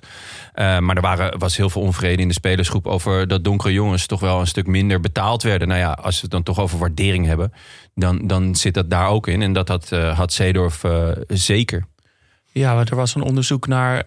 Maar 0.55 0.95
er 0.95 1.01
waren, 1.01 1.39
was 1.39 1.57
heel 1.57 1.69
veel 1.69 1.81
onvrede 1.81 2.21
in 2.21 2.27
de 2.27 2.33
spelersgroep 2.33 2.87
over 2.87 3.27
dat 3.27 3.43
donkere 3.43 3.73
jongens 3.73 4.05
toch 4.05 4.19
wel 4.19 4.39
een 4.39 4.47
stuk 4.47 4.67
minder 4.67 4.99
betaald 4.99 5.43
werden. 5.43 5.67
Nou 5.67 5.79
ja, 5.79 5.91
als 5.91 6.15
we 6.15 6.21
het 6.21 6.31
dan 6.31 6.43
toch 6.43 6.59
over 6.59 6.79
waardering 6.79 7.25
hebben, 7.25 7.53
dan, 7.95 8.27
dan 8.27 8.55
zit 8.55 8.73
dat 8.73 8.89
daar 8.89 9.07
ook 9.07 9.27
in. 9.27 9.41
En 9.41 9.53
dat 9.53 9.67
had, 9.67 9.89
had 9.89 10.33
Seedorf 10.33 10.81
zeker. 11.27 11.85
Ja, 12.51 12.75
want 12.75 12.89
er 12.89 12.95
was 12.95 13.15
een 13.15 13.23
onderzoek 13.23 13.67
naar 13.67 14.05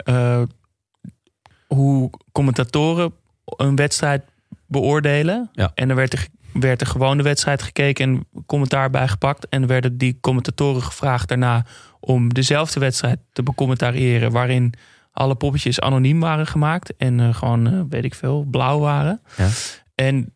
hoe 1.66 2.11
commentatoren 2.33 3.12
een 3.45 3.76
wedstrijd 3.76 4.22
beoordelen. 4.68 5.48
Ja. 5.52 5.70
En 5.74 5.90
er 5.90 5.96
werd 5.96 6.12
er, 6.12 6.26
werd 6.52 6.80
er 6.80 6.86
gewoon 6.86 7.16
de 7.16 7.22
wedstrijd 7.22 7.62
gekeken 7.62 8.04
en 8.08 8.44
commentaar 8.46 8.90
bijgepakt. 8.90 9.48
En 9.48 9.66
werden 9.66 9.98
die 9.98 10.18
commentatoren 10.20 10.82
gevraagd 10.82 11.28
daarna 11.28 11.64
om 12.00 12.34
dezelfde 12.34 12.80
wedstrijd 12.80 13.18
te 13.32 13.42
becommentariëren. 13.42 14.32
Waarin 14.32 14.74
alle 15.12 15.34
poppetjes 15.34 15.80
anoniem 15.80 16.20
waren 16.20 16.46
gemaakt. 16.46 16.96
En 16.96 17.20
eh, 17.20 17.34
gewoon, 17.34 17.66
eh, 17.66 17.80
weet 17.88 18.04
ik 18.04 18.14
veel, 18.14 18.44
blauw 18.50 18.78
waren. 18.78 19.22
Ja. 19.36 19.48
En 19.94 20.34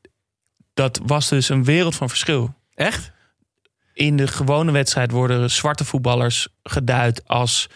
dat 0.75 1.01
was 1.07 1.29
dus 1.29 1.49
een 1.49 1.65
wereld 1.65 1.95
van 1.95 2.09
verschil. 2.09 2.55
Echt? 2.75 3.13
In 3.93 4.17
de 4.17 4.27
gewone 4.27 4.73
wedstrijd 4.73 5.11
worden 5.11 5.51
zwarte 5.51 5.85
voetballers 5.85 6.49
geduid 6.63 7.29
als 7.29 7.69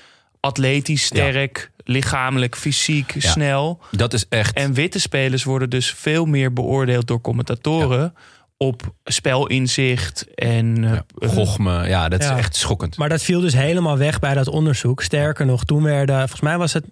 atletisch 0.47 1.05
sterk, 1.05 1.70
lichamelijk, 1.84 2.57
fysiek, 2.57 3.14
Ja. 3.14 3.30
snel. 3.30 3.80
Dat 3.90 4.12
is 4.12 4.28
echt. 4.28 4.55
En 4.57 4.72
witte 4.72 5.01
spelers 5.01 5.44
worden 5.44 5.70
dus 5.70 5.90
veel 5.90 6.24
meer 6.26 6.53
beoordeeld 6.53 7.07
door 7.07 7.20
commentatoren 7.20 8.14
op 8.57 8.82
spelinzicht 9.05 10.34
en 10.34 10.84
eh, 10.84 10.92
eh, 10.92 11.28
Gochme, 11.30 11.88
ja, 11.88 12.09
dat 12.09 12.22
Ja. 12.22 12.32
is 12.32 12.38
echt 12.38 12.57
schokkend. 12.57 12.97
Maar 12.97 13.09
dat 13.09 13.22
viel 13.22 13.40
dus 13.40 13.53
helemaal 13.55 13.99
weg 13.99 14.18
bij 14.18 14.34
dat 14.34 14.49
onderzoek. 14.49 15.03
Sterker 15.03 15.47
nog, 15.47 15.64
toen 15.64 15.82
werden, 15.82 16.18
volgens 16.18 16.40
mij 16.40 16.59
was 16.59 16.72
het 16.72 16.84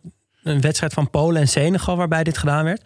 een 0.42 0.60
wedstrijd 0.60 0.92
van 0.92 1.10
Polen 1.10 1.40
en 1.40 1.48
Senegal 1.48 1.96
waarbij 1.96 2.24
dit 2.24 2.38
gedaan 2.38 2.64
werd. 2.64 2.82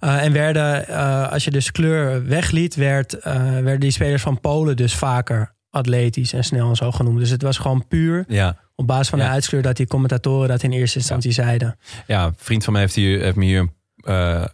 Uh, 0.00 0.22
en 0.24 0.32
werden, 0.32 0.84
uh, 0.90 1.32
als 1.32 1.44
je 1.44 1.50
dus 1.50 1.72
kleur 1.72 2.24
wegliet, 2.26 2.74
werd, 2.74 3.14
uh, 3.14 3.22
werden 3.42 3.80
die 3.80 3.90
spelers 3.90 4.22
van 4.22 4.40
Polen 4.40 4.76
dus 4.76 4.94
vaker 4.94 5.54
atletisch 5.70 6.32
en 6.32 6.44
snel 6.44 6.68
en 6.68 6.76
zo 6.76 6.92
genoemd. 6.92 7.18
Dus 7.18 7.30
het 7.30 7.42
was 7.42 7.58
gewoon 7.58 7.86
puur 7.88 8.24
Ja. 8.28 8.56
Op 8.76 8.86
basis 8.86 9.08
van 9.08 9.18
Ja. 9.18 9.24
de 9.24 9.30
uitskleur 9.30 9.62
dat 9.62 9.76
die 9.76 9.86
commentatoren 9.86 10.48
dat 10.48 10.62
in 10.62 10.72
eerste 10.72 10.98
instantie 10.98 11.32
zeiden. 11.32 11.78
Ja, 12.06 12.24
een 12.24 12.34
vriend 12.36 12.64
van 12.64 12.72
mij 12.72 12.82
heeft, 12.82 12.94
hier, 12.94 13.20
heeft 13.20 13.36
me 13.36 13.44
hier 13.44 13.68
eh, 13.96 14.44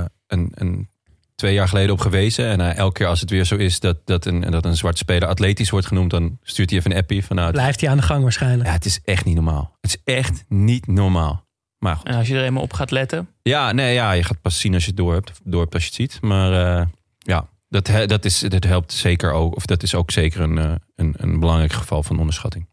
eh, 0.00 0.04
een, 0.26 0.52
een, 0.54 0.88
twee 1.34 1.54
jaar 1.54 1.68
geleden 1.68 1.92
op 1.92 2.00
gewezen. 2.00 2.46
En 2.46 2.60
eh, 2.60 2.76
elke 2.76 2.92
keer 2.98 3.06
als 3.06 3.20
het 3.20 3.30
weer 3.30 3.44
zo 3.44 3.54
is 3.56 3.80
dat, 3.80 3.96
dat, 4.04 4.26
een, 4.26 4.40
dat 4.40 4.64
een 4.64 4.76
zwart 4.76 4.98
speler 4.98 5.28
atletisch 5.28 5.70
wordt 5.70 5.86
genoemd, 5.86 6.10
dan 6.10 6.38
stuurt 6.42 6.70
hij 6.70 6.78
even 6.78 6.90
een 6.90 6.96
appie 6.96 7.24
vanuit. 7.24 7.52
Blijft 7.52 7.80
hij 7.80 7.90
aan 7.90 7.96
de 7.96 8.02
gang 8.02 8.22
waarschijnlijk. 8.22 8.66
Ja, 8.68 8.72
het 8.74 8.84
is 8.84 9.00
echt 9.04 9.24
niet 9.24 9.34
normaal. 9.34 9.76
Het 9.80 9.90
is 10.04 10.14
echt 10.14 10.44
niet 10.48 10.86
normaal. 10.86 11.46
Maar 11.78 11.96
goed. 11.96 12.06
en 12.08 12.14
als 12.14 12.28
je 12.28 12.34
er 12.36 12.44
eenmaal 12.44 12.62
op 12.62 12.72
gaat 12.72 12.90
letten. 12.90 13.28
Ja, 13.42 13.72
nee, 13.72 13.94
ja, 13.94 14.12
je 14.12 14.22
gaat 14.22 14.40
pas 14.40 14.60
zien 14.60 14.74
als 14.74 14.82
je 14.82 14.88
het 14.88 14.96
door 14.98 15.12
hebt, 15.14 15.40
door 15.44 15.60
hebt 15.60 15.74
als 15.74 15.82
je 15.82 15.88
het 15.88 15.96
ziet. 16.12 16.22
Maar 16.22 16.78
eh, 16.80 16.86
ja, 17.18 17.48
dat, 17.68 17.86
he- 17.86 18.06
dat, 18.06 18.24
is, 18.24 18.38
dat 18.38 18.64
helpt 18.64 18.92
zeker 18.92 19.32
ook. 19.32 19.56
Of 19.56 19.66
dat 19.66 19.82
is 19.82 19.94
ook 19.94 20.10
zeker 20.10 20.40
een, 20.40 20.58
eh, 20.58 20.72
een, 20.96 21.14
een 21.16 21.40
belangrijk 21.40 21.72
geval 21.72 22.02
van 22.02 22.18
onderschatting. 22.18 22.68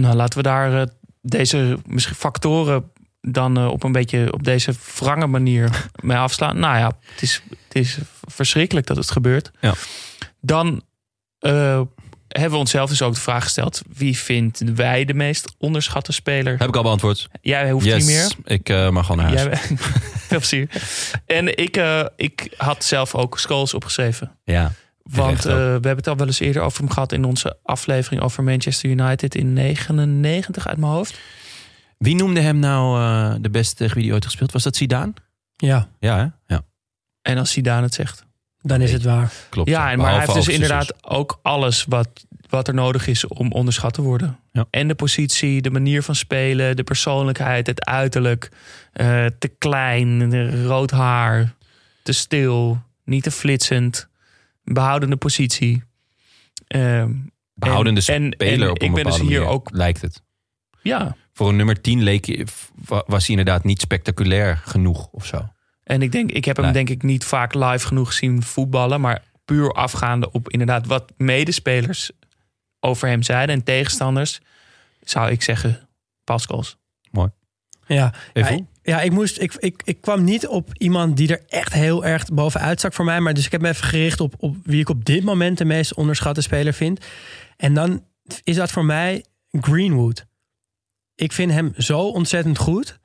Nou, 0.00 0.14
laten 0.14 0.38
we 0.38 0.44
daar 0.44 0.80
eh, 0.80 0.86
deze 1.22 1.78
misschien 1.86 2.16
factoren 2.16 2.90
dan 3.20 3.58
eh, 3.58 3.66
op 3.66 3.82
een 3.82 3.92
beetje 3.92 4.32
op 4.32 4.44
deze 4.44 4.72
wrange 4.98 5.26
manier 5.26 5.88
mee 6.00 6.16
afslaan. 6.16 6.58
Nou 6.58 6.78
ja, 6.78 6.98
het 7.12 7.22
is, 7.22 7.42
het 7.48 7.74
is 7.74 7.98
verschrikkelijk 8.26 8.86
dat 8.86 8.96
het 8.96 9.10
gebeurt. 9.10 9.50
Ja. 9.60 9.74
Dan 10.40 10.82
eh, 11.38 11.80
hebben 12.28 12.50
we 12.50 12.56
onszelf 12.56 12.88
dus 12.88 13.02
ook 13.02 13.14
de 13.14 13.20
vraag 13.20 13.42
gesteld: 13.42 13.82
wie 13.92 14.18
vinden 14.18 14.74
wij 14.74 15.04
de 15.04 15.14
meest 15.14 15.54
onderschatte 15.58 16.12
speler? 16.12 16.58
Heb 16.58 16.68
ik 16.68 16.76
al 16.76 16.82
beantwoord. 16.82 17.28
Jij 17.40 17.70
hoeft 17.70 17.84
yes, 17.84 18.06
niet 18.06 18.16
meer. 18.16 18.32
ik 18.44 18.68
eh, 18.68 18.90
mag 18.90 19.06
gewoon 19.06 19.24
naar 19.24 19.36
huis. 19.36 19.68
Jij, 19.68 19.76
veel 20.28 20.38
plezier. 20.38 20.68
En 21.26 21.56
ik, 21.56 21.82
ik 22.16 22.54
had 22.56 22.84
zelf 22.84 23.14
ook 23.14 23.38
Scholes 23.38 23.74
opgeschreven. 23.74 24.38
Ja, 24.44 24.72
Want 25.12 25.38
eh, 25.46 25.54
we 25.54 25.58
hebben 25.60 25.96
het 25.96 26.06
al 26.08 26.16
wel 26.16 26.26
eens 26.26 26.40
eerder 26.40 26.62
over 26.62 26.78
hem 26.80 26.90
gehad 26.90 27.12
in 27.12 27.24
onze 27.24 27.56
aflevering 27.62 28.22
over 28.22 28.42
Manchester 28.44 28.90
United 28.90 29.34
in 29.34 29.52
99 29.52 30.66
uit 30.66 30.76
mijn 30.78 30.92
hoofd. 30.92 31.18
Wie 31.98 32.14
noemde 32.14 32.40
hem 32.40 32.58
nou 32.58 33.00
eh, 33.00 33.34
de 33.40 33.50
beste 33.50 33.74
tegen 33.74 33.94
wie 33.96 34.04
hij 34.04 34.14
ooit 34.14 34.24
gespeeld? 34.24 34.52
Was 34.52 34.62
dat 34.62 34.76
Zidane? 34.76 35.12
Ja, 35.56 35.88
Ja, 36.00 36.16
hè? 36.16 36.54
Ja, 36.54 36.62
En 37.22 37.38
als 37.38 37.50
Zidane 37.52 37.82
het 37.82 37.94
zegt. 37.94 38.24
dan 38.62 38.80
is 38.80 38.92
het 38.92 39.02
waar. 39.02 39.32
klopt. 39.50 39.68
Ja, 39.68 39.90
en 39.90 39.98
maar 39.98 40.10
hij 40.10 40.18
heeft 40.20 40.34
dus 40.34 40.48
inderdaad 40.48 41.04
ook 41.04 41.38
alles 41.42 41.84
wat, 41.88 42.08
wat 42.48 42.68
er 42.68 42.74
nodig 42.74 43.06
is 43.06 43.26
om 43.26 43.52
onderschat 43.52 43.92
te 43.94 44.02
worden. 44.02 44.38
Ja. 44.52 44.66
En 44.70 44.88
de 44.88 44.94
positie, 44.94 45.62
de 45.62 45.70
manier 45.70 46.02
van 46.02 46.14
spelen, 46.14 46.76
de 46.76 46.84
persoonlijkheid, 46.84 47.66
het 47.66 47.84
uiterlijk. 47.84 48.50
eh, 48.92 49.26
te 49.38 49.48
klein, 49.58 50.64
rood 50.66 50.90
haar, 50.90 51.54
te 52.02 52.12
stil, 52.12 52.82
niet 53.04 53.22
te 53.22 53.30
flitsend, 53.30 54.08
behoudende 54.72 55.16
positie. 55.16 55.82
Ehm, 56.66 57.12
Behoudende 57.54 58.02
en- 58.06 58.32
speler 58.32 58.62
en 58.66 58.70
op 58.70 58.80
een 58.82 58.88
ik 58.88 58.94
ben 58.94 59.04
dus 59.04 59.16
hier 59.20 59.24
manier, 59.24 59.44
ook- 59.46 59.68
lijkt 59.72 60.00
het. 60.00 60.22
ja, 60.82 61.16
Voor 61.32 61.48
een 61.48 61.56
nummer 61.56 61.80
10 61.80 62.02
leek, 62.02 62.44
was 63.06 63.26
hij 63.26 63.36
inderdaad 63.36 63.64
niet 63.64 63.80
spectaculair 63.80 64.56
genoeg 64.64 65.06
of 65.10 65.26
zo. 65.26 65.48
En 65.82 66.02
ik 66.02 66.12
denk, 66.12 66.30
ik 66.30 66.44
heb 66.44 66.56
hem 66.56 66.64
Nee. 66.64 66.74
denk 66.74 66.88
ik 66.90 67.02
niet 67.02 67.24
vaak 67.24 67.54
live 67.54 67.86
genoeg 67.86 68.06
gezien 68.08 68.42
voetballen, 68.42 69.00
maar 69.00 69.22
puur 69.44 69.72
afgaande 69.72 70.32
op 70.32 70.48
inderdaad 70.50 70.86
wat 70.86 71.12
medespelers 71.16 72.10
over 72.80 73.08
hem 73.08 73.22
zeiden 73.22 73.54
en 73.54 73.64
tegenstanders, 73.64 74.40
zou 75.00 75.30
ik 75.30 75.42
zeggen 75.42 75.88
Pascals. 76.24 76.76
Ja, 77.86 78.14
Even 78.32 78.68
ja, 78.88 79.00
ik, 79.00 79.12
moest, 79.12 79.40
ik, 79.40 79.54
ik, 79.54 79.82
ik 79.84 80.00
kwam 80.00 80.24
niet 80.24 80.46
op 80.46 80.70
iemand 80.72 81.16
die 81.16 81.28
er 81.28 81.42
echt 81.48 81.72
heel 81.72 82.04
erg 82.04 82.24
bovenuit 82.32 82.78
stak 82.78 82.92
voor 82.92 83.04
mij. 83.04 83.20
Maar 83.20 83.34
dus 83.34 83.46
ik 83.46 83.52
heb 83.52 83.60
me 83.60 83.68
even 83.68 83.86
gericht 83.86 84.20
op, 84.20 84.34
op 84.38 84.56
wie 84.62 84.80
ik 84.80 84.88
op 84.88 85.04
dit 85.04 85.24
moment 85.24 85.58
de 85.58 85.64
meest 85.64 85.94
onderschatte 85.94 86.40
speler 86.40 86.72
vind. 86.72 87.04
En 87.56 87.74
dan 87.74 88.04
is 88.44 88.56
dat 88.56 88.70
voor 88.70 88.84
mij 88.84 89.24
Greenwood. 89.50 90.26
Ik 91.14 91.32
vind 91.32 91.52
hem 91.52 91.72
zo 91.76 92.00
ontzettend 92.00 92.58
goed. 92.58 92.98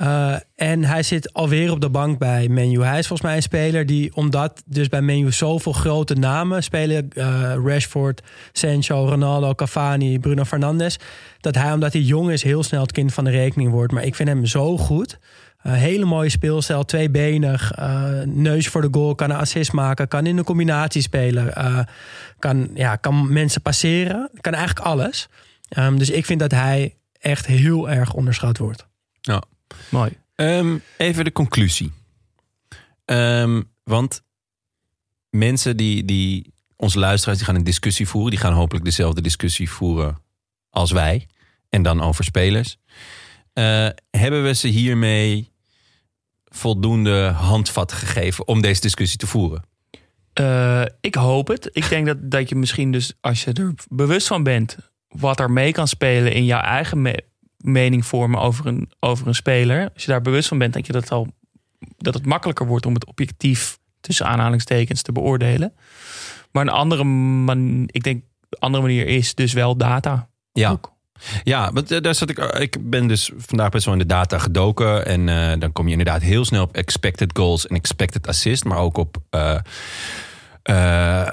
Uh, 0.00 0.34
en 0.56 0.84
hij 0.84 1.02
zit 1.02 1.32
alweer 1.32 1.70
op 1.70 1.80
de 1.80 1.90
bank 1.90 2.18
bij 2.18 2.48
Menu. 2.48 2.82
Hij 2.82 2.98
is 2.98 3.06
volgens 3.06 3.28
mij 3.28 3.36
een 3.36 3.42
speler 3.42 3.86
die, 3.86 4.14
omdat 4.14 4.62
dus 4.66 4.88
bij 4.88 5.02
Menu 5.02 5.32
zoveel 5.32 5.72
grote 5.72 6.14
namen 6.14 6.62
spelen, 6.62 7.08
uh, 7.14 7.54
Rashford, 7.64 8.22
Sancho, 8.52 9.08
Ronaldo, 9.08 9.54
Cavani, 9.54 10.18
Bruno 10.18 10.44
Fernandes, 10.44 10.98
dat 11.40 11.54
hij, 11.54 11.72
omdat 11.72 11.92
hij 11.92 12.02
jong 12.02 12.30
is, 12.30 12.42
heel 12.42 12.62
snel 12.62 12.80
het 12.80 12.92
kind 12.92 13.14
van 13.14 13.24
de 13.24 13.30
rekening 13.30 13.70
wordt. 13.70 13.92
Maar 13.92 14.04
ik 14.04 14.14
vind 14.14 14.28
hem 14.28 14.46
zo 14.46 14.76
goed. 14.76 15.18
Eh, 15.58 15.72
hele 15.72 16.04
mooie 16.04 16.28
speelstijl, 16.28 16.84
tweebenig, 16.84 17.72
eh 17.72 18.20
neus 18.24 18.68
voor 18.68 18.80
de 18.80 18.88
goal, 18.90 19.14
kan 19.14 19.30
een 19.30 19.36
assist 19.36 19.72
maken, 19.72 20.08
kan 20.08 20.26
in 20.26 20.38
een 20.38 20.44
combinatie 20.44 21.02
spelen, 21.02 21.54
eh, 21.54 21.78
kan, 22.38 22.70
ja, 22.74 22.96
kan 22.96 23.32
mensen 23.32 23.62
passeren, 23.62 24.30
kan 24.40 24.54
eigenlijk 24.54 24.86
alles. 24.86 25.28
Ehm, 25.68 25.96
dus 25.96 26.10
ik 26.10 26.26
vind 26.26 26.40
dat 26.40 26.50
hij 26.50 26.94
echt 27.12 27.46
heel 27.46 27.90
erg 27.90 28.12
onderschat 28.12 28.58
wordt. 28.58 28.86
Ja. 29.20 29.42
Mooi. 29.88 30.10
Ehm, 30.34 30.78
even 30.96 31.24
de 31.24 31.32
conclusie. 31.32 31.92
Ehm, 33.04 33.62
want 33.84 34.22
mensen 35.30 35.76
die, 35.76 36.04
die, 36.04 36.52
onze 36.76 36.98
luisteraars, 36.98 37.38
die 37.38 37.46
gaan 37.46 37.56
een 37.56 37.64
discussie 37.64 38.08
voeren. 38.08 38.30
Die 38.30 38.40
gaan 38.40 38.52
hopelijk 38.52 38.84
dezelfde 38.84 39.20
discussie 39.20 39.70
voeren 39.70 40.18
als 40.70 40.90
wij. 40.90 41.26
En 41.68 41.82
dan 41.82 42.00
over 42.00 42.24
spelers. 42.24 42.78
Eh, 43.52 43.88
hebben 44.10 44.44
we 44.44 44.54
ze 44.54 44.68
hiermee 44.68 45.50
voldoende 46.44 47.26
handvat 47.26 47.92
gegeven 47.92 48.48
om 48.48 48.60
deze 48.60 48.80
discussie 48.80 49.18
te 49.18 49.26
voeren? 49.26 49.62
Eh, 50.32 50.84
ik 51.00 51.14
hoop 51.14 51.48
het. 51.48 51.68
Ik 51.72 51.88
denk 51.88 52.06
dat, 52.06 52.30
dat 52.30 52.48
je 52.48 52.54
misschien 52.54 52.92
dus, 52.92 53.12
als 53.20 53.44
je 53.44 53.52
er 53.52 53.74
bewust 53.88 54.26
van 54.26 54.42
bent, 54.42 54.76
wat 55.08 55.40
er 55.40 55.50
mee 55.50 55.72
kan 55.72 55.88
spelen 55.88 56.32
in 56.32 56.44
jouw 56.44 56.60
eigen 56.60 57.02
mening 57.58 58.06
vormen 58.06 58.40
over 58.40 58.66
een, 58.66 58.90
over 59.00 59.26
een 59.26 59.34
speler. 59.34 59.90
Als 59.94 60.04
je 60.04 60.10
daar 60.10 60.22
bewust 60.22 60.48
van 60.48 60.58
bent, 60.58 60.72
denk 60.72 60.86
je 60.86 60.92
dat 60.92 61.02
het, 61.02 61.12
al, 61.12 61.26
dat 61.96 62.14
het 62.14 62.26
makkelijker 62.26 62.66
wordt 62.66 62.86
om 62.86 62.94
het 62.94 63.06
objectief 63.06 63.78
tussen 64.00 64.26
aanhalingstekens 64.26 65.02
te 65.02 65.12
beoordelen. 65.12 65.72
Maar 66.52 66.62
een 66.62 66.72
andere, 66.72 67.04
man, 67.04 67.82
ik 67.86 68.02
denk, 68.02 68.24
andere 68.58 68.82
manier 68.82 69.06
is 69.06 69.34
dus 69.34 69.52
wel 69.52 69.76
data. 69.76 70.28
Ja. 70.52 70.70
Ook. 70.70 70.96
Ja, 71.44 71.72
want 71.72 71.90
eh, 71.90 72.00
daar 72.00 72.14
zat 72.14 72.30
ik. 72.30 72.38
Ik 72.38 72.90
ben 72.90 73.06
dus 73.06 73.30
vandaag 73.36 73.68
best 73.68 73.84
wel 73.84 73.94
in 73.94 74.00
de 74.00 74.06
data 74.06 74.38
gedoken. 74.38 75.06
En 75.06 75.28
eh, 75.28 75.60
dan 75.60 75.72
kom 75.72 75.84
je 75.84 75.90
inderdaad 75.90 76.22
heel 76.22 76.44
snel 76.44 76.62
op 76.62 76.74
expected 76.74 77.30
goals 77.36 77.66
en 77.66 77.76
expected 77.76 78.26
assist. 78.26 78.64
Maar 78.64 78.78
ook 78.78 78.96
op 78.96 79.16
eh, 79.30 79.58
eh, 80.62 81.28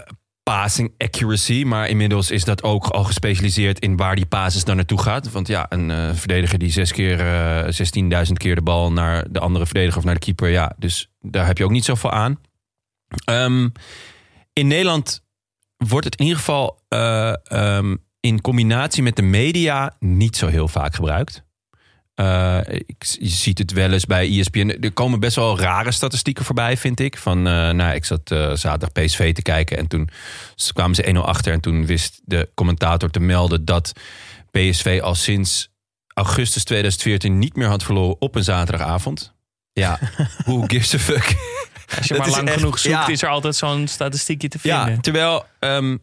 passing 0.50 0.94
accuracy. 0.98 1.64
Maar 1.64 1.90
inmiddels 1.90 2.32
is 2.32 2.44
dat 2.44 2.64
ook 2.64 2.86
al 2.86 3.04
gespecialiseerd 3.04 3.80
in 3.80 3.98
waar 3.98 4.16
die 4.16 4.26
passes 4.26 4.64
dan 4.64 4.76
naartoe 4.76 5.02
gaat. 5.02 5.32
Want 5.32 5.48
ja, 5.48 5.66
een 5.70 5.92
eh, 5.92 6.10
verdediger 6.14 6.60
die 6.60 6.72
zes 6.72 6.92
keer, 6.92 7.20
eh 7.20 8.26
16.000 8.28 8.34
keer 8.34 8.56
de 8.56 8.62
bal 8.62 8.92
naar 8.92 9.32
de 9.32 9.40
andere 9.40 9.66
verdediger 9.66 9.98
of 9.98 10.04
naar 10.04 10.14
de 10.14 10.20
keeper. 10.20 10.50
Ja, 10.50 10.74
dus 10.78 11.12
daar 11.22 11.46
heb 11.46 11.58
je 11.58 11.64
ook 11.64 11.72
niet 11.72 11.86
zoveel 11.86 12.12
aan. 12.12 12.40
Ehm, 13.26 13.70
in 14.54 14.68
Nederland 14.68 15.24
wordt 15.78 16.06
het 16.06 16.16
in 16.16 16.26
ieder 16.26 16.40
geval 16.40 16.80
eh, 16.88 17.34
ehm, 17.44 17.96
in 18.20 18.42
combinatie 18.42 19.04
met 19.04 19.16
de 19.16 19.22
media 19.22 19.96
niet 20.00 20.38
zo 20.38 20.48
heel 20.48 20.68
vaak 20.68 20.96
gebruikt. 20.96 21.45
Eh, 22.16 22.60
ik, 22.68 22.96
je 23.20 23.28
ziet 23.28 23.58
het 23.58 23.72
wel 23.72 23.92
eens 23.92 24.06
bij 24.06 24.40
ESPN. 24.40 24.78
Er 24.82 24.92
komen 24.94 25.20
best 25.20 25.36
wel 25.36 25.60
rare 25.60 25.92
statistieken 25.92 26.46
voorbij, 26.46 26.78
vind 26.78 27.00
ik. 27.00 27.18
Van, 27.18 27.38
eh, 27.38 27.70
nou, 27.70 27.96
ik 27.96 28.06
zat 28.06 28.32
eh, 28.32 28.54
zaterdag 28.54 28.92
PSV 28.92 29.34
te 29.34 29.42
kijken 29.42 29.78
en 29.78 29.88
toen 29.88 30.10
kwamen 30.74 30.96
ze 30.96 31.04
1-0 31.08 31.26
achter. 31.26 31.54
En 31.54 31.60
toen 31.60 31.86
wist 31.86 32.22
de 32.24 32.50
commentator 32.54 33.10
te 33.10 33.20
melden 33.20 33.66
dat 33.66 33.92
PSV 34.52 35.00
al 35.04 35.16
sinds 35.16 35.70
augustus 36.14 36.64
2014 36.64 37.40
niet 37.40 37.56
meer 37.56 37.68
had 37.68 37.84
verloren 37.84 38.22
op 38.22 38.36
een 38.36 38.44
zaterdagavond. 38.44 39.34
Ja, 39.74 40.00
who 40.46 40.64
gives 40.68 40.94
a 40.94 41.00
fuck? 41.00 41.36
Als 41.98 42.08
je 42.08 42.14
Dat 42.14 42.18
maar 42.18 42.28
is 42.28 42.36
lang 42.36 42.48
echt- 42.48 42.58
genoeg 42.58 42.80
zoekt, 42.80 42.96
ja. 42.96 43.08
is 43.08 43.22
er 43.22 43.30
altijd 43.30 43.56
zo'n 43.56 43.88
statistiekje 43.88 44.48
te 44.48 44.60
vinden. 44.60 44.92
Ja, 44.92 44.98
terwijl 45.00 45.46
ehm, 45.60 45.98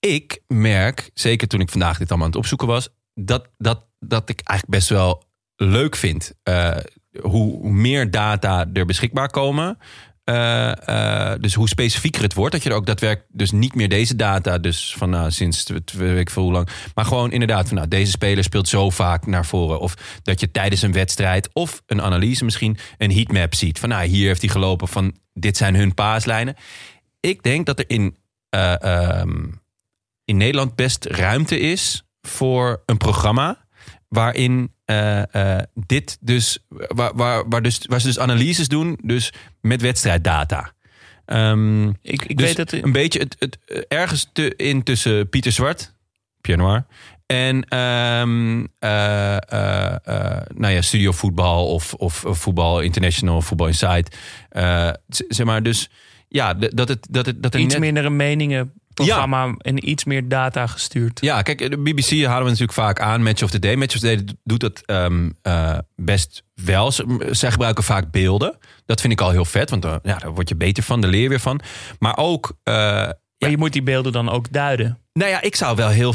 ik 0.00 0.40
merk, 0.46 1.10
zeker 1.14 1.48
toen 1.48 1.60
ik 1.60 1.70
vandaag 1.70 1.98
dit 1.98 2.08
allemaal 2.08 2.26
aan 2.26 2.32
het 2.32 2.40
opzoeken 2.42 2.66
was, 2.66 2.88
dat, 3.14 3.48
dat, 3.58 3.84
dat 4.04 4.28
ik 4.28 4.40
eigenlijk 4.44 4.78
best 4.78 4.88
wel 4.88 5.22
leuk 5.56 5.96
vind 5.96 6.32
eh, 6.42 6.76
hoe, 7.20 7.70
meer 7.70 8.10
data 8.10 8.66
er 8.72 8.86
beschikbaar 8.86 9.30
komen. 9.30 9.78
Eh, 10.24 11.32
eh, 11.32 11.40
dus 11.40 11.54
hoe 11.54 11.68
specifieker 11.68 12.22
het 12.22 12.34
wordt. 12.34 12.52
Dat 12.52 12.62
je 12.62 12.70
er 12.70 12.76
ook 12.76 12.86
daadwerkelijk 12.86 13.30
dus 13.32 13.50
niet 13.50 13.74
meer 13.74 13.88
deze 13.88 14.16
data, 14.16 14.58
dus 14.58 14.94
van 14.96 15.10
nou, 15.10 15.30
sinds 15.30 15.66
weet 15.92 16.18
ik 16.18 16.30
veel 16.30 16.42
hoe 16.42 16.52
lang. 16.52 16.68
Maar 16.94 17.04
gewoon 17.04 17.32
inderdaad 17.32 17.66
van 17.66 17.76
nou, 17.76 17.88
deze 17.88 18.10
speler 18.10 18.44
speelt 18.44 18.68
zo 18.68 18.90
vaak 18.90 19.26
naar 19.26 19.46
voren. 19.46 19.80
Of 19.80 19.94
dat 20.22 20.40
je 20.40 20.50
tijdens 20.50 20.82
een 20.82 20.92
wedstrijd 20.92 21.50
of 21.52 21.82
een 21.86 22.02
analyse 22.02 22.44
misschien 22.44 22.78
een 22.98 23.12
heatmap 23.12 23.54
ziet. 23.54 23.78
Van 23.78 23.88
nou, 23.88 24.06
hier 24.06 24.26
heeft 24.26 24.40
hij 24.40 24.50
gelopen 24.50 24.88
van 24.88 25.16
dit 25.34 25.56
zijn 25.56 25.74
hun 25.74 25.94
paaslijnen. 25.94 26.56
Ik 27.20 27.42
denk 27.42 27.66
dat 27.66 27.78
er 27.78 27.90
in, 27.90 28.16
eh, 28.48 28.82
ehm, 28.82 29.46
in 30.24 30.36
Nederland 30.36 30.74
best 30.74 31.04
ruimte 31.04 31.58
is 31.58 32.02
voor 32.20 32.82
een 32.86 32.96
programma 32.96 33.61
waarin 34.08 34.72
eh, 34.84 35.56
eh, 35.58 35.64
dit 35.74 36.18
dus 36.20 36.58
waar, 36.68 37.14
waar, 37.14 37.48
waar 37.48 37.62
dus 37.62 37.80
waar 37.88 38.00
ze 38.00 38.06
dus 38.06 38.18
analyses 38.18 38.68
doen, 38.68 38.98
dus 39.02 39.32
met 39.60 39.80
wedstrijddata. 39.80 40.72
Ehm, 41.24 41.88
Ik, 41.88 42.24
ik 42.24 42.36
dus 42.36 42.46
weet 42.46 42.56
dat... 42.56 42.72
een 42.72 42.92
beetje 42.92 43.18
het, 43.18 43.36
het, 43.38 43.58
eh, 43.66 43.78
ergens 43.88 44.30
te, 44.32 44.56
in 44.56 44.82
tussen 44.82 45.28
Pieter 45.28 45.52
Zwart, 45.52 45.94
Pierre 46.40 46.62
Noir, 46.62 46.86
en 47.26 47.62
ehm, 47.68 48.66
eh, 48.78 49.36
eh, 49.36 49.96
eh, 50.04 50.42
nou 50.54 50.72
ja, 50.72 50.80
Studio 50.82 51.12
Voetbal 51.12 51.66
of, 51.72 51.94
of 51.94 52.24
Voetbal 52.26 52.80
International, 52.80 53.42
Voetbal 53.42 53.66
Insight. 53.66 54.16
Eh, 54.48 54.90
z- 55.08 55.20
zeg 55.28 55.46
maar, 55.46 55.62
dus 55.62 55.90
ja, 56.28 56.54
dat 56.54 56.88
het 56.88 57.06
dat 57.10 57.26
het 57.26 57.42
dat 57.42 57.54
er 57.54 57.60
iets 57.60 57.74
net 57.74 57.82
minder 57.82 58.04
een 58.94 59.04
meningenprogramma 59.04 59.54
en 59.58 59.88
iets 59.90 60.04
meer 60.04 60.28
data 60.28 60.66
gestuurd. 60.66 61.20
ja, 61.20 61.42
kijk, 61.42 61.58
de 61.58 61.78
BBC 61.78 62.10
halen 62.24 62.42
we 62.44 62.50
natuurlijk 62.50 62.72
vaak 62.72 63.00
aan. 63.00 63.22
Match 63.22 63.42
of 63.42 63.50
the 63.50 63.58
Day. 63.58 63.76
Match 63.76 63.94
of 63.94 64.00
the 64.00 64.06
Day 64.16 64.24
doet 64.44 64.60
dat 64.60 64.82
ehm, 64.86 65.30
eh, 65.42 65.78
best 65.96 66.42
wel. 66.54 66.92
Ze- 66.92 67.28
Zij 67.30 67.50
gebruiken 67.50 67.84
vaak 67.84 68.10
beelden. 68.10 68.58
Dat 68.86 69.00
vind 69.00 69.12
ik 69.12 69.20
al 69.20 69.30
heel 69.30 69.44
vet, 69.44 69.70
want 69.70 69.84
eh, 69.84 69.94
ja, 70.02 70.18
daar 70.18 70.34
word 70.34 70.48
je 70.48 70.56
beter 70.56 70.82
van, 70.82 71.00
daar 71.00 71.10
leer 71.10 71.22
je 71.22 71.28
weer 71.28 71.40
van. 71.40 71.60
Maar 71.98 72.16
ook, 72.16 72.52
eh, 72.62 72.74
Maar 73.38 73.50
je 73.50 73.58
moet 73.58 73.72
die 73.72 73.82
beelden 73.82 74.12
dan 74.12 74.28
ook 74.30 74.52
duiden. 74.52 74.98
nou 75.12 75.30
ja, 75.30 75.40
ik 75.42 75.56
zou 75.56 75.76
wel 75.76 75.88
heel 75.88 76.14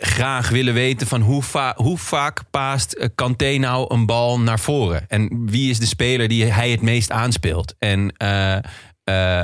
graag 0.00 0.48
willen 0.48 0.74
weten 0.74 1.06
van 1.06 1.20
hoe, 1.20 1.42
va- 1.42 1.74
hoe 1.76 1.98
vaak 1.98 2.40
paast 2.50 3.08
Kanté 3.14 3.56
nou 3.56 3.94
een 3.94 4.06
bal 4.06 4.40
naar 4.40 4.60
voren? 4.60 5.04
En 5.08 5.42
wie 5.50 5.70
is 5.70 5.78
de 5.78 5.86
speler 5.86 6.28
die 6.28 6.44
hij 6.44 6.70
het 6.70 6.80
meest 6.82 7.10
aanspeelt? 7.10 7.74
En 7.78 8.14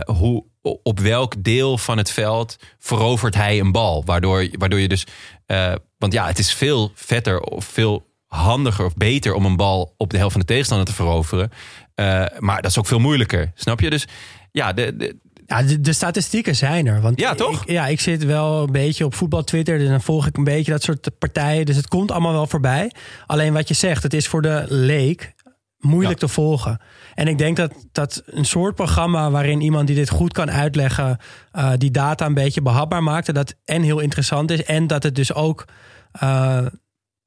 hoe, 0.06 0.44
op 0.82 1.00
welk 1.00 1.34
deel 1.38 1.78
van 1.78 1.98
het 1.98 2.10
veld 2.10 2.56
verovert 2.78 3.34
hij 3.34 3.60
een 3.60 3.72
bal? 3.72 4.02
Waardoor, 4.04 4.48
waardoor 4.58 4.78
je 4.80 4.88
dus... 4.88 5.06
eh, 5.46 5.72
want 5.98 6.12
ja, 6.12 6.26
het 6.26 6.38
is 6.38 6.52
veel 6.54 6.90
vetter 6.94 7.40
of 7.40 7.64
veel 7.64 8.06
handiger 8.26 8.84
of 8.84 8.94
beter 8.96 9.34
om 9.34 9.44
een 9.44 9.56
bal 9.56 9.94
op 9.96 10.10
de 10.10 10.16
helft 10.16 10.32
van 10.32 10.40
de 10.40 10.46
tegenstander 10.46 10.86
te 10.86 10.94
veroveren. 10.94 11.50
Eh, 11.94 12.24
maar 12.38 12.62
dat 12.62 12.70
is 12.70 12.78
ook 12.78 12.86
veel 12.86 12.98
moeilijker, 12.98 13.52
snap 13.54 13.80
je? 13.80 13.90
Dus 13.90 14.06
ja, 14.52 14.72
de, 14.72 14.96
de, 14.96 15.16
Ja, 15.46 15.62
de, 15.62 15.80
de 15.80 15.92
statistieken 15.92 16.56
zijn 16.56 16.86
er. 16.86 17.00
Want 17.00 17.20
Ja, 17.20 17.34
toch? 17.34 17.62
Ik, 17.62 17.70
ja, 17.70 17.86
ik 17.86 18.00
zit 18.00 18.24
wel 18.24 18.62
een 18.62 18.72
beetje 18.72 19.04
op 19.04 19.14
voetbal 19.14 19.44
Twitter. 19.44 19.78
Dus 19.78 19.88
dan 19.88 20.00
volg 20.00 20.26
ik 20.26 20.36
een 20.36 20.44
beetje 20.44 20.72
dat 20.72 20.82
soort 20.82 21.18
partijen. 21.18 21.66
Dus 21.66 21.76
het 21.76 21.88
komt 21.88 22.10
allemaal 22.10 22.32
wel 22.32 22.46
voorbij. 22.46 22.92
Alleen 23.26 23.52
wat 23.52 23.68
je 23.68 23.74
zegt, 23.74 24.02
het 24.02 24.14
is 24.14 24.26
voor 24.28 24.42
de 24.42 24.64
leek 24.68 25.32
moeilijk 25.78 26.18
te 26.18 26.28
volgen. 26.28 26.80
En 27.14 27.28
ik 27.28 27.38
denk 27.38 27.56
dat, 27.56 27.74
dat 27.92 28.22
een 28.26 28.44
soort 28.44 28.74
programma 28.74 29.30
waarin 29.30 29.60
iemand 29.60 29.86
die 29.86 29.96
dit 29.96 30.10
goed 30.10 30.32
kan 30.32 30.50
uitleggen, 30.50 31.18
eh, 31.52 31.72
die 31.76 31.90
data 31.90 32.26
een 32.26 32.34
beetje 32.34 32.62
behapbaar 32.62 33.02
maakt, 33.02 33.34
dat 33.34 33.54
en 33.64 33.82
heel 33.82 33.98
interessant 34.00 34.50
is, 34.50 34.64
en 34.64 34.86
dat 34.86 35.02
het 35.02 35.14
dus 35.14 35.34
ook 35.34 35.64
eh, 36.12 36.66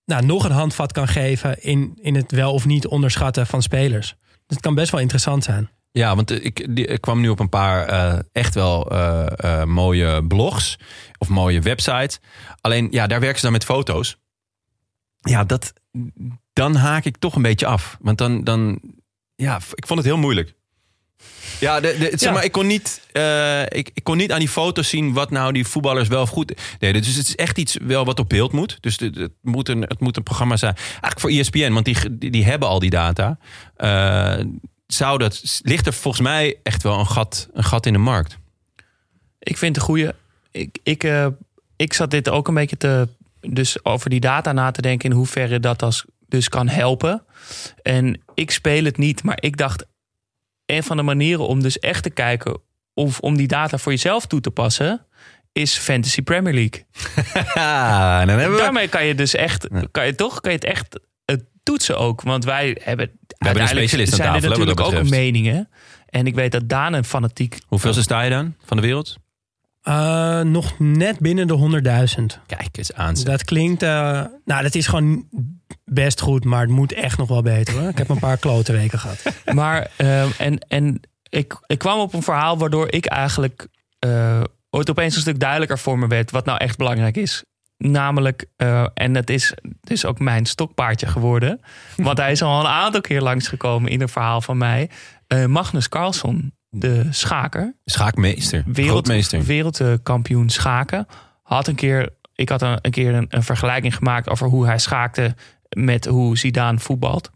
nou, 0.06 0.26
nog 0.26 0.44
een 0.46 0.52
handvat 0.52 0.92
kan 0.92 1.08
geven 1.08 1.64
in, 1.64 1.98
in 2.02 2.16
het 2.16 2.32
wel 2.32 2.54
of 2.54 2.66
niet 2.66 2.88
onderschatten 2.88 3.48
van 3.48 3.62
spelers. 3.62 4.16
Dus 4.30 4.36
het 4.58 4.60
kan 4.60 4.76
best 4.76 4.92
wel 4.92 5.02
interessant 5.02 5.44
zijn. 5.44 5.70
Ja, 5.92 6.16
want 6.16 6.32
ik, 6.46 6.76
die- 6.76 6.86
ik 6.86 7.02
kwam 7.02 7.22
nu 7.22 7.30
op 7.30 7.40
een 7.40 7.50
paar 7.50 7.86
eh, 7.88 8.20
echt 8.32 8.54
wel 8.56 8.92
mooie 9.66 10.26
blogs 10.28 10.78
of 11.18 11.30
mooie 11.30 11.62
websites. 11.62 12.20
Alleen, 12.62 12.88
ja, 12.92 13.08
daar 13.08 13.20
werken 13.20 13.38
ze 13.38 13.44
dan 13.44 13.52
met 13.54 13.64
foto's. 13.66 14.18
Ja, 15.20 15.44
dat, 15.44 15.74
dan 16.62 16.76
haak 16.76 17.06
ik 17.06 17.18
toch 17.18 17.36
een 17.36 17.42
beetje 17.42 17.66
af. 17.66 17.98
Want 18.00 18.18
dan, 18.18 18.44
dan 18.44 18.80
ja, 19.36 19.60
ik 19.74 19.88
vond 19.88 20.00
het 20.00 20.08
heel 20.08 20.18
moeilijk. 20.18 20.54
Ja, 21.60 21.80
de, 21.80 21.96
de, 22.00 22.10
zeg 22.10 22.20
Ja. 22.20 22.32
maar, 22.32 22.44
ik, 22.44 22.52
kon 22.52 22.68
niet, 22.68 23.02
eh, 23.12 23.62
ik, 23.62 23.92
ik 23.94 24.04
kon 24.04 24.18
niet 24.18 24.32
aan 24.32 24.40
die 24.40 24.50
foto's 24.50 24.90
zien 24.90 25.14
wat 25.14 25.32
nou 25.32 25.54
die 25.54 25.68
voetballers 25.68 26.08
wel 26.08 26.22
of 26.22 26.30
goed 26.30 26.54
deden. 26.80 27.02
Dus 27.02 27.16
het 27.16 27.28
is 27.28 27.36
echt 27.36 27.58
iets 27.58 27.78
wel 27.82 28.06
wat 28.06 28.20
op 28.20 28.30
beeld 28.30 28.52
moet. 28.52 28.78
Dus 28.80 29.00
het, 29.00 29.16
het, 29.16 29.32
moet, 29.42 29.70
een, 29.70 29.82
het 29.82 30.00
moet 30.00 30.18
een 30.18 30.24
programma 30.24 30.58
zijn. 30.58 30.76
Eigenlijk 30.76 31.20
voor 31.20 31.30
ESPN, 31.30 31.72
want 31.74 31.86
die, 31.86 32.18
die, 32.18 32.32
die 32.32 32.46
hebben 32.46 32.68
al 32.68 32.80
die 32.80 32.90
data. 32.90 33.38
Eh, 33.76 34.46
zou 34.88 35.18
dat, 35.18 35.60
ligt 35.64 35.88
er 35.88 35.94
volgens 35.94 36.24
mij 36.24 36.56
echt 36.64 36.84
wel 36.84 37.00
een 37.00 37.08
gat, 37.08 37.50
een 37.54 37.64
gat 37.64 37.86
in 37.86 37.94
de 37.94 38.00
markt. 38.00 38.38
Ik 39.40 39.58
vind 39.58 39.76
het 39.76 39.86
goede. 39.86 40.16
Ik, 40.52 40.78
ik, 40.84 41.04
eh, 41.04 41.28
ik 41.76 41.94
zat 41.94 42.12
dit 42.12 42.30
ook 42.30 42.48
een 42.48 42.54
beetje 42.54 42.78
te. 42.78 43.08
Dus 43.42 43.86
over 43.86 44.10
die 44.10 44.20
data 44.20 44.52
na 44.52 44.72
te 44.72 44.82
denken 44.82 45.10
in 45.10 45.16
hoeverre 45.16 45.60
dat 45.60 45.84
als, 45.84 46.06
dus 46.32 46.50
kan 46.50 46.68
helpen. 46.68 47.26
En 47.82 48.22
ik 48.34 48.52
speel 48.52 48.84
het 48.84 48.98
niet, 48.98 49.24
maar 49.24 49.38
ik 49.40 49.58
dacht. 49.58 49.86
Een 50.66 50.84
van 50.84 50.98
de 50.98 51.04
manieren 51.04 51.48
om 51.48 51.62
dus 51.62 51.80
echt 51.80 52.04
te 52.04 52.10
kijken 52.10 52.62
of 52.94 53.20
om 53.20 53.38
die 53.38 53.48
data 53.48 53.78
voor 53.78 53.92
jezelf 53.92 54.26
toe 54.26 54.42
te 54.42 54.52
passen, 54.52 55.06
is 55.52 55.78
Fantasy 55.78 56.22
Premier 56.22 56.54
League. 56.54 56.86
Ja, 57.54 58.26
dan 58.26 58.38
hebben 58.38 58.56
we... 58.56 58.62
Daarmee 58.62 58.88
kan 58.88 59.06
je 59.06 59.16
dus 59.16 59.36
echt, 59.36 59.68
kan 59.92 60.06
je 60.06 60.16
toch, 60.16 60.42
kan 60.42 60.52
je 60.52 60.58
het 60.58 60.68
echt 60.68 61.00
eh, 61.26 61.36
toetsen 61.64 61.98
ook. 61.98 62.22
Want 62.22 62.46
wij 62.46 62.78
hebben 62.84 63.12
hebben 63.38 63.62
een 63.62 63.68
specialist 63.68 64.12
aan 64.12 64.18
zijn 64.18 64.34
er 64.34 64.34
tafel, 64.34 64.50
hè, 64.50 64.58
wat 64.58 64.68
natuurlijk 64.68 65.04
ook 65.04 65.10
meningen. 65.10 65.70
En 66.06 66.28
ik 66.28 66.36
weet 66.36 66.52
dat 66.52 66.70
Daan 66.70 66.94
een 66.94 67.06
fanatiek... 67.06 67.58
Hoeveelste 67.68 68.02
sta 68.02 68.22
je 68.22 68.30
dan 68.30 68.56
van 68.66 68.78
de 68.78 68.84
wereld? 68.84 69.18
Eh, 69.82 70.42
nog 70.42 70.80
net 70.80 71.20
binnen 71.20 71.48
de 71.48 71.82
100.000. 72.20 72.46
Kijk 72.46 72.78
eens 72.78 72.94
aan. 72.94 73.16
Dat 73.24 73.44
klinkt... 73.44 73.84
eh, 73.84 74.24
nou, 74.46 74.64
dat 74.64 74.76
is 74.76 74.88
gewoon 74.88 75.28
best 75.86 76.22
goed, 76.22 76.46
maar 76.46 76.62
het 76.62 76.70
moet 76.70 76.94
echt 76.94 77.18
nog 77.18 77.28
wel 77.28 77.42
beter. 77.42 77.80
Hoor. 77.80 77.90
Ik 77.90 77.98
heb 77.98 78.10
een 78.10 78.20
paar 78.20 78.38
klote 78.48 78.72
weken 78.72 79.00
gehad. 79.00 79.24
Maar, 79.54 79.92
ehm, 79.98 80.30
en, 80.38 80.60
en 80.68 81.00
ik, 81.30 81.60
ik 81.68 81.78
kwam 81.78 82.00
op 82.00 82.14
een 82.14 82.24
verhaal 82.24 82.58
waardoor 82.58 82.92
ik 82.92 83.06
eigenlijk... 83.06 83.68
eh 84.00 84.42
ooit 84.74 84.90
opeens 84.90 85.16
een 85.16 85.22
stuk 85.22 85.40
duidelijker 85.40 85.80
voor 85.80 86.00
me 86.00 86.08
werd... 86.08 86.32
wat 86.32 86.46
nou 86.46 86.58
echt 86.58 86.78
belangrijk 86.78 87.18
is. 87.18 87.44
Namelijk, 87.78 88.46
eh, 88.56 88.86
en 88.94 89.16
het 89.16 89.30
is, 89.30 89.54
is 89.84 90.06
ook 90.06 90.20
mijn 90.20 90.46
stokpaardje 90.46 91.08
geworden... 91.08 91.60
want 91.98 92.18
hij 92.18 92.32
is 92.32 92.42
al 92.42 92.60
een 92.60 92.66
aantal 92.72 93.02
keer 93.02 93.22
langsgekomen 93.22 93.92
in 93.92 94.02
een 94.02 94.10
verhaal 94.10 94.42
van 94.42 94.58
mij... 94.58 94.90
eh, 95.28 95.46
Magnus 95.46 95.90
Carlsen, 95.90 96.56
de 96.72 97.08
schaker... 97.10 97.76
Schaakmeester. 97.86 98.64
wereld, 98.66 98.90
Grootmeester. 98.90 99.44
wereldkampioen 99.44 100.50
schaken. 100.50 101.08
Had 101.44 101.68
een 101.68 101.76
keer, 101.76 102.10
ik 102.36 102.50
had 102.50 102.62
een, 102.62 102.80
een 102.82 102.92
keer 102.92 103.14
een, 103.14 103.26
een 103.30 103.44
vergelijking 103.44 103.96
gemaakt 103.96 104.30
over 104.30 104.48
hoe 104.48 104.66
hij 104.66 104.80
schaakte 104.80 105.36
met 105.70 106.06
hoe 106.06 106.38
Zidane 106.38 106.80
voetbalt. 106.80 107.32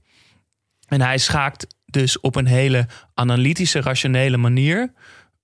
En 0.88 1.02
hij 1.02 1.18
schaakt 1.18 1.68
dus 1.86 2.20
op 2.20 2.36
een 2.36 2.46
hele 2.46 2.88
analytische, 3.14 3.82
rationele 3.82 4.38
manier. 4.38 4.94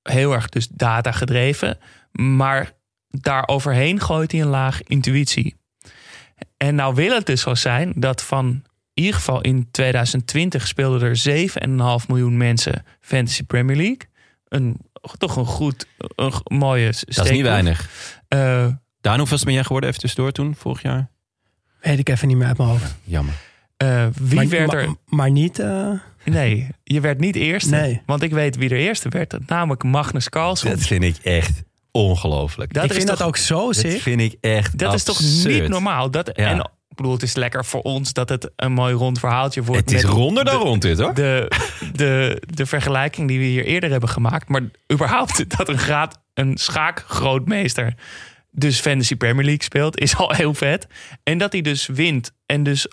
Heel 0.04 0.34
erg 0.34 0.50
dus 0.50 0.68
data 0.68 1.12
gedreven. 1.12 1.78
Maar 2.12 2.72
daar 3.08 3.48
overheen 3.48 4.00
gooit 4.00 4.32
hij 4.32 4.42
een 4.42 4.48
laag 4.48 4.84
intuïtie. 4.84 5.56
En 6.58 6.76
nou 6.76 6.96
wil 6.96 7.14
het 7.14 7.26
dus 7.26 7.42
zo 7.42 7.56
zijn 7.56 7.94
dat 7.96 8.24
van 8.24 8.64
in 8.94 9.04
ieder 9.04 9.16
geval 9.20 9.42
in 9.42 9.68
2020 9.72 10.68
speelden 10.68 11.02
er 11.02 11.48
7,5 12.02 12.08
miljoen 12.08 12.38
mensen 12.38 12.86
Fantasy 13.02 13.44
Premier 13.44 13.76
League. 13.76 13.98
Een, 14.48 14.78
toch 15.18 15.36
een 15.36 15.46
goed, 15.46 15.86
een 16.16 16.32
mooie 16.48 16.92
steek. 16.92 17.16
Dat 17.16 17.26
is 17.26 17.32
niet 17.32 17.42
weinig. 17.42 17.90
Eh, 18.28 18.68
Daan, 19.02 19.18
hoeveel 19.18 19.38
ben 19.44 19.54
jij 19.54 19.64
geworden 19.64 19.90
even 19.90 20.02
tussendoor 20.02 20.32
toen, 20.32 20.56
vorig 20.56 20.82
jaar? 20.82 21.10
Weet 21.82 22.00
ik 22.00 22.10
even 22.10 22.28
niet 22.28 22.38
meer 22.38 22.48
uit 22.48 22.58
mijn 22.58 22.70
hoofd. 22.70 22.96
Jammer. 23.04 23.34
eh, 23.78 24.08
wie 24.22 24.36
maar, 24.36 24.48
werd 24.48 24.74
er... 24.74 24.96
maar 25.06 25.32
niet... 25.32 25.60
eh, 25.60 25.92
Nee, 26.26 26.68
je 26.84 27.00
werd 27.00 27.20
niet 27.20 27.36
eerste. 27.36 27.70
Nee. 27.70 28.02
Want 28.06 28.22
ik 28.22 28.32
weet 28.32 28.56
wie 28.56 28.70
er 28.70 28.78
eerste 28.78 29.10
werd. 29.10 29.48
Namelijk 29.48 29.84
Magnus 29.84 30.30
Carlsen. 30.30 30.70
Dat 30.70 30.80
vind 30.80 31.04
ik 31.04 31.18
echt 31.18 31.64
ongelooflijk. 31.92 32.74
Dat 32.74 32.84
ik 32.84 32.90
is 32.90 32.96
vind 32.96 33.08
toch- 33.10 33.18
dat 33.18 33.28
ook 33.28 33.38
zo 33.38 33.66
Dat 33.66 33.76
sick. 33.76 34.02
vind 34.02 34.22
ik 34.22 34.36
echt 34.42 34.78
Dat 34.78 34.94
is 34.94 35.04
toch 35.04 35.20
niet 35.46 35.68
normaal? 35.68 36.12
Dat, 36.12 36.32
Ja. 36.34 36.50
En 36.50 36.70
bedoel, 37.02 37.14
het 37.14 37.24
is 37.24 37.36
lekker 37.36 37.66
voor 37.66 37.82
ons 37.82 38.14
dat 38.14 38.30
het 38.30 38.52
een 38.56 38.72
mooi 38.72 38.94
rond 38.94 39.20
verhaaltje 39.20 39.64
wordt. 39.64 39.90
Het 39.90 40.00
is 40.00 40.04
ronder 40.04 40.46
dan 40.46 40.60
de- 40.60 40.66
rond 40.66 40.82
dit, 40.82 41.00
hoor. 41.00 41.14
De, 41.14 41.52
de, 41.94 42.42
de 42.54 42.66
vergelijking 42.66 43.28
die 43.28 43.40
we 43.40 43.46
hier 43.46 43.66
eerder 43.66 43.92
hebben 43.92 44.10
gemaakt. 44.10 44.50
Maar 44.50 44.62
überhaupt 44.94 45.50
dat 45.58 45.70
een, 45.70 45.78
graad, 45.78 46.22
een 46.34 46.58
schaakgrootmeester 46.58 47.94
dus 48.52 48.80
Fantasy 48.80 49.16
Premier 49.16 49.46
League 49.46 49.64
speelt, 49.64 50.00
is 50.00 50.16
al 50.16 50.32
heel 50.32 50.54
vet. 50.54 50.88
En 51.24 51.38
dat 51.38 51.52
hij 51.52 51.62
dus 51.62 51.88
wint. 51.88 52.32
En 52.46 52.64
dus 52.64 52.88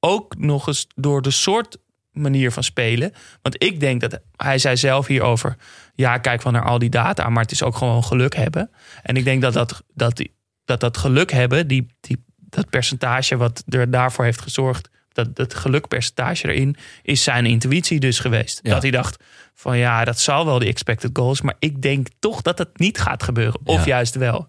ook 0.00 0.36
nog 0.36 0.66
eens 0.66 0.86
door 0.94 1.22
de 1.22 1.30
soort 1.30 1.76
manier 2.12 2.52
van 2.52 2.62
spelen. 2.62 3.12
Want 3.42 3.62
ik 3.62 3.80
denk 3.80 4.00
dat 4.00 4.20
hij 4.36 4.58
zei 4.58 4.76
zelf 4.76 5.06
hierover. 5.06 5.56
Ja, 5.94 6.18
kijk 6.18 6.42
wel 6.42 6.52
naar 6.52 6.64
al 6.64 6.78
die 6.78 6.90
data, 6.90 7.28
maar 7.28 7.42
het 7.42 7.52
is 7.52 7.62
ook 7.62 7.76
gewoon 7.76 8.04
geluk 8.04 8.34
hebben. 8.34 8.70
En 9.02 9.16
ik 9.16 9.24
denk 9.24 9.42
dat 9.42 9.52
dat, 9.52 9.82
dat, 9.94 10.22
dat, 10.64 10.80
dat 10.80 10.96
geluk 10.96 11.32
hebben, 11.32 11.66
die, 11.66 11.86
die, 12.00 12.24
dat 12.48 12.70
percentage 12.70 13.36
wat 13.36 13.62
er 13.68 13.90
daarvoor 13.90 14.24
heeft 14.24 14.40
gezorgd, 14.40 14.88
dat, 15.12 15.36
dat 15.36 15.54
gelukpercentage 15.54 16.48
erin, 16.48 16.76
is 17.02 17.22
zijn 17.22 17.46
intuïtie 17.46 18.00
dus 18.00 18.18
geweest. 18.18 18.60
Ja. 18.62 18.70
Dat 18.70 18.82
hij 18.82 18.90
dacht 18.90 19.22
van 19.54 19.78
ja, 19.78 20.04
dat 20.04 20.18
zal 20.20 20.44
wel 20.44 20.58
die 20.58 20.68
expected 20.68 21.10
goals, 21.12 21.40
maar 21.40 21.54
ik 21.58 21.82
denk 21.82 22.06
toch 22.18 22.42
dat 22.42 22.58
het 22.58 22.78
niet 22.78 22.98
gaat 23.00 23.22
gebeuren. 23.22 23.60
Of 23.64 23.78
Ja. 23.78 23.86
juist 23.86 24.14
wel. 24.14 24.48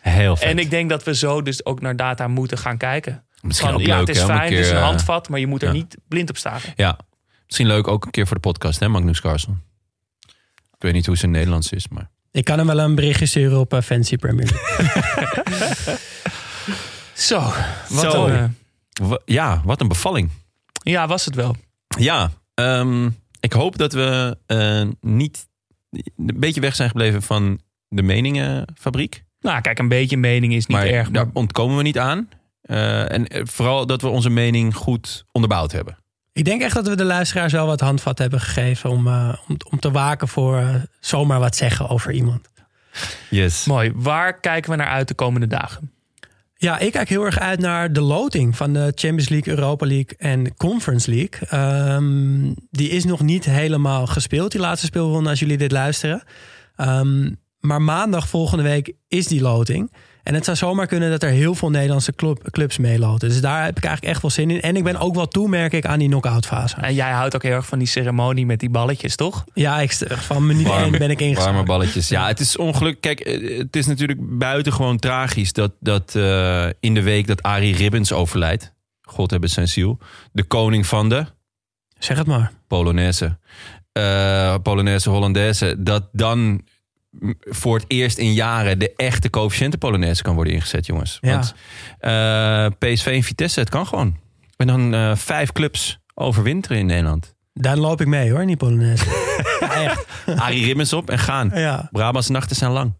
Heel 0.00 0.36
vet. 0.36 0.48
En 0.48 0.58
ik 0.58 0.70
denk 0.70 0.90
dat 0.90 1.04
we 1.04 1.14
zo 1.14 1.42
dus 1.42 1.64
ook 1.64 1.80
naar 1.80 1.96
data 1.96 2.28
moeten 2.28 2.58
gaan 2.58 2.76
kijken. 2.76 3.24
Misschien 3.40 3.68
Van, 3.70 3.80
ook 3.80 3.86
ja, 3.86 3.98
leuk, 3.98 4.06
het 4.06 4.16
is 4.16 4.22
hè, 4.22 4.26
fijn, 4.26 4.40
het 4.40 4.52
is 4.52 4.58
keer, 4.66 4.70
een 4.70 4.76
eh, 4.76 4.86
handvat, 4.86 5.28
maar 5.28 5.40
je 5.40 5.46
moet 5.46 5.62
er 5.62 5.68
ja. 5.68 5.74
niet 5.74 5.96
blind 6.08 6.28
op 6.30 6.36
staan. 6.36 6.60
Ja, 6.76 6.98
misschien 7.46 7.66
leuk 7.66 7.88
ook 7.88 8.04
een 8.04 8.10
keer 8.10 8.26
voor 8.26 8.36
de 8.36 8.42
podcast, 8.42 8.80
hè, 8.80 8.88
Magnus 8.88 9.20
Carlsen. 9.20 9.62
Ik 10.76 10.82
weet 10.82 10.92
niet 10.92 11.06
hoe 11.06 11.16
zijn 11.16 11.30
Nederlands 11.30 11.72
is, 11.72 11.88
maar... 11.88 12.10
Ik 12.32 12.44
kan 12.44 12.58
hem 12.58 12.66
wel 12.66 12.78
een 12.78 12.94
berichtje 12.94 13.26
sturen 13.26 13.58
op 13.58 13.72
eh, 13.74 13.80
Fancy 13.80 14.16
Premier 14.16 14.50
League. 14.50 15.96
Zo, 17.16 17.40
wat 17.88 18.12
Zo. 18.12 18.26
een, 18.26 18.54
eh, 18.92 19.12
Ja, 19.24 19.62
wat 19.64 19.80
een 19.80 19.88
bevalling. 19.88 20.30
ja, 20.82 21.06
was 21.06 21.24
het 21.24 21.34
wel. 21.34 21.56
Ja, 21.98 22.30
ehm, 22.54 23.08
ik 23.40 23.52
hoop 23.52 23.78
dat 23.78 23.92
we 23.92 24.38
eh, 24.46 24.82
niet 25.00 25.46
een 26.16 26.40
beetje 26.40 26.60
weg 26.60 26.74
zijn 26.74 26.88
gebleven 26.88 27.22
van 27.22 27.60
de 27.88 28.02
meningenfabriek. 28.02 29.24
Nou, 29.40 29.60
kijk, 29.60 29.78
een 29.78 29.88
beetje 29.88 30.16
mening 30.16 30.52
is 30.54 30.66
niet 30.66 30.76
maar 30.76 30.86
erg. 30.86 31.10
daar 31.10 31.24
Maar 31.24 31.34
ontkomen 31.34 31.76
we 31.76 31.82
niet 31.82 31.98
aan. 31.98 32.28
Eh, 32.62 33.12
en 33.12 33.48
vooral 33.48 33.86
dat 33.86 34.00
we 34.00 34.08
onze 34.08 34.30
mening 34.30 34.74
goed 34.74 35.24
onderbouwd 35.32 35.72
hebben. 35.72 35.98
ik 36.32 36.44
denk 36.44 36.62
echt 36.62 36.74
dat 36.74 36.86
we 36.88 36.96
de 36.96 37.04
luisteraars 37.04 37.52
wel 37.52 37.66
wat 37.66 37.80
handvat 37.80 38.18
hebben 38.18 38.40
gegeven 38.40 38.90
om, 38.90 39.06
eh, 39.06 39.34
om, 39.48 39.56
om 39.70 39.78
te 39.78 39.90
waken 39.90 40.28
voor 40.28 40.86
zomaar 41.00 41.38
wat 41.40 41.56
zeggen 41.56 41.88
over 41.88 42.12
iemand. 42.12 42.48
Yes. 43.30 43.64
mooi. 43.64 43.92
Waar 43.94 44.40
kijken 44.40 44.70
we 44.70 44.76
naar 44.76 44.88
uit 44.88 45.08
de 45.08 45.14
komende 45.14 45.46
dagen? 45.46 45.90
Ja, 46.58 46.78
ik 46.78 46.92
kijk 46.92 47.08
heel 47.08 47.24
erg 47.24 47.38
uit 47.38 47.60
naar 47.60 47.92
de 47.92 48.00
loting 48.00 48.56
van 48.56 48.72
de 48.72 48.92
Champions 48.94 49.28
League, 49.28 49.54
Europa 49.54 49.86
League 49.86 50.14
en 50.18 50.56
Conference 50.56 51.10
League. 51.10 51.48
Ehm, 51.48 52.52
die 52.70 52.88
is 52.88 53.04
nog 53.04 53.20
niet 53.22 53.44
helemaal 53.44 54.06
gespeeld, 54.06 54.52
die 54.52 54.60
laatste 54.60 54.86
speelronde, 54.86 55.30
als 55.30 55.38
jullie 55.38 55.56
dit 55.56 55.72
luisteren. 55.72 56.22
Ehm, 56.76 57.30
maar 57.60 57.82
maandag 57.82 58.28
volgende 58.28 58.62
week 58.62 58.92
is 59.08 59.26
die 59.26 59.40
loting. 59.40 59.92
En 60.26 60.34
het 60.34 60.44
zou 60.44 60.56
zomaar 60.56 60.86
kunnen 60.86 61.10
dat 61.10 61.22
er 61.22 61.28
heel 61.30 61.54
veel 61.54 61.70
Nederlandse 61.70 62.12
club- 62.12 62.50
clubs 62.50 62.78
meeloten. 62.78 63.28
Dus 63.28 63.40
daar 63.40 63.64
heb 63.64 63.76
ik 63.76 63.84
eigenlijk 63.84 64.12
echt 64.14 64.22
wel 64.22 64.30
zin 64.30 64.50
in. 64.50 64.60
En 64.60 64.76
ik 64.76 64.84
ben 64.84 64.96
ook 64.96 65.14
wel 65.14 65.28
toe, 65.28 65.48
merk 65.48 65.72
ik, 65.72 65.86
aan 65.86 65.98
die 65.98 66.08
knock-out 66.08 66.46
fase. 66.46 66.76
En 66.76 66.94
jij 66.94 67.10
houdt 67.10 67.34
ook 67.34 67.42
heel 67.42 67.52
erg 67.52 67.66
van 67.66 67.78
die 67.78 67.88
ceremonie 67.88 68.46
met 68.46 68.60
die 68.60 68.70
balletjes, 68.70 69.16
toch? 69.16 69.44
Ja, 69.54 69.80
ik, 69.80 69.92
van 70.08 70.46
minuut 70.46 70.66
één 70.66 70.90
ben 70.90 71.10
ik 71.10 71.18
Warme 71.18 71.24
ingeschakeld. 71.24 71.66
balletjes. 71.66 72.08
Ja, 72.08 72.26
het 72.26 72.40
is 72.40 72.56
ongeluk. 72.56 73.00
Kijk, 73.00 73.20
eh, 73.20 73.58
het 73.58 73.76
is 73.76 73.86
natuurlijk 73.86 74.18
buitengewoon 74.38 74.98
tragisch 74.98 75.52
dat, 75.52 75.72
dat 75.80 76.14
eh, 76.14 76.66
in 76.80 76.94
de 76.94 77.02
week 77.02 77.26
dat 77.26 77.42
Arie 77.42 77.76
Ribbens 77.76 78.12
overlijdt. 78.12 78.72
God 79.02 79.30
hebben 79.30 79.50
zijn 79.50 79.68
ziel. 79.68 79.98
De 80.32 80.44
koning 80.44 80.86
van 80.86 81.08
de 81.08 81.24
Zeg 81.98 82.18
het 82.18 82.26
maar. 82.26 82.52
Polonaise. 82.66 83.38
eh 83.92 84.54
Polonaise, 84.62 85.10
Hollandaise. 85.10 85.74
Dat 85.78 86.08
dan 86.12 86.62
voor 87.40 87.76
het 87.76 87.84
eerst 87.88 88.18
in 88.18 88.32
jaren 88.32 88.78
de 88.78 88.92
echte 88.96 89.30
coëfficiënten 89.30 89.78
Polonaise 89.78 90.22
kan 90.22 90.34
worden 90.34 90.52
ingezet, 90.52 90.86
jongens. 90.86 91.18
Ja. 91.20 91.30
Want 91.30 91.54
eh, 91.98 92.66
PSV 92.90 93.06
en 93.06 93.22
Vitesse, 93.22 93.60
het 93.60 93.68
kan 93.68 93.86
gewoon. 93.86 94.16
En 94.56 94.66
dan 94.66 94.94
eh, 94.94 95.16
vijf 95.16 95.52
clubs 95.52 95.98
overwinteren 96.14 96.78
in 96.78 96.86
Nederland. 96.86 97.34
Daar 97.52 97.76
loop 97.76 98.00
ik 98.00 98.06
mee 98.06 98.30
hoor, 98.30 98.40
in 98.40 98.46
die 98.46 98.56
Polonaise. 98.56 99.04
echt. 99.84 100.06
Arie 100.36 100.64
Ribbens 100.64 100.92
op 100.92 101.10
en 101.10 101.18
gaan. 101.18 101.50
Ja. 101.54 101.88
Brabantse 101.92 102.32
nachten 102.32 102.56
zijn 102.56 102.70
lang. 102.70 102.92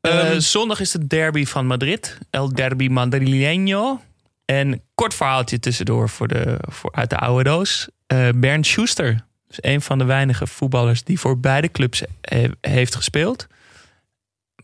Eh, 0.00 0.30
Ehm, 0.30 0.40
zondag 0.40 0.80
is 0.80 0.90
de 0.90 1.06
derby 1.06 1.44
van 1.44 1.66
Madrid. 1.66 2.18
El 2.30 2.54
Derby 2.54 2.88
Madrileño. 2.88 4.00
En 4.44 4.82
kort 4.94 5.14
verhaaltje 5.14 5.58
tussendoor 5.58 6.08
voor 6.08 6.28
de, 6.28 6.58
voor, 6.60 6.92
uit 6.92 7.10
de 7.10 7.16
oude 7.16 7.44
doos. 7.44 7.88
Eh 8.06 8.28
Bernd 8.34 8.66
Schuster. 8.66 9.26
Dus 9.48 9.58
een 9.60 9.80
van 9.80 9.98
de 9.98 10.04
weinige 10.04 10.46
voetballers 10.46 11.04
die 11.04 11.20
voor 11.20 11.40
beide 11.40 11.70
clubs 11.70 12.02
he- 12.20 12.50
heeft 12.60 12.94
gespeeld. 12.94 13.46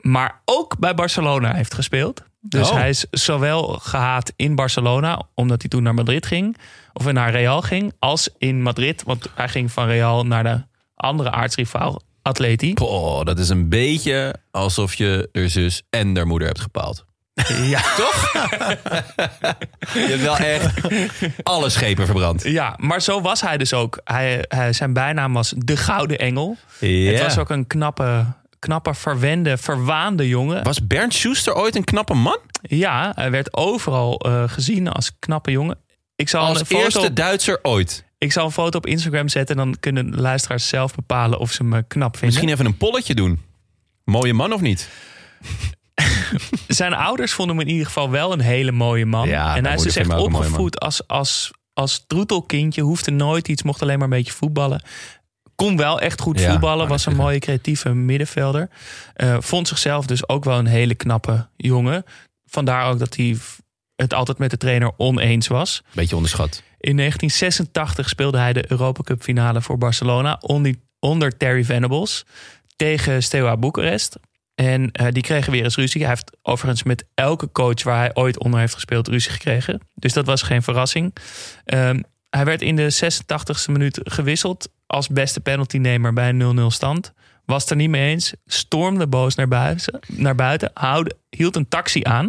Maar 0.01 0.41
ook 0.45 0.79
bij 0.79 0.95
Barcelona 0.95 1.55
heeft 1.55 1.75
gespeeld. 1.75 2.23
Dus 2.41 2.69
Oh. 2.71 2.75
hij 2.77 2.89
is 2.89 3.07
zowel 3.11 3.63
gehaat 3.67 4.33
in 4.37 4.55
Barcelona, 4.55 5.23
omdat 5.35 5.61
hij 5.61 5.71
toen 5.71 5.83
naar 5.83 5.95
Madrid 5.95 6.27
ging. 6.27 6.57
Of 6.93 7.13
naar 7.13 7.31
Real 7.31 7.63
ging, 7.63 7.93
als 7.99 8.29
in 8.39 8.63
Madrid. 8.63 9.03
Want 9.03 9.29
hij 9.35 9.49
ging 9.49 9.73
van 9.73 9.87
Real 9.87 10.27
naar 10.27 10.43
de 10.43 10.63
andere 10.95 11.31
aartsrivaal 11.31 12.03
Atleti. 12.23 12.73
Oh, 12.75 13.23
dat 13.25 13.39
is 13.39 13.49
een 13.49 13.69
beetje 13.69 14.35
alsof 14.51 14.95
je 14.95 15.29
er 15.33 15.51
zus 15.51 15.83
en 15.91 16.17
haar 16.17 16.27
moeder 16.27 16.49
hebt 16.49 16.61
gepaald. 16.61 17.05
Ja, 17.63 17.81
Toch? 17.97 18.33
je 19.93 20.07
hebt 20.09 20.23
wel 20.23 20.37
echt 20.37 20.81
alle 21.43 21.69
schepen 21.69 22.05
verbrand. 22.05 22.43
Ja, 22.43 22.75
maar 22.79 23.03
zo 23.03 23.21
was 23.21 23.41
hij 23.41 23.57
dus 23.57 23.73
ook. 23.73 24.01
Hij, 24.05 24.45
hij, 24.49 24.73
zijn 24.73 24.93
bijnaam 24.93 25.33
was 25.33 25.55
de 25.57 25.77
Gouden 25.77 26.19
Engel. 26.19 26.57
Het 26.79 27.21
was 27.21 27.39
ook 27.39 27.51
een 27.51 27.67
knappe, 27.67 28.27
knappe, 28.59 28.95
verwende, 28.95 29.57
verwaande 29.57 30.29
jongen. 30.29 30.65
Was 30.65 30.87
Bernd 30.87 31.15
Schuster 31.15 31.55
ooit 31.55 31.77
een 31.77 31.85
knappe 31.85 32.15
man? 32.15 32.39
Ja, 32.63 33.13
hij 33.15 33.31
werd 33.31 33.57
overal 33.57 34.19
eh, 34.19 34.43
gezien 34.47 34.89
als 34.89 35.13
knappe 35.19 35.51
jongen. 35.51 35.79
Ik 36.17 36.29
zal, 36.29 36.47
Als 36.47 36.61
een 36.61 36.67
foto, 36.67 36.85
eerste 36.85 37.13
Duitser 37.13 37.59
ooit. 37.63 38.05
ik 38.19 38.33
zal 38.33 38.45
een 38.45 38.53
foto 38.53 38.79
op 38.79 38.87
Instagram 38.87 39.29
zetten... 39.29 39.59
en 39.59 39.65
dan 39.65 39.77
kunnen 39.81 40.11
de 40.11 40.21
luisteraars 40.21 40.69
zelf 40.69 40.95
bepalen 40.95 41.39
of 41.39 41.53
ze 41.53 41.65
me 41.65 41.83
knap 41.83 42.17
vinden. 42.17 42.29
Misschien 42.29 42.49
even 42.49 42.67
een 42.67 42.77
polletje 42.77 43.15
doen. 43.15 43.43
Mooie 44.05 44.35
man 44.35 44.53
of 44.53 44.61
niet? 44.61 44.89
Zijn 46.69 46.95
ouders 46.95 47.33
vonden 47.33 47.57
hem 47.57 47.67
in 47.67 47.73
ieder 47.73 47.87
geval 47.87 48.11
wel 48.11 48.33
een 48.33 48.41
hele 48.41 48.73
mooie 48.73 49.07
man. 49.07 49.29
Ja, 49.29 49.57
en 49.57 49.65
hij 49.65 49.75
is 49.75 49.83
dus 49.83 49.97
echt 49.97 50.15
opgevoed 50.15 50.81
als, 50.81 51.07
als 51.07 51.53
als 51.75 52.05
troetelkindje, 52.07 52.83
hoefde 52.83 53.11
nooit 53.11 53.49
iets, 53.49 53.63
mocht 53.63 53.83
alleen 53.83 53.99
maar 53.99 54.09
een 54.09 54.17
beetje 54.17 54.33
voetballen. 54.33 54.83
Kon 55.55 55.77
wel 55.77 56.01
echt 56.01 56.21
goed 56.21 56.41
Ja, 56.41 56.51
voetballen, 56.51 56.89
was 56.89 57.07
een 57.07 57.17
mooie 57.17 57.39
creatieve 57.39 57.95
middenvelder. 57.95 58.69
Eh, 59.15 59.37
vond 59.41 59.69
zichzelf 59.69 60.07
dus 60.07 60.29
ook 60.29 60.45
wel 60.45 60.59
een 60.59 60.67
hele 60.67 60.95
knappe 60.95 61.49
jongen. 61.57 62.05
Vandaar 62.47 62.91
ook 62.91 62.99
dat 62.99 63.17
hij 63.17 63.37
het 63.97 64.15
altijd 64.15 64.39
met 64.39 64.51
de 64.51 64.57
trainer 64.57 64.93
oneens 64.97 65.47
was. 65.47 65.83
Beetje 65.93 66.17
onderschat. 66.17 66.63
In 66.81 66.97
1986 66.97 68.09
speelde 68.09 68.39
hij 68.39 68.53
de 68.53 68.71
Europa 68.71 69.03
Cup 69.03 69.23
finale 69.23 69.63
voor 69.63 69.79
Barcelona 69.79 70.39
onder, 70.41 70.75
onder 70.99 71.37
Terry 71.37 71.65
Venables 71.65 72.25
tegen 72.77 73.23
Steaua 73.23 73.57
Boekarest. 73.57 74.17
En 74.55 74.91
eh, 74.93 75.07
die 75.11 75.23
kregen 75.23 75.53
weer 75.53 75.65
eens 75.65 75.77
ruzie. 75.77 76.01
Hij 76.01 76.11
heeft 76.11 76.37
overigens 76.43 76.83
met 76.83 77.05
elke 77.15 77.53
coach 77.53 77.83
waar 77.83 77.99
hij 77.99 78.15
ooit 78.15 78.39
onder 78.39 78.61
heeft 78.61 78.75
gespeeld 78.75 79.09
ruzie 79.09 79.31
gekregen. 79.31 79.81
Dus 79.95 80.13
dat 80.13 80.27
was 80.27 80.43
geen 80.43 80.63
verrassing. 80.63 81.17
Ehm, 81.65 82.01
hij 82.31 82.45
werd 82.45 82.63
in 82.63 82.77
de 82.77 82.91
86e 82.91 83.73
minuut 83.73 84.01
gewisseld 84.05 84.69
als 84.87 85.09
beste 85.09 85.41
penaltynemer 85.41 86.13
bij 86.13 86.29
een 86.29 86.37
0-0 86.39 86.71
stand. 86.71 87.13
Was 87.45 87.71
er 87.71 87.77
niet 87.77 87.89
mee 87.91 88.11
eens. 88.11 88.35
Stormde 88.47 89.07
boos 89.07 89.35
naar 89.35 89.49
buiten. 89.49 90.01
Naar 90.07 90.35
buiten 90.35 90.73
hield 91.31 91.57
een 91.57 91.69
taxi 91.69 92.01
aan. 92.05 92.29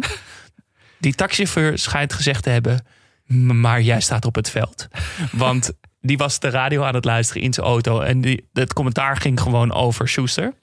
Die 0.98 1.14
taxichauffeur 1.14 1.78
schijnt 1.78 2.12
gezegd 2.12 2.42
te 2.42 2.50
hebben... 2.50 2.86
"M- 3.26 3.60
maar 3.60 3.82
jij 3.82 4.00
staat 4.00 4.24
op 4.24 4.34
het 4.34 4.50
veld. 4.50 4.88
Want 5.32 5.72
die 6.00 6.16
was 6.16 6.38
de 6.38 6.48
radio 6.50 6.82
aan 6.82 6.94
het 6.94 7.04
luisteren 7.04 7.42
in 7.42 7.52
zijn 7.52 7.66
auto. 7.66 8.00
En 8.00 8.20
die, 8.20 8.48
het 8.52 8.72
commentaar 8.72 9.16
ging 9.16 9.40
gewoon 9.40 9.72
over 9.72 10.08
Schuster. 10.08 10.54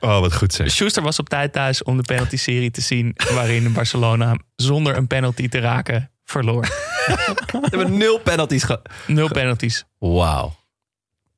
Oh, 0.00 0.20
wat 0.20 0.34
goed 0.34 0.52
zeg. 0.52 0.70
Schuster 0.70 1.02
was 1.02 1.18
op 1.18 1.28
tijd 1.28 1.52
thuis 1.52 1.82
om 1.82 1.96
de 1.96 2.02
penalty-serie 2.02 2.70
te 2.70 2.80
zien... 2.80 3.16
waarin 3.34 3.72
Barcelona 3.72 4.36
zonder 4.56 4.96
een 4.96 5.06
penalty 5.06 5.48
te 5.48 5.58
raken 5.58 6.10
verloor. 6.24 6.62
We 7.52 7.58
hebben 7.60 7.96
nul 7.96 8.18
penalties 8.18 8.62
gehad. 8.62 8.88
Nul 9.06 9.28
penalties. 9.28 9.84
Wauw. 9.98 10.54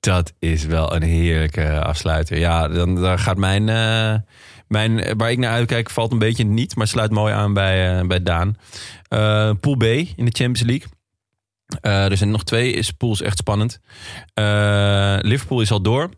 Dat 0.01 0.33
is 0.39 0.65
wel 0.65 0.95
een 0.95 1.03
heerlijke 1.03 1.81
afsluiter. 1.81 2.39
Ja, 2.39 2.69
dan, 2.69 2.95
dan 2.95 3.19
gaat 3.19 3.37
mijn, 3.37 3.69
eh, 3.69 4.15
mijn... 4.69 5.17
Waar 5.17 5.31
ik 5.31 5.39
naar 5.39 5.53
uitkijk 5.53 5.91
valt 5.91 6.13
een 6.13 6.19
beetje 6.19 6.45
niet, 6.45 6.77
maar 6.77 6.89
sluit 6.89 7.11
mooi 7.11 7.35
aan 7.35 7.53
bij, 7.55 7.99
eh, 7.99 8.07
bij 8.07 8.23
Daan. 8.23 8.57
Eh, 9.09 9.51
pool 9.61 9.77
B 9.77 9.83
in 9.83 10.25
de 10.25 10.35
Champions 10.35 10.63
League. 10.63 10.89
Eh, 11.81 12.11
er 12.11 12.17
zijn 12.17 12.31
nog 12.31 12.45
twee 12.45 12.73
is 12.73 12.91
pools 12.91 13.21
echt 13.21 13.39
spannend. 13.39 13.81
Eh, 14.35 15.17
Liverpool 15.21 15.61
is 15.61 15.71
al 15.71 15.83
door. 15.83 16.11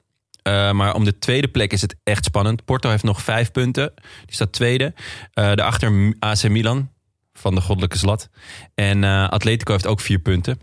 Eh, 0.46 0.70
maar 0.72 0.94
om 0.94 1.04
de 1.04 1.18
tweede 1.18 1.48
plek 1.48 1.72
is 1.72 1.80
het 1.80 1.96
echt 2.02 2.24
spannend. 2.24 2.64
Porto 2.64 2.90
heeft 2.90 3.02
nog 3.02 3.22
vijf 3.22 3.50
punten. 3.52 3.92
Die 4.24 4.34
staat 4.34 4.52
tweede. 4.52 4.94
Eh 5.32 5.44
daarachter 5.54 6.14
AC 6.18 6.48
Milan 6.48 6.90
van 7.32 7.54
de 7.54 7.60
goddelijke 7.60 7.98
zlat. 7.98 8.28
En 8.74 9.04
eh, 9.04 9.28
Atletico 9.28 9.72
heeft 9.72 9.86
ook 9.86 10.00
vier 10.00 10.18
punten. 10.18 10.60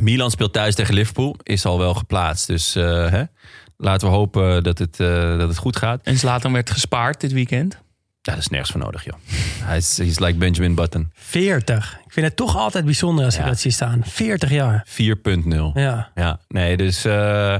Milan 0.00 0.30
speelt 0.30 0.52
thuis 0.52 0.74
tegen 0.74 0.94
Liverpool. 0.94 1.36
Is 1.42 1.64
al 1.64 1.78
wel 1.78 1.94
geplaatst. 1.94 2.46
Dus 2.46 2.74
eh, 2.74 3.10
hè, 3.10 3.22
laten 3.76 4.08
we 4.08 4.14
hopen 4.14 4.62
dat 4.62 4.78
het, 4.78 5.00
eh, 5.00 5.38
dat 5.38 5.48
het 5.48 5.58
goed 5.58 5.76
gaat. 5.76 6.00
En 6.02 6.18
Zlatan 6.18 6.52
werd 6.52 6.70
gespaard 6.70 7.20
dit 7.20 7.32
weekend. 7.32 7.72
Ja, 8.20 8.32
dat 8.34 8.42
is 8.42 8.48
nergens 8.48 8.70
voor 8.70 8.80
nodig, 8.80 9.04
joh. 9.04 9.14
Hij 9.62 9.76
is 9.76 9.98
he's 9.98 10.18
like 10.18 10.38
Benjamin 10.38 10.74
Button. 10.74 11.10
40. 11.14 12.00
Ik 12.06 12.12
vind 12.12 12.26
het 12.26 12.36
toch 12.36 12.56
altijd 12.56 12.84
bijzonder 12.84 13.24
als 13.24 13.34
ik 13.34 13.40
Ja. 13.42 13.46
dat 13.46 13.58
zie 13.60 13.70
staan. 13.70 14.00
40 14.04 14.50
jaar. 14.50 14.86
4.0. 14.86 15.70
Ja. 15.74 16.10
Ja, 16.14 16.40
nee, 16.48 16.76
dus. 16.76 17.04
eh, 17.04 17.56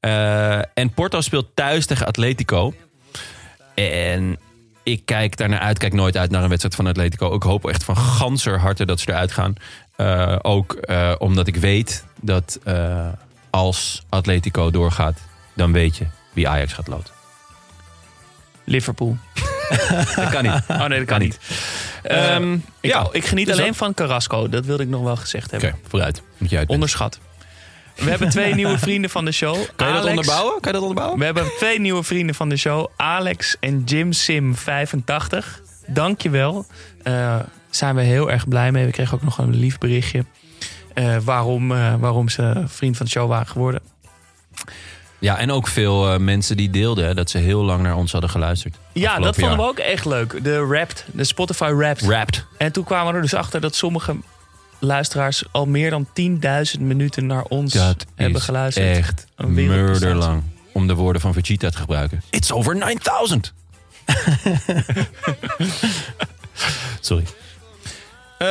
eh, 0.00 0.58
en 0.58 0.90
Porto 0.94 1.20
speelt 1.20 1.46
thuis 1.56 1.86
tegen 1.86 2.06
Atletico. 2.06 2.74
En 3.74 4.38
ik 4.82 5.02
kijk 5.04 5.36
daar 5.36 5.48
naar 5.48 5.58
uit. 5.60 5.78
Kijk 5.78 5.92
nooit 5.92 6.16
uit 6.16 6.30
naar 6.30 6.42
een 6.42 6.48
wedstrijd 6.48 6.74
van 6.76 6.86
Atletico. 6.86 7.34
Ik 7.34 7.42
hoop 7.42 7.68
echt 7.68 7.84
van 7.84 7.96
ganser 7.96 8.58
harte 8.58 8.86
dat 8.86 9.00
ze 9.00 9.08
eruit 9.10 9.32
gaan. 9.32 9.54
Eh, 9.96 10.36
ook 10.42 10.72
eh, 10.72 11.12
omdat 11.18 11.46
ik 11.46 11.56
weet 11.56 12.04
dat 12.20 12.58
als 13.50 14.02
Atletico 14.08 14.70
doorgaat, 14.70 15.18
dan 15.54 15.72
weet 15.72 15.96
je 15.96 16.06
wie 16.32 16.48
Ajax 16.48 16.72
gaat 16.72 16.88
loten. 16.88 17.14
Liverpool. 18.64 19.16
Dat 20.16 20.28
kan 20.30 20.42
niet. 20.42 20.52
Oh 20.68 20.84
nee, 20.84 20.98
dat 20.98 21.06
kan 21.08 21.18
niet. 21.20 21.38
Ehm, 22.02 22.52
ik, 22.54 22.90
ja, 22.90 23.08
ik 23.12 23.24
geniet 23.26 23.46
dus 23.46 23.54
alleen 23.54 23.66
dat- 23.66 23.76
van 23.76 23.94
Carrasco. 23.94 24.48
Dat 24.48 24.64
wilde 24.66 24.82
ik 24.82 24.88
nog 24.88 25.02
wel 25.02 25.16
gezegd 25.16 25.52
Oké, 25.52 25.64
hebben. 25.66 25.80
vooruit. 25.88 26.22
Moet 26.38 26.50
je 26.50 26.56
uit. 26.58 26.68
Onderschat. 26.68 27.18
We 28.00 28.10
hebben 28.10 28.28
twee 28.28 28.54
nieuwe 28.60 28.78
vrienden 28.78 29.10
van 29.10 29.24
de 29.24 29.32
show. 29.32 29.56
Kan 29.76 29.88
je 29.88 29.94
dat 29.94 30.04
onderbouwen? 30.04 30.52
Kan 30.60 30.72
je 30.72 30.72
dat 30.72 30.80
onderbouwen? 30.80 31.18
We 31.18 31.24
hebben 31.24 31.44
twee 31.58 31.80
nieuwe 31.80 32.02
vrienden 32.02 32.34
van 32.34 32.48
de 32.48 32.56
show. 32.56 32.86
Alex 32.96 33.56
en 33.60 33.82
Jim 33.84 34.12
Sim 34.12 34.54
85. 34.56 35.60
Dankjewel. 35.86 36.66
Eh 37.02 37.36
zijn 37.70 37.94
we 37.94 38.02
heel 38.02 38.30
erg 38.30 38.48
blij 38.48 38.72
mee. 38.72 38.84
We 38.86 38.90
kregen 38.92 39.14
ook 39.14 39.22
nog 39.22 39.38
een 39.38 39.56
lief 39.56 39.78
berichtje. 39.78 40.24
eh, 40.94 41.16
waarom, 41.24 41.72
eh, 41.72 41.94
waarom 41.98 42.28
ze 42.28 42.62
vriend 42.66 42.96
van 42.96 43.06
de 43.06 43.12
show 43.12 43.28
waren 43.28 43.46
geworden. 43.46 43.80
Ja, 45.18 45.38
en 45.38 45.50
ook 45.50 45.66
veel 45.68 46.12
eh, 46.12 46.18
mensen 46.18 46.56
die 46.56 46.70
deelden 46.70 47.06
hè, 47.06 47.14
dat 47.14 47.30
ze 47.30 47.38
heel 47.38 47.62
lang 47.62 47.82
naar 47.82 47.96
ons 47.96 48.12
hadden 48.12 48.30
geluisterd. 48.30 48.76
Ja, 48.92 49.18
dat 49.18 49.36
vonden 49.36 49.56
we 49.56 49.62
ook 49.64 49.78
echt 49.78 50.04
leuk. 50.04 50.44
De 50.44 50.66
Wrapped, 50.66 51.04
de 51.12 51.24
Spotify 51.24 51.72
Wrapped. 51.72 52.06
Wrapped. 52.06 52.44
En 52.58 52.72
toen 52.72 52.84
kwamen 52.84 53.08
we 53.10 53.16
er 53.16 53.22
dus 53.22 53.34
achter 53.34 53.60
dat 53.60 53.74
sommige 53.74 54.16
luisteraars 54.80 55.44
al 55.52 55.66
meer 55.66 55.90
dan 55.90 56.08
10.000 56.76 56.80
minuten 56.80 57.26
naar 57.26 57.44
ons 57.44 57.72
Dat 57.72 58.06
hebben 58.14 58.38
is 58.38 58.44
geluisterd. 58.44 58.96
echt 58.96 59.26
Een 59.36 59.54
murderlang. 59.54 60.42
Om 60.72 60.86
de 60.86 60.94
woorden 60.94 61.20
van 61.20 61.32
Vegeta 61.32 61.70
te 61.70 61.76
gebruiken. 61.76 62.22
It's 62.30 62.50
over 62.50 62.76
9000. 62.76 63.52
Sorry. 67.00 67.24
Eh, 68.40 68.46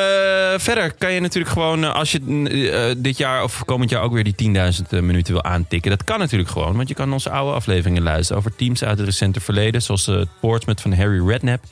verder 0.57 0.91
kan 0.91 1.11
je 1.11 1.19
natuurlijk 1.19 1.53
gewoon, 1.53 1.84
eh, 1.84 1.93
als 1.93 2.11
je 2.11 2.19
eh, 2.19 2.95
dit 2.97 3.18
jaar 3.18 3.43
of 3.43 3.65
komend 3.65 3.89
jaar 3.89 4.01
ook 4.01 4.14
weer 4.14 4.23
die 4.23 4.35
10.000 4.35 4.89
minuten 4.89 5.34
wil 5.34 5.43
aantikken. 5.43 5.91
Dat 5.91 6.03
kan 6.03 6.19
natuurlijk 6.19 6.49
gewoon, 6.49 6.76
want 6.76 6.88
je 6.88 6.93
kan 6.93 7.14
onze 7.14 7.30
oude 7.30 7.53
afleveringen 7.53 8.03
luisteren 8.03 8.38
over 8.38 8.56
teams 8.56 8.84
uit 8.84 8.97
het 8.97 9.07
recente 9.07 9.39
verleden. 9.39 9.81
Zoals 9.81 10.06
het 10.06 10.30
Portsmouth 10.39 10.81
van 10.81 10.93
Harry 10.93 11.27
Redknapp 11.27 11.64